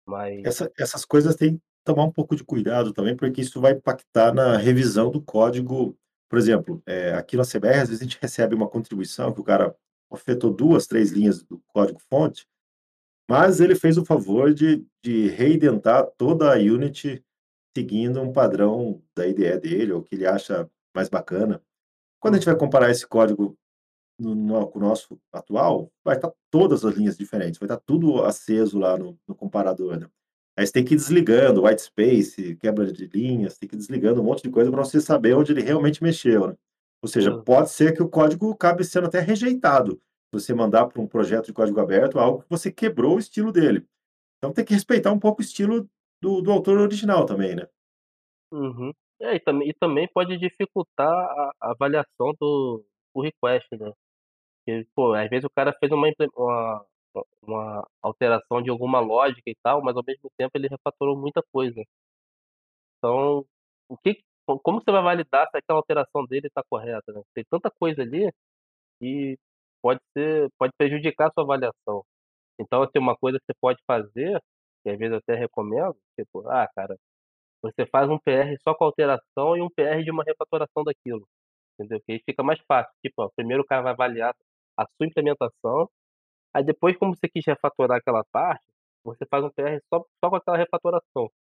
Mas 0.06 0.44
Essa 0.46 0.72
essas 0.78 1.06
coisas 1.06 1.36
têm 1.36 1.58
que 1.58 1.64
tomar 1.86 2.04
um 2.06 2.12
pouco 2.12 2.36
de 2.36 2.44
cuidado 2.44 2.94
também, 2.94 3.16
porque 3.16 3.42
isso 3.42 3.60
vai 3.62 3.74
impactar 3.74 4.34
na 4.34 4.58
revisão 4.58 5.12
do 5.12 5.22
código. 5.22 5.98
Por 6.30 6.38
exemplo, 6.40 6.82
eh, 6.86 7.14
aqui 7.14 7.36
na 7.38 7.44
CBR, 7.44 7.80
às 7.82 7.90
vezes, 7.90 8.02
a 8.02 8.04
gente 8.06 8.18
recebe 8.22 8.56
uma 8.56 8.68
contribuição 8.70 9.34
que 9.34 9.42
o 9.42 9.44
cara 9.44 9.76
afetou 10.12 10.52
2, 10.54 10.88
3 10.88 11.12
linhas 11.12 11.44
do 11.44 11.62
código 11.68 12.00
fonte, 12.10 12.46
mas 13.30 13.60
ele 13.62 13.76
fez 13.76 13.98
o 13.98 14.06
favor 14.06 14.54
de 14.54 14.86
de 15.04 15.30
reindentar 15.30 16.08
toda 16.18 16.54
a 16.54 16.58
unit 16.58 17.24
seguindo 17.78 18.22
um 18.22 18.34
padrão 18.34 19.02
da 19.16 19.28
IDE 19.28 19.58
dele 19.60 19.94
ou 19.94 20.04
que 20.04 20.16
ele 20.16 20.26
acha 20.28 20.70
mais 20.96 21.10
bacana. 21.10 21.62
Quando 22.22 22.36
a 22.36 22.38
gente 22.40 22.46
vai 22.48 22.58
comparar 22.58 22.92
esse 22.92 23.08
código 23.08 23.58
no 24.22 24.36
no 24.36 24.68
com 24.70 24.80
o 24.80 24.82
nosso 24.82 25.20
atual, 25.34 25.92
vai 26.06 26.16
estar 26.18 26.32
todas 26.52 26.86
as 26.86 26.96
linhas 26.96 27.18
diferentes, 27.18 27.60
vai 27.60 27.68
estar 27.68 27.78
tudo 27.86 28.24
aceso 28.24 28.80
lá 28.80 28.98
no 28.98 29.20
no 29.28 29.36
comparador, 29.36 30.00
né. 30.00 30.08
Aí 30.58 30.66
você 30.68 30.74
tem 30.74 30.86
que 30.86 30.94
ir 30.96 30.98
desligando 30.98 31.64
white 31.66 31.82
space, 31.84 32.56
quebra 32.58 32.92
de 32.92 33.08
linhas, 33.08 33.58
tem 33.58 33.70
que 33.70 33.76
ir 33.76 33.80
desligando 33.80 34.22
um 34.22 34.24
monte 34.26 34.44
de 34.44 34.50
coisa 34.52 34.72
pra 34.72 34.84
você 34.84 35.00
saber 35.02 35.34
onde 35.36 35.52
ele 35.54 35.62
realmente 35.64 36.04
mexeu, 36.04 36.48
né. 36.48 36.56
Ou 37.04 37.10
seja, 37.10 37.32
Hum. 37.32 37.46
pode 37.46 37.70
ser 37.72 37.94
que 37.96 38.04
o 38.04 38.10
código 38.10 38.52
acabe 38.52 38.84
sendo 38.86 39.08
até 39.08 39.20
rejeitado, 39.20 40.00
você 40.32 40.54
mandar 40.54 40.88
pra 40.88 41.02
um 41.02 41.08
projeto 41.08 41.48
de 41.48 41.54
código 41.54 41.80
aberto 41.80 42.20
algo 42.20 42.42
que 42.44 42.50
você 42.50 42.72
quebrou 42.72 43.16
o 43.16 43.20
estilo 43.20 43.52
dele. 43.52 43.86
Então 44.40 44.54
tem 44.54 44.66
que 44.66 44.74
respeitar 44.76 45.12
um 45.14 45.20
pouco 45.20 45.42
o 45.42 45.46
estilo 45.46 45.90
do 46.22 46.42
do 46.42 46.52
autor 46.52 46.80
original 46.80 47.26
também, 47.26 47.56
né. 47.56 47.68
Uhum. 48.52 48.92
É, 49.22 49.36
e 49.36 49.40
também 49.40 49.70
e 49.70 49.74
também 49.74 50.08
pode 50.14 50.38
dificultar 50.38 51.08
a 51.10 51.52
a 51.62 51.72
avaliação 51.72 52.34
do 52.40 52.84
do 53.14 53.22
request, 53.22 53.68
né. 53.78 53.92
Porque, 54.80 54.88
pô, 54.96 55.14
às 55.14 55.30
vezes 55.30 55.46
o 55.46 55.50
cara 55.50 55.74
fez 55.80 55.92
uma 55.92 56.08
uma 56.36 56.86
uma 57.44 57.88
alteração 58.02 58.62
de 58.62 58.70
alguma 58.70 59.00
lógica 59.00 59.50
e 59.50 59.56
tal, 59.64 59.82
mas 59.84 59.96
ao 59.98 60.04
mesmo 60.08 60.30
tempo 60.38 60.52
ele 60.56 60.68
refatorou 60.70 61.18
muita 61.18 61.44
coisa. 61.52 61.82
Então, 63.04 63.44
o 63.90 63.98
que 63.98 64.14
que 64.16 64.24
co 64.46 64.60
como 64.60 64.80
você 64.82 64.92
vai 64.92 65.02
validar 65.04 65.48
se 65.50 65.58
aquela 65.58 65.80
alteração 65.80 66.26
dele 66.26 66.50
tá 66.54 66.62
correta, 66.70 67.12
né. 67.14 67.22
Tem 67.34 67.44
tanta 67.50 67.72
coisa 67.80 68.02
ali, 68.04 68.32
que 69.02 69.38
pode 69.82 70.02
ser 70.18 70.50
pode 70.60 70.74
prejudicar 70.78 71.30
a 71.30 71.32
sua 71.34 71.44
avaliação. 71.46 72.04
Então, 72.60 72.84
assim, 72.84 73.00
uma 73.00 73.16
coisa 73.18 73.40
que 73.40 73.46
você 73.48 73.54
pode 73.62 73.80
fazer, 73.88 74.40
que 74.84 74.90
às 74.92 75.00
vezes 75.00 75.14
eu 75.14 75.20
até 75.20 75.36
recomendo, 75.36 75.96
tipo: 76.20 76.48
"Ah, 76.50 76.68
cara", 76.76 76.98
você 77.62 77.86
faz 77.88 78.10
um 78.10 78.20
PR 78.20 78.58
só 78.64 78.76
com 78.76 78.86
alteração 78.86 79.58
e 79.58 79.62
um 79.62 79.70
PR 79.70 80.04
de 80.06 80.12
uma 80.12 80.24
refatoração 80.26 80.84
daquilo, 80.86 81.28
entendeu. 81.80 82.02
Que 82.06 82.14
aí 82.14 82.22
fica 82.26 82.44
mais 82.44 82.60
fácil, 82.68 82.94
tipo, 83.06 83.24
ó, 83.24 83.30
primeiro 83.36 83.64
o 83.64 83.68
cara 83.68 83.84
vai 83.84 83.94
avaliar 83.94 84.36
a 84.84 84.88
sua 84.98 85.08
implementação, 85.08 85.90
aí 86.54 86.64
depois 86.66 86.98
como 86.98 87.16
você 87.16 87.30
quis 87.30 87.46
refatorar 87.48 88.00
aquela 88.00 88.24
parte, 88.32 88.64
você 89.06 89.26
faz 89.30 89.44
um 89.46 89.52
PR 89.52 89.82
só 89.94 90.06
só 90.24 90.30
com 90.32 90.38
aquela 90.38 90.58
refatoração. 90.58 91.32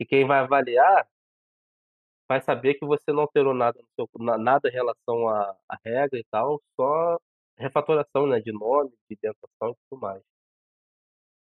E 0.00 0.06
quem 0.06 0.26
vai 0.26 0.40
avaliar 0.40 1.06
vai 2.28 2.40
saber 2.40 2.74
que 2.74 2.84
você 2.86 3.12
não 3.12 3.22
alterou 3.22 3.54
nada 3.54 3.78
nada 4.38 4.68
em 4.68 4.72
relação 4.72 5.28
à 5.28 5.56
à 5.68 5.76
regra 5.84 6.18
e 6.18 6.24
tal, 6.30 6.60
só 6.76 7.18
refatoração, 7.58 8.26
né, 8.26 8.40
de 8.40 8.52
nome, 8.52 8.90
de 9.08 9.16
indentação 9.16 9.70
e 9.70 9.76
tudo 9.90 10.00
mais. 10.00 10.22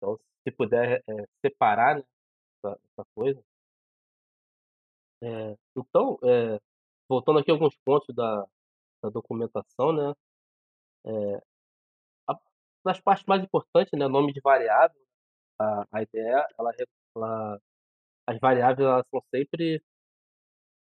Então, 0.02 0.18
se 0.44 0.52
puder, 0.52 1.02
eh, 1.08 1.26
separar, 1.46 1.98
né, 1.98 2.04
essa 2.66 2.80
essa 2.92 3.06
coisa 3.16 3.42
Eh, 5.22 5.56
então, 5.78 6.18
eh, 6.24 6.60
voltando 7.10 7.40
aqui 7.40 7.52
alguns 7.52 7.76
pontos 7.86 8.14
da 8.16 8.46
da 9.04 9.10
documentação, 9.10 9.94
né, 9.94 10.14
eh, 11.06 11.42
a 12.30 12.36
das 12.86 13.02
partes 13.02 13.26
mais 13.28 13.44
importantes, 13.44 13.94
né, 14.00 14.08
nome 14.08 14.34
de 14.34 14.42
variável, 14.42 15.00
a 15.60 15.86
a 15.94 16.04
ideia 16.04 16.48
ela 16.60 16.72
ela 17.18 17.60
as 18.28 18.40
variáveis 18.40 18.88
elas 18.88 19.06
são 19.12 19.22
sempre 19.36 19.82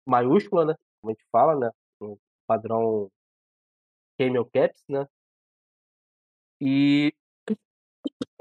maiúscula, 0.07 0.65
né, 0.65 0.75
como 1.01 1.11
a 1.11 1.15
gente 1.15 1.27
fala, 1.33 1.57
né, 1.59 1.71
no 2.01 2.19
padrão 2.47 3.11
camel 4.19 4.45
caps, 4.53 4.83
né. 4.89 5.07
E 6.61 7.13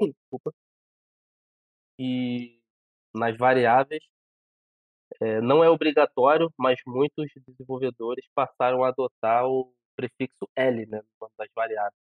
desculpa. 0.00 0.52
E 1.98 2.60
nas 3.14 3.36
variáveis 3.38 4.02
eh, 5.20 5.40
não 5.40 5.62
é 5.64 5.70
obrigatório, 5.70 6.52
mas 6.58 6.78
muitos 6.86 7.26
desenvolvedores 7.46 8.24
passaram 8.34 8.84
a 8.84 8.88
adotar 8.88 9.46
o 9.46 9.72
prefixo 9.96 10.48
"L", 10.56 10.86
né, 10.86 10.98
no 10.98 11.08
nome 11.22 11.34
das 11.38 11.48
variáveis. 11.56 11.92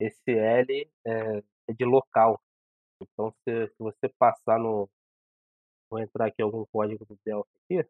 Esse 0.00 0.32
"L" 0.38 0.88
é 1.06 1.42
é 1.68 1.72
de 1.72 1.84
local, 1.84 2.40
então 3.00 3.32
se 3.44 3.68
se 3.68 3.76
você 3.78 4.08
passar 4.18 4.58
no 4.58 4.88
vou 5.90 6.00
entrar 6.00 6.26
aqui 6.26 6.40
algum 6.42 6.64
código 6.72 7.04
do 7.04 7.18
Delphi 7.24 7.50
aqui, 7.82 7.88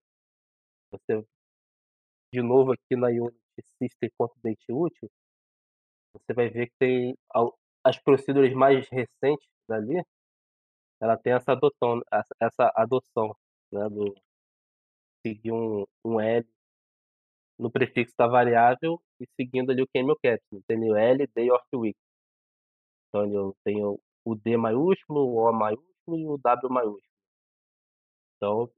você 0.93 1.25
de 2.35 2.41
novo 2.41 2.73
aqui 2.73 2.97
na 2.97 3.09
unit 3.09 3.37
system.dateUtil 3.79 5.11
você 6.15 6.33
vai 6.35 6.49
ver 6.51 6.67
que 6.69 6.75
tem 6.79 7.17
as 7.85 7.99
procedures 7.99 8.55
mais 8.55 8.89
recentes 8.89 9.49
dali, 9.69 10.03
ela 11.01 11.17
tem 11.19 11.33
essa 11.35 11.53
adoção 11.53 12.01
essa 12.41 12.73
adoção, 12.77 13.37
né, 13.73 13.89
do 13.91 14.15
seguir 15.25 15.53
um 15.53 15.87
um 16.05 16.21
"L" 16.21 16.45
no 17.63 17.71
prefixo 17.73 18.15
da 18.19 18.27
variável 18.29 19.01
e 19.21 19.27
seguindo 19.41 19.71
ali 19.73 19.83
o 19.83 19.89
camel 19.95 20.17
caps, 20.23 20.47
tem 20.69 20.79
o 20.91 20.97
"L", 20.97 21.29
day 21.37 21.51
of 21.53 21.65
week. 21.77 21.95
Então 23.15 23.31
eu 23.31 23.55
tenho 23.63 24.01
o 24.25 24.35
"D" 24.35 24.57
maiúsculo, 24.57 25.21
o 25.21 25.37
"O" 25.47 25.53
maiúsculo 25.53 26.17
e 26.19 26.27
o 26.27 26.39
"W" 26.39 26.73
maiúsculo. 26.73 27.03
Então 28.43 28.73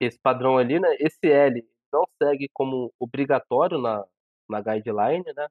esse 0.00 0.18
padrão 0.20 0.58
ali, 0.58 0.78
né, 0.80 0.88
esse 0.98 1.26
"L" 1.30 1.62
não 1.92 2.04
segue 2.22 2.48
como 2.52 2.92
obrigatório 2.98 3.78
na 3.80 4.04
na 4.48 4.60
guideline, 4.60 5.24
né. 5.34 5.48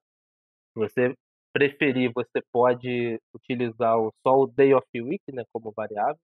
Você 0.75 1.15
preferir, 1.53 2.11
você 2.13 2.41
pode 2.53 3.19
utilizar 3.33 3.97
só 4.25 4.33
o 4.35 4.47
day 4.47 4.73
of 4.75 4.87
week, 4.95 5.23
né, 5.33 5.43
como 5.53 5.71
variável, 5.73 6.19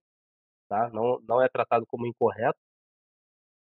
tá, 0.68 0.90
não 0.90 1.20
não 1.28 1.42
é 1.42 1.48
tratado 1.48 1.86
como 1.88 2.06
incorreto. 2.06 2.58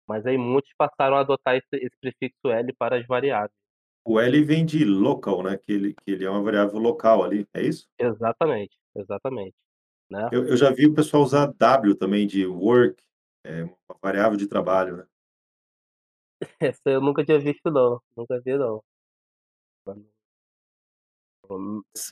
Mas 0.08 0.26
aí 0.26 0.38
muitos 0.38 0.72
passaram 0.78 1.16
a 1.18 1.22
adotar 1.22 1.56
esse 1.56 1.68
esse 1.86 1.98
prefixo 2.02 2.50
"L" 2.52 2.74
para 2.78 2.98
as 3.00 3.06
variáveis. 3.08 3.52
O 4.06 4.20
"L" 4.20 4.44
vem 4.44 4.66
de 4.66 4.84
local, 4.84 5.42
né, 5.44 5.58
que 5.58 5.72
ele 5.72 5.94
que 5.94 6.12
ele 6.12 6.26
é 6.26 6.30
uma 6.30 6.42
variável 6.44 6.78
local 6.80 7.24
ali, 7.24 7.48
é 7.54 7.62
isso? 7.66 7.88
Exatamente, 8.00 8.78
exatamente, 8.96 9.56
né. 10.12 10.32
Eu 10.32 10.48
eu 10.48 10.58
já 10.58 10.70
vi 10.72 10.86
o 10.88 10.94
pessoal 10.94 11.24
usar 11.24 11.48
"W" 11.58 11.96
também 11.96 12.26
de 12.28 12.46
work, 12.46 13.02
eh, 13.46 13.64
uma 13.64 13.98
variável 14.02 14.38
de 14.38 14.48
trabalho, 14.48 14.98
né. 14.98 15.06
Essa 16.60 16.90
eu 16.90 17.02
nunca 17.02 17.24
tinha 17.26 17.40
visto 17.40 17.70
não, 17.72 18.02
nunca 18.16 18.40
vi 18.42 18.58
não. 18.58 18.84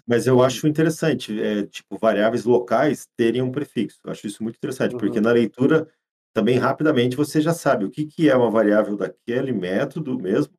Mas 0.08 0.28
eu 0.28 0.42
acho 0.44 0.68
interessante, 0.68 1.40
eh, 1.42 1.66
tipo, 1.68 1.98
variáveis 1.98 2.44
locais 2.46 3.08
terem 3.16 3.42
um 3.42 3.52
prefixo, 3.52 4.00
eu 4.04 4.12
acho 4.12 4.28
isso 4.28 4.44
muito 4.44 4.58
interessante, 4.58 4.96
porque 4.96 5.20
Uhum. 5.20 5.24
na 5.24 5.32
leitura, 5.32 5.88
também 6.34 6.58
rapidamente 6.58 7.16
você 7.16 7.42
já 7.42 7.54
sabe 7.54 7.86
o 7.86 7.92
que 7.92 8.06
que 8.08 8.30
é 8.30 8.36
uma 8.36 8.50
variável 8.52 8.96
daquele 8.98 9.52
método 9.54 10.18
mesmo, 10.20 10.54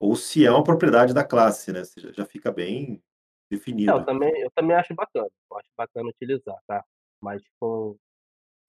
ou 0.00 0.16
se 0.16 0.44
é 0.46 0.50
uma 0.50 0.64
propriedade 0.64 1.14
da 1.14 1.24
classe, 1.24 1.72
né, 1.72 1.84
você 1.84 2.12
já 2.12 2.26
fica 2.26 2.52
bem 2.52 3.02
É, 3.86 3.92
eu 3.92 4.00
definido. 4.00 4.04
também 4.04 4.32
eu 4.42 4.50
também 4.52 4.76
acho 4.76 4.94
bacana, 4.94 5.28
eu 5.50 5.58
acho 5.58 5.68
bacana 5.76 6.08
utilizar, 6.08 6.56
tá. 6.66 6.84
Mas 7.20 7.42
tipo, 7.42 7.96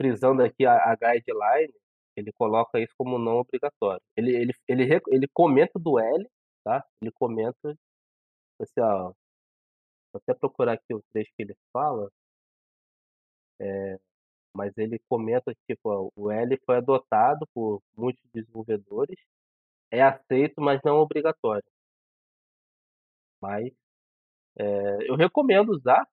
frisando 0.01 0.43
aqui 0.43 0.66
a 0.66 0.76
a 0.93 0.95
guideline, 0.95 1.74
ele 2.18 2.32
coloca 2.34 2.80
isso 2.80 2.93
como 2.97 3.20
não 3.20 3.38
obrigatório. 3.39 4.01
Ele 4.18 4.36
ele 4.36 4.53
ele 4.68 5.01
ele 5.10 5.28
comenta 5.34 5.80
do 5.80 5.99
"L", 5.99 6.28
tá, 6.66 6.86
ele 7.01 7.12
comenta, 7.14 7.76
assim, 8.62 8.82
ó, 8.82 9.14
vou 10.14 10.22
até 10.22 10.34
procurar 10.36 10.74
aqui 10.74 10.93
o 10.95 11.03
trecho 11.14 11.32
que 11.38 11.43
ele 11.43 11.55
fala 11.74 12.10
eh, 13.60 13.97
mas 14.58 14.74
ele 14.78 14.99
comenta 15.10 15.53
que, 15.55 15.76
tipo, 15.76 16.12
o 16.18 16.32
"L" 16.32 16.60
foi 16.66 16.78
adotado 16.78 17.47
por 17.55 17.82
muitos 17.97 18.24
desenvolvedores, 18.34 19.18
é 19.91 20.03
aceito, 20.03 20.62
mas 20.62 20.82
não 20.86 20.97
obrigatório. 20.97 21.64
Mas, 23.41 23.72
eh, 24.60 24.97
eu 25.10 25.16
recomendo 25.16 25.72
usar, 25.72 26.05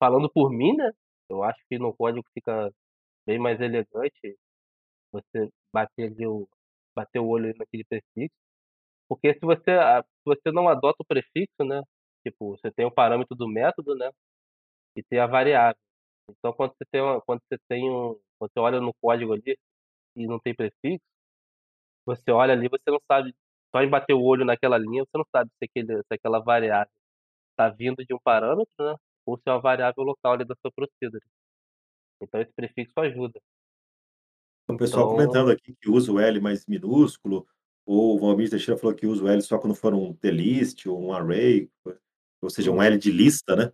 falando 0.00 0.30
por 0.30 0.50
mim, 0.52 0.76
né, 0.76 0.90
eu 1.30 1.42
acho 1.44 1.60
que 1.70 1.78
no 1.78 1.94
código 1.94 2.24
fica 2.34 2.70
bem 3.26 3.38
mais 3.38 3.60
elegante 3.60 4.38
você 5.12 5.50
bater 5.72 6.12
ali 6.12 6.26
o 6.26 6.48
bater 6.96 7.20
o 7.20 7.28
olho 7.28 7.54
naquele 7.58 7.84
prefixo, 7.84 8.34
porque 9.08 9.34
se 9.34 9.40
você 9.42 9.62
se 9.72 10.24
você 10.26 10.52
não 10.52 10.68
adota 10.68 10.98
o 11.02 11.06
prefixo, 11.06 11.64
né 11.66 11.82
tipo, 12.26 12.56
você 12.58 12.70
tem 12.72 12.86
o 12.86 12.92
parâmetro 12.92 13.36
do 13.36 13.48
método, 13.48 13.94
né, 13.96 14.10
e 14.96 15.02
tem 15.04 15.18
a 15.20 15.26
variável. 15.28 15.76
Então 16.38 16.52
quando 16.52 16.72
você 16.72 16.84
tem 16.90 17.00
uma 17.02 17.20
quando 17.22 17.40
você 17.48 17.58
tem 17.68 17.90
um 17.90 18.18
quando 18.38 18.52
você 18.52 18.60
olha 18.60 18.80
no 18.80 18.94
código 19.02 19.32
ali, 19.34 19.56
e 20.16 20.26
não 20.26 20.38
tem 20.40 20.54
prefixo 20.54 21.00
você 22.06 22.30
olha 22.30 22.52
ali, 22.52 22.68
você 22.68 22.90
não 22.90 23.00
sabe 23.10 23.34
só 23.74 23.82
em 23.82 23.88
bater 23.88 24.14
o 24.14 24.22
olho 24.22 24.44
naquela 24.44 24.76
linha, 24.78 25.04
você 25.04 25.16
não 25.18 25.24
sabe 25.34 25.50
se 25.58 25.64
aquele 25.64 25.98
se 25.98 26.14
aquela 26.14 26.40
variável 26.40 26.90
tá 27.56 27.68
vindo 27.70 28.04
de 28.04 28.14
um 28.14 28.18
parâmetro, 28.24 28.72
né, 28.80 28.96
ou 29.26 29.36
se 29.36 29.44
é 29.46 29.52
uma 29.52 29.60
variável 29.60 30.04
local 30.04 30.34
ali 30.34 30.44
da 30.44 30.54
sua 30.62 30.72
procedure. 30.72 31.24
Então 32.22 32.40
esse 32.40 32.52
prefixo 32.54 32.94
ajuda. 33.00 33.40
O 34.68 34.76
pessoal 34.76 35.06
Então 35.06 35.16
comentando 35.16 35.50
aqui 35.50 35.74
que 35.80 35.90
usa 35.90 36.12
o 36.12 36.20
L 36.20 36.40
mais 36.40 36.66
minúsculo, 36.66 37.46
ou 37.84 38.16
o 38.16 38.18
Valmir 38.20 38.48
Teixeira 38.48 38.78
falou 38.78 38.94
que 38.94 39.06
usa 39.06 39.24
o 39.24 39.28
L 39.28 39.42
só 39.42 39.58
quando 39.58 39.74
for 39.74 39.92
um 39.92 40.14
T-list 40.14 40.86
ou 40.86 41.00
um 41.02 41.12
array, 41.12 41.68
ou 42.40 42.50
seja, 42.50 42.70
um 42.70 42.76
Uhum. 42.76 42.82
L 42.82 42.96
de 42.98 43.10
lista, 43.10 43.56
né. 43.56 43.72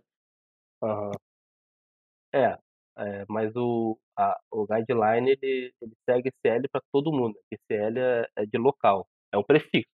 É, 2.33 2.57
é, 2.97 3.25
mas 3.27 3.55
o 3.55 3.97
a 4.17 4.37
o 4.51 4.65
guideline 4.67 5.31
ele 5.31 5.73
ele 5.81 5.93
segue 6.07 6.29
esse 6.29 6.47
L 6.55 6.67
pra 6.69 6.81
todo 6.91 7.11
mundo, 7.11 7.35
esse 7.51 7.73
L 7.73 7.99
é 7.99 8.27
é 8.37 8.45
de 8.45 8.57
local, 8.57 9.07
é 9.33 9.37
um 9.37 9.43
prefixo. 9.43 9.89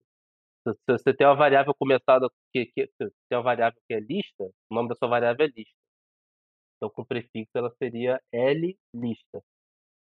Se 0.67 0.75
se 0.75 0.81
você 0.99 1.15
tem 1.15 1.27
uma 1.27 1.37
variável 1.37 1.75
começada 1.75 2.29
que 2.55 2.67
que 2.67 2.87
se 2.87 3.11
tem 3.29 3.39
uma 3.39 3.43
variável 3.45 3.81
que 3.89 3.95
é 3.95 4.01
lista, 4.01 4.45
o 4.71 4.75
nome 4.77 4.89
da 4.91 4.97
sua 4.97 5.09
variável 5.09 5.47
é 5.47 5.51
lista. 5.51 5.75
Então 6.77 6.91
com 6.91 7.05
prefixo 7.05 7.51
ela 7.55 7.71
seria 7.81 8.21
L 8.33 8.77
lista, 8.95 9.43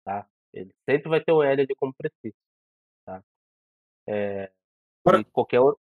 tá. 0.05 0.27
Ele 0.55 0.73
sempre 0.89 1.09
vai 1.11 1.23
ter 1.23 1.33
o 1.33 1.43
L 1.43 1.63
ali 1.63 1.75
como 1.77 1.95
prefixo, 1.95 2.39
tá. 3.07 3.23
Eh, 4.09 4.51
Agora 5.07 5.25
qualquer 5.33 5.61
o 5.61 5.79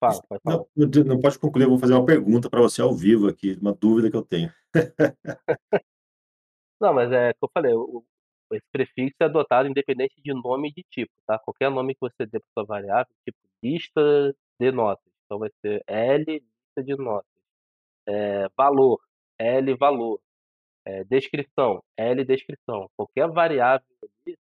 Fala, 0.00 0.22
não, 0.44 0.66
não 1.04 1.20
pode 1.20 1.38
concluir, 1.38 1.64
eu 1.64 1.68
vou 1.70 1.78
fazer 1.78 1.92
uma 1.92 2.06
pergunta 2.06 2.48
pra 2.48 2.60
você 2.60 2.80
ao 2.80 2.94
vivo 2.94 3.28
aqui, 3.28 3.58
uma 3.60 3.74
dúvida 3.74 4.10
que 4.10 4.16
eu 4.16 4.22
tenho. 4.24 4.50
Não, 6.80 6.94
mas 6.94 7.12
é 7.12 7.30
o 7.30 7.34
que 7.34 7.44
eu 7.44 7.50
falei, 7.52 7.74
o 7.74 8.02
esse 8.52 8.66
prefixo 8.72 9.16
é 9.20 9.24
adotado 9.26 9.68
independente 9.68 10.20
de 10.20 10.32
nome 10.34 10.70
e 10.70 10.72
de 10.72 10.82
tipo, 10.90 11.12
tá. 11.26 11.38
Qualquer 11.38 11.70
nome 11.70 11.94
que 11.94 12.00
você 12.00 12.26
dê 12.26 12.40
pra 12.40 12.48
sua 12.54 12.64
variável, 12.64 13.12
tipo 13.24 13.38
lista 13.62 14.34
de 14.58 14.72
notas, 14.72 15.04
então 15.24 15.38
vai 15.38 15.50
ser 15.60 15.82
L 15.86 16.24
lista 16.26 16.82
de 16.84 16.96
notas. 16.96 17.30
Eh, 18.08 18.48
valor, 18.56 19.00
L 19.38 19.74
valor. 19.76 20.20
Eh, 20.86 21.04
descrição, 21.04 21.82
L 21.96 22.24
descrição. 22.24 22.90
Qualquer 22.96 23.28
variável 23.30 23.86
ali, 24.02 24.38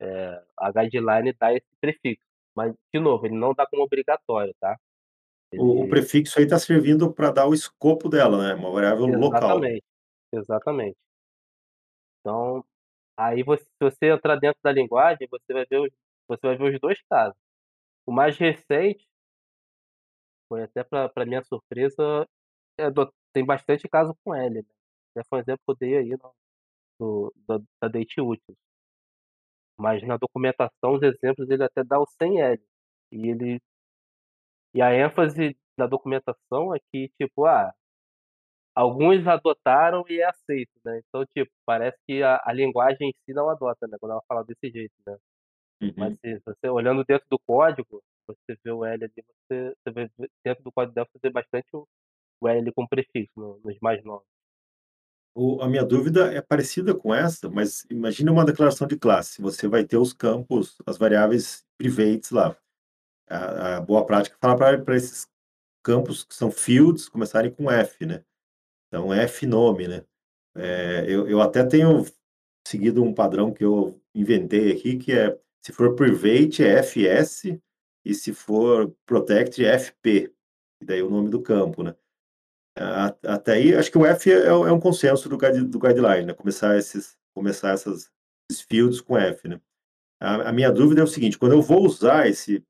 eh, 0.00 0.44
a 0.58 0.72
guideline 0.72 1.32
dá 1.38 1.52
esse 1.54 1.66
prefixo, 1.80 2.26
mas 2.56 2.74
de 2.94 3.00
novo, 3.00 3.26
ele 3.26 3.36
não 3.36 3.54
dá 3.54 3.66
como 3.66 3.82
obrigatório, 3.84 4.54
tá. 4.60 4.76
O 5.56 5.82
o 5.82 5.86
Ele 5.86 5.92
prefixo 5.92 6.38
aí 6.38 6.46
tá 6.48 6.58
servindo 6.58 7.12
pra 7.12 7.30
dar 7.30 7.46
o 7.46 7.54
escopo 7.54 8.08
dela, 8.08 8.38
né, 8.42 8.54
uma 8.54 8.70
variável 8.72 9.06
local. 9.06 9.68
Exatamente, 9.68 9.84
exatamente. 10.32 10.96
Então, 12.26 12.64
aí 13.16 13.42
você 13.42 13.64
se 13.64 13.70
você 13.80 14.06
entrar 14.12 14.36
dentro 14.36 14.60
da 14.62 14.72
linguagem, 14.72 15.28
você 15.30 15.52
vai 15.54 15.66
ver 15.66 15.80
os 15.80 15.90
você 16.28 16.40
vai 16.46 16.56
ver 16.56 16.74
os 16.74 16.80
2 16.80 17.00
casos. 17.10 17.36
O 18.06 18.12
mais 18.12 18.38
recente 18.38 19.06
foi 20.48 20.62
até 20.62 20.84
pra 20.84 21.26
minha 21.26 21.42
surpresa, 21.42 22.26
é 22.78 22.90
do 22.90 23.12
tem 23.32 23.44
bastante 23.44 23.88
caso 23.88 24.14
com 24.24 24.34
L, 24.34 24.56
né. 24.62 24.64
Até 25.16 25.26
foi 25.28 25.38
um 25.40 25.42
exemplo 25.42 25.60
que 25.66 25.72
eu 25.72 25.76
dei 25.76 25.98
aí 25.98 26.10
no 26.10 26.34
do 27.00 27.34
da 27.48 27.58
da 27.82 27.88
DateUtils. 27.88 28.56
Mas 29.78 30.02
na 30.06 30.16
documentação 30.16 30.94
os 30.94 31.02
exemplos 31.02 31.50
ele 31.50 31.64
até 31.64 31.82
dá 31.84 31.98
o 31.98 32.06
sem 32.06 32.40
L, 32.40 32.60
e 33.12 33.28
ele 33.30 33.60
e 34.74 34.82
a 34.82 34.92
ênfase 34.92 35.56
da 35.78 35.86
documentação 35.86 36.74
é 36.74 36.78
que 36.92 37.08
tipo, 37.16 37.44
ah 37.46 37.72
alguns 38.76 39.24
adotaram 39.28 40.02
e 40.08 40.20
é 40.20 40.24
aceito, 40.26 40.72
né, 40.84 41.00
então 41.08 41.24
tipo, 41.26 41.50
parece 41.64 41.96
que 42.08 42.22
a 42.24 42.40
a 42.44 42.52
linguagem 42.52 43.08
em 43.08 43.12
si 43.24 43.32
não 43.32 43.48
adota, 43.48 43.86
né, 43.86 43.96
quando 44.00 44.12
ela 44.12 44.22
fala 44.28 44.44
desse 44.44 44.68
jeito, 44.70 44.92
né. 45.06 45.16
Mas 45.96 46.12
Uhum. 46.12 46.18
se 46.24 46.40
você 46.46 46.68
olhando 46.70 47.04
dentro 47.04 47.26
do 47.30 47.38
código, 47.46 48.02
você 48.26 48.56
vê 48.64 48.70
o 48.72 48.84
L 48.84 49.04
ali, 49.04 49.12
você 49.50 49.74
você 49.86 49.92
ver 49.92 50.12
dentro 50.44 50.64
do 50.64 50.72
código 50.72 50.94
deve 50.94 51.08
ter 51.22 51.30
bastante 51.32 51.68
o 51.74 51.86
o 52.42 52.48
L 52.48 52.72
com 52.74 52.86
prefixo 52.88 53.32
no 53.36 53.60
nos 53.64 53.78
mais 53.82 54.04
novos. 54.04 54.26
O 55.36 55.60
a 55.60 55.68
minha 55.68 55.84
dúvida 55.84 56.32
é 56.32 56.40
parecida 56.40 56.94
com 56.94 57.12
essa, 57.12 57.50
mas 57.50 57.84
imagina 57.90 58.30
uma 58.30 58.44
declaração 58.44 58.86
de 58.86 58.96
classe, 58.96 59.42
você 59.42 59.66
vai 59.66 59.84
ter 59.84 59.96
os 59.96 60.12
campos, 60.12 60.76
as 60.86 60.96
variáveis 60.96 61.64
privates 61.76 62.30
lá. 62.30 62.56
A 63.28 63.76
a 63.78 63.80
boa 63.82 64.06
prática 64.06 64.36
é 64.36 64.40
falar 64.40 64.82
pra 64.84 64.96
esses 64.96 65.26
campos 65.84 66.24
que 66.24 66.34
são 66.34 66.50
fields 66.50 67.08
começarem 67.08 67.50
com 67.52 67.70
F, 67.70 68.06
né. 68.06 68.24
Então 68.88 69.12
F 69.14 69.46
nome, 69.46 69.88
né. 69.88 70.04
Eh, 70.56 71.06
eu 71.08 71.28
eu 71.28 71.40
até 71.42 71.64
tenho 71.64 72.04
seguido 72.66 73.02
um 73.04 73.14
padrão 73.14 73.52
que 73.52 73.64
eu 73.64 74.00
inventei 74.14 74.72
aqui 74.72 74.98
que 74.98 75.12
é, 75.12 75.38
se 75.64 75.72
for 75.72 75.94
private 75.96 76.64
é 76.64 76.78
FS, 76.82 77.58
e 78.04 78.14
se 78.14 78.32
for 78.34 78.94
protect 79.06 79.64
é 79.64 79.78
FP, 79.78 80.32
e 80.82 80.86
daí 80.86 81.02
o 81.02 81.10
nome 81.10 81.30
do 81.30 81.42
campo, 81.42 81.82
né. 81.84 81.96
Até 82.76 83.52
aí 83.52 83.74
acho 83.74 83.90
que 83.90 83.98
o 83.98 84.04
F 84.04 84.32
é 84.32 84.46
é 84.46 84.52
um 84.72 84.80
consenso 84.80 85.28
do 85.28 85.38
guide 85.38 85.62
do 85.64 85.78
guideline, 85.78 86.26
né, 86.26 86.34
começar 86.34 86.76
esses 86.76 87.16
começar 87.34 87.70
essas 87.70 88.10
esses 88.50 88.62
fields 88.62 89.00
com 89.00 89.16
F, 89.16 89.46
né. 89.48 89.60
A 90.20 90.50
a 90.50 90.52
minha 90.52 90.72
dúvida 90.72 91.00
é 91.00 91.04
o 91.04 91.08
seguinte, 91.08 91.38
quando 91.38 91.52
eu 91.52 91.62
vou 91.62 91.84
usar 91.86 92.28
esse 92.28 92.64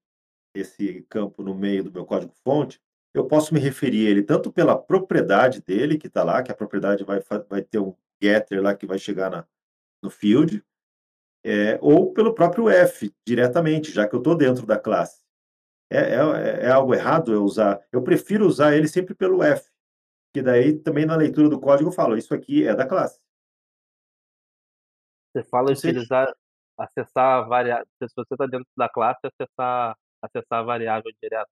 esse 0.54 1.02
campo 1.10 1.42
no 1.42 1.54
meio 1.54 1.84
do 1.84 1.92
meu 1.92 2.04
código 2.06 2.32
fonte, 2.44 2.80
eu 3.14 3.26
posso 3.26 3.54
me 3.54 3.60
referir 3.60 4.06
a 4.08 4.10
ele 4.10 4.22
tanto 4.22 4.52
pela 4.52 4.76
propriedade 4.78 5.62
dele 5.62 5.98
que 5.98 6.08
tá 6.10 6.24
lá, 6.24 6.42
que 6.42 6.52
a 6.52 6.56
propriedade 6.56 7.04
vai 7.04 7.20
vai 7.48 7.62
ter 7.62 7.78
um 7.80 7.94
getter 8.22 8.62
lá 8.62 8.74
que 8.74 8.86
vai 8.86 8.98
chegar 8.98 9.30
na 9.30 9.46
no 10.02 10.10
field, 10.10 10.62
eh, 11.44 11.78
ou 11.82 12.12
pelo 12.14 12.34
próprio 12.34 12.68
F 12.70 13.12
diretamente, 13.26 13.92
já 13.92 14.08
que 14.08 14.14
eu 14.16 14.22
tô 14.22 14.34
dentro 14.34 14.66
da 14.66 14.78
classe. 14.78 15.22
É 15.90 15.98
é 16.16 16.66
é 16.66 16.70
algo 16.70 16.94
errado 16.94 17.32
eu 17.32 17.44
usar 17.44 17.80
eu 17.92 18.02
prefiro 18.02 18.46
usar 18.46 18.76
ele 18.76 18.88
sempre 18.88 19.14
pelo 19.14 19.42
F, 19.44 19.70
que 20.34 20.42
daí 20.42 20.74
também 20.80 21.06
na 21.06 21.16
leitura 21.16 21.48
do 21.50 21.60
código 21.60 21.90
eu 21.90 21.94
falo: 21.94 22.18
"Isso 22.18 22.34
aqui 22.34 22.66
é 22.68 22.74
da 22.76 22.86
classe". 22.86 23.18
Você 25.34 25.42
fala 25.50 25.72
utilizar 25.72 26.32
acessar 26.78 27.38
a 27.44 27.48
varia 27.48 27.84
se 28.02 28.08
você 28.16 28.36
tá 28.36 28.46
dentro 28.46 28.66
da 28.76 28.88
classe, 28.88 29.20
acessar 29.26 29.96
acessar 30.22 30.60
a 30.60 30.62
variável 30.62 31.10
direto. 31.22 31.48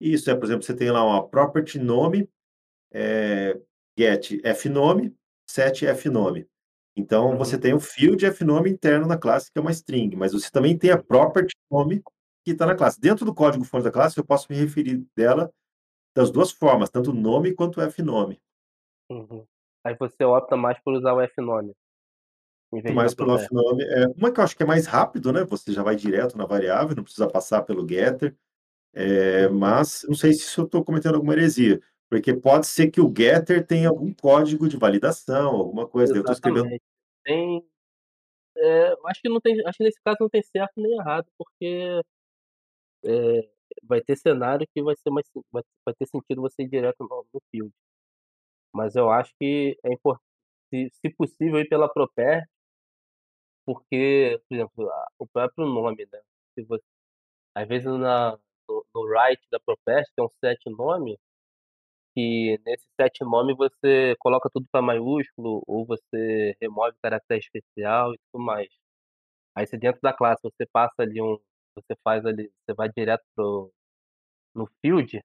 Isso, 0.00 0.30
é, 0.30 0.34
por 0.34 0.44
exemplo, 0.44 0.62
você 0.64 0.74
tem 0.74 0.90
lá 0.90 1.04
uma 1.04 1.26
property 1.28 1.78
nome, 1.78 2.28
eh, 2.92 3.60
get 3.98 4.40
fnome, 4.56 5.14
set 5.48 5.86
fnome. 5.96 6.48
Então 6.96 7.36
você 7.38 7.56
Uhum. 7.56 7.60
tem 7.62 7.74
o 7.74 7.80
field 7.80 8.26
fnome 8.32 8.70
interno 8.70 9.06
na 9.06 9.18
classe 9.18 9.50
que 9.52 9.58
é 9.58 9.62
uma 9.62 9.70
string, 9.72 10.16
mas 10.16 10.32
você 10.32 10.50
também 10.50 10.78
tem 10.78 10.90
a 10.92 11.02
property 11.02 11.54
nome 11.70 12.02
que 12.44 12.54
tá 12.54 12.66
na 12.66 12.74
classe. 12.76 13.00
Dentro 13.00 13.24
do 13.26 13.34
código 13.34 13.64
fonte 13.64 13.84
da 13.84 13.92
classe 13.92 14.18
eu 14.18 14.24
posso 14.26 14.48
me 14.50 14.56
referir 14.58 15.04
dela 15.16 15.52
das 16.14 16.30
2 16.30 16.50
formas, 16.52 16.90
tanto 16.90 17.12
nome 17.12 17.54
quanto 17.54 17.80
fnome. 17.90 18.40
Uhum. 19.10 19.46
Aí 19.84 19.96
você 19.98 20.24
opta 20.24 20.56
mais 20.56 20.78
por 20.82 20.94
usar 20.94 21.12
o 21.14 21.28
fnome, 21.28 21.72
mais 22.88 23.14
pelo 23.14 23.38
fnome, 23.38 23.84
é. 23.84 24.06
Uma 24.16 24.32
que 24.32 24.40
eu 24.40 24.44
acho 24.44 24.56
que 24.56 24.62
é 24.62 24.66
mais 24.66 24.86
rápido, 24.86 25.32
né, 25.32 25.44
você 25.44 25.72
já 25.72 25.82
vai 25.82 25.94
direto 25.96 26.36
na 26.36 26.46
variável, 26.46 26.96
não 26.96 27.04
precisa 27.04 27.28
passar 27.28 27.62
pelo 27.62 27.86
getter, 27.88 28.34
Uhum. 28.94 29.58
mas 29.58 30.04
não 30.08 30.14
sei 30.14 30.32
se 30.32 30.58
eu 30.58 30.66
tô 30.66 30.84
cometendo 30.84 31.14
alguma 31.16 31.32
heresia, 31.34 31.80
porque 32.10 32.34
pode 32.34 32.66
ser 32.66 32.90
que 32.90 33.00
o 33.00 33.12
getter 33.16 33.66
tenha 33.66 33.88
algum 33.88 34.12
código 34.14 34.68
de 34.68 34.76
validação, 34.76 35.50
alguma 35.50 35.86
coisa, 35.88 36.16
eu 36.16 36.24
tô 36.24 36.32
escrevendo. 36.32 36.68
Tem 37.24 37.64
eu 38.56 39.08
acho 39.08 39.20
que 39.22 39.28
não 39.28 39.40
tem 39.40 39.54
acho 39.66 39.78
que 39.78 39.84
nesse 39.84 40.00
caso 40.04 40.18
não 40.20 40.28
tem 40.28 40.42
certo 40.42 40.72
nem 40.76 40.92
errado, 40.98 41.26
porque 41.38 42.00
eh, 43.04 43.48
vai 43.82 44.00
ter 44.02 44.16
cenário 44.16 44.66
que 44.74 44.82
vai 44.82 44.94
ser 44.96 45.10
mais 45.10 45.26
vai 45.52 45.62
vai 45.86 45.94
ter 45.94 46.06
sentido 46.06 46.42
você 46.42 46.62
ir 46.64 46.68
direto 46.68 46.98
no 47.08 47.26
no 47.32 47.40
field. 47.50 47.72
Mas 48.74 48.96
eu 48.96 49.10
acho 49.10 49.32
que 49.38 49.76
é 49.84 49.92
impor 49.92 50.18
se 50.70 50.90
se 50.92 51.10
possível 51.16 51.60
ir 51.60 51.68
pela 51.68 51.88
proper 51.92 52.44
porque, 53.66 54.40
por 54.48 54.54
exemplo, 54.56 54.90
a 54.90 55.06
o 55.18 55.26
próprio 55.26 55.66
nome, 55.66 56.06
né, 56.12 56.20
se 56.54 56.64
você 56.64 56.82
às 57.54 57.68
vezes 57.68 57.86
na 57.88 58.38
no 58.68 58.86
no 58.94 59.02
write 59.06 59.42
da 59.50 59.60
proper 59.60 60.04
tem 60.16 60.24
um 60.26 60.28
set 60.44 60.58
nome, 60.70 61.18
que 62.16 62.58
nesse 62.66 62.86
set 63.00 63.24
nome 63.24 63.54
você 63.56 64.16
coloca 64.20 64.50
tudo 64.52 64.66
pra 64.72 64.82
maiúsculo, 64.82 65.62
ou 65.66 65.86
você 65.86 66.56
remove 66.62 66.96
caractere 67.02 67.40
especial 67.40 68.14
e 68.14 68.18
tudo 68.32 68.44
mais. 68.44 68.68
Aí 69.56 69.66
se 69.66 69.78
dentro 69.78 70.00
da 70.02 70.12
classe 70.14 70.42
você 70.44 70.66
passa 70.72 71.02
ali 71.02 71.20
um 71.22 71.38
você 71.76 71.94
faz 72.04 72.24
ali 72.26 72.50
você 72.66 72.74
vai 72.74 72.88
direto 72.96 73.24
para 73.34 73.44
o 73.46 73.72
no 74.54 74.66
field, 74.82 75.20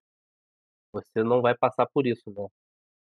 você 0.93 1.23
não 1.23 1.41
vai 1.41 1.55
passar 1.57 1.87
por 1.87 2.07
isso, 2.07 2.31
né. 2.31 2.47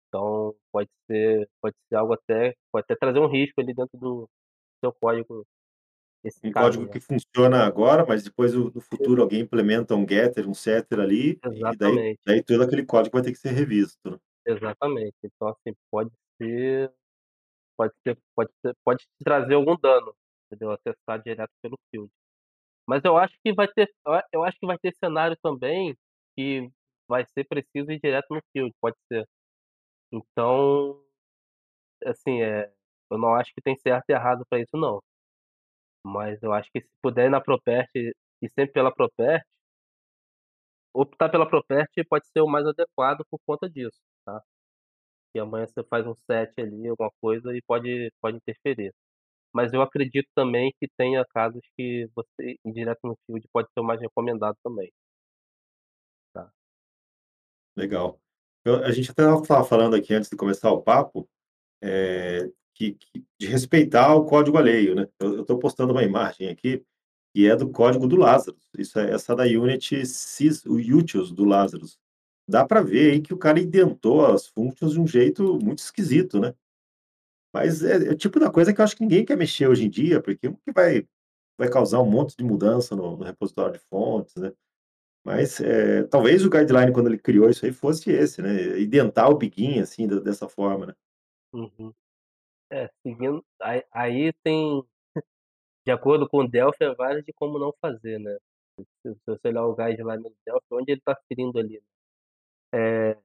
Então 0.10 0.56
pode 0.72 0.90
ser 1.12 1.50
pode 1.62 1.76
ser 1.90 1.96
algo 1.98 2.14
até 2.16 2.56
pode 2.72 2.86
até 2.86 2.96
trazer 2.98 3.20
um 3.20 3.28
risco 3.30 3.62
ali 3.62 3.74
dentro 3.76 3.98
do 4.00 4.30
seu 4.84 4.94
código. 4.94 5.46
esse 6.24 6.42
Um 6.44 6.54
código 6.54 6.88
caminho. 6.88 6.90
que 6.90 7.00
funciona 7.00 7.64
agora, 7.66 8.06
mas 8.08 8.24
depois 8.24 8.54
no 8.54 8.80
futuro 8.80 9.22
alguém 9.24 9.42
implementa 9.42 9.96
um 9.96 10.06
getter, 10.08 10.48
um 10.48 10.54
setter 10.54 11.00
ali, 11.00 11.42
e 11.66 11.76
daí 11.76 12.04
Exatamente. 12.04 12.20
daí 12.26 12.44
todo 12.44 12.62
aquele 12.64 12.86
código 12.86 13.14
vai 13.18 13.24
ter 13.24 13.32
que 13.32 13.40
ser 13.40 13.52
revisto, 13.54 14.12
né. 14.12 14.18
Exatamente. 14.46 15.16
Então, 15.24 15.48
assim, 15.50 15.76
pode 15.92 16.12
ser 16.42 16.92
pode 17.78 17.94
ser 18.04 18.20
pode 18.36 18.52
ser 18.62 18.76
pode 18.86 19.06
te 19.06 19.24
trazer 19.26 19.56
algum 19.56 19.78
dano, 19.78 20.16
entendeu, 20.48 20.72
acessar 20.74 21.22
direto 21.24 21.52
pelo 21.62 21.78
field. 21.92 22.12
Mas 22.88 23.04
eu 23.06 23.18
acho 23.18 23.36
que 23.44 23.54
vai 23.54 23.68
ter 23.68 23.90
eu 24.34 24.44
acho 24.44 24.58
que 24.60 24.66
vai 24.68 24.78
ter 24.80 24.94
cenário 24.96 25.38
também, 25.44 25.96
que 26.38 26.70
vai 27.08 27.26
ser 27.28 27.44
preciso 27.46 27.92
ir 27.92 28.00
direto 28.00 28.28
no 28.34 28.42
field, 28.54 28.74
pode 28.82 28.96
ser. 29.12 29.28
Então, 30.14 31.02
assim, 32.06 32.42
eh, 32.44 32.72
eu 33.12 33.18
não 33.20 33.36
acho 33.36 33.54
que 33.56 33.62
tem 33.62 33.76
certo 33.78 34.06
e 34.10 34.14
errado 34.14 34.46
pra 34.50 34.60
isso 34.62 34.78
não. 34.78 35.02
Mas 36.06 36.42
eu 36.44 36.54
acho 36.54 36.70
que 36.72 36.82
se 36.82 36.90
puder 37.02 37.26
ir 37.28 37.30
na 37.30 37.42
Propert, 37.42 37.90
ir 37.96 38.14
sempre 38.56 38.74
pela 38.74 38.94
Propert 38.94 39.44
optar 40.94 41.30
pela 41.30 41.48
Propert 41.48 41.90
pode 42.10 42.28
ser 42.28 42.42
o 42.42 42.48
mais 42.48 42.66
adequado 42.66 43.24
por 43.30 43.40
conta 43.46 43.70
disso, 43.70 44.00
tá. 44.26 44.42
Que 45.34 45.40
amanhã 45.40 45.68
você 45.68 45.84
faz 45.86 46.08
um 46.08 46.16
set 46.16 46.54
ali, 46.62 46.88
alguma 46.90 47.12
coisa 47.22 47.56
e 47.56 47.62
pode 47.64 48.12
pode 48.22 48.38
interferir. 48.38 48.94
Mas 49.54 49.74
eu 49.74 49.82
acredito 49.82 50.28
também 50.36 50.74
que 50.80 50.88
tenha 50.98 51.26
casos 51.34 51.62
que 51.76 52.08
você 52.16 52.58
ir 52.66 52.72
direto 52.74 53.00
no 53.04 53.18
field 53.26 53.48
pode 53.52 53.70
ser 53.74 53.80
o 53.82 53.84
mais 53.84 54.00
recomendado 54.02 54.56
também. 54.64 54.92
Tá. 56.36 56.52
Legal. 57.76 58.20
Eu 58.66 58.84
a 58.84 58.92
gente 58.92 59.12
até 59.12 59.24
estava 59.24 59.64
falando 59.64 59.96
aqui 59.96 60.14
antes 60.14 60.30
de 60.30 60.36
começar 60.36 60.72
o 60.72 60.82
papo, 60.82 61.30
eh, 61.84 62.50
que 62.76 62.94
que 62.96 63.26
de 63.40 63.48
respeitar 63.48 64.16
o 64.16 64.26
código 64.26 64.58
alheio, 64.58 64.96
né. 64.96 65.08
Eu 65.20 65.42
estou 65.42 65.60
postando 65.60 65.94
uma 65.94 66.04
imagem 66.04 66.50
aqui, 66.50 66.84
que 67.36 67.48
é 67.50 67.56
do 67.56 67.70
código 67.72 68.08
do 68.08 68.16
Lazarus, 68.18 68.68
isso 68.78 69.00
é 69.00 69.12
essa 69.14 69.36
da 69.36 69.44
Unity 69.46 70.06
sys 70.06 70.66
utils 70.66 71.32
do 71.32 71.46
Lazarus. 71.46 72.00
Dá 72.50 72.66
pra 72.66 72.82
ver 72.82 73.14
aí 73.14 73.22
que 73.22 73.34
o 73.34 73.38
cara 73.38 73.60
indentou 73.60 74.26
as 74.26 74.48
functions 74.48 74.94
de 74.94 75.02
um 75.02 75.08
jeito 75.08 75.60
muito 75.64 75.80
esquisito, 75.80 76.40
né. 76.40 76.56
Mas 77.54 77.84
é 77.84 78.08
é 78.10 78.12
o 78.12 78.16
tipo 78.18 78.40
da 78.40 78.52
coisa 78.52 78.74
que 78.74 78.82
eu 78.82 78.86
acho 78.86 78.96
que 78.96 79.02
ninguém 79.04 79.26
quer 79.26 79.38
mexer 79.38 79.68
hoje 79.68 79.86
em 79.86 79.90
dia, 79.90 80.22
porque 80.22 80.50
que 80.52 80.72
vai 80.74 81.08
vai 81.58 81.70
causar 81.70 82.02
um 82.02 82.10
monte 82.10 82.36
de 82.38 82.44
mudança 82.44 82.96
no 82.96 83.18
no 83.18 83.24
repositório 83.26 83.74
de 83.74 83.80
fontes, 83.80 84.36
né. 84.38 84.54
Mas, 85.26 85.60
eh, 85.62 86.04
talvez 86.06 86.46
o 86.46 86.50
guideline 86.52 86.94
quando 86.94 87.08
ele 87.08 87.18
criou 87.20 87.50
isso 87.50 87.66
aí 87.66 87.74
fosse 87.74 88.12
esse, 88.12 88.42
né, 88.42 88.80
indentar 88.82 89.30
o 89.32 89.38
Begin, 89.38 89.80
assim, 89.82 90.08
de 90.08 90.22
dessa 90.22 90.50
forma, 90.50 90.88
né. 90.88 90.94
Uhum. 91.54 91.94
É, 92.72 92.90
seguindo 93.04 93.46
aí 93.62 93.84
aí 93.94 94.34
tem 94.44 94.84
de 95.86 95.92
acordo 95.94 96.30
com 96.30 96.40
o 96.40 96.50
Delphi, 96.50 96.84
é 96.86 96.96
várias 96.96 97.26
de 97.26 97.34
como 97.34 97.60
não 97.60 97.74
fazer, 97.82 98.20
né. 98.20 98.38
Se 99.04 99.14
se 99.16 99.22
você 99.28 99.50
olhar 99.50 99.66
o 99.66 99.76
guideline 99.76 100.24
do 100.24 100.36
Delphi, 100.46 100.68
onde 100.74 100.94
ele 100.94 101.02
tá 101.02 101.18
ferindo 101.30 101.60
ali, 101.60 101.82
eh, 102.74 103.18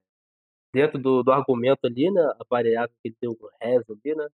dentro 0.73 0.99
do 0.99 1.23
do 1.23 1.31
argumento 1.31 1.85
ali, 1.85 2.11
né, 2.11 2.21
a 2.21 2.43
variável 2.49 2.95
que 3.03 3.13
deu 3.21 3.31
o 3.33 3.49
res 3.61 3.83
ali, 3.89 4.15
né, 4.15 4.27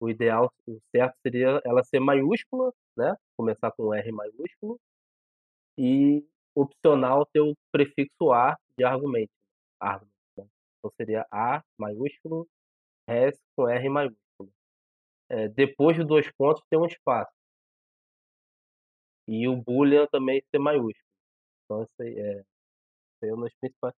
o 0.00 0.10
ideal, 0.10 0.52
o 0.68 0.78
certo 0.94 1.16
seria 1.22 1.60
ela 1.64 1.82
ser 1.84 2.00
maiúscula, 2.00 2.72
né, 2.96 3.16
começar 3.38 3.72
com 3.72 3.94
R 3.94 4.12
maiúsculo, 4.12 4.80
e 5.78 6.24
opcional 6.56 7.26
ter 7.32 7.40
o 7.40 7.54
prefixo 7.72 8.32
"a" 8.32 8.56
de 8.78 8.84
argument 8.84 9.28
argument, 9.80 10.10
né. 10.38 10.46
Então 10.78 10.92
seria 11.00 11.26
A 11.32 11.62
maiúsculo, 11.78 12.48
res 13.08 13.38
com 13.56 13.68
R 13.68 13.88
maiúsculo. 13.90 14.18
Eh, 15.30 15.48
depois 15.50 15.96
de 15.96 16.04
2 16.04 16.30
pontos 16.38 16.62
tem 16.70 16.78
um 16.80 16.86
espaço. 16.86 17.30
E 19.28 19.46
o 19.48 19.56
boolean 19.56 20.06
também 20.10 20.42
ser 20.50 20.58
maiúsculo. 20.58 20.94
Então 21.64 21.82
isso 21.84 22.02
aí 22.02 22.18
é 22.18 22.44
é 23.24 23.34
uma 23.34 23.44
das 23.46 23.54
principais 23.60 23.94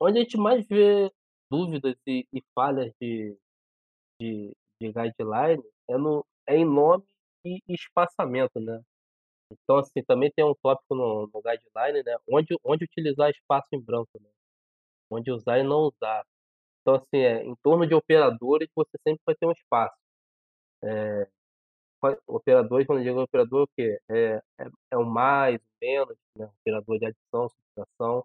onde 0.00 0.18
a 0.18 0.22
gente 0.22 0.36
mais 0.38 0.66
vê 0.68 1.10
dúvidas 1.50 1.96
e 2.06 2.26
e 2.32 2.42
falhas 2.54 2.92
de 3.00 3.36
de 4.20 4.52
de 4.80 4.92
guideline 4.92 5.62
é 5.88 5.98
no 5.98 6.24
é 6.48 6.56
em 6.58 6.64
nome 6.66 7.04
e 7.44 7.60
espaçamento, 7.68 8.60
né. 8.60 8.82
Então, 9.52 9.78
assim, 9.78 10.02
também 10.04 10.32
tem 10.36 10.44
um 10.44 10.54
tópico 10.62 10.94
no 10.96 11.28
no 11.34 11.42
guideline, 11.42 12.02
né, 12.04 12.16
onde 12.30 12.56
onde 12.64 12.84
utilizar 12.84 13.30
espaço 13.30 13.68
em 13.74 13.80
branco, 13.82 14.10
né, 14.20 14.30
onde 15.10 15.30
usar 15.32 15.58
e 15.60 15.62
não 15.64 15.82
usar. 15.90 16.24
Então, 16.82 16.96
assim, 16.96 17.18
eh, 17.18 17.44
em 17.44 17.54
torno 17.64 17.86
de 17.86 17.94
operadores 17.94 18.68
você 18.76 18.98
sempre 19.06 19.22
vai 19.26 19.34
ter 19.36 19.46
um 19.46 19.52
espaço. 19.52 19.96
Qua 22.00 22.16
operadores, 22.26 22.86
quando 22.86 23.00
eu 23.00 23.04
digo 23.04 23.20
operador, 23.22 23.60
é 23.60 23.64
o 23.64 23.68
quê? 23.76 23.98
É 24.08 24.40
é 24.60 24.68
é 24.92 24.96
o 24.96 25.04
mais, 25.04 25.60
menos, 25.82 26.16
né, 26.36 26.46
operador 26.60 26.98
de 26.98 27.06
adição, 27.06 27.48
subtração. 27.48 28.24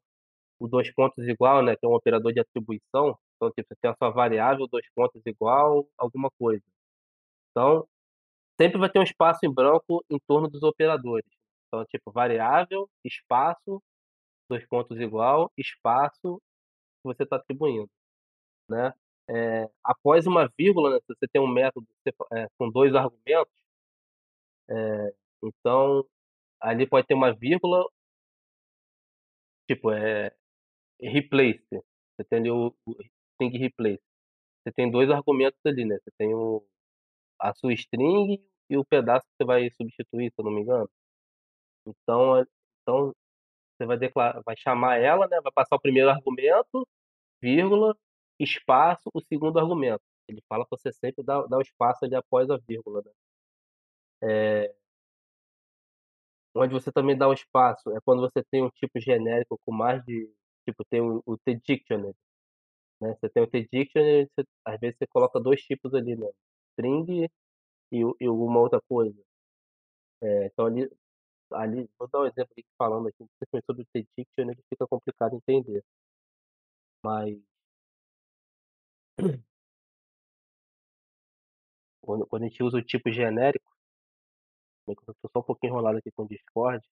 O 0.61 0.67
2 0.67 0.93
pontos 0.93 1.27
igual, 1.27 1.63
né, 1.63 1.75
que 1.75 1.85
é 1.85 1.89
um 1.89 1.93
operador 1.95 2.31
de 2.33 2.39
atribuição, 2.39 3.17
então, 3.35 3.51
tipo, 3.51 3.67
você 3.69 3.75
tem 3.81 3.91
a 3.91 3.95
sua 3.95 4.09
variável 4.11 4.67
2 4.67 4.85
pontos 4.95 5.21
igual 5.25 5.85
alguma 5.97 6.29
coisa. 6.39 6.63
Então, 7.51 7.87
sempre 8.61 8.79
vai 8.79 8.89
ter 8.89 8.99
um 8.99 9.03
espaço 9.03 9.39
em 9.45 9.53
branco 9.53 10.03
em 10.09 10.19
torno 10.27 10.49
dos 10.49 10.63
operadores. 10.63 11.27
Então, 11.67 11.85
tipo, 11.87 12.11
variável, 12.11 12.89
espaço, 13.05 13.81
2 14.49 14.65
pontos 14.67 14.99
igual, 14.99 15.51
espaço, 15.57 16.37
que 17.03 17.05
você 17.05 17.25
tá 17.25 17.37
atribuindo, 17.37 17.89
né. 18.69 18.93
Eh, 19.29 19.69
após 19.83 20.27
uma 20.27 20.49
vírgula, 20.57 20.91
né, 20.91 20.99
se 21.01 21.07
você 21.15 21.27
tem 21.31 21.41
um 21.41 21.47
método 21.47 21.87
sepa 22.03 22.25
eh, 22.33 22.47
com 22.57 22.69
2 22.71 22.95
argumentos 22.95 23.49
eh, 24.69 25.13
então, 25.43 26.05
ali 26.61 26.87
pode 26.87 27.07
ter 27.07 27.15
uma 27.15 27.33
vírgula 27.35 27.85
tipo, 29.69 29.91
eh, 29.91 30.31
replace, 31.01 31.63
você 31.71 32.23
tem 32.29 32.49
o 32.51 32.73
string 33.39 33.57
replace. 33.57 34.01
Você 34.65 34.73
tem 34.73 34.91
2 34.91 35.09
argumentos 35.11 35.59
ali, 35.65 35.85
né, 35.85 35.97
você 36.03 36.11
tem 36.17 36.33
o 36.35 36.63
a 37.39 37.53
sua 37.55 37.73
string 37.73 38.41
e 38.69 38.77
o 38.77 38.85
pedaço 38.85 39.25
que 39.27 39.33
você 39.37 39.45
vai 39.45 39.69
substituir, 39.71 40.31
se 40.31 40.35
eu 40.41 40.45
não 40.45 40.51
me 40.53 40.61
engano. 40.61 40.89
Então 41.87 42.37
é 42.39 42.45
então 42.83 43.13
você 43.77 43.85
vai 43.87 43.97
declarar 43.97 44.41
vai 44.45 44.55
chamar 44.57 44.97
ela, 44.99 45.27
né, 45.29 45.41
vai 45.41 45.51
passar 45.53 45.75
o 45.77 45.81
1º 45.81 46.09
argumento, 46.11 46.87
vírgula, 47.41 47.95
espaço, 48.39 49.09
o 49.13 49.21
2º 49.21 49.59
argumento. 49.59 50.01
Ele 50.29 50.41
fala 50.49 50.65
pra 50.67 50.77
você 50.79 50.91
sempre 50.93 51.23
dar 51.25 51.43
dar 51.47 51.57
o 51.59 51.61
espaço 51.63 52.05
ali 52.05 52.15
após 52.15 52.49
a 52.51 52.57
vírgula, 52.67 53.01
né. 53.05 53.11
Eh 54.21 54.73
onde 56.55 56.73
você 56.73 56.91
também 56.91 57.17
dá 57.17 57.27
o 57.27 57.33
espaço 57.33 57.89
é 57.95 57.99
quando 58.01 58.21
você 58.21 58.43
tem 58.43 58.63
um 58.63 58.69
tipo 58.69 58.99
genérico 58.99 59.59
com 59.65 59.71
mais 59.73 60.03
de 60.05 60.29
tipo, 60.65 60.83
tem 60.85 61.01
o 61.01 61.37
t-dictionary, 61.45 62.15
né, 63.01 63.15
você 63.21 63.29
tem 63.29 63.43
o 63.43 63.47
t-dictionary, 63.47 64.29
você 64.35 64.45
às 64.65 64.79
vezes 64.79 64.97
você 64.99 65.07
coloca 65.07 65.39
2 65.41 65.61
tipos 65.63 65.93
ali, 65.95 66.15
né, 66.17 66.29
string 66.73 67.29
e 67.91 68.05
o 68.05 68.15
e 68.21 68.25
alguma 68.27 68.59
outra 68.61 68.81
coisa. 68.89 69.17
Eh, 70.21 70.45
então 70.47 70.65
ali 70.65 70.89
ali 71.53 71.89
vou 71.99 72.07
dar 72.09 72.21
um 72.21 72.25
exemplo 72.27 72.51
aqui 72.53 72.65
falando 72.77 73.07
aqui, 73.09 73.25
principalmente 73.39 73.65
sobre 73.67 73.83
o 73.83 73.87
t-dictionary, 73.93 74.59
fica 74.69 74.87
complicado 74.87 75.35
entender. 75.35 75.83
Mas 77.03 77.37
quando 82.01 82.27
quando 82.27 82.43
a 82.43 82.47
gente 82.47 82.61
usa 82.61 82.77
o 82.77 82.83
tipo 82.83 83.11
genérico 83.11 83.71
eu 84.87 84.95
tô 85.21 85.29
só 85.31 85.39
um 85.39 85.43
pouquinho 85.43 85.71
enrolado 85.71 85.97
aqui 85.97 86.11
com 86.11 86.23
o 86.23 86.27
Discord, 86.27 86.85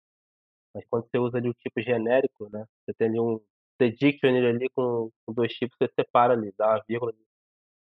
mas 0.74 0.86
quando 0.90 1.08
você 1.10 1.20
usa 1.20 1.38
ali 1.40 1.50
o 1.50 1.54
tipo 1.56 1.82
genérico, 1.82 2.50
né, 2.52 2.66
você 2.86 2.94
tem 2.96 3.10
ali 3.10 3.20
um 3.20 3.42
t-dictionary 3.90 4.48
ali 4.48 4.70
com 4.76 5.10
com 5.26 5.34
2 5.34 5.54
tipos, 5.54 5.78
você 5.82 5.90
separa 6.00 6.34
ali, 6.34 6.54
dá 6.58 6.70
uma 6.76 6.84
vírgula 6.88 7.12
ali, 7.12 7.26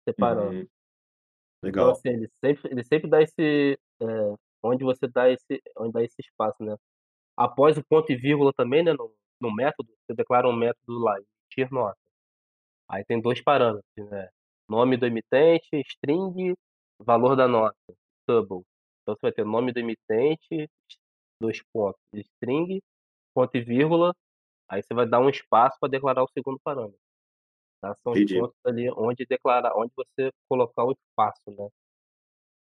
separando. 0.08 0.56
Uhum. 0.60 0.68
Então, 1.64 1.88
Legal. 1.88 1.90
assim, 1.90 2.08
ele 2.10 2.28
sempre 2.44 2.70
ele 2.72 2.84
sempre 2.84 3.08
dá 3.10 3.22
esse, 3.22 3.78
eh, 4.02 4.34
onde 4.62 4.84
você 4.84 5.06
dá 5.08 5.30
esse 5.30 5.60
onde 5.78 5.92
dá 5.92 6.02
esse 6.02 6.16
espaço, 6.20 6.62
né. 6.62 6.76
Após 7.36 7.78
o 7.78 7.84
ponto 7.84 8.12
e 8.12 8.16
vírgula 8.16 8.52
também, 8.56 8.84
né, 8.84 8.92
no 8.94 9.14
no 9.40 9.54
método, 9.54 9.90
você 10.06 10.14
declara 10.16 10.48
um 10.48 10.54
método 10.56 10.98
lá, 11.00 11.16
emitir 11.18 11.72
nota. 11.72 11.96
Aí 12.90 13.04
tem 13.06 13.20
2 13.20 13.42
parâmetros, 13.42 13.84
né, 14.10 14.28
nome 14.68 14.96
do 14.98 15.06
emitente, 15.06 15.68
string, 15.86 16.54
valor 17.00 17.36
da 17.36 17.48
nota, 17.48 17.76
tuple. 18.28 18.62
Então 19.02 19.14
você 19.16 19.20
vai 19.22 19.32
ter 19.32 19.44
nome 19.46 19.72
do 19.72 19.80
emitente, 19.80 20.68
2 21.40 21.62
pontos, 21.74 22.00
string, 22.14 22.80
ponto 23.34 23.56
e 23.56 23.62
vírgula, 23.62 24.14
aí 24.70 24.82
você 24.84 24.94
vai 24.94 25.08
dar 25.08 25.20
um 25.20 25.30
espaço 25.30 25.78
pra 25.80 25.90
declarar 25.90 26.24
o 26.24 26.28
2º 26.28 26.60
parâmetro. 26.64 27.00
Tá, 27.82 27.96
são 28.04 28.12
os 28.14 28.20
Entendi. 28.20 28.34
pontos 28.34 28.56
ali 28.66 28.90
onde 28.92 29.26
declarar 29.26 29.74
onde 29.76 29.92
você 29.96 30.30
colocar 30.48 30.84
o 30.84 30.92
espaço, 30.92 31.42
né. 31.48 31.68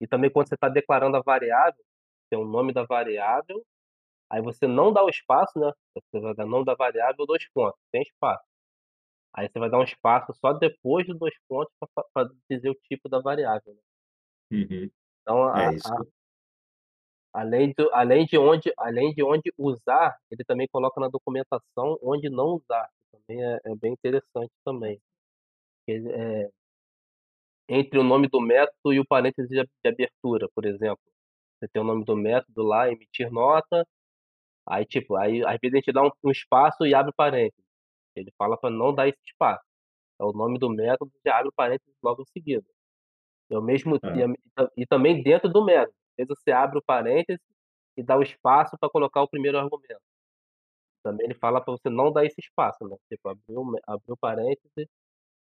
E 0.00 0.08
também 0.08 0.30
quando 0.32 0.48
você 0.48 0.56
tá 0.58 0.68
declarando 0.68 1.16
a 1.18 1.22
variável, 1.22 1.84
tem 2.30 2.38
o 2.40 2.44
nome 2.46 2.72
da 2.72 2.84
variável, 2.84 3.64
aí 4.30 4.42
você 4.42 4.66
não 4.68 4.92
dá 4.92 5.04
o 5.04 5.10
espaço, 5.10 5.58
né, 5.60 5.72
você 6.12 6.20
vai 6.20 6.34
dar 6.34 6.46
nome 6.46 6.64
da 6.66 6.74
variável, 6.76 7.26
2 7.26 7.48
pontos, 7.52 7.80
sem 7.94 8.02
espaço. 8.02 8.44
Aí 9.34 9.48
você 9.50 9.58
vai 9.60 9.70
dar 9.70 9.78
um 9.80 9.84
espaço 9.84 10.32
só 10.34 10.52
depois 10.54 11.06
dos 11.06 11.18
2 11.18 11.34
pontos 11.48 11.72
pra 12.14 12.28
dizer 12.50 12.70
o 12.70 12.76
tipo 12.76 13.08
da 13.08 13.20
variável, 13.20 13.74
né. 13.74 13.80
Uhum. 14.50 14.90
Então 15.26 15.42
É 15.52 15.68
a 15.68 15.72
isso 15.74 15.92
a 15.92 16.06
Além 17.36 17.74
do 17.76 17.90
além 17.94 18.24
de 18.26 18.38
onde 18.38 18.72
além 18.78 19.12
de 19.14 19.22
onde 19.24 19.52
usar, 19.58 20.16
ele 20.30 20.44
também 20.44 20.66
coloca 20.72 21.00
na 21.00 21.08
documentação 21.08 21.98
onde 22.02 22.30
não 22.30 22.56
usar, 22.56 22.88
também 23.12 23.44
é 23.44 23.58
é 23.66 23.76
bem 23.76 23.92
interessante 23.94 24.52
também. 24.64 25.00
Ele, 25.88 26.10
eh 26.12 26.50
entre 27.68 27.98
o 27.98 28.02
nome 28.04 28.28
do 28.28 28.40
método 28.40 28.92
e 28.92 29.00
o 29.00 29.06
parêntese 29.06 29.48
de 29.48 29.88
abertura, 29.88 30.48
por 30.54 30.64
exemplo. 30.64 31.00
Você 31.60 31.68
tem 31.68 31.82
o 31.82 31.84
nome 31.86 32.04
do 32.04 32.16
método 32.16 32.62
lá, 32.64 32.88
emitir 32.90 33.30
nota, 33.32 33.86
aí 34.68 34.86
tipo, 34.86 35.16
aí 35.16 35.44
às 35.46 35.58
vezes 35.62 35.74
a 35.74 35.78
gente 35.78 35.92
dá 35.92 36.02
um 36.04 36.10
um 36.24 36.30
espaço 36.32 36.86
e 36.86 36.94
abre 36.94 37.12
parênteses. 37.16 37.64
Ele 38.16 38.32
fala 38.38 38.58
pra 38.58 38.70
não 38.70 38.94
dar 38.94 39.08
esse 39.08 39.18
espaço. 39.26 39.64
É 40.20 40.24
o 40.24 40.32
nome 40.32 40.58
do 40.58 40.70
método, 40.70 41.12
já 41.26 41.38
abre 41.38 41.48
o 41.50 41.52
parênteses 41.54 41.94
logo 42.02 42.22
em 42.22 42.26
seguida. 42.26 42.66
E 43.50 43.54
ao 43.56 43.62
mesmo 43.62 44.00
e 44.14 44.22
Hã. 44.22 44.24
a 44.24 44.28
e 44.76 44.86
também 44.86 45.22
dentro 45.22 45.50
do 45.50 45.64
método, 45.64 45.94
vezes 46.16 46.28
você 46.30 46.52
abre 46.52 46.78
o 46.78 46.82
parêntese 46.82 47.40
e 47.96 48.02
dá 48.02 48.16
o 48.18 48.22
espaço 48.22 48.76
pra 48.78 48.90
colocar 48.90 49.22
o 49.22 49.28
primeiro 49.28 49.58
argumento. 49.58 50.00
Também 51.04 51.26
ele 51.26 51.34
fala 51.34 51.60
pra 51.60 51.72
você 51.72 51.88
não 51.88 52.12
dar 52.12 52.24
esse 52.24 52.40
espaço, 52.40 52.86
né, 52.88 52.96
tipo 53.10 53.28
abriu 53.28 53.62
abriu 53.86 54.14
o 54.14 54.16
parêntese, 54.16 54.88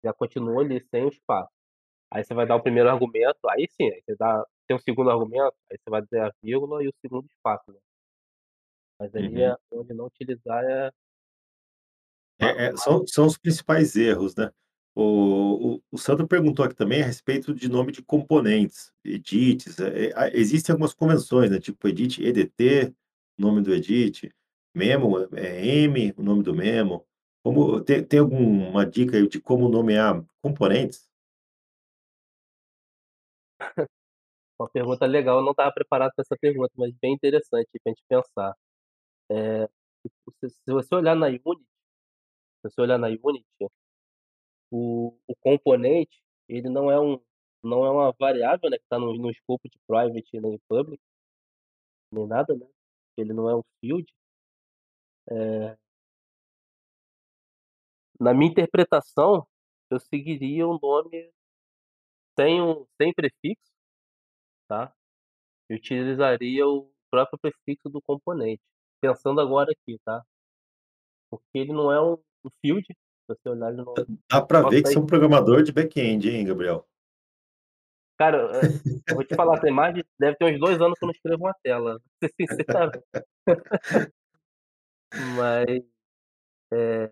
já 0.04 0.12
continua 0.14 0.62
ali 0.62 0.80
sem 0.90 1.04
o 1.06 1.08
espaço. 1.10 1.50
Aí 2.12 2.24
você 2.24 2.34
vai 2.34 2.46
dar 2.46 2.56
o 2.56 2.62
primeiro 2.62 2.90
argumento, 2.90 3.38
aí 3.50 3.68
sim, 3.70 3.90
aí 3.90 4.02
você 4.04 4.16
dá 4.16 4.44
tem 4.68 4.76
o 4.76 4.80
segundo 4.80 5.10
argumento, 5.10 5.54
aí 5.70 5.78
você 5.78 5.90
vai 5.90 6.02
dizer 6.02 6.22
a 6.22 6.32
vírgula 6.42 6.84
e 6.84 6.88
o 6.88 6.94
segundo 7.02 7.26
espaço, 7.28 7.72
né. 7.72 7.78
Mas 9.00 9.14
ali 9.14 9.40
Uhum. 9.40 9.50
é 9.50 9.56
onde 9.72 9.92
não 9.92 10.06
utilizar 10.06 10.62
é 10.64 10.90
É 12.38 12.66
é 12.66 12.76
são 12.76 13.06
são 13.06 13.26
os 13.26 13.38
principais 13.38 13.94
erros, 13.96 14.34
né. 14.34 14.50
O 14.96 15.76
o 15.76 15.82
o 15.92 15.98
Sandro 15.98 16.26
perguntou 16.28 16.64
aqui 16.64 16.74
também 16.74 17.02
a 17.02 17.06
respeito 17.06 17.52
de 17.54 17.68
nome 17.68 17.90
de 17.92 18.02
componentes, 18.02 18.92
edits, 19.04 19.78
eh, 19.80 20.12
a 20.16 20.28
existem 20.36 20.72
algumas 20.72 20.94
convenções, 20.94 21.50
né, 21.50 21.58
tipo 21.58 21.88
edit 21.88 22.22
EDT, 22.24 22.94
nome 23.38 23.60
do 23.62 23.74
edit, 23.74 24.30
memo 24.74 25.18
é 25.34 25.66
M, 25.84 26.14
o 26.16 26.22
nome 26.22 26.42
do 26.44 26.54
memo. 26.54 27.04
Como 27.42 27.80
tem 27.82 28.04
tem 28.04 28.20
alguma 28.20 28.86
dica 28.86 29.16
aí 29.16 29.28
de 29.28 29.40
como 29.40 29.68
nomear 29.68 30.24
componentes? 30.42 31.00
Uma 34.60 34.70
pergunta 34.70 35.06
legal, 35.06 35.38
eu 35.38 35.44
não 35.44 35.52
estava 35.52 35.72
preparado 35.72 36.12
pra 36.14 36.22
essa 36.22 36.36
pergunta, 36.40 36.72
mas 36.76 36.92
bem 37.02 37.14
interessante 37.14 37.68
pra 37.82 37.90
gente 37.92 38.02
pensar. 38.08 38.54
Eh, 39.30 39.68
se 40.40 40.50
se 40.50 40.72
você 40.72 40.94
olhar 40.96 41.16
na 41.16 41.28
Unity 41.28 41.64
se 42.64 42.70
você 42.70 42.80
olhar 42.80 42.98
na 42.98 43.08
Unity 43.08 43.44
o 44.70 45.14
o 45.26 45.34
componente, 45.40 46.20
ele 46.48 46.68
não 46.70 46.90
é 46.90 47.00
um 47.00 47.20
não 47.62 47.84
é 47.86 47.90
uma 47.90 48.12
variável, 48.20 48.70
né, 48.70 48.78
que 48.78 48.84
tá 48.88 48.98
no 48.98 49.14
no 49.18 49.30
escopo 49.30 49.68
de 49.68 49.78
private 49.88 50.40
nem 50.40 50.58
public 50.68 50.98
nem 52.12 52.26
nada, 52.26 52.54
né, 52.54 52.66
ele 53.16 53.32
não 53.32 53.48
é 53.48 53.56
um 53.56 53.62
field. 53.80 54.06
Eh 55.30 55.76
Na 58.20 58.32
minha 58.32 58.50
interpretação, 58.50 59.46
eu 59.90 59.98
seguiria 59.98 60.66
o 60.68 60.78
nome 60.80 61.30
sem 62.38 62.60
o 62.60 62.86
sem 63.00 63.12
prefixo, 63.14 63.70
tá, 64.68 64.92
e 65.70 65.74
utilizaria 65.76 66.66
o 66.68 66.90
próprio 67.10 67.38
prefixo 67.40 67.88
do 67.90 68.02
componente, 68.02 68.62
pensando 69.00 69.40
agora 69.40 69.72
aqui, 69.72 69.98
tá. 70.04 70.24
Porque 71.32 71.58
ele 71.58 71.72
não 71.72 71.90
é 71.92 72.00
um 72.00 72.18
um 72.46 72.50
field, 72.60 72.86
se 73.24 73.34
você 73.34 73.48
olhar 73.48 73.72
Dá 74.30 74.42
pra 74.42 74.62
ver 74.68 74.82
que 74.82 74.88
você 74.88 74.98
é 74.98 75.00
um 75.00 75.06
programador 75.06 75.62
de 75.62 75.72
back-end, 75.72 76.28
hein, 76.28 76.44
Gabriel. 76.44 76.86
Cara, 78.18 78.38
eh, 78.56 78.60
eu 79.08 79.14
vou 79.16 79.24
te 79.24 79.34
falar, 79.34 79.60
tem 79.60 79.72
mais 79.72 79.94
de 79.94 80.04
deve 80.18 80.36
ter 80.36 80.44
uns 80.54 80.60
2 80.60 80.80
anos 80.80 80.98
que 80.98 81.04
eu 81.04 81.08
não 81.08 81.12
escrevo 81.14 81.44
uma 81.44 81.54
tela, 81.62 82.00
sincero. 82.40 82.90
Mas, 85.36 85.82
eh, 86.72 87.08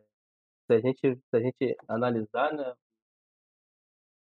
se 0.67 0.75
a 0.75 0.81
gente 0.81 1.17
se 1.17 1.37
a 1.37 1.41
gente 1.41 1.77
analisar, 1.89 2.53
né 2.55 2.75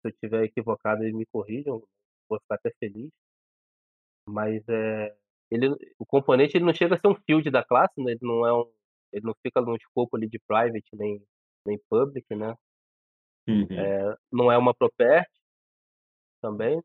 se 0.01 0.07
eu 0.07 0.11
estiver 0.11 0.43
equivocado, 0.45 1.03
aí 1.03 1.13
me 1.13 1.25
corrijam, 1.27 1.81
vou 2.27 2.39
ficar 2.39 2.55
até 2.55 2.71
feliz. 2.79 3.11
Mas, 4.27 4.63
eh, 4.69 5.15
ele 5.49 5.69
o 5.99 6.05
componente 6.05 6.57
ele 6.57 6.65
não 6.65 6.73
chega 6.73 6.95
a 6.95 6.99
ser 6.99 7.07
um 7.07 7.15
field 7.25 7.49
da 7.51 7.63
classe, 7.63 7.93
né, 8.01 8.11
ele 8.13 8.19
não 8.21 8.45
é 8.47 8.53
um 8.53 8.71
ele 9.13 9.25
não 9.25 9.33
fica 9.43 9.59
no 9.61 9.75
escopo 9.75 10.15
ali 10.15 10.27
de 10.29 10.39
private 10.47 10.87
nem 10.93 11.21
nem 11.65 11.79
public, 11.89 12.25
né. 12.35 12.55
Uhum. 13.47 13.91
Eh, 13.91 14.15
não 14.31 14.51
é 14.51 14.57
uma 14.57 14.73
property 14.73 15.27
também. 16.41 16.81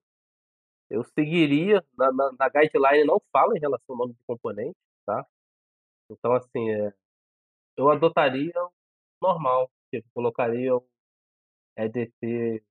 Eu 0.91 1.05
seguiria 1.19 1.85
na 1.99 2.13
na 2.13 2.33
na 2.39 2.49
guideline 2.51 3.05
não 3.07 3.21
fala 3.33 3.57
em 3.57 3.61
relação 3.61 3.85
ao 3.95 3.99
nome 3.99 4.15
de 4.15 4.21
componente, 4.27 4.77
tá. 5.07 5.27
Então 6.11 6.33
assim, 6.35 6.71
eh, 6.73 6.93
eu 7.77 7.91
adotaria 7.91 8.53
o 8.65 8.73
normal, 9.23 9.71
tipo, 9.93 10.09
colocaria 10.15 10.77
o 10.77 10.87
EDT 11.79 12.65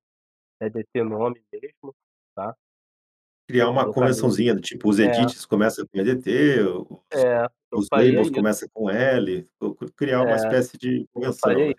EDT 0.61 1.03
nome 1.03 1.43
mesmo, 1.53 1.95
tá. 2.35 2.55
Criar 3.47 3.69
uma 3.69 3.83
Colocaria 3.83 3.93
convençãozinha 3.93 4.55
do 4.55 4.61
tipo, 4.61 4.89
os 4.89 4.97
é. 5.03 5.05
edits 5.21 5.45
começa 5.45 5.85
com 5.85 5.99
EDT, 5.99 6.61
os 6.63 6.99
É, 7.11 7.45
os 7.73 7.87
labels 7.91 8.29
isso. 8.29 8.31
começa 8.31 8.67
com 8.73 8.89
L, 8.89 9.45
criar 9.97 10.23
uma 10.23 10.35
É, 10.35 10.35
espécie 10.35 10.77
de 10.77 11.05
convenção, 11.13 11.67
né. 11.67 11.73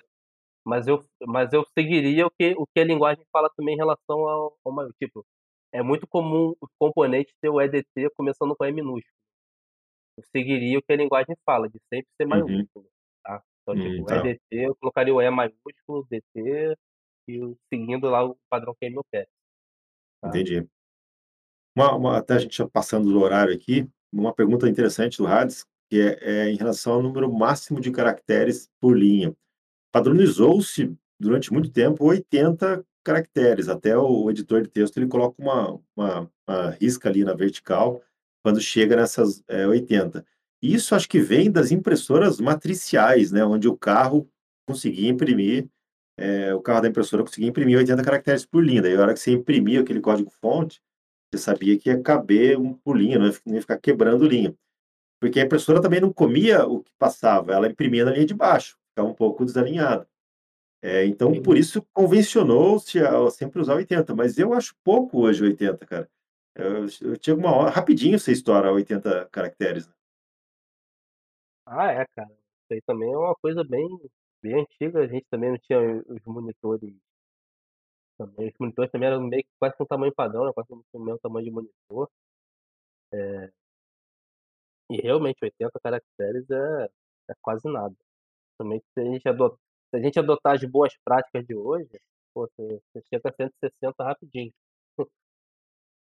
Mas 0.66 0.88
eu 0.88 0.98
mas 1.28 1.52
eu 1.54 1.64
seguiria 1.78 2.26
o 2.26 2.32
que 2.32 2.54
o 2.58 2.66
que 2.66 2.80
a 2.80 2.84
linguagem 2.84 3.24
fala 3.32 3.50
também 3.56 3.74
em 3.76 3.78
relação 3.78 4.28
ao 4.28 4.58
ao 4.64 4.72
uma 4.72 4.90
tipo, 5.02 5.26
é 5.72 5.82
muito 5.82 6.06
comum 6.08 6.54
os 6.62 6.70
componentes 6.80 7.34
ter 7.42 7.50
o 7.50 7.60
EDT 7.62 8.10
começando 8.16 8.56
com 8.56 8.66
E 8.66 8.72
minúsculo. 8.72 9.14
Eu 10.16 10.24
seguiria 10.34 10.78
o 10.78 10.82
que 10.82 10.92
a 10.92 10.96
linguagem 10.96 11.36
fala, 11.44 11.68
de 11.68 11.78
sempre 11.92 12.08
ser 12.16 12.26
Uhum. 12.32 12.66
maiúsculo, 12.66 12.86
tá. 13.24 13.42
Então 13.62 13.74
Hum, 13.74 13.78
tipo, 13.78 14.10
tá. 14.10 14.30
EDT 14.30 14.40
eu 14.68 14.76
colocaria 14.76 15.14
o 15.14 15.20
E 15.22 15.30
maiúsculo, 15.30 16.06
DT, 16.10 16.76
e 17.28 17.56
seguindo 17.72 18.08
lá 18.10 18.24
o 18.24 18.36
padrão 18.50 18.74
QML, 18.80 19.26
tá. 20.20 20.40
Entendi. 20.40 20.68
Uma 21.76 21.94
uma 21.94 22.18
até 22.18 22.34
a 22.34 22.38
gente 22.38 22.56
já 22.56 22.68
passando 22.68 23.10
do 23.12 23.20
horário 23.20 23.54
aqui, 23.54 23.88
uma 24.12 24.34
pergunta 24.34 24.68
interessante 24.68 25.18
do 25.18 25.26
Hades, 25.26 25.64
que 25.90 26.00
é 26.00 26.44
é 26.46 26.50
em 26.50 26.56
relação 26.56 26.94
ao 26.94 27.02
número 27.02 27.32
máximo 27.32 27.80
de 27.80 27.90
caracteres 27.90 28.68
por 28.80 28.96
linha. 28.96 29.34
Padronizou-se 29.96 30.94
durante 31.18 31.50
muito 31.50 31.70
tempo 31.70 32.04
80 32.04 32.84
caracteres, 33.02 33.66
até 33.66 33.96
o 33.96 34.30
editor 34.30 34.60
de 34.60 34.68
texto 34.68 34.98
ele 34.98 35.06
coloca 35.06 35.40
uma 35.40 35.80
uma 35.96 36.30
uma 36.46 36.70
risca 36.72 37.08
ali 37.08 37.24
na 37.24 37.32
vertical, 37.32 38.02
quando 38.44 38.60
chega 38.60 38.94
nessas, 38.94 39.42
eh, 39.48 39.66
80. 39.66 40.22
Isso 40.60 40.94
acho 40.94 41.08
que 41.08 41.18
vem 41.18 41.50
das 41.50 41.72
impressoras 41.72 42.38
matriciais, 42.38 43.32
né, 43.32 43.42
onde 43.42 43.68
o 43.68 43.74
carro 43.74 44.28
conseguia 44.68 45.08
imprimir, 45.08 45.66
eh, 46.18 46.52
o 46.54 46.60
carro 46.60 46.82
da 46.82 46.88
impressora 46.88 47.22
conseguia 47.24 47.48
imprimir 47.48 47.78
80 47.78 48.04
caracteres 48.04 48.44
por 48.44 48.62
linha, 48.62 48.82
daí 48.82 48.94
a 48.94 49.00
hora 49.00 49.14
que 49.14 49.20
você 49.20 49.30
imprimia 49.32 49.80
aquele 49.80 50.02
código 50.02 50.30
fonte, 50.30 50.78
você 51.32 51.42
sabia 51.42 51.78
que 51.78 51.88
ia 51.88 52.02
caber 52.02 52.58
um 52.58 52.74
por 52.74 52.98
linha, 52.98 53.18
não 53.18 53.54
ia 53.54 53.62
ficar 53.62 53.78
quebrando 53.78 54.28
linha. 54.28 54.54
Porque 55.18 55.40
a 55.40 55.44
impressora 55.44 55.80
também 55.80 56.02
não 56.02 56.12
comia 56.12 56.66
o 56.66 56.82
que 56.82 56.92
passava, 56.98 57.54
ela 57.54 57.66
imprimia 57.66 58.04
na 58.04 58.10
linha 58.10 58.26
de 58.26 58.34
baixo, 58.34 58.76
ficava 58.96 59.08
um 59.08 59.14
pouco 59.14 59.44
desalinhado. 59.44 60.06
Eh, 60.82 61.06
então 61.06 61.34
Sim. 61.34 61.42
por 61.42 61.56
isso 61.58 61.82
convencionou-se 61.94 62.98
a 63.00 63.30
sempre 63.30 63.60
usar 63.60 63.74
80, 63.76 64.14
mas 64.14 64.38
eu 64.38 64.54
acho 64.54 64.76
pouco 64.84 65.20
hoje 65.22 65.44
80, 65.44 65.86
cara. 65.86 66.10
Eu 66.54 66.88
chega 67.22 67.38
uma 67.40 67.54
hora 67.54 67.70
rapidinho 67.70 68.18
você 68.18 68.32
estoura 68.32 68.72
80 68.72 69.26
caracteres. 69.32 69.90
Ah 71.68 71.90
é, 71.92 72.06
cara, 72.14 72.30
isso 72.32 72.72
aí 72.72 72.80
também 72.82 73.12
é 73.12 73.16
uma 73.16 73.34
coisa 73.36 73.64
bem 73.64 73.86
bem 74.42 74.60
antiga, 74.60 75.00
a 75.00 75.06
gente 75.08 75.26
também 75.30 75.50
não 75.50 75.58
tinha 75.58 75.78
os 76.08 76.22
monitores 76.24 76.96
também, 78.18 78.48
os 78.48 78.54
monitores 78.58 78.90
também 78.90 79.08
eram 79.08 79.20
meio 79.22 79.42
que 79.44 79.50
quase 79.58 79.76
com 79.76 79.84
tamanho 79.86 80.14
padrão, 80.14 80.46
né, 80.46 80.52
quase 80.54 80.68
o 80.72 80.98
mesmo 81.00 81.18
tamanho 81.20 81.44
de 81.44 81.50
monitor. 81.50 82.08
Eh 83.12 83.50
e 84.90 84.96
realmente 85.02 85.44
80 85.44 85.78
caracteres 85.82 86.48
é 86.50 86.88
é 87.28 87.34
quase 87.42 87.68
nada. 87.68 87.96
Também 88.58 88.80
se 88.80 89.00
a 89.00 89.04
gente 89.04 89.28
ado 89.28 89.58
se 89.90 89.96
a 89.98 90.02
gente 90.02 90.18
adotar 90.18 90.54
as 90.54 90.64
boas 90.64 90.92
práticas 91.04 91.46
de 91.46 91.54
hoje, 91.54 91.88
pô, 92.34 92.48
você 92.48 92.80
você 92.94 93.02
chega 93.08 93.28
a 93.30 93.32
160 93.34 94.04
rapidinho. 94.04 94.52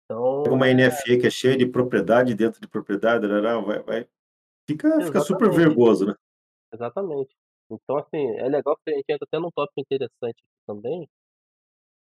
Então 0.10 0.44
uma 0.54 0.68
é 0.68 0.74
NFE 0.74 1.20
que 1.20 1.28
é 1.28 1.30
cheia 1.30 1.58
de 1.58 1.66
propriedade 1.66 2.34
dentro 2.34 2.62
de 2.62 2.68
propriedade, 2.68 3.28
vai 3.28 3.82
vai 3.84 4.08
fica 4.68 5.02
fica 5.02 5.22
super 5.22 5.52
verboso, 5.52 6.06
né. 6.08 6.16
Exatamente. 6.74 7.36
Então 7.70 7.98
assim, 7.98 8.18
é 8.38 8.48
legal 8.50 8.78
que 8.86 8.92
a 8.92 8.96
gente 8.96 9.06
entra 9.10 9.26
até 9.26 9.40
num 9.40 9.52
tópico 9.52 9.82
interessante 9.82 10.42
também 10.66 11.08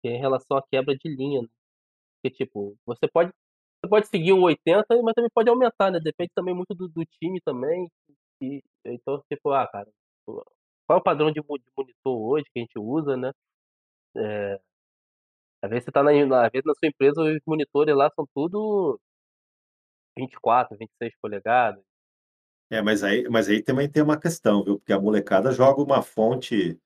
que 0.03 0.07
é 0.09 0.11
em 0.13 0.19
relação 0.19 0.57
à 0.57 0.63
quebra 0.71 0.95
de 0.95 1.09
linha, 1.13 1.41
né. 1.41 1.47
Porque 2.23 2.36
tipo, 2.45 2.77
você 2.86 3.07
pode 3.09 3.32
você 3.84 3.89
pode 3.89 4.07
seguir 4.09 4.34
o 4.34 4.41
80, 4.43 4.88
mas 5.03 5.13
também 5.15 5.32
pode 5.34 5.49
aumentar, 5.49 5.91
né, 5.91 5.99
depende 6.01 6.32
também 6.36 6.55
muito 6.55 6.75
do 6.75 6.89
do 6.89 7.05
time 7.05 7.41
também, 7.45 7.88
e 8.41 8.61
então 8.86 9.23
tipo, 9.32 9.51
ah 9.51 9.67
cara, 9.67 9.89
qual 10.88 10.97
é 10.99 11.01
o 11.01 11.03
padrão 11.03 11.32
de 11.32 11.41
mo 11.47 11.57
de 11.57 11.65
monitor 11.77 12.17
hoje 12.19 12.45
que 12.53 12.59
a 12.59 12.61
gente 12.63 12.80
usa, 12.80 13.17
né. 13.17 13.32
Eh 14.17 14.59
às 15.61 15.69
vezes 15.69 15.86
você 15.86 15.91
tá 15.91 16.03
na 16.03 16.11
às 16.11 16.51
vezes 16.51 16.65
na 16.65 16.73
sua 16.75 16.88
empresa 16.88 17.21
os 17.21 17.39
monitores 17.45 17.95
lá 17.95 18.09
são 18.15 18.25
tudo 18.34 18.99
24, 20.17 20.77
26 20.77 21.13
polegadas. 21.21 21.84
É, 22.71 22.82
mas 22.84 23.03
aí 23.03 23.27
mas 23.30 23.49
aí 23.49 23.63
também 23.63 23.89
tem 23.89 24.03
uma 24.03 24.19
questão, 24.19 24.63
viu, 24.63 24.77
porque 24.77 24.93
a 24.93 24.99
molecada 24.99 25.51
joga 25.51 25.82
uma 25.82 26.03
fonte 26.03 26.77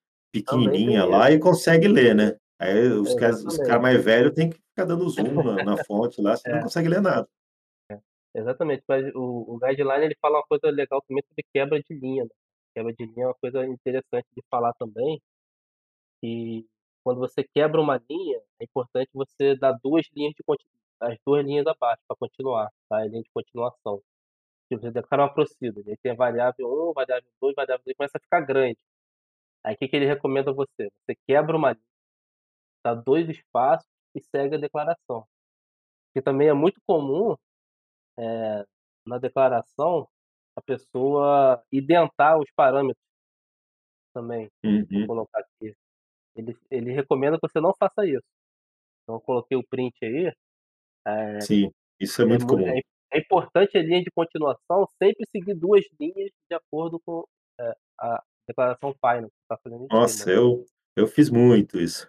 Também 0.46 0.82
pequenininha 0.82 1.04
tem 1.04 1.06
lá 1.06 1.30
e 1.30 1.38
consegue 1.40 1.88
ler, 1.90 2.16
né. 2.16 2.38
Aí 2.58 2.88
os 2.88 3.14
caras 3.14 3.44
os 3.44 3.58
cara 3.58 3.80
Exatamente. 3.80 3.82
mais 3.82 4.02
velho 4.04 4.34
tem 4.34 4.50
que 4.50 4.56
ficar 4.58 4.86
dando 4.86 5.10
zoom 5.10 5.44
na 5.44 5.62
na 5.62 5.78
fonte 5.78 6.22
lá, 6.22 6.38
senão 6.38 6.56
não 6.56 6.62
É. 6.62 6.64
consegue 6.64 6.88
ler 6.88 7.02
nada. 7.02 7.28
É, 7.92 8.00
exatamente, 8.40 8.84
mas 8.88 9.04
o 9.16 9.56
o 9.56 9.60
guideline 9.60 10.06
ele 10.06 10.18
fala 10.22 10.38
uma 10.40 10.46
coisa 10.48 10.70
legal 10.70 11.02
também 11.08 11.24
sobre 11.28 11.46
quebra 11.54 11.82
de 11.82 11.94
linha, 11.94 12.24
né. 12.26 12.30
Quebra 12.76 12.92
de 12.94 13.06
linha 13.06 13.26
é 13.26 13.28
uma 13.28 13.36
coisa 13.36 13.66
interessante 13.68 14.28
de 14.36 14.42
falar 14.50 14.74
também 14.74 15.22
que 16.22 16.66
quando 17.04 17.20
você 17.20 17.44
quebra 17.44 17.82
uma 17.82 18.02
linha, 18.10 18.40
é 18.60 18.64
importante 18.64 19.10
você 19.14 19.56
dar 19.58 19.74
2 19.84 20.08
linhas 20.16 20.34
de 20.34 20.42
as 21.02 21.18
2 21.26 21.46
linhas 21.46 21.68
abaixo 21.68 22.02
pra 22.08 22.16
continuar, 22.18 22.70
tá, 22.90 22.98
a 23.00 23.06
linha 23.06 23.22
de 23.22 23.30
continuação. 23.34 24.02
Tipo, 24.70 24.82
você 24.84 24.92
declara 24.92 25.24
uma 25.24 25.34
procedure, 25.34 25.90
aí 25.92 25.98
tem 26.04 26.14
a 26.14 26.16
variável 26.16 26.68
1, 26.92 26.94
variável 26.94 27.30
2, 27.42 27.56
variável 27.56 27.84
3, 27.84 27.98
começa 27.98 28.18
a 28.18 28.22
ficar 28.22 28.42
grande. 28.42 28.78
Aí 29.64 29.76
que 29.78 29.88
que 29.88 29.96
ele 29.98 30.06
recomenda 30.08 30.52
a 30.52 30.54
você? 30.54 30.90
Você 31.06 31.16
quebra 31.28 31.58
uma 31.58 31.72
linha, 31.74 31.84
dá 32.86 32.94
2 32.96 33.30
espaços 33.30 33.88
e 34.16 34.22
segue 34.22 34.56
a 34.56 34.60
declaração. 34.60 35.26
Porque 36.08 36.24
também 36.24 36.50
é 36.50 36.54
muito 36.54 36.82
comum, 36.88 37.36
eh, 38.20 38.66
na 39.08 39.18
declaração, 39.20 40.08
a 40.56 40.62
pessoa 40.62 41.64
identar 41.72 42.40
os 42.40 42.50
parâmetros 42.56 42.98
também, 44.14 44.50
Uhum. 44.64 45.08
colocar 45.08 45.40
aqui. 45.42 45.74
Ele 46.36 46.58
ele 46.72 46.94
recomenda 46.94 47.38
que 47.40 47.48
você 47.50 47.62
não 47.62 47.74
faça 47.80 48.06
isso. 48.08 48.24
Então 49.04 49.18
eu 49.18 49.22
coloquei 49.22 49.58
o 49.58 49.68
print 49.68 49.96
aí, 50.04 50.32
Sim, 51.40 51.70
isso 52.00 52.22
é 52.22 52.26
é 52.26 52.26
muito 52.26 52.46
mui 52.46 52.48
comum. 52.48 52.80
é 52.80 52.82
é 53.16 53.20
importante 53.20 53.78
a 53.78 53.84
linha 53.84 54.02
de 54.04 54.12
continuação 54.12 54.88
sempre 55.02 55.26
seguir 55.32 55.56
2 55.56 55.86
linhas 56.00 56.32
de 56.50 56.56
acordo 56.56 57.00
com, 57.06 57.24
eh, 57.60 57.74
a 58.00 58.24
declaração 58.48 58.94
final 59.02 59.30
tá 59.50 59.58
Nossa, 59.92 60.30
né. 60.32 60.34
eu 60.34 60.66
eu 60.96 61.08
fiz 61.08 61.30
muito 61.30 61.80
isso. 61.80 62.08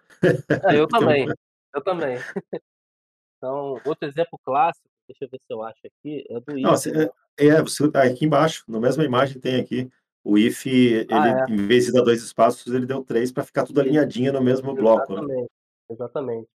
É, 0.63 0.79
eu 0.79 0.87
Tem 0.97 1.07
também, 1.07 1.33
eu 1.73 1.83
também. 1.83 2.17
Então, 3.37 3.81
outro 3.85 4.07
exemplo 4.07 4.39
clássico, 4.43 4.87
deixa 5.07 5.25
eu 5.25 5.29
ver 5.29 5.39
se 5.39 5.53
eu 5.53 5.63
acho 5.63 5.79
aqui, 5.85 6.25
é 6.29 6.39
do 6.39 6.57
if, 6.57 6.63
Nossa, 6.63 6.91
né. 6.91 7.05
é 7.37 7.47
é, 7.47 7.61
você 7.61 7.91
tá 7.91 8.03
aqui 8.03 8.25
embaixo, 8.25 8.63
na 8.67 8.79
mesma 8.79 9.03
imagem 9.03 9.39
tem 9.41 9.59
aqui, 9.59 9.89
o 10.23 10.37
if 10.37 10.65
Ah, 10.65 10.69
ele 10.69 11.09
é. 11.11 11.45
em 11.49 11.67
vez 11.67 11.85
de 11.85 11.91
dar 11.91 12.01
2 12.01 12.23
espaços, 12.23 12.73
ele 12.73 12.85
deu 12.85 13.03
3 13.03 13.31
pra 13.31 13.43
ficar 13.43 13.65
tudo 13.65 13.81
alinhadinho 13.81 14.31
no 14.31 14.41
mesmo 14.41 14.73
bloco, 14.73 15.13
né. 15.13 15.21
exatamente, 15.21 15.51
exatamente. 15.89 16.47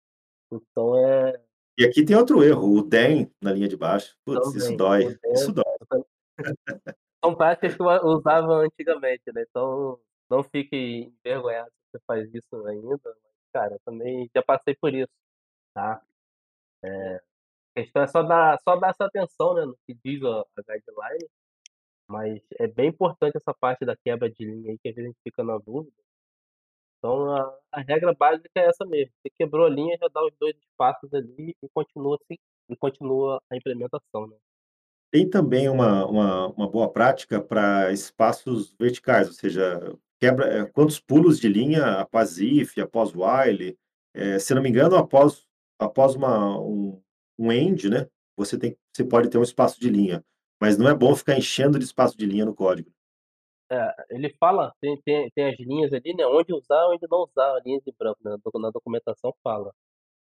Então 0.51 0.99
é 1.07 1.41
E 1.79 1.85
aqui 1.85 2.05
tem 2.05 2.17
outro 2.17 2.43
erro, 2.43 2.79
o 2.79 2.83
then 2.83 3.31
na 3.41 3.53
linha 3.53 3.69
de 3.69 3.77
baixo. 3.77 4.17
Putz, 4.25 4.55
isso 4.55 4.77
Também, 4.77 4.77
dói, 4.77 5.07
o 5.07 5.19
then 5.19 5.33
isso 5.35 5.53
dói. 5.53 5.65
eu 5.81 5.87
tam 5.87 6.05
são 7.23 7.35
práticas 7.35 7.75
que 7.75 7.83
eu 7.83 7.87
usava 8.07 8.55
antigamente, 8.55 9.25
né, 9.35 9.45
então 9.49 10.01
não 10.31 10.43
fique 10.43 11.13
envergonhado 11.23 11.71
se 11.71 11.99
você 11.99 12.03
faz 12.07 12.35
isso 12.35 12.67
ainda, 12.67 12.99
cara, 13.53 13.75
eu 13.75 13.81
também 13.85 14.31
já 14.35 14.43
passei 14.43 14.75
por 14.75 14.95
isso, 14.95 15.11
tá. 15.75 16.01
Eh, 16.83 17.21
a 17.77 17.81
questão 17.83 18.03
é 18.03 18.07
só 18.09 18.23
dar 18.23 18.59
só 18.63 18.77
dar 18.77 18.91
essa 18.91 19.05
atenção, 19.07 19.55
né, 19.55 19.65
no 19.67 19.77
que 19.87 19.95
diz 20.05 20.23
a 20.25 20.41
a 20.41 20.63
guideline, 20.63 21.29
mas 22.09 22.41
é 22.61 22.67
bem 22.69 22.89
importante 22.91 23.37
essa 23.37 23.55
parte 23.55 23.85
da 23.87 23.97
quebra 23.97 24.31
de 24.31 24.45
linha 24.47 24.73
aí, 24.73 24.79
que 24.81 24.89
às 24.91 24.97
vezes 24.97 25.11
a 25.11 25.13
gente 25.13 25.23
fica 25.25 25.45
na 25.45 25.59
dúvida. 25.59 25.93
Então 27.05 27.31
a 27.35 27.59
a 27.73 27.81
regra 27.81 28.13
básica 28.15 28.51
é 28.57 28.67
essa 28.69 28.85
mesmo, 28.85 29.13
você 29.23 29.31
quebrou 29.39 29.65
a 29.67 29.71
linha, 29.71 29.97
já 29.99 30.09
dá 30.13 30.23
os 30.25 30.33
2 30.39 30.55
espaços 30.59 31.13
ali 31.15 31.55
e 31.63 31.69
continua 31.73 32.17
assim 32.21 32.37
e 32.69 32.77
continua 32.77 33.41
a 33.51 33.57
implementação, 33.57 34.27
né. 34.27 34.37
Tem 35.13 35.29
também 35.29 35.69
uma 35.69 36.07
uma 36.07 36.47
uma 36.49 36.71
boa 36.71 36.89
prática 36.93 37.41
pra 37.43 37.91
espaços 37.93 38.73
verticais, 38.79 39.27
ou 39.27 39.35
seja, 39.35 39.97
quebra 40.21 40.47
eh, 40.61 40.65
quantos 40.67 41.01
pulos 41.01 41.41
de 41.41 41.49
linha 41.49 41.99
após 42.01 42.39
if, 42.39 42.79
após 42.79 43.13
while, 43.13 43.77
eh, 44.15 44.39
se 44.39 44.55
não 44.55 44.63
me 44.63 44.69
engano 44.69 44.95
após 44.97 45.45
após 45.81 46.15
uma 46.15 46.57
um 46.61 47.03
um 47.41 47.53
end, 47.53 47.91
né, 47.91 48.09
você 48.37 48.59
tem 48.59 48.77
você 48.95 49.05
pode 49.05 49.31
ter 49.31 49.39
um 49.39 49.43
espaço 49.43 49.81
de 49.81 49.91
linha, 49.91 50.25
mas 50.61 50.79
não 50.79 50.89
é 50.89 50.95
bom 50.95 51.15
ficar 51.17 51.37
enchendo 51.39 51.79
de 51.79 51.85
espaço 51.85 52.17
de 52.17 52.27
linha 52.27 52.45
no 52.45 52.55
código. 52.55 52.91
É, 53.73 53.95
ele 54.11 54.35
fala 54.41 54.73
tem 54.81 55.01
tem 55.03 55.31
tem 55.31 55.49
as 55.49 55.59
linhas 55.61 55.93
ali, 55.93 56.13
né, 56.15 56.27
onde 56.27 56.53
usar, 56.53 56.89
onde 56.89 57.07
não 57.09 57.21
usar 57.23 57.55
a 57.57 57.61
linha 57.65 57.81
de 57.81 57.93
branco, 57.97 58.19
né, 58.25 58.37
na 58.55 58.71
documentação 58.71 59.33
fala. 59.45 59.73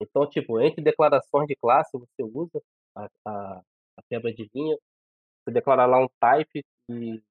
Então, 0.00 0.28
tipo, 0.28 0.60
entre 0.60 0.82
declarações 0.82 1.46
de 1.48 1.56
classe 1.56 1.90
você 1.98 2.22
usa 2.22 2.60
a 2.96 3.08
a 3.26 3.62
a 3.98 4.02
quebra 4.10 4.32
de 4.34 4.50
linha, 4.54 4.76
você 5.44 5.52
declara 5.52 5.86
lá 5.86 5.98
um 6.04 6.08
type 6.20 6.64
e 6.90 7.22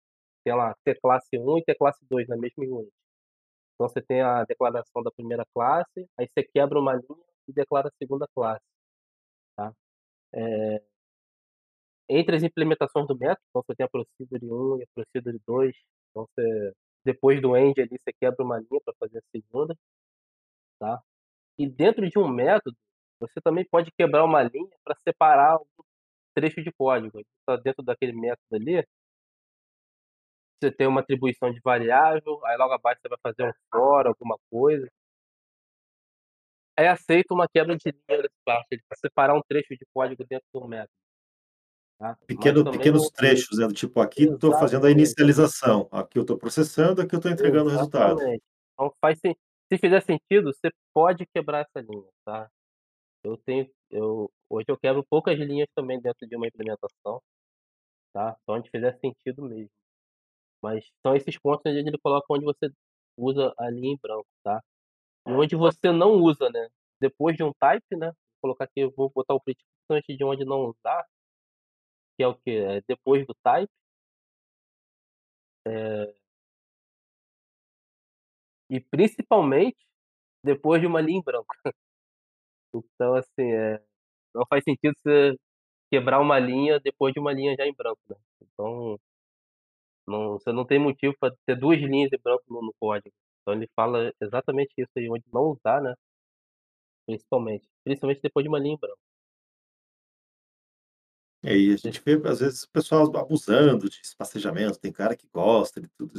tem 0.46 0.56
lá 0.56 0.76
tclasse 0.86 1.38
1 1.40 1.60
e 1.60 1.64
tclasse 1.64 2.06
2 2.10 2.28
na 2.30 2.38
mesma 2.38 2.64
unit. 2.66 2.92
Então 3.76 3.90
você 3.90 4.02
tem 4.02 4.22
a 4.22 4.44
declaração 4.46 5.04
da 5.04 5.12
primeira 5.12 5.46
classe, 5.54 6.08
aí 6.18 6.28
você 6.28 6.44
quebra 6.44 6.80
uma 6.80 6.94
linha 6.96 7.26
e 7.48 7.54
declara 7.54 7.90
a 7.90 7.92
segunda 8.00 8.28
classe, 8.36 8.64
tá. 9.58 9.74
Eh 10.34 10.82
entre 12.10 12.36
as 12.36 12.44
implementações 12.44 13.08
do 13.08 13.18
método, 13.18 13.42
então 13.50 13.64
você 13.66 13.76
tem 13.76 13.86
a 13.86 13.90
procedure 13.90 14.46
1 14.52 14.78
e 14.80 14.84
a 14.84 14.88
procedure 14.94 15.40
2, 15.48 15.76
então 16.12 16.28
você 16.36 16.74
depois 17.04 17.42
do 17.42 17.56
end 17.56 17.80
ali 17.82 17.98
você 18.00 18.12
quebra 18.20 18.44
uma 18.44 18.58
linha 18.60 18.82
pra 18.84 18.94
fazer 19.00 19.20
a 19.20 19.22
segunda. 19.32 19.76
Tá. 20.82 21.02
E 21.60 21.68
dentro 21.70 22.10
de 22.10 22.20
um 22.20 22.28
método, 22.30 22.78
você 23.20 23.42
também 23.42 23.66
pode 23.70 23.92
quebrar 23.98 24.26
uma 24.26 24.44
linha 24.44 24.70
pra 24.84 24.96
separar 25.08 25.54
algum 25.54 25.68
trecho 26.36 26.64
de 26.64 26.72
código, 26.74 27.22
tá 27.46 27.58
dentro 27.58 27.84
daquele 27.84 28.14
método 28.14 28.56
ali 28.56 28.86
você 30.62 30.72
tem 30.72 30.88
uma 30.88 31.02
atribuição 31.02 31.52
de 31.52 31.60
variável, 31.64 32.40
aí 32.46 32.58
logo 32.58 32.74
abaixo 32.74 33.02
você 33.02 33.10
vai 33.10 33.18
fazer 33.22 33.44
um 33.50 33.52
for, 33.72 34.08
alguma 34.08 34.38
coisa 34.50 34.88
é 36.78 36.88
aceito 36.90 37.34
uma 37.34 37.48
quebra 37.48 37.76
de 37.78 37.92
linha 37.92 38.22
nessa 38.24 38.30
parte, 38.46 38.78
pra 38.88 38.98
separar 38.98 39.36
um 39.36 39.42
trecho 39.48 39.70
de 39.76 39.86
código 39.94 40.26
dentro 40.30 40.48
do 40.54 40.68
método. 40.68 40.90
Tá, 42.00 42.18
Pequeno 42.28 42.68
pequenos 42.68 43.10
trechos, 43.10 43.58
né, 43.60 43.68
do 43.68 43.74
tipo: 43.74 44.00
"Aqui 44.00 44.28
tô 44.38 44.54
fazendo 44.54 44.86
a 44.88 44.92
exatamente. 44.92 44.92
inicialização, 44.92 45.88
aqui 45.92 46.18
eu 46.20 46.26
tô 46.26 46.38
processando, 46.38 47.02
aqui 47.02 47.16
eu 47.16 47.20
tô 47.20 47.30
entregando 47.30 47.70
o 47.70 47.72
resultado". 47.72 48.24
Exatamente. 48.24 48.44
Então 48.74 48.92
faz 49.02 49.20
sen 49.20 49.36
se 49.72 49.78
fizer 49.80 50.02
sentido, 50.02 50.54
você 50.54 50.70
pode 50.94 51.26
quebrar 51.34 51.62
essa 51.62 51.82
linha, 51.86 52.08
tá. 52.26 52.50
Eu 53.24 53.38
tenho 53.46 53.70
eu 53.92 54.30
hoje 54.50 54.66
eu 54.70 54.78
quebro 54.80 55.06
poucas 55.10 55.38
linhas 55.40 55.68
também 55.76 56.02
dentro 56.02 56.28
de 56.28 56.36
uma 56.38 56.48
implementação, 56.48 57.22
tá, 58.14 58.38
só 58.46 58.56
onde 58.56 58.70
fizer 58.72 58.98
sentido 59.00 59.44
mesmo. 59.44 59.70
Mas 60.64 60.86
são 61.06 61.16
esses 61.16 61.38
pontos 61.40 61.64
onde 61.66 61.80
ele 61.90 62.00
coloca 62.04 62.26
onde 62.32 62.46
você 62.46 62.70
usa 63.18 63.54
a 63.60 63.70
linha 63.72 63.94
em 63.94 64.00
branco, 64.02 64.28
tá. 64.44 64.62
Onde 65.28 65.56
você 65.56 65.92
não 65.92 66.12
usa, 66.22 66.50
né, 66.52 66.70
depois 67.02 67.36
de 67.36 67.44
um 67.44 67.52
type, 67.60 67.96
né, 67.98 68.08
vou 68.08 68.16
colocar 68.42 68.66
aqui, 68.66 68.86
vou 68.96 69.10
botar 69.14 69.34
o 69.34 69.40
print 69.42 69.58
antes 69.90 70.16
de 70.16 70.24
onde 70.24 70.46
não 70.46 70.66
usar 70.70 71.06
que 72.20 72.24
é 72.24 72.28
o 72.28 72.36
quê? 72.36 72.52
É 72.52 72.82
depois 72.88 73.26
do 73.28 73.34
type 73.44 73.70
eh 75.68 76.16
e 78.70 78.80
principalmente 78.80 79.78
depois 80.44 80.82
de 80.82 80.88
uma 80.88 81.02
linha 81.02 81.20
em 81.20 81.24
branco. 81.24 81.48
Então 82.74 83.16
assim, 83.16 83.52
eh, 83.54 83.82
não 84.36 84.46
faz 84.50 84.64
sentido 84.64 84.94
você 85.04 85.36
quebrar 85.92 86.22
uma 86.22 86.40
linha 86.40 86.80
depois 86.80 87.14
de 87.14 87.20
uma 87.20 87.34
linha 87.34 87.56
já 87.58 87.66
em 87.68 87.74
branco, 87.76 88.02
né. 88.10 88.16
Então 88.44 89.00
não 90.08 90.34
você 90.34 90.52
não 90.52 90.66
tem 90.66 90.80
motivo 90.80 91.16
pra 91.20 91.32
ter 91.46 91.56
2 91.56 91.80
linhas 91.82 92.12
em 92.14 92.18
branco 92.22 92.44
no 92.50 92.62
no 92.62 92.74
código. 92.80 93.12
Então 93.46 93.54
ele 93.54 93.70
fala 93.76 94.12
exatamente 94.20 94.74
isso 94.78 94.92
aí, 94.98 95.08
onde 95.10 95.24
não 95.32 95.52
usar, 95.52 95.80
né 95.82 95.96
principalmente, 97.08 97.68
principalmente 97.84 98.22
depois 98.22 98.44
de 98.44 98.50
uma 98.50 98.60
linha 98.60 98.74
em 98.76 98.80
branco. 98.80 98.98
É, 101.44 101.56
e 101.56 101.74
a 101.74 101.78
gente 101.78 102.02
vê 102.04 102.14
às 102.28 102.40
vezes 102.40 102.64
o 102.64 102.72
pessoal 102.72 103.04
abusando 103.18 103.90
de 103.90 104.00
espacejamento, 104.04 104.80
tem 104.80 104.92
cara 104.92 105.16
que 105.16 105.28
gosta 105.32 105.80
de 105.80 105.88
tudo 105.98 106.18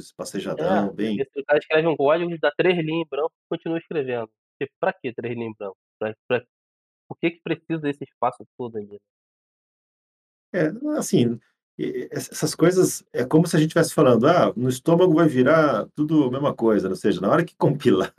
É, 0.58 0.62
espacejadão, 0.62 0.92
bem 0.92 1.22
esse 1.22 1.44
cara 1.44 1.58
escreve 1.58 1.86
um 1.88 1.96
código, 1.96 2.38
dá 2.40 2.50
3 2.56 2.76
linhas 2.78 3.06
em 3.06 3.08
branco 3.08 3.32
e 3.34 3.48
continua 3.48 3.78
escrevendo. 3.78 4.30
Tipo, 4.60 4.72
pra 4.80 4.92
que 4.92 5.12
3 5.12 5.34
linhas 5.34 5.50
em 5.52 5.54
branco? 5.58 5.76
Pra 5.98 6.14
pra 6.28 6.42
por 7.08 7.18
que 7.18 7.32
que 7.32 7.42
precisa 7.42 7.80
desse 7.82 8.04
espaço 8.04 8.44
todo 8.58 8.78
ali? 8.78 8.98
É, 10.52 10.68
assim, 10.98 11.38
e 11.78 12.08
essa 12.12 12.32
essas 12.32 12.54
coisas 12.54 13.04
é 13.12 13.24
como 13.24 13.46
se 13.46 13.56
a 13.56 13.60
gente 13.60 13.68
estivesse 13.70 13.94
falando: 13.94 14.26
"Ah, 14.28 14.52
no 14.56 14.68
estômago 14.68 15.14
vai 15.14 15.28
virar 15.28 15.86
tudo 15.94 16.24
a 16.24 16.30
mesma 16.30 16.54
coisa", 16.54 16.88
ou 16.88 16.96
seja, 16.96 17.20
na 17.20 17.30
hora 17.30 17.44
que 17.44 17.56
compilar, 17.58 18.14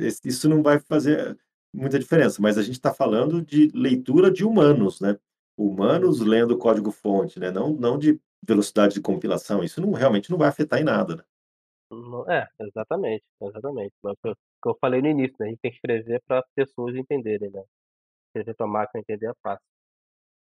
esse 0.00 0.20
isso 0.28 0.48
não 0.48 0.62
vai 0.62 0.78
fazer 0.80 1.36
muita 1.72 1.98
diferença, 1.98 2.40
mas 2.42 2.58
a 2.58 2.62
gente 2.62 2.80
tá 2.80 2.92
falando 2.92 3.42
de 3.42 3.70
leitura 3.74 4.30
de 4.30 4.44
humanos, 4.44 5.00
né, 5.00 5.18
humanos 5.56 6.20
Uhum. 6.20 6.26
lendo 6.28 6.58
código 6.58 6.90
fonte, 6.90 7.38
né, 7.40 7.50
não 7.50 7.72
não 7.74 7.98
de 7.98 8.20
velocidade 8.46 8.94
de 8.94 9.00
compilação, 9.00 9.62
isso 9.64 9.80
não 9.80 9.92
realmente 9.92 10.30
não 10.30 10.38
vai 10.38 10.48
afetar 10.48 10.80
em 10.80 10.84
nada, 10.84 11.16
né. 11.16 11.22
É, 12.28 12.46
exatamente, 12.60 13.24
exatamente. 13.40 13.94
Mas 14.02 14.14
o 14.24 14.34
que 14.62 14.68
eu 14.68 14.76
falei 14.80 15.00
no 15.02 15.08
início, 15.08 15.36
né, 15.40 15.46
a 15.46 15.50
gente 15.50 15.60
tem 15.60 15.70
que 15.70 15.76
escrever 15.76 16.22
pra 16.26 16.42
pessoas 16.54 16.94
entenderem, 16.96 17.50
né, 17.50 17.62
escrever 18.28 18.56
pra 18.56 18.66
máquina 18.68 19.00
entender 19.02 19.28
é 19.30 19.34
fácil. 19.42 19.66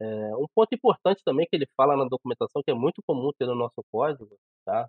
Eh, 0.01 0.37
um 0.37 0.47
ponto 0.55 0.75
importante 0.75 1.23
também 1.25 1.47
que 1.49 1.57
ele 1.57 1.67
fala 1.77 1.97
na 1.97 2.05
documentação, 2.05 2.63
que 2.65 2.71
é 2.71 2.75
muito 2.75 3.01
comum 3.07 3.31
ter 3.39 3.47
no 3.47 3.55
nosso 3.55 3.83
código, 3.93 4.37
tá, 4.65 4.89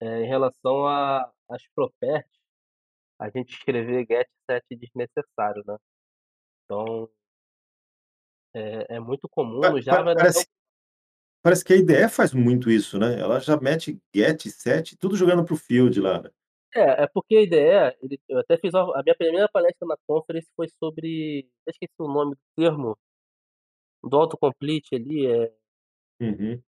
é 0.00 0.22
em 0.24 0.28
relação 0.28 0.86
a 0.86 1.30
às 1.50 1.62
properties, 1.74 2.26
a 3.20 3.30
gente 3.30 3.52
escrever 3.54 4.06
get, 4.08 4.28
set 4.50 4.64
desnecessário, 4.76 5.64
né. 5.66 5.76
Então 6.64 7.10
é 8.54 8.96
é 8.96 9.00
muito 9.00 9.28
comum 9.28 9.62
Pa 9.62 9.68
no 9.68 9.80
Java 9.80 10.14
parece 10.14 10.46
parece 11.42 11.64
que 11.64 11.72
a 11.74 11.76
IDE 11.76 12.08
faz 12.10 12.32
muito 12.34 12.70
isso, 12.70 12.98
né, 12.98 13.20
ela 13.20 13.40
já 13.40 13.58
mete 13.60 14.00
get, 14.14 14.42
set, 14.50 14.96
tudo 14.98 15.16
jogando 15.16 15.44
para 15.44 15.54
o 15.54 15.56
field 15.58 16.00
lá, 16.00 16.22
né. 16.22 16.30
É, 16.74 17.04
é 17.04 17.06
porque 17.06 17.34
a 17.36 17.40
IDE, 17.42 17.96
eu 18.28 18.38
até 18.40 18.58
fiz 18.58 18.74
a 18.74 18.82
a 18.82 19.02
minha 19.02 19.16
primeira 19.16 19.48
palestra 19.50 19.86
na 19.88 19.96
conference 20.06 20.48
foi 20.54 20.68
sobre 20.78 21.48
eu 21.66 21.70
esqueci 21.70 21.94
o 21.98 22.08
nome 22.08 22.34
do 22.34 22.40
termo 22.56 22.96
do 24.04 24.16
autocomplete 24.16 24.94
ali, 24.96 25.26
eh 25.26 25.52
Uhum. 26.20 26.62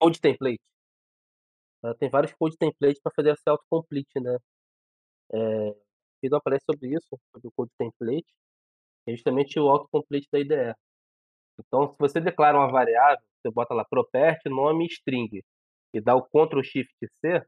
code 0.00 0.20
template. 0.20 0.58
Ela 1.82 1.94
tem 1.94 2.08
vários 2.10 2.32
code 2.34 2.56
templates 2.56 3.00
para 3.02 3.12
fazer 3.14 3.30
esse 3.32 3.48
autocomplete, 3.48 4.20
né. 4.20 4.36
Eh, 5.34 5.76
fiz 6.20 6.32
uma 6.32 6.40
palestra 6.42 6.74
sobre 6.74 6.94
isso, 6.96 7.08
sobre 7.32 7.48
o 7.48 7.52
code 7.56 7.72
template, 7.78 8.26
é 9.08 9.12
justamente 9.12 9.58
o 9.60 9.68
autocomplete 9.70 10.28
da 10.32 10.40
IDE. 10.40 10.74
Então 11.60 11.88
se 11.88 11.96
você 11.98 12.20
declara 12.20 12.58
uma 12.58 12.70
variável, 12.72 13.24
você 13.42 13.52
bota 13.52 13.74
lá 13.74 13.84
property 13.84 14.48
nome 14.50 14.86
string, 14.88 15.42
e 15.94 16.00
dá 16.02 16.16
o 16.16 16.22
Ctrl 16.24 16.62
Shift 16.64 16.94
C 17.24 17.44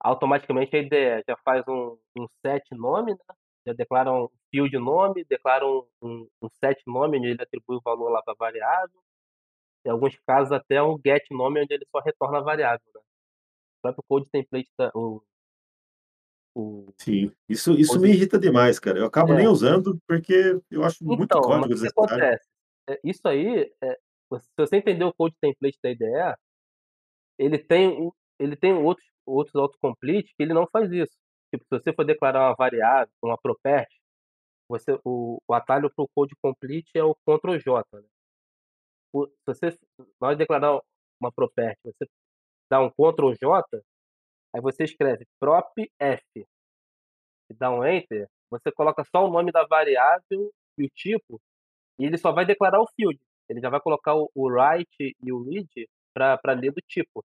automaticamente 0.00 0.76
a 0.76 0.80
IDE 0.80 1.22
já 1.28 1.36
faz 1.44 1.64
um 1.68 1.98
um 2.18 2.26
set 2.44 2.64
nome, 2.72 3.12
né, 3.12 3.18
já 3.66 3.72
declara 3.74 4.12
um 4.12 4.28
field 4.56 4.78
nome, 4.78 5.24
declara 5.28 5.66
um 5.66 5.86
um 6.02 6.28
um 6.42 6.48
set 6.64 6.82
nome, 6.86 7.18
onde 7.18 7.28
ele 7.28 7.42
atribui 7.42 7.76
o 7.78 7.82
valor 7.84 8.10
lá 8.10 8.22
para 8.22 8.34
variável. 8.38 9.00
Em 9.86 9.90
alguns 9.90 10.16
casos 10.26 10.52
até 10.52 10.82
um 10.82 10.98
get 11.04 11.24
nome, 11.30 11.62
onde 11.62 11.74
ele 11.74 11.86
só 11.90 12.00
retorna 12.00 12.38
a 12.38 12.42
variável, 12.42 12.80
né. 12.94 13.00
O 13.78 13.82
próprio 13.82 14.04
code 14.08 14.30
template 14.32 14.70
da 14.78 14.90
o 14.94 15.22
o 16.54 16.94
Sim, 16.98 17.30
isso 17.48 17.72
isso 17.78 18.00
me 18.00 18.08
irrita 18.08 18.38
demais, 18.38 18.78
cara, 18.78 18.98
eu 18.98 19.04
acabo 19.06 19.34
nem 19.34 19.46
É. 19.46 19.48
usando, 19.48 20.00
porque 20.06 20.58
eu 20.70 20.82
acho 20.82 21.04
muito 21.04 21.38
Então, 21.38 21.54
mas 21.56 21.70
código 21.70 21.74
o 21.74 21.78
que 21.80 21.86
acontece, 21.88 22.48
eh, 22.88 22.98
isso 23.04 23.26
aí, 23.28 23.72
eh, 23.82 23.96
se 24.40 24.50
você 24.58 24.76
entender 24.76 25.04
o 25.04 25.14
code 25.14 25.36
template 25.40 25.78
da 25.82 25.90
IDE 25.90 26.36
ele 27.38 27.58
tem 27.58 28.10
ele 28.38 28.56
tem 28.56 28.72
outros 28.74 29.06
outros 29.26 29.54
autocomplete 29.56 30.32
que 30.36 30.42
ele 30.42 30.54
não 30.54 30.66
faz 30.70 30.90
isso. 30.92 31.16
Tipo, 31.52 31.64
se 31.64 31.70
você 31.80 31.92
for 31.92 32.04
declarar 32.04 32.48
uma 32.48 32.54
variável, 32.56 33.12
uma 33.22 33.36
property, 33.38 33.95
você 34.68 34.98
o 35.04 35.40
o 35.48 35.54
atalho 35.54 35.90
para 35.94 36.04
o 36.04 36.08
code 36.14 36.34
complete 36.42 36.90
é 36.96 37.04
o 37.04 37.14
Ctrl 37.26 37.58
J, 37.58 37.84
né. 38.00 38.08
O 39.12 39.26
se 39.26 39.32
você 39.46 39.68
na 40.20 40.28
hora 40.28 40.36
de 40.36 40.40
declarar 40.40 40.78
uma 41.20 41.32
property, 41.32 41.80
você 41.84 42.06
dá 42.70 42.80
um 42.82 42.90
Ctrl 42.90 43.34
J, 43.40 43.82
aí 44.54 44.60
você 44.62 44.84
escreve 44.84 45.26
prop 45.40 45.74
F 46.00 46.46
e 47.50 47.54
dá 47.54 47.70
um 47.70 47.84
enter, 47.84 48.28
você 48.50 48.70
coloca 48.72 49.04
só 49.04 49.24
o 49.24 49.30
nome 49.30 49.52
da 49.52 49.64
variável 49.66 50.52
e 50.78 50.84
o 50.84 50.90
tipo, 50.94 51.40
e 51.98 52.06
ele 52.06 52.18
só 52.18 52.32
vai 52.32 52.46
declarar 52.46 52.80
o 52.80 52.88
field, 52.96 53.20
ele 53.48 53.60
já 53.60 53.70
vai 53.70 53.80
colocar 53.80 54.14
o 54.16 54.30
o 54.34 54.48
write 54.48 55.16
e 55.22 55.32
o 55.32 55.42
read 55.44 55.88
pra 56.14 56.38
ler 56.54 56.72
do 56.72 56.82
tipo. 56.88 57.24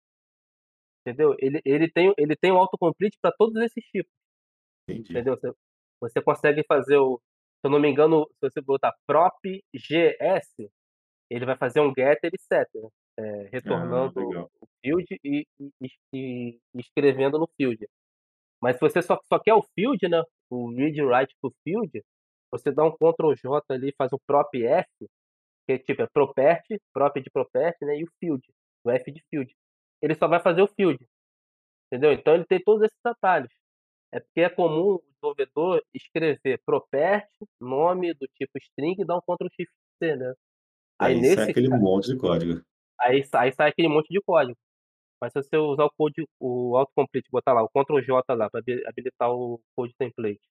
Entendeu? 1.05 1.35
Ele 1.39 1.61
ele 1.65 1.89
tem 1.91 2.13
ele 2.17 2.35
tem 2.35 2.51
o 2.51 2.57
autocomplete 2.57 3.17
para 3.21 3.31
todos 3.37 3.55
esses 3.63 3.83
tipos. 3.85 4.11
Entendi. 4.87 5.11
Entendeu? 5.11 5.35
Você 5.37 5.53
você 6.01 6.21
consegue 6.21 6.63
fazer 6.67 6.97
o 6.97 7.21
se 7.61 7.67
eu 7.67 7.71
não 7.71 7.79
me 7.79 7.89
engano, 7.89 8.25
se 8.33 8.49
você 8.49 8.61
botar 8.61 8.93
prop 9.07 9.35
GS, 9.75 10.69
ele 11.29 11.45
vai 11.45 11.57
fazer 11.57 11.81
um 11.81 11.93
getter 11.97 12.31
e 12.33 12.39
setter, 12.41 12.83
eh, 13.19 13.49
Ah, 13.65 14.09
retornando 14.13 14.13
legal. 14.15 14.51
o 14.61 14.67
field 14.83 15.05
e 15.23 15.45
e 15.81 15.81
e 16.13 16.59
escrevendo 16.75 17.39
no 17.39 17.47
field. 17.57 17.87
Mas 18.61 18.75
se 18.77 18.81
você 18.81 19.01
só 19.01 19.17
só 19.25 19.39
quer 19.39 19.53
o 19.55 19.63
field, 19.75 20.07
né, 20.09 20.23
o 20.51 20.71
read 20.75 21.01
write 21.03 21.35
para 21.41 21.49
o 21.49 21.53
field, 21.63 22.03
você 22.51 22.71
dá 22.71 22.83
um 22.85 22.91
Ctrl 22.91 23.33
J 23.35 23.63
ali, 23.73 23.93
faz 23.97 24.11
o 24.13 24.19
prop 24.27 24.49
F, 24.55 24.87
que 25.67 25.73
é 25.73 25.79
tipo, 25.79 26.01
é 26.03 26.07
property, 26.13 26.79
prop 26.93 27.21
de 27.21 27.29
property, 27.31 27.85
né, 27.85 27.97
e 27.99 28.03
o 28.05 28.09
field, 28.19 28.43
o 28.85 28.91
F 28.91 29.11
de 29.11 29.23
field. 29.31 29.53
Ele 30.01 30.15
só 30.15 30.27
vai 30.27 30.41
fazer 30.41 30.61
o 30.63 30.67
field, 30.67 30.99
entendeu? 31.87 32.13
Então 32.13 32.35
ele 32.35 32.45
tem 32.45 32.61
todos 32.63 32.83
esses 32.83 33.05
atalhos. 33.05 33.51
É 34.13 34.19
porque 34.21 34.41
é 34.41 34.49
comum 34.49 34.99
desenvolvedor 35.21 35.83
escrever 35.93 36.61
property, 36.65 37.27
nome 37.61 38.13
do 38.13 38.27
tipo 38.35 38.57
string 38.59 38.95
e 38.99 39.05
dar 39.05 39.17
um 39.17 39.21
Ctrl 39.21 39.47
Shift 39.55 39.73
C, 40.01 40.15
né. 40.15 40.33
Aí 40.99 41.15
Aí 41.15 41.25
sai 41.25 41.45
nesse 41.45 41.51
aquele 41.51 41.69
ca 41.69 41.77
monte 41.77 42.07
de 42.07 42.17
código. 42.17 42.61
aí 42.99 43.23
sai 43.25 43.47
aí 43.49 43.53
sai 43.53 43.69
aquele 43.69 43.87
monte 43.89 44.09
de 44.13 44.21
código. 44.21 44.57
Mas 45.21 45.33
se 45.33 45.43
você 45.43 45.57
usar 45.57 45.85
o 45.85 45.91
code 45.97 46.25
o 46.39 46.77
autocomplete, 46.77 47.29
botar 47.31 47.53
lá 47.53 47.63
o 47.63 47.69
Ctrl 47.69 48.01
J 48.01 48.35
lá 48.35 48.49
para 48.49 48.59
habi 48.61 48.83
habilitar 48.87 49.31
o 49.31 49.61
code 49.75 49.93
template, 49.97 50.41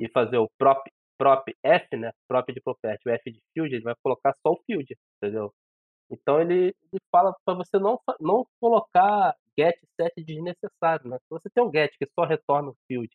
e 0.00 0.08
fazer 0.10 0.38
o 0.38 0.50
prop 0.58 0.82
prop 1.18 1.44
F, 1.64 1.96
né, 1.96 2.12
prop 2.28 2.52
de 2.52 2.60
property, 2.62 3.08
o 3.08 3.12
F 3.12 3.30
de 3.32 3.40
field, 3.54 3.74
ele 3.74 3.84
vai 3.84 3.94
colocar 4.02 4.34
só 4.46 4.52
o 4.52 4.60
field, 4.66 4.96
entendeu? 5.22 5.52
Então 6.10 6.40
ele 6.40 6.74
ele 6.92 7.02
fala 7.12 7.34
para 7.44 7.54
você 7.56 7.78
não 7.78 8.00
não 8.20 8.46
colocar 8.60 9.36
get, 9.58 9.76
set 10.00 10.14
desnecessário, 10.24 11.08
né. 11.10 11.18
Se 11.20 11.30
você 11.30 11.50
tem 11.50 11.64
um 11.64 11.72
get 11.72 11.92
que 11.98 12.06
só 12.18 12.24
retorna 12.26 12.70
o 12.70 12.76
field, 12.88 13.10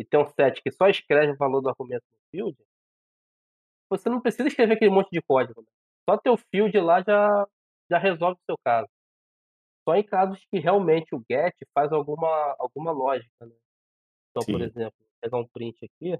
e 0.00 0.04
tem 0.06 0.20
um 0.20 0.26
set 0.28 0.62
que 0.62 0.70
só 0.72 0.88
escreve 0.88 1.32
o 1.32 1.36
valor 1.38 1.60
do 1.62 1.68
argumento 1.70 2.04
no 2.12 2.18
field 2.32 2.56
você 3.90 4.08
não 4.08 4.20
precisa 4.20 4.46
escrever 4.48 4.74
aquele 4.74 4.90
monte 4.90 5.10
de 5.10 5.20
código, 5.20 5.60
né. 5.62 5.66
Só 6.08 6.16
ter 6.16 6.30
o 6.30 6.36
field 6.36 6.78
lá 6.80 7.02
já 7.02 7.46
já 7.90 7.98
resolve 7.98 8.36
o 8.40 8.44
seu 8.46 8.56
caso. 8.64 8.88
Só 9.88 9.96
em 9.96 10.04
casos 10.04 10.44
que 10.50 10.58
realmente 10.60 11.14
o 11.14 11.24
get 11.30 11.54
faz 11.74 11.92
alguma 11.92 12.56
alguma 12.58 12.92
lógica, 12.92 13.46
né. 13.46 13.54
Então, 14.30 14.46
por 14.46 14.60
Sim. 14.60 14.62
exemplo, 14.62 14.94
vou 15.00 15.08
pegar 15.22 15.38
um 15.38 15.48
print 15.48 15.84
aqui 15.86 16.18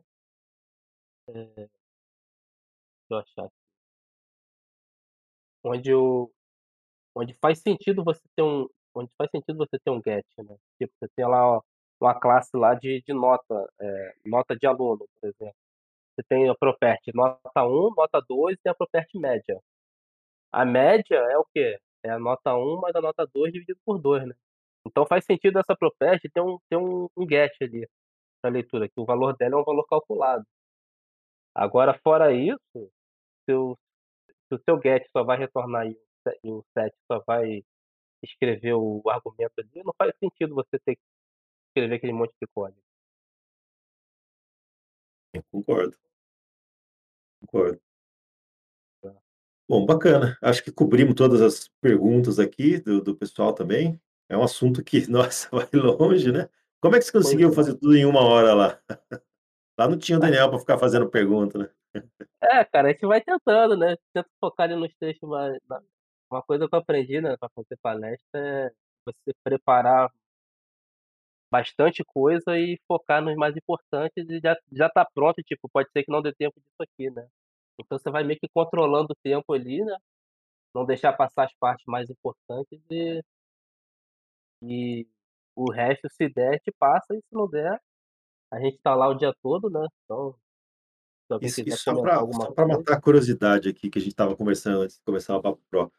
eh 1.29 1.71
deixa 3.11 3.15
eu 3.15 3.19
achar 3.19 3.45
aqui. 3.47 3.51
Onde 5.65 5.95
o 5.95 6.31
onde 7.15 7.35
faz 7.43 7.61
sentido 7.61 8.05
você 8.05 8.23
ter 8.37 8.43
um 8.43 8.69
onde 8.95 9.13
faz 9.19 9.31
sentido 9.31 9.59
você 9.59 9.79
ter 9.81 9.91
um 9.91 10.01
get, 10.07 10.27
né. 10.39 10.57
Tipo, 10.79 10.93
você 11.01 11.09
tem 11.17 11.27
lá, 11.29 11.59
ó, 11.59 11.63
uma 12.01 12.15
classe 12.19 12.51
lá 12.57 12.75
de 12.75 13.03
de 13.07 13.13
nota, 13.15 13.69
eh, 13.81 14.15
nota 14.27 14.57
de 14.57 14.67
aluno, 14.67 15.07
por 15.21 15.29
exemplo. 15.29 15.55
Você 16.17 16.25
tem 16.29 16.49
a 16.51 16.55
property 16.57 17.13
nota 17.15 17.65
1, 17.67 17.95
nota 17.97 18.21
2 18.29 18.59
e 18.65 18.69
a 18.71 18.75
property 18.75 19.19
média. 19.19 19.61
A 20.53 20.65
média 20.67 21.17
é 21.17 21.39
o 21.39 21.47
quê? 21.55 21.79
É 22.05 22.11
a 22.11 22.19
nota 22.21 22.55
1 22.57 22.81
mais 22.81 22.95
a 22.97 23.03
nota 23.03 23.27
2 23.35 23.53
dividido 23.53 23.81
por 23.87 23.99
2, 24.01 24.27
né. 24.27 24.35
Então 24.87 25.07
faz 25.07 25.25
sentido 25.27 25.59
essa 25.61 25.77
property 25.77 26.29
ter 26.31 26.41
um 26.43 26.59
ter 26.71 26.77
um 26.79 27.09
um 27.17 27.27
get 27.29 27.53
ali, 27.63 27.89
pra 28.43 28.51
leitura, 28.53 28.89
que 28.89 29.01
o 29.01 29.07
valor 29.07 29.37
dela 29.37 29.57
é 29.57 29.59
um 29.61 29.65
valor 29.65 29.87
calculado. 29.89 30.45
Agora 31.55 31.99
fora 32.03 32.33
isso, 32.33 32.59
se 33.47 33.55
o 33.55 33.77
se 34.49 34.55
o 34.57 34.61
seu 34.65 34.81
get 34.83 35.05
só 35.13 35.25
vai 35.25 35.39
retornar 35.39 35.87
e 35.89 35.97
o 36.45 36.65
set 36.75 36.95
só 37.11 37.23
vai 37.27 37.63
escrever 38.23 38.75
o 38.75 39.03
argumento 39.11 39.53
ali, 39.59 39.85
não 39.85 39.95
faz 39.99 40.13
sentido 40.21 40.55
você 40.55 40.79
ter 40.81 40.97
que 40.97 41.03
escrever 41.71 41.97
aquele 41.97 42.13
monte 42.13 42.33
de 42.41 42.47
código. 42.49 42.81
Eu 45.33 45.43
concordo. 45.51 45.97
Concordo. 47.41 47.81
Tá. 49.03 49.15
Bom, 49.69 49.87
bacana. 49.87 50.37
Acho 50.43 50.63
que 50.63 50.73
cobrimos 50.73 51.15
todas 51.15 51.41
as 51.41 51.69
perguntas 51.81 52.39
aqui 52.39 52.81
do 52.81 53.01
do 53.01 53.17
pessoal 53.17 53.53
também. 53.55 54.01
É 54.29 54.37
um 54.37 54.43
assunto 54.43 54.83
que, 54.85 55.07
nossa, 55.11 55.49
vai 55.51 55.69
longe, 55.75 56.33
né. 56.33 56.49
Como 56.81 56.97
é 56.97 56.99
que 56.99 57.05
você 57.05 57.13
conseguiu 57.13 57.51
é. 57.51 57.53
fazer 57.53 57.75
tudo 57.75 57.97
em 57.97 58.07
1 58.07 58.17
hora 58.17 58.55
lá? 58.55 58.81
Lá 59.79 59.89
não 59.89 59.99
tinha 59.99 60.19
o 60.19 60.21
Mas 60.21 60.31
Daniel 60.31 60.51
para 60.51 60.59
ficar 60.59 60.79
fazendo 60.79 61.09
pergunta, 61.11 61.59
né. 61.59 61.71
É, 62.43 62.65
cara, 62.67 62.89
a 62.89 62.93
gente 62.93 63.07
vai 63.07 63.21
tentando, 63.23 63.77
né. 63.77 63.97
Tento 64.13 64.29
focar 64.41 64.71
ali 64.71 64.79
nos 64.79 64.95
trechos 64.97 65.27
mais 65.29 65.59
na 65.69 65.83
uma 66.31 66.43
coisa 66.43 66.69
que 66.69 66.75
eu 66.75 66.79
aprendi, 66.79 67.21
né, 67.21 67.37
pra 67.37 67.49
fazer 67.49 67.77
palestra 67.83 68.41
é 68.41 68.71
você 69.05 69.35
preparar 69.43 70.13
bastante 71.51 72.05
coisa 72.05 72.59
e 72.59 72.79
focar 72.89 73.23
nos 73.23 73.37
mais 73.37 73.57
importantes 73.57 74.29
e 74.29 74.41
já 74.41 74.57
já 74.73 74.89
tá 74.91 75.07
pronto, 75.15 75.43
tipo, 75.43 75.69
pode 75.73 75.91
ser 75.93 76.05
que 76.05 76.13
não 76.13 76.23
dê 76.23 76.33
tempo 76.35 76.61
disso 76.61 76.83
aqui, 76.83 77.11
né. 77.11 77.27
Então 77.81 77.99
você 77.99 78.11
vai 78.11 78.25
meio 78.25 78.39
que 78.41 78.49
controlando 78.55 79.13
o 79.13 79.17
tempo 79.25 79.53
ali, 79.55 79.85
né, 79.85 79.97
não 80.75 80.87
deixar 80.87 81.13
passar 81.15 81.45
as 81.47 81.55
partes 81.61 81.85
mais 81.87 82.11
importantes 82.11 82.81
e 82.91 83.23
e 84.63 85.07
o 85.57 85.71
resto, 85.71 86.09
se 86.11 86.29
der, 86.29 86.53
gente 86.55 86.73
passa 86.79 87.15
e 87.15 87.19
se 87.19 87.33
não 87.33 87.49
der, 87.49 87.79
a 88.53 88.61
gente 88.61 88.79
tá 88.83 88.95
lá 88.97 89.09
o 89.09 89.15
dia 89.17 89.33
todo, 89.43 89.71
né, 89.71 89.87
então 90.05 90.37
Isso 91.41 91.63
isso 91.67 91.85
só 91.85 91.95
coisa 91.95 92.67
matar 92.69 92.97
a 92.97 93.01
curiosidade 93.01 93.69
aqui, 93.69 93.89
que 93.91 93.99
a 93.99 94.03
gente 94.03 94.11
estava 94.13 94.37
conversando 94.37 94.83
antes 94.83 94.97
de 94.97 95.03
começar 95.03 95.37
o 95.37 95.43
papo 95.43 95.61
pro. 95.71 95.91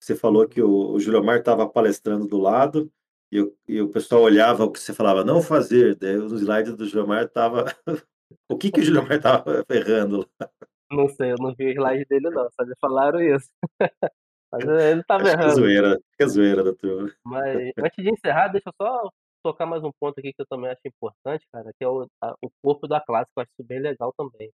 Você 0.00 0.16
falou 0.16 0.48
que 0.48 0.62
o 0.62 0.92
o 0.92 1.00
Júlio 1.00 1.20
Omar 1.20 1.38
estava 1.40 1.68
palestrando 1.68 2.26
do 2.28 2.38
lado, 2.38 2.92
e 3.32 3.40
o 3.40 3.56
e 3.68 3.80
o 3.80 3.90
pessoal 3.90 4.22
olhava 4.22 4.64
o 4.64 4.72
que 4.72 4.80
você 4.80 4.92
falava: 4.94 5.24
"Não 5.24 5.42
fazer", 5.42 5.96
daí 5.96 6.16
os 6.16 6.32
slides 6.32 6.76
do 6.76 6.86
Júlio 6.86 7.04
Omar 7.04 7.24
estava 7.24 7.64
o 8.50 8.58
que 8.58 8.70
que 8.72 8.80
o 8.80 8.84
Júlio 8.84 9.02
Omar 9.02 9.14
estava 9.18 9.64
errando 9.70 10.28
lá? 10.40 10.50
Não 10.90 11.08
sei, 11.08 11.32
eu 11.32 11.36
não 11.38 11.54
vi 11.54 11.66
o 11.66 11.70
slide 11.72 12.04
dele 12.06 12.30
não, 12.30 12.48
só 12.50 12.64
me 12.66 12.74
falaram 12.80 13.20
isso. 13.20 13.48
Mas 14.52 14.64
ele 14.66 15.00
estava 15.02 15.22
Acho 15.24 15.36
que 15.38 15.46
é 15.46 15.50
errando. 15.50 15.54
zoeira, 15.54 15.88
acho 15.94 16.16
que 16.18 16.24
é 16.24 16.26
zoeira 16.28 16.64
da 16.64 16.74
turma. 16.74 17.10
Mas, 17.24 17.72
antes 17.78 18.02
de 18.04 18.10
encerrar, 18.10 18.48
deixa 18.48 18.68
eu 18.68 18.72
só 18.80 19.10
tocar 19.42 19.66
mais 19.66 19.82
um 19.84 19.90
ponto 20.00 20.18
aqui 20.18 20.32
que 20.32 20.42
eu 20.42 20.46
também 20.46 20.70
acho 20.70 20.80
importante, 20.86 21.46
cara, 21.52 21.70
que 21.78 21.84
é 21.84 21.88
o 21.88 22.06
a 22.22 22.34
o 22.42 22.50
corpo 22.62 22.86
da 22.88 23.00
classe, 23.00 23.30
que 23.32 23.38
eu 23.38 23.42
acho 23.42 23.52
isso 23.58 23.66
bem 23.66 23.80
legal 23.80 24.12
também. 24.16 24.50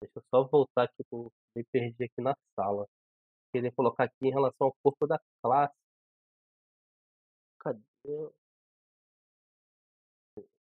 Deixa 0.00 0.18
eu 0.18 0.22
só 0.32 0.44
voltar 0.48 0.84
aqui 0.84 1.02
que 1.04 1.14
eu 1.14 1.32
me 1.56 1.64
perdi 1.72 2.04
aqui 2.04 2.20
na 2.20 2.34
sala. 2.58 2.86
Queria 3.52 3.72
colocar 3.72 4.04
aqui 4.04 4.16
em 4.22 4.30
relação 4.32 4.68
ao 4.68 4.74
corpo 4.84 5.06
da 5.06 5.18
classe. 5.42 5.74
Cadê? 7.64 8.14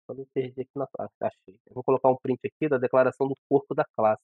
Eu 0.07 0.13
me 0.15 0.25
perdi 0.27 0.61
aqui 0.61 0.71
na 0.75 0.85
classe, 0.85 1.15
achei. 1.21 1.59
Vou 1.71 1.83
colocar 1.83 2.09
um 2.09 2.15
print 2.17 2.39
aqui 2.45 2.69
da 2.69 2.77
declaração 2.77 3.27
do 3.27 3.35
corpo 3.49 3.73
da 3.73 3.83
classe. 3.95 4.23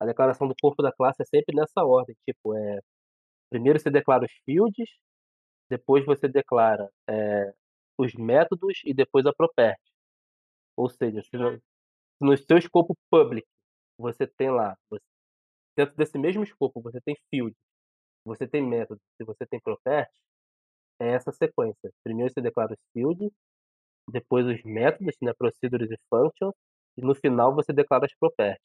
A 0.00 0.06
declaração 0.06 0.48
do 0.48 0.54
corpo 0.60 0.82
da 0.82 0.92
classe 0.92 1.22
é 1.22 1.24
sempre 1.26 1.54
nessa 1.54 1.84
ordem, 1.84 2.16
tipo, 2.26 2.54
eh, 2.56 2.80
primeiro 3.50 3.78
você 3.80 3.90
declara 3.90 4.24
os 4.26 4.32
fields, 4.44 4.88
depois 5.70 6.04
você 6.06 6.28
declara, 6.28 6.90
eh, 7.08 7.52
os 7.98 8.14
métodos 8.14 8.80
e 8.84 8.94
depois 8.94 9.26
a 9.26 9.32
property. 9.34 9.80
Ou 10.76 10.88
seja, 10.90 11.22
se 11.22 11.36
no 11.38 11.58
no 12.20 12.36
seu 12.38 12.58
escopo 12.58 12.96
public, 13.10 13.46
você 13.98 14.26
tem 14.26 14.50
lá, 14.50 14.76
você 14.90 15.04
dentro 15.76 15.96
desse 15.96 16.18
mesmo 16.18 16.42
escopo 16.44 16.80
você 16.82 17.00
tem 17.02 17.16
field, 17.30 17.56
você 18.24 18.46
tem 18.48 18.62
método 18.62 19.00
e 19.20 19.24
você 19.24 19.46
tem 19.46 19.60
property, 19.60 20.12
é 21.00 21.10
essa 21.14 21.32
sequência. 21.32 21.92
Primeiro 22.04 22.32
você 22.32 22.40
declara 22.42 22.72
os 22.74 22.80
fields, 22.92 23.30
depois 24.12 24.46
os 24.46 24.62
métodos, 24.64 25.16
né, 25.22 25.32
procedures 25.38 25.90
e 25.90 25.96
functions, 26.10 26.54
e 26.98 27.02
no 27.02 27.14
final 27.16 27.54
você 27.54 27.72
declara 27.72 28.06
as 28.06 28.14
properties, 28.18 28.60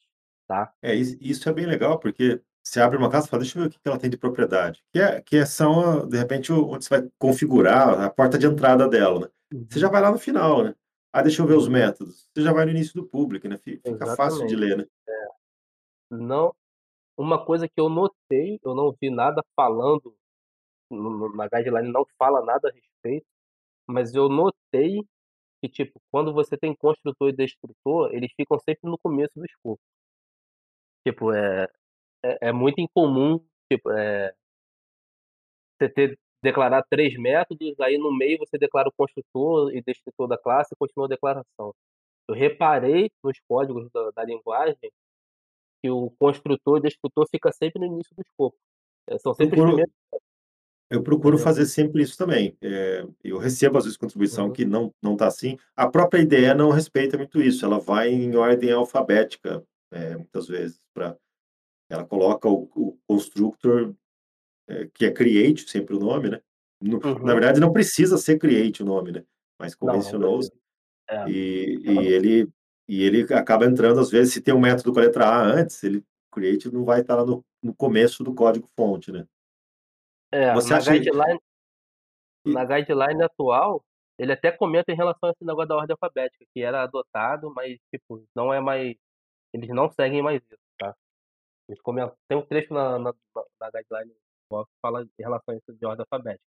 tá? 0.48 0.72
É, 0.82 0.94
isso 0.94 1.48
é 1.48 1.52
bem 1.52 1.66
legal, 1.66 1.98
porque 1.98 2.40
você 2.62 2.80
abre 2.80 2.98
uma 2.98 3.10
casa 3.10 3.26
e 3.26 3.30
fala: 3.30 3.42
"Deixa 3.42 3.58
eu 3.58 3.62
ver 3.62 3.68
o 3.68 3.70
que 3.70 3.78
ela 3.84 3.98
tem 3.98 4.10
de 4.10 4.18
propriedade", 4.18 4.82
que 4.92 4.98
é 5.00 5.20
que 5.22 5.36
é 5.36 5.46
são, 5.46 6.06
de 6.08 6.16
repente, 6.18 6.52
onde 6.52 6.84
você 6.84 7.00
vai 7.00 7.08
configurar 7.18 8.00
a 8.00 8.10
porta 8.10 8.38
de 8.38 8.46
entrada 8.46 8.88
dela, 8.88 9.20
né. 9.20 9.28
Você 9.68 9.80
já 9.80 9.88
Uhum. 9.88 9.90
vai 9.90 10.00
lá 10.02 10.10
no 10.10 10.18
final, 10.18 10.62
né. 10.64 10.74
"Ah, 11.12 11.22
deixa 11.22 11.42
eu 11.42 11.46
ver 11.46 11.54
os 11.54 11.68
métodos", 11.68 12.28
você 12.34 12.42
já 12.42 12.52
vai 12.52 12.64
no 12.66 12.70
início 12.72 12.94
do 12.94 13.06
public, 13.08 13.48
né, 13.48 13.56
fi 13.56 13.80
fica 13.86 14.06
fácil 14.06 14.46
de 14.46 14.54
Exatamente. 14.54 14.56
ler, 14.56 14.76
né. 14.76 14.86
É. 16.12 16.16
Não 16.16 16.54
uma 17.18 17.44
coisa 17.44 17.68
que 17.68 17.80
eu 17.80 17.88
notei, 17.90 18.60
eu 18.64 18.74
não 18.74 18.94
vi 19.00 19.10
nada 19.10 19.42
falando 19.56 20.16
na 20.90 21.48
guideline 21.48 21.92
não 21.92 22.04
fala 22.18 22.44
nada 22.44 22.68
a 22.68 22.72
respeito, 22.72 23.26
mas 23.88 24.14
eu 24.14 24.28
notei 24.28 25.02
que, 25.62 25.68
tipo, 25.70 26.00
quando 26.12 26.32
você 26.34 26.56
tem 26.58 26.74
construtor 26.76 27.30
e 27.30 27.32
destrutor, 27.36 28.14
eles 28.14 28.32
ficam 28.36 28.58
sempre 28.60 28.90
no 28.90 28.98
começo 28.98 29.32
do 29.36 29.46
escopo. 29.46 29.78
Tipo, 31.06 31.32
é 31.32 31.68
é 32.24 32.38
é 32.48 32.52
muito 32.52 32.80
incomum, 32.80 33.40
tipo, 33.70 33.90
eh 33.92 34.34
você 35.80 35.88
ter 35.88 36.18
declarar 36.42 36.82
3 36.88 37.18
métodos, 37.18 37.78
aí 37.80 37.98
no 37.98 38.16
meio 38.16 38.38
você 38.38 38.56
declara 38.58 38.88
o 38.88 38.92
construtor 38.92 39.72
e 39.74 39.82
destrutor 39.82 40.28
da 40.28 40.38
classe 40.38 40.74
e 40.74 40.76
continua 40.76 41.06
a 41.06 41.08
declaração. 41.08 41.74
Eu 42.28 42.34
reparei 42.36 43.10
nos 43.24 43.38
códigos 43.48 43.90
da 43.92 44.10
da 44.12 44.24
linguagem, 44.24 44.90
que 45.82 45.90
o 45.90 46.10
construtor 46.20 46.78
e 46.78 46.82
destrutor 46.82 47.26
fica 47.30 47.52
sempre 47.52 47.80
no 47.80 47.86
início 47.86 48.14
do 48.16 48.22
escopo. 48.22 48.56
Eh, 49.10 49.18
são 49.20 49.34
sempre 49.34 49.56
os 49.56 49.62
Procuro 49.62 49.66
primeiros 49.66 49.92
eu 50.90 51.02
procuro 51.02 51.38
fazer 51.38 51.66
sempre 51.66 52.02
isso 52.02 52.16
também. 52.18 52.56
Eh, 52.62 53.06
eu 53.24 53.38
recebo, 53.38 53.78
às 53.78 53.84
vezes, 53.84 53.96
contribuição 53.98 54.46
Uhum. 54.46 54.52
que 54.52 54.64
não 54.64 54.92
não 55.02 55.16
tá 55.16 55.26
assim. 55.28 55.56
A 55.76 55.88
própria 55.88 56.20
IDE 56.22 56.54
não 56.54 56.70
respeita 56.70 57.16
muito 57.18 57.40
isso, 57.42 57.64
ela 57.64 57.78
vai 57.80 58.10
em 58.10 58.36
ordem 58.36 58.72
alfabética, 58.72 59.64
eh, 59.92 60.16
muitas 60.16 60.46
vezes, 60.48 60.80
pra 60.94 61.16
ela 61.90 62.04
coloca 62.06 62.48
o 62.48 62.68
o 62.76 62.98
constructor, 63.08 63.94
eh, 64.68 64.88
que 64.94 65.06
é 65.06 65.12
create, 65.12 65.70
sempre 65.70 65.96
o 65.96 66.00
nome, 66.00 66.30
né. 66.30 66.40
No 66.82 67.06
na 67.22 67.34
Uhum. 67.34 67.34
verdade 67.34 67.60
não 67.60 67.72
precisa 67.72 68.18
ser 68.18 68.38
create 68.38 68.82
o 68.82 68.86
nome, 68.86 69.12
né, 69.12 69.24
mas 69.60 69.74
precisa. 69.76 70.50
É. 71.08 71.26
E 71.26 71.80
e 71.84 72.06
ele 72.08 72.48
e 72.88 73.02
ele 73.04 73.22
acaba 73.34 73.66
entrando, 73.66 74.00
às 74.00 74.10
vezes, 74.10 74.34
se 74.34 74.40
tem 74.42 74.54
um 74.54 74.60
método 74.60 74.92
com 74.92 75.00
a 75.00 75.02
letra 75.04 75.26
A 75.26 75.42
antes, 75.44 75.82
ele 75.84 76.04
create 76.32 76.70
não 76.72 76.84
vai 76.84 77.00
estar 77.02 77.16
lá 77.16 77.24
no 77.26 77.44
no 77.62 77.74
começo 77.76 78.24
do 78.24 78.34
código 78.34 78.68
fonte, 78.76 79.12
né. 79.12 79.26
É, 80.32 80.52
Você 80.54 80.70
na 80.70 80.78
acha 80.78 80.92
guideline 80.92 81.38
E 82.44 82.52
na 82.52 82.64
guideline 82.64 83.22
atual, 83.22 83.84
ele 84.18 84.32
até 84.32 84.50
comenta 84.52 84.92
em 84.92 84.96
relação 84.96 85.28
a 85.28 85.32
esse 85.32 85.44
negócio 85.44 85.68
da 85.68 85.76
ordem 85.76 85.92
alfabética, 85.94 86.44
que 86.54 86.62
era 86.62 86.82
adotado, 86.82 87.52
mas, 87.54 87.78
tipo, 87.92 88.24
não 88.34 88.52
é 88.52 88.60
mais 88.60 88.94
eles 89.54 89.68
não 89.70 89.90
seguem 89.90 90.22
mais 90.22 90.42
isso, 90.42 90.56
tá. 90.78 90.94
Eles 91.68 91.80
comentam 91.82 92.16
tem 92.28 92.38
um 92.38 92.46
trecho 92.46 92.74
na 92.74 92.98
na 92.98 93.14
na 93.60 93.70
guideline 93.72 94.12
que 94.14 94.56
fala 94.82 95.02
em 95.04 95.08
relação 95.22 95.54
a 95.54 95.58
isso 95.58 95.72
de 95.78 95.86
ordem 95.86 96.04
alfabética, 96.10 96.44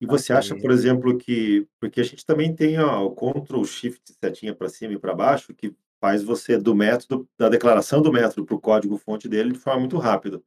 E 0.00 0.06
você 0.06 0.32
acha, 0.32 0.54
Que 0.54 0.60
por 0.62 0.70
exemplo, 0.70 1.16
que 1.16 1.66
porque 1.80 2.00
a 2.00 2.04
gente 2.04 2.24
também 2.26 2.54
tem, 2.54 2.78
ó, 2.80 3.04
o 3.04 3.14
control 3.14 3.64
shift 3.64 4.02
setinha 4.22 4.54
pra 4.54 4.68
cima 4.68 4.94
e 4.94 4.98
pra 4.98 5.14
baixo, 5.14 5.54
que 5.54 5.74
faz 6.00 6.22
você 6.24 6.58
do 6.58 6.74
método 6.74 7.28
da 7.38 7.48
declaração 7.48 8.02
do 8.02 8.12
método 8.12 8.44
para 8.44 8.56
o 8.56 8.60
código 8.60 8.96
fonte 8.98 9.28
dele 9.28 9.52
de 9.52 9.58
forma 9.58 9.80
muito 9.80 9.96
rápida. 9.98 10.42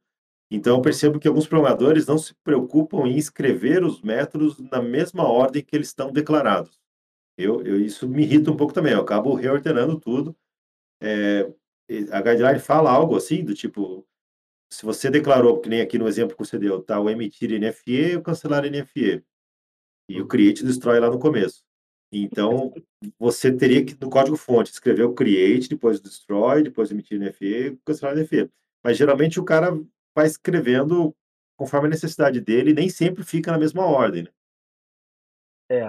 Então 0.50 0.76
eu 0.76 0.82
percebo 0.82 1.18
que 1.18 1.26
alguns 1.28 1.46
programadores 1.46 2.06
não 2.06 2.18
se 2.18 2.34
preocupam 2.44 3.06
em 3.06 3.16
escrever 3.16 3.82
os 3.84 4.00
métodos 4.00 4.58
na 4.70 4.80
mesma 4.80 5.24
ordem 5.24 5.62
que 5.62 5.74
eles 5.74 5.88
estão 5.88 6.12
declarados. 6.12 6.78
Eu 7.38 7.62
eu 7.66 7.80
isso 7.80 8.08
me 8.08 8.22
irrita 8.22 8.50
um 8.50 8.56
pouco 8.56 8.72
também, 8.74 8.92
eu 8.92 9.00
acabo 9.00 9.34
reordenando 9.34 9.98
tudo. 10.00 10.36
E 11.88 12.06
a 12.10 12.20
guideline 12.20 12.58
fala 12.58 12.90
algo 12.90 13.16
assim, 13.16 13.44
do 13.44 13.54
tipo, 13.54 14.06
se 14.72 14.84
você 14.84 15.10
declarou, 15.10 15.60
que 15.60 15.68
nem 15.68 15.80
aqui 15.80 15.98
no 15.98 16.08
exemplo 16.08 16.36
que 16.36 16.44
você 16.44 16.58
deu, 16.58 16.82
tá, 16.82 17.00
o 17.00 17.10
emitir 17.10 17.50
NFE 17.60 18.12
e 18.12 18.16
o 18.16 18.22
cancelar 18.22 18.64
NFE. 18.64 19.24
E 20.08 20.20
o 20.20 20.26
create 20.26 20.64
destrói 20.64 21.00
lá 21.00 21.10
no 21.10 21.18
começo. 21.18 21.62
Então, 22.12 22.72
você 23.18 23.52
teria 23.52 23.84
que, 23.84 23.96
no 24.00 24.10
código 24.10 24.36
fonte, 24.36 24.72
escrever 24.72 25.04
o 25.04 25.14
create, 25.14 25.68
depois 25.68 25.98
o 25.98 26.02
destroy, 26.02 26.62
depois 26.62 26.90
emitir 26.90 27.20
NFE, 27.20 27.78
cancelar 27.84 28.16
NFE. 28.16 28.50
Mas 28.84 28.96
geralmente 28.96 29.40
o 29.40 29.44
cara 29.44 29.78
vai 30.16 30.26
escrevendo 30.26 31.14
conforme 31.58 31.88
a 31.88 31.90
necessidade 31.90 32.40
dele 32.40 32.74
nem 32.74 32.88
sempre 32.90 33.24
fica 33.24 33.52
na 33.52 33.58
mesma 33.58 33.86
ordem, 33.86 34.24
né. 34.24 34.30
É, 35.70 35.82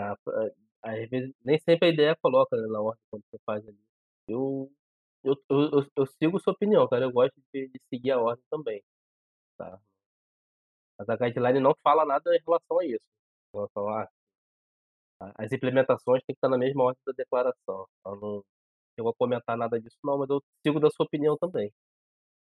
às 0.82 1.10
vezes 1.10 1.34
nem 1.44 1.60
sempre 1.60 1.88
a 1.90 1.92
ideia 1.92 2.16
coloca, 2.22 2.56
né, 2.58 2.68
na 2.68 2.82
ordem 2.82 3.02
quando 3.12 3.24
você 3.30 3.38
faz 3.46 3.68
ali. 3.68 3.78
Eu 4.28 4.72
eu 5.24 5.36
eu 5.50 5.72
eu 5.82 5.88
eu 5.98 6.06
sigo 6.08 6.40
sua 6.40 6.54
opinião, 6.54 6.88
cara, 6.88 7.06
eu 7.06 7.12
gosto 7.12 7.36
de 7.54 7.68
de 7.70 7.80
seguir 7.94 8.12
a 8.12 8.22
ordem 8.22 8.44
também, 8.52 8.84
tá. 9.58 9.80
Mas 10.98 11.10
a 11.10 11.16
guideline 11.16 11.60
não 11.60 11.74
fala 11.84 12.06
nada 12.06 12.36
em 12.36 12.40
relação 12.46 12.80
a 12.80 12.86
isso, 12.86 13.02
em 13.56 13.60
as 15.36 15.52
implementações 15.52 16.22
têm 16.26 16.34
que 16.36 16.38
estar 16.38 16.50
na 16.50 16.58
mesma 16.58 16.84
ordem 16.84 17.02
da 17.06 17.14
declaração. 17.14 17.88
Ela 18.06 18.16
não 18.20 18.44
chegou 18.98 19.12
a 19.12 19.16
comentar 19.16 19.58
nada 19.58 19.80
disso 19.80 19.98
não, 20.04 20.18
mas 20.20 20.30
eu 20.30 20.42
sigo 20.66 20.80
da 20.80 20.90
sua 20.92 21.06
opinião 21.06 21.38
também, 21.38 21.72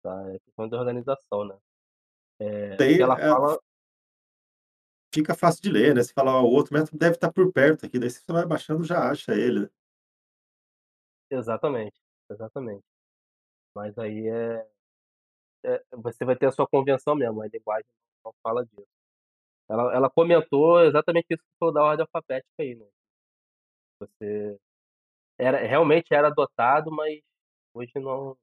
tá, 0.06 0.34
é 0.34 0.40
questão 0.40 0.69
de 0.69 0.76
organização, 0.76 1.45
né. 1.45 1.57
Daí, 2.80 2.98
que 2.98 3.03
ela 3.03 3.15
f 3.15 3.23
fala 3.27 3.60
fica 5.14 5.34
fácil 5.36 5.61
de 5.64 5.69
ler, 5.72 5.95
né, 5.95 6.03
você 6.03 6.14
fala: 6.14 6.32
"Ó, 6.34 6.44
o 6.44 6.52
outro 6.52 6.73
método 6.73 6.98
deve 6.98 7.15
estar 7.15 7.32
por 7.32 7.52
perto 7.52 7.86
aqui", 7.86 7.98
daí 7.99 8.10
você 8.10 8.22
vai 8.32 8.45
baixando, 8.45 8.84
já 8.84 9.10
acha 9.10 9.34
ele, 9.34 9.61
né. 9.61 9.68
Exatamente, 11.32 11.99
exatamente. 12.30 12.84
Mas 13.76 13.98
aí 13.98 14.27
é 14.30 14.68
é 15.65 15.84
você 15.98 16.26
vai 16.26 16.36
ter 16.38 16.48
a 16.48 16.52
sua 16.52 16.68
convenção 16.68 17.15
mesmo, 17.15 17.41
a 17.41 17.48
linguagem 17.48 17.86
não 18.26 18.34
fala 18.44 18.65
disso. 18.65 18.88
Ela 19.69 19.94
ela 19.95 20.10
comentou 20.11 20.82
exatamente 20.86 21.27
isso 21.32 21.44
que 21.44 21.57
falou 21.60 21.73
da 21.76 21.84
ordem 21.84 22.03
alfabética 22.06 22.49
aí, 22.60 22.76
né. 22.76 22.88
Você 24.02 24.57
era 25.40 25.60
realmente 25.68 26.14
era 26.14 26.27
adotado, 26.30 26.91
mas 26.91 27.22
hoje 27.73 27.91
não 27.98 28.38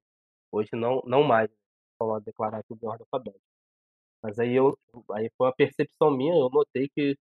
hoje 0.52 0.70
não 0.74 1.02
não 1.06 1.22
mais, 1.22 1.50
lá 2.00 2.18
declarar 2.18 2.62
tudo 2.64 2.84
em 2.84 2.86
ordem 2.88 3.06
alfabética. 3.10 3.44
Mas 4.22 4.38
aí 4.38 4.54
eu 4.54 4.76
aí 5.12 5.30
foi 5.36 5.46
uma 5.46 5.54
percepção 5.54 6.10
minha, 6.10 6.34
eu 6.34 6.50
notei 6.50 6.88
que 6.88 7.16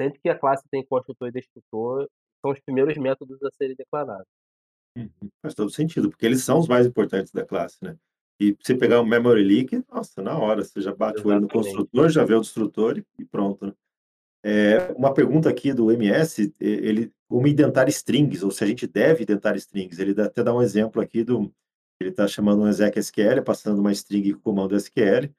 sempre 0.00 0.20
que 0.20 0.28
a 0.28 0.38
classe 0.38 0.64
tem 0.70 0.84
construtor 0.86 1.28
e 1.28 1.32
destrutor, 1.32 2.08
são 2.40 2.52
os 2.52 2.60
primeiros 2.60 2.96
métodos 2.96 3.42
a 3.42 3.50
serem 3.50 3.74
declarados. 3.76 4.28
Uhum. 4.96 5.30
Faz 5.42 5.54
todo 5.54 5.70
sentido, 5.70 6.08
porque 6.08 6.24
eles 6.24 6.42
são 6.42 6.58
os 6.58 6.68
mais 6.68 6.86
importantes 6.86 7.32
da 7.32 7.44
classe, 7.44 7.78
né. 7.82 7.96
E 8.40 8.56
você 8.60 8.76
pegar 8.76 9.00
um 9.00 9.06
memory 9.06 9.42
leak, 9.42 9.84
nossa, 9.92 10.22
na 10.22 10.38
hora, 10.38 10.62
você 10.62 10.80
já 10.80 10.94
bate 10.94 11.20
o 11.20 11.28
olho 11.28 11.40
no 11.40 11.46
Exatamente. 11.46 11.52
construtor, 11.52 12.08
já 12.08 12.24
vê 12.24 12.34
o 12.34 12.40
destrutor 12.40 13.04
e 13.18 13.24
pronto, 13.24 13.66
né. 13.66 13.72
Eh, 14.44 14.92
uma 14.96 15.12
pergunta 15.12 15.50
aqui 15.50 15.72
do 15.72 15.90
MS, 15.90 16.54
ele 16.60 17.12
como 17.28 17.46
identar 17.46 17.88
strings, 17.88 18.42
ou 18.42 18.50
se 18.50 18.62
a 18.64 18.66
gente 18.66 18.86
deve 18.86 19.24
identar 19.24 19.56
strings, 19.56 19.98
ele 19.98 20.18
até 20.20 20.42
dá 20.42 20.54
um 20.54 20.62
exemplo 20.62 21.02
aqui 21.02 21.24
do 21.24 21.52
ele 22.00 22.12
tá 22.12 22.26
chamando 22.28 22.62
um 22.62 22.68
exec 22.68 22.98
SQL, 22.98 23.42
passando 23.44 23.80
uma 23.80 23.92
string 23.92 24.32
com 24.34 24.38
o 24.38 24.42
comando 24.42 24.76
SQL, 24.76 25.30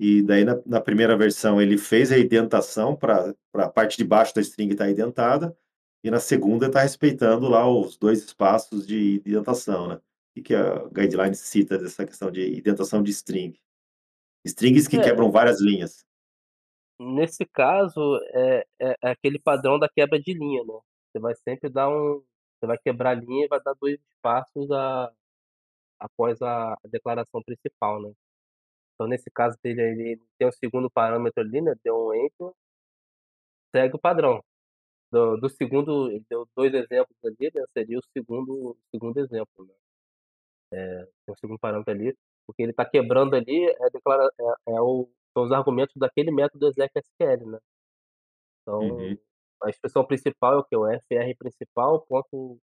e 0.00 0.22
daí 0.22 0.44
na 0.44 0.60
na 0.66 0.80
primeira 0.80 1.16
versão 1.16 1.60
ele 1.62 1.78
fez 1.78 2.12
a 2.12 2.18
indentação 2.18 2.96
pra 2.96 3.34
pra 3.52 3.68
parte 3.70 3.96
de 3.98 4.04
baixo 4.04 4.34
da 4.34 4.40
string 4.42 4.72
estar 4.72 4.90
indentada, 4.90 5.56
e 6.04 6.10
na 6.10 6.20
segunda 6.20 6.70
tá 6.70 6.82
respeitando 6.82 7.48
lá 7.48 7.68
os 7.70 7.96
2 7.98 8.24
espaços 8.24 8.86
de 8.86 9.22
indentação, 9.26 9.88
né. 9.88 10.00
que 10.36 10.42
que 10.42 10.54
a 10.56 10.88
guideline 10.90 11.34
cita 11.36 11.78
dessa 11.78 12.06
questão 12.06 12.30
de 12.30 12.58
indentação 12.58 13.02
de 13.02 13.10
string? 13.12 13.58
Strings 14.46 14.88
que 14.88 14.98
É. 14.98 15.00
quebram 15.00 15.30
várias 15.32 15.60
linhas. 15.60 16.02
Nesse 16.98 17.44
caso, 17.44 18.00
é 18.32 18.64
é 18.80 18.96
é 19.02 19.10
aquele 19.10 19.38
padrão 19.38 19.78
da 19.78 19.88
quebra 19.88 20.18
de 20.18 20.32
linha, 20.32 20.62
né. 20.64 20.74
Você 21.12 21.20
vai 21.20 21.34
sempre 21.34 21.68
dar 21.70 21.88
um 21.90 22.22
você 22.58 22.66
vai 22.66 22.78
quebrar 22.78 23.10
a 23.10 23.14
linha 23.20 23.44
e 23.44 23.48
vai 23.48 23.60
dar 23.62 23.74
2 23.78 24.00
espaços 24.00 24.70
a 24.70 25.12
após 26.00 26.40
a 26.42 26.76
declaração 26.90 27.42
principal, 27.44 28.00
né. 28.02 28.12
Então 28.94 29.08
nesse 29.08 29.30
caso 29.32 29.56
dele 29.62 29.82
aí, 29.82 29.90
ele 30.12 30.22
tem 30.38 30.48
o 30.48 30.52
2º 30.52 30.90
parâmetro 30.90 31.42
ali, 31.42 31.60
né, 31.62 31.74
deu 31.84 31.96
um 32.08 32.14
enter 32.14 32.52
segue 33.74 33.96
o 33.96 33.98
padrão. 33.98 34.42
Do 35.12 35.36
do 35.38 35.50
segundo 35.50 36.10
ele 36.10 36.24
deu 36.30 36.48
2 36.56 36.74
exemplos 36.74 37.16
ali, 37.24 37.50
né, 37.54 37.62
seria 37.76 37.98
o 37.98 38.02
segundo 38.16 38.76
segundo 38.94 39.18
exemplo, 39.20 39.66
né. 39.66 39.74
Eh, 40.72 41.06
tem 41.26 41.34
o 41.34 41.38
2º 41.38 41.58
parâmetro 41.60 41.92
ali, 41.94 42.16
porque 42.46 42.62
ele 42.62 42.72
tá 42.74 42.84
quebrando 42.84 43.34
ali, 43.36 43.66
é 43.70 43.90
declara 43.90 44.28
é 44.68 44.72
é 44.74 44.80
o 44.82 45.10
são 45.36 45.44
os 45.44 45.52
argumentos 45.52 45.94
daquele 45.96 46.30
método 46.32 46.68
exec.SQL, 46.68 47.46
né. 47.52 47.58
Então, 48.68 48.80
Uhum. 48.80 49.18
a 49.62 49.70
expressão 49.70 50.04
principal 50.04 50.54
é 50.54 50.56
o 50.58 50.64
quê? 50.64 50.76
O 50.76 50.86
fr 51.00 51.36
principal 51.38 52.00
ponto 52.06 52.58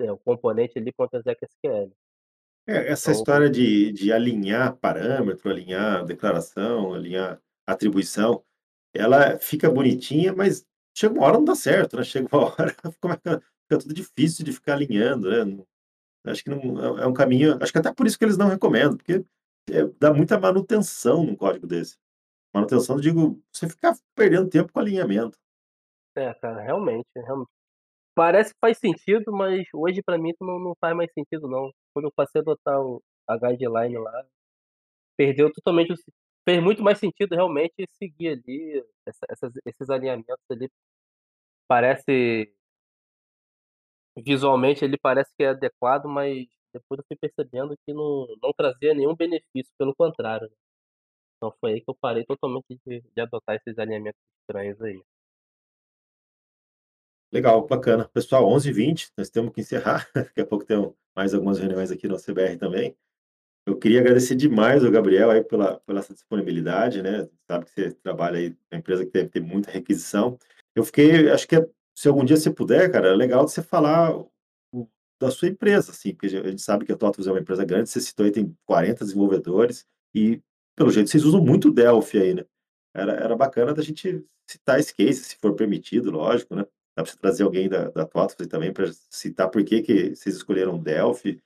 é, 0.00 0.12
o 0.12 0.18
componente 0.18 0.78
ali 0.78 0.92
ponto 0.92 1.16
exec.SQL. 1.16 1.92
É, 2.68 2.90
essa 2.90 3.10
Então 3.10 3.20
história 3.20 3.50
de 3.50 3.92
de 3.92 4.12
alinhar 4.12 4.76
parâmetro, 4.76 5.50
alinhar 5.50 6.04
declaração, 6.04 6.94
alinhar 6.94 7.40
atribuição, 7.66 8.44
ela 8.94 9.38
fica 9.38 9.70
bonitinha, 9.70 10.34
mas 10.34 10.66
chega 10.96 11.14
uma 11.14 11.24
hora 11.24 11.38
não 11.38 11.44
dá 11.44 11.54
certo, 11.54 11.96
né, 11.96 12.04
chega 12.04 12.28
uma 12.30 12.44
hora 12.52 12.74
fica 12.92 13.42
fica 13.64 13.80
tudo 13.80 13.94
difícil 13.94 14.44
de 14.44 14.52
ficar 14.52 14.74
alinhando, 14.74 15.30
né, 15.30 15.44
não 15.44 15.66
acho 16.26 16.44
que 16.44 16.50
não 16.50 16.98
é 16.98 17.04
é 17.04 17.06
um 17.06 17.14
caminho 17.14 17.58
acho 17.62 17.72
que 17.72 17.78
até 17.78 17.92
por 17.92 18.06
isso 18.06 18.18
que 18.18 18.24
eles 18.24 18.36
não 18.38 18.48
recomendam, 18.48 18.96
porque, 18.96 19.24
eh, 19.70 19.90
dá 20.00 20.12
muita 20.14 20.38
manutenção 20.38 21.24
num 21.24 21.36
código 21.36 21.66
desse. 21.66 21.96
Manutenção 22.54 22.96
eu 22.96 23.02
digo, 23.02 23.42
você 23.52 23.68
ficar 23.68 23.96
perdendo 24.16 24.48
tempo 24.50 24.72
com 24.72 24.80
alinhamento. 24.80 25.38
É, 26.16 26.34
cara, 26.34 26.60
realmente, 26.62 27.06
realmente. 27.16 27.57
Parece 28.18 28.52
que 28.52 28.58
faz 28.60 28.78
sentido, 28.78 29.30
mas 29.32 29.64
hoje 29.72 30.02
pra 30.02 30.18
mim 30.18 30.32
não 30.40 30.58
não 30.58 30.74
faz 30.80 30.96
mais 30.96 31.08
sentido 31.12 31.46
não. 31.46 31.70
Quando 31.94 32.06
eu 32.06 32.12
passei 32.12 32.40
a 32.40 32.42
adotar 32.42 32.80
o 32.80 33.00
a 33.28 33.36
guideline 33.38 33.96
lá, 33.98 34.24
perdeu 35.16 35.52
totalmente 35.52 35.94
fez 36.48 36.62
muito 36.62 36.82
mais 36.82 36.98
sentido 36.98 37.34
realmente 37.34 37.74
seguir 37.98 38.28
ali 38.30 38.84
essa 39.06 39.26
essas 39.30 39.52
esses 39.66 39.90
alinhamentos 39.90 40.44
ali. 40.50 40.70
Parece 41.68 42.52
visualmente 44.16 44.84
ele 44.84 44.98
parece 44.98 45.30
que 45.36 45.42
é 45.44 45.48
adequado, 45.50 46.06
mas 46.06 46.46
depois 46.72 46.98
eu 46.98 47.04
fui 47.08 47.16
percebendo 47.16 47.74
que 47.86 47.92
não 47.92 48.26
não 48.42 48.52
trazia 48.56 48.94
nenhum 48.94 49.14
benefício, 49.16 49.72
pelo 49.78 49.94
contrário. 49.94 50.50
Então 51.36 51.54
foi 51.60 51.74
aí 51.74 51.80
que 51.82 51.90
eu 51.90 51.96
parei 52.00 52.24
totalmente 52.26 52.66
de 52.86 53.02
de 53.14 53.22
adotar 53.22 53.56
esses 53.56 53.78
alinhamentos 53.78 54.20
estranhos 54.42 54.80
aí. 54.82 55.02
Legal, 57.32 57.66
bacana. 57.66 58.08
Pessoal, 58.08 58.48
11h20, 58.48 59.10
nós 59.16 59.28
temos 59.28 59.52
que 59.52 59.60
encerrar, 59.60 60.08
daqui 60.14 60.40
a 60.40 60.46
pouco 60.46 60.64
tem 60.64 60.76
mais 61.14 61.34
algumas 61.34 61.58
reuniões 61.58 61.90
aqui 61.90 62.08
no 62.08 62.16
CBR 62.16 62.56
também. 62.56 62.96
Eu 63.66 63.76
queria 63.78 64.00
agradecer 64.00 64.34
demais 64.34 64.82
ao 64.82 64.90
Gabriel 64.90 65.30
aí 65.30 65.44
pela 65.44 65.78
pela 65.80 66.00
essa 66.00 66.14
disponibilidade, 66.14 67.02
né, 67.02 67.28
sabe 67.46 67.66
que 67.66 67.70
você 67.72 67.92
trabalha 67.92 68.38
aí 68.38 68.56
numa 68.72 68.78
empresa 68.78 69.04
que 69.04 69.12
deve 69.12 69.28
ter 69.28 69.40
muita 69.40 69.70
requisição. 69.70 70.38
Eu 70.74 70.84
fiquei 70.84 71.30
acho 71.30 71.46
que 71.46 71.56
é 71.56 71.68
se 71.94 72.08
algum 72.08 72.24
dia 72.24 72.36
você 72.36 72.50
puder, 72.50 72.90
cara, 72.90 73.08
é 73.08 73.14
legal 73.14 73.46
você 73.46 73.62
falar 73.62 74.16
o 74.16 74.88
da 75.20 75.30
sua 75.30 75.48
empresa, 75.48 75.90
assim, 75.90 76.14
porque 76.14 76.34
a 76.36 76.48
gente 76.50 76.62
sabe 76.62 76.86
que 76.86 76.92
a 76.92 76.96
TOTVS 76.96 77.26
é 77.26 77.32
uma 77.32 77.40
empresa 77.40 77.64
grande, 77.64 77.90
você 77.90 78.00
citou 78.00 78.24
aí 78.24 78.32
tem 78.32 78.56
40 78.64 79.04
desenvolvedores 79.04 79.84
e, 80.14 80.40
pelo 80.76 80.90
jeito, 80.90 81.10
vocês 81.10 81.24
usam 81.24 81.44
muito 81.44 81.72
Delphi 81.72 82.18
aí, 82.18 82.34
né. 82.34 82.46
Era 82.94 83.12
era 83.14 83.36
bacana 83.36 83.74
da 83.74 83.82
gente 83.82 84.24
citar 84.48 84.80
esse 84.80 84.94
case, 84.94 85.24
se 85.24 85.36
for 85.36 85.54
permitido, 85.54 86.10
lógico, 86.10 86.54
né. 86.54 86.64
Dá 86.98 87.04
pra 87.04 87.12
você 87.12 87.16
trazer 87.18 87.44
alguém 87.44 87.68
da 87.68 87.90
da 87.90 88.04
também 88.50 88.72
pra 88.72 88.86
citar 89.08 89.48
por 89.48 89.64
que 89.64 89.82
que 89.82 90.16
vocês 90.16 90.34
escolheram 90.34 90.76
Delphi. 90.76 91.40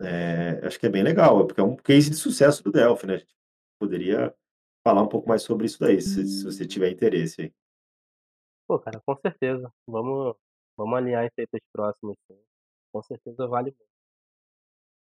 Eh, 0.00 0.60
acho 0.62 0.80
que 0.80 0.86
é 0.86 0.88
bem 0.88 1.02
legal, 1.02 1.46
porque 1.46 1.60
é 1.60 1.64
um 1.64 1.76
case 1.76 2.08
de 2.08 2.16
sucesso 2.16 2.64
do 2.64 2.72
Delphi, 2.72 3.06
né, 3.06 3.14
a 3.14 3.18
gente 3.18 3.36
poderia 3.78 4.34
falar 4.82 5.02
um 5.02 5.08
pouco 5.08 5.28
mais 5.28 5.42
sobre 5.42 5.66
isso 5.66 5.78
daí, 5.78 6.00
se 6.00 6.26
se 6.26 6.42
você 6.42 6.66
tiver 6.66 6.90
interesse 6.90 7.42
aí. 7.42 7.52
Pô, 8.66 8.78
cara, 8.78 8.98
com 9.04 9.14
certeza. 9.16 9.70
Vamos 9.86 10.34
vamos 10.74 10.96
alinhar 10.96 11.30
para 11.34 11.44
os 11.52 11.60
próximos 11.70 12.16
sim. 12.26 12.38
Com 12.90 13.02
certeza 13.02 13.46
vale 13.46 13.72
muito. 13.72 13.88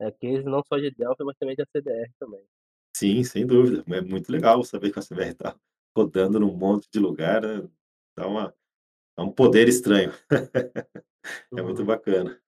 É 0.01 0.13
case 0.13 0.45
não 0.45 0.63
só 0.69 0.77
de 0.77 0.93
Delphi, 0.93 1.25
mas 1.25 1.37
também 1.37 1.57
da 1.57 1.65
CBR 1.67 2.13
também. 2.21 2.45
Sim, 2.97 3.25
sem 3.25 3.45
dúvida. 3.45 3.83
É 3.93 4.01
muito 4.01 4.31
legal 4.31 4.63
saber 4.63 4.93
que 4.93 5.01
a 5.01 5.03
CBR 5.03 5.35
tá 5.35 5.57
rodando 5.97 6.39
num 6.39 6.57
monte 6.57 6.89
de 6.93 7.01
lugar, 7.01 7.43
né, 7.43 7.69
dá 8.17 8.29
uma 8.29 8.55
é 9.17 9.23
um 9.23 9.31
poder 9.31 9.69
estranho. 9.69 10.13
É 11.57 11.63
muito 11.63 11.81
Uhum. 11.81 11.87
bacana. 11.87 12.39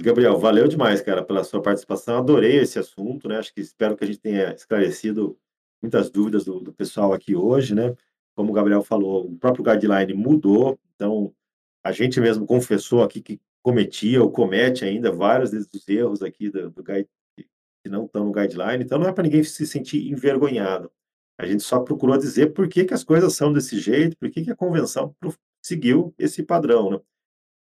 Gabriel, 0.00 0.38
valeu 0.38 0.68
demais, 0.68 1.00
cara, 1.00 1.24
pela 1.24 1.42
sua 1.42 1.62
participação, 1.62 2.18
adorei 2.18 2.56
esse 2.58 2.78
assunto, 2.78 3.26
né, 3.28 3.38
acho 3.38 3.52
que 3.54 3.60
espero 3.62 3.96
que 3.96 4.04
a 4.04 4.06
gente 4.06 4.18
tenha 4.20 4.52
esclarecido 4.54 5.38
muitas 5.82 6.10
dúvidas 6.10 6.44
do 6.44 6.60
do 6.60 6.72
pessoal 6.72 7.12
aqui 7.14 7.34
hoje, 7.34 7.74
né. 7.74 7.94
Como 8.36 8.50
o 8.50 8.54
Gabriel 8.54 8.82
falou, 8.82 9.26
o 9.26 9.38
próprio 9.38 9.64
guideline 9.64 10.12
mudou, 10.12 10.78
então 10.94 11.34
a 11.82 11.92
gente 11.92 12.20
mesmo 12.20 12.46
confessou 12.46 13.02
aqui 13.02 13.22
que 13.22 13.40
cometia 13.62 14.22
ou 14.22 14.30
comete 14.30 14.84
ainda 14.84 15.10
vários 15.10 15.50
desses 15.50 15.88
erros 15.88 16.22
aqui 16.22 16.50
do 16.50 16.70
do 16.70 16.82
guide 16.82 17.08
que 17.82 17.88
não 17.90 18.04
estão 18.04 18.24
no 18.26 18.32
guideline, 18.32 18.84
então 18.84 18.98
não 18.98 19.08
é 19.08 19.12
pra 19.12 19.22
ninguém 19.22 19.42
se 19.44 19.66
sentir 19.66 20.10
envergonhado. 20.10 20.92
A 21.38 21.46
gente 21.46 21.62
só 21.62 21.80
procurou 21.80 22.16
dizer 22.18 22.52
por 22.54 22.68
que 22.68 22.84
que 22.84 22.94
as 22.94 23.04
coisas 23.04 23.34
são 23.34 23.52
desse 23.52 23.78
jeito, 23.78 24.16
por 24.16 24.30
que 24.30 24.42
que 24.44 24.50
a 24.50 24.56
convenção 24.56 25.14
seguiu 25.62 26.14
esse 26.18 26.42
padrão, 26.42 26.90
né. 26.90 27.00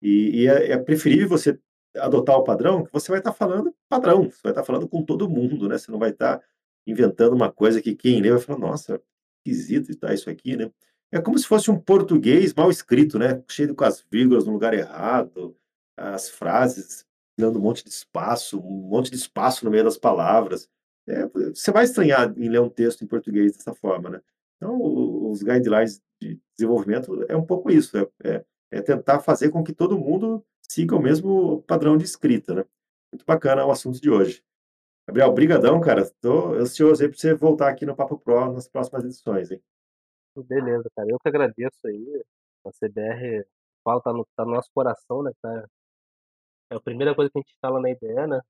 E 0.02 0.42
e 0.44 0.48
é 0.48 0.72
é 0.72 0.78
preferível 0.78 1.28
você 1.28 1.58
adotar 1.96 2.36
o 2.38 2.44
padrão, 2.44 2.84
que 2.84 2.92
você 2.92 3.10
vai 3.10 3.20
estar 3.20 3.32
falando 3.32 3.74
padrão, 3.88 4.24
você 4.30 4.40
vai 4.44 4.52
estar 4.52 4.64
falando 4.64 4.88
com 4.88 5.04
todo 5.04 5.28
mundo, 5.30 5.68
né, 5.68 5.78
você 5.78 5.90
não 5.92 5.98
vai 5.98 6.10
estar 6.10 6.40
inventando 6.86 7.34
uma 7.34 7.52
coisa 7.52 7.82
que 7.82 7.94
quem 7.96 8.20
lê 8.22 8.30
vai 8.30 8.40
falar: 8.40 8.58
"Nossa, 8.60 9.00
esquisito 9.46 9.90
está 9.90 10.14
isso 10.14 10.30
aqui", 10.30 10.56
né. 10.56 10.70
É 11.12 11.20
como 11.20 11.38
se 11.38 11.46
fosse 11.46 11.70
um 11.70 11.78
português 11.80 12.54
mal 12.54 12.70
escrito, 12.70 13.18
né, 13.18 13.42
cheio 13.50 13.74
com 13.74 13.84
as 13.84 14.04
vírgulas 14.12 14.46
no 14.46 14.52
lugar 14.52 14.74
errado, 14.74 15.56
as 15.96 16.28
frases 16.30 17.04
dando 17.38 17.58
um 17.58 17.62
monte 17.62 17.84
de 17.84 17.90
espaço, 17.90 18.58
um 18.60 18.88
monte 18.88 19.10
de 19.10 19.16
espaço 19.16 19.64
no 19.64 19.70
meio 19.70 19.84
das 19.84 19.98
palavras. 19.98 20.68
Eh, 21.10 21.26
você 21.54 21.72
vai 21.72 21.84
estranhar 21.84 22.32
em 22.38 22.48
ler 22.48 22.60
um 22.60 22.68
texto 22.70 23.02
em 23.04 23.06
português 23.08 23.56
dessa 23.56 23.74
forma, 23.74 24.10
né. 24.10 24.20
Então 24.56 24.78
os 25.30 25.42
guidelines 25.42 26.00
de 26.22 26.40
desenvolvimento 26.56 27.24
é 27.28 27.36
um 27.36 27.44
pouco 27.46 27.70
isso, 27.70 27.96
é 27.98 28.08
é 28.24 28.44
é 28.72 28.80
tentar 28.82 29.18
fazer 29.20 29.50
com 29.50 29.64
que 29.64 29.72
todo 29.72 29.98
mundo 29.98 30.44
siga 30.62 30.94
o 30.96 31.02
mesmo 31.02 31.62
padrão 31.64 31.96
de 31.98 32.04
escrita, 32.04 32.54
né. 32.54 32.64
Muito 33.12 33.24
bacana 33.26 33.66
o 33.66 33.72
assunto 33.72 34.00
de 34.00 34.10
hoje. 34.10 34.44
Gabriel, 35.08 35.32
brigadão, 35.32 35.80
cara, 35.80 36.02
estou 36.02 36.54
ansioso 36.54 37.02
aí 37.02 37.08
pra 37.10 37.18
você 37.18 37.34
voltar 37.34 37.68
aqui 37.70 37.86
no 37.86 37.96
Papo 37.96 38.18
Pro 38.18 38.52
nas 38.52 38.68
próximas 38.68 39.04
edições, 39.04 39.50
hein. 39.52 39.62
Beleza, 40.36 40.88
cara, 40.96 41.08
eu 41.10 41.18
que 41.20 41.28
agradeço 41.28 41.86
aí, 41.86 42.22
a 42.66 42.70
CBR 42.72 43.44
falo 43.84 44.00
tá 44.02 44.12
no 44.12 44.26
tá 44.36 44.44
no 44.44 44.52
nosso 44.52 44.70
coração, 44.74 45.22
né, 45.24 45.32
tá 45.42 45.66
é 46.70 46.76
a 46.76 46.80
primeira 46.80 47.14
coisa 47.14 47.30
que 47.30 47.38
a 47.38 47.40
gente 47.42 47.52
instala 47.52 47.80
na 47.80 47.90
IDE, 47.90 48.26
né. 48.28 48.40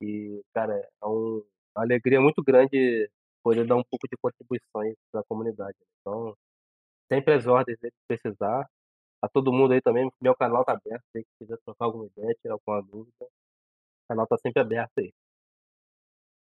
E, 0.00 0.42
cara, 0.54 0.74
é 0.78 1.06
um 1.06 1.42
alegria 1.82 2.20
muito 2.20 2.42
grande 2.42 3.10
poder 3.42 3.66
dar 3.66 3.76
um 3.76 3.84
pouco 3.84 4.08
de 4.08 4.16
contribuições 4.16 4.94
pra 5.12 5.22
comunidade. 5.28 5.76
Então, 6.00 6.36
sempre 7.10 7.34
às 7.34 7.46
ordens 7.46 7.78
que 7.78 7.90
precisar. 8.08 8.68
A 9.22 9.28
todo 9.28 9.52
mundo 9.52 9.72
aí 9.72 9.80
também, 9.80 10.10
meu 10.20 10.34
canal 10.36 10.64
tá 10.64 10.72
aberto, 10.72 11.02
se 11.12 11.24
quiser 11.38 11.56
trocar 11.64 11.86
alguma 11.86 12.06
ideia, 12.06 12.36
tirar 12.42 12.54
alguma 12.54 12.82
dúvida, 12.82 13.12
o 13.22 14.08
canal 14.08 14.26
tá 14.26 14.36
sempre 14.36 14.60
aberto 14.60 14.92
aí. 14.98 15.12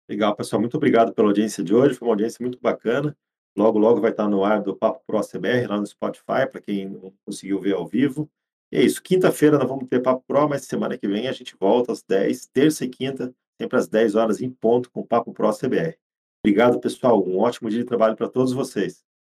Legal, 0.08 0.34
pessoal, 0.36 0.60
muito 0.60 0.76
obrigado 0.76 1.12
pela 1.12 1.28
audiência 1.28 1.64
de 1.64 1.74
hoje, 1.74 1.94
foi 1.94 2.06
uma 2.06 2.14
audiência 2.14 2.42
muito 2.42 2.60
bacana. 2.60 3.16
Logo, 3.56 3.78
logo 3.78 4.00
vai 4.00 4.12
estar 4.12 4.28
no 4.28 4.44
ar 4.44 4.62
do 4.62 4.76
Papo 4.76 5.02
Pro 5.06 5.20
CBR, 5.20 5.66
lá 5.66 5.78
no 5.78 5.86
Spotify, 5.86 6.48
pra 6.50 6.60
quem 6.60 6.88
não 6.88 7.12
conseguiu 7.24 7.60
ver 7.60 7.74
ao 7.74 7.86
vivo. 7.86 8.30
E 8.72 8.78
é 8.78 8.82
isso, 8.82 9.02
quinta-feira 9.02 9.58
nós 9.58 9.68
vamos 9.68 9.88
ter 9.88 10.00
Papo 10.00 10.24
Pro, 10.26 10.48
mas 10.48 10.64
semana 10.64 10.96
que 10.96 11.08
vem 11.08 11.28
a 11.28 11.32
gente 11.32 11.56
volta 11.58 11.92
às 11.92 12.02
10h, 12.02 12.48
terça 12.52 12.84
e 12.84 12.88
quinta, 12.88 13.34
sempre 13.60 13.78
às 13.78 13.86
10h 13.86 14.40
em 14.40 14.50
ponto, 14.50 14.90
com 14.90 15.00
o 15.00 15.06
Papo 15.06 15.34
Pro 15.34 15.52
CBR. 15.52 15.98
Obrigado, 16.42 16.80
pessoal, 16.80 17.22
um 17.22 17.38
ótimo 17.38 17.68
dia 17.68 17.80
de 17.80 17.84
trabalho 17.84 18.16
pra 18.16 18.26
todos 18.26 18.54
vocês. 18.54 19.04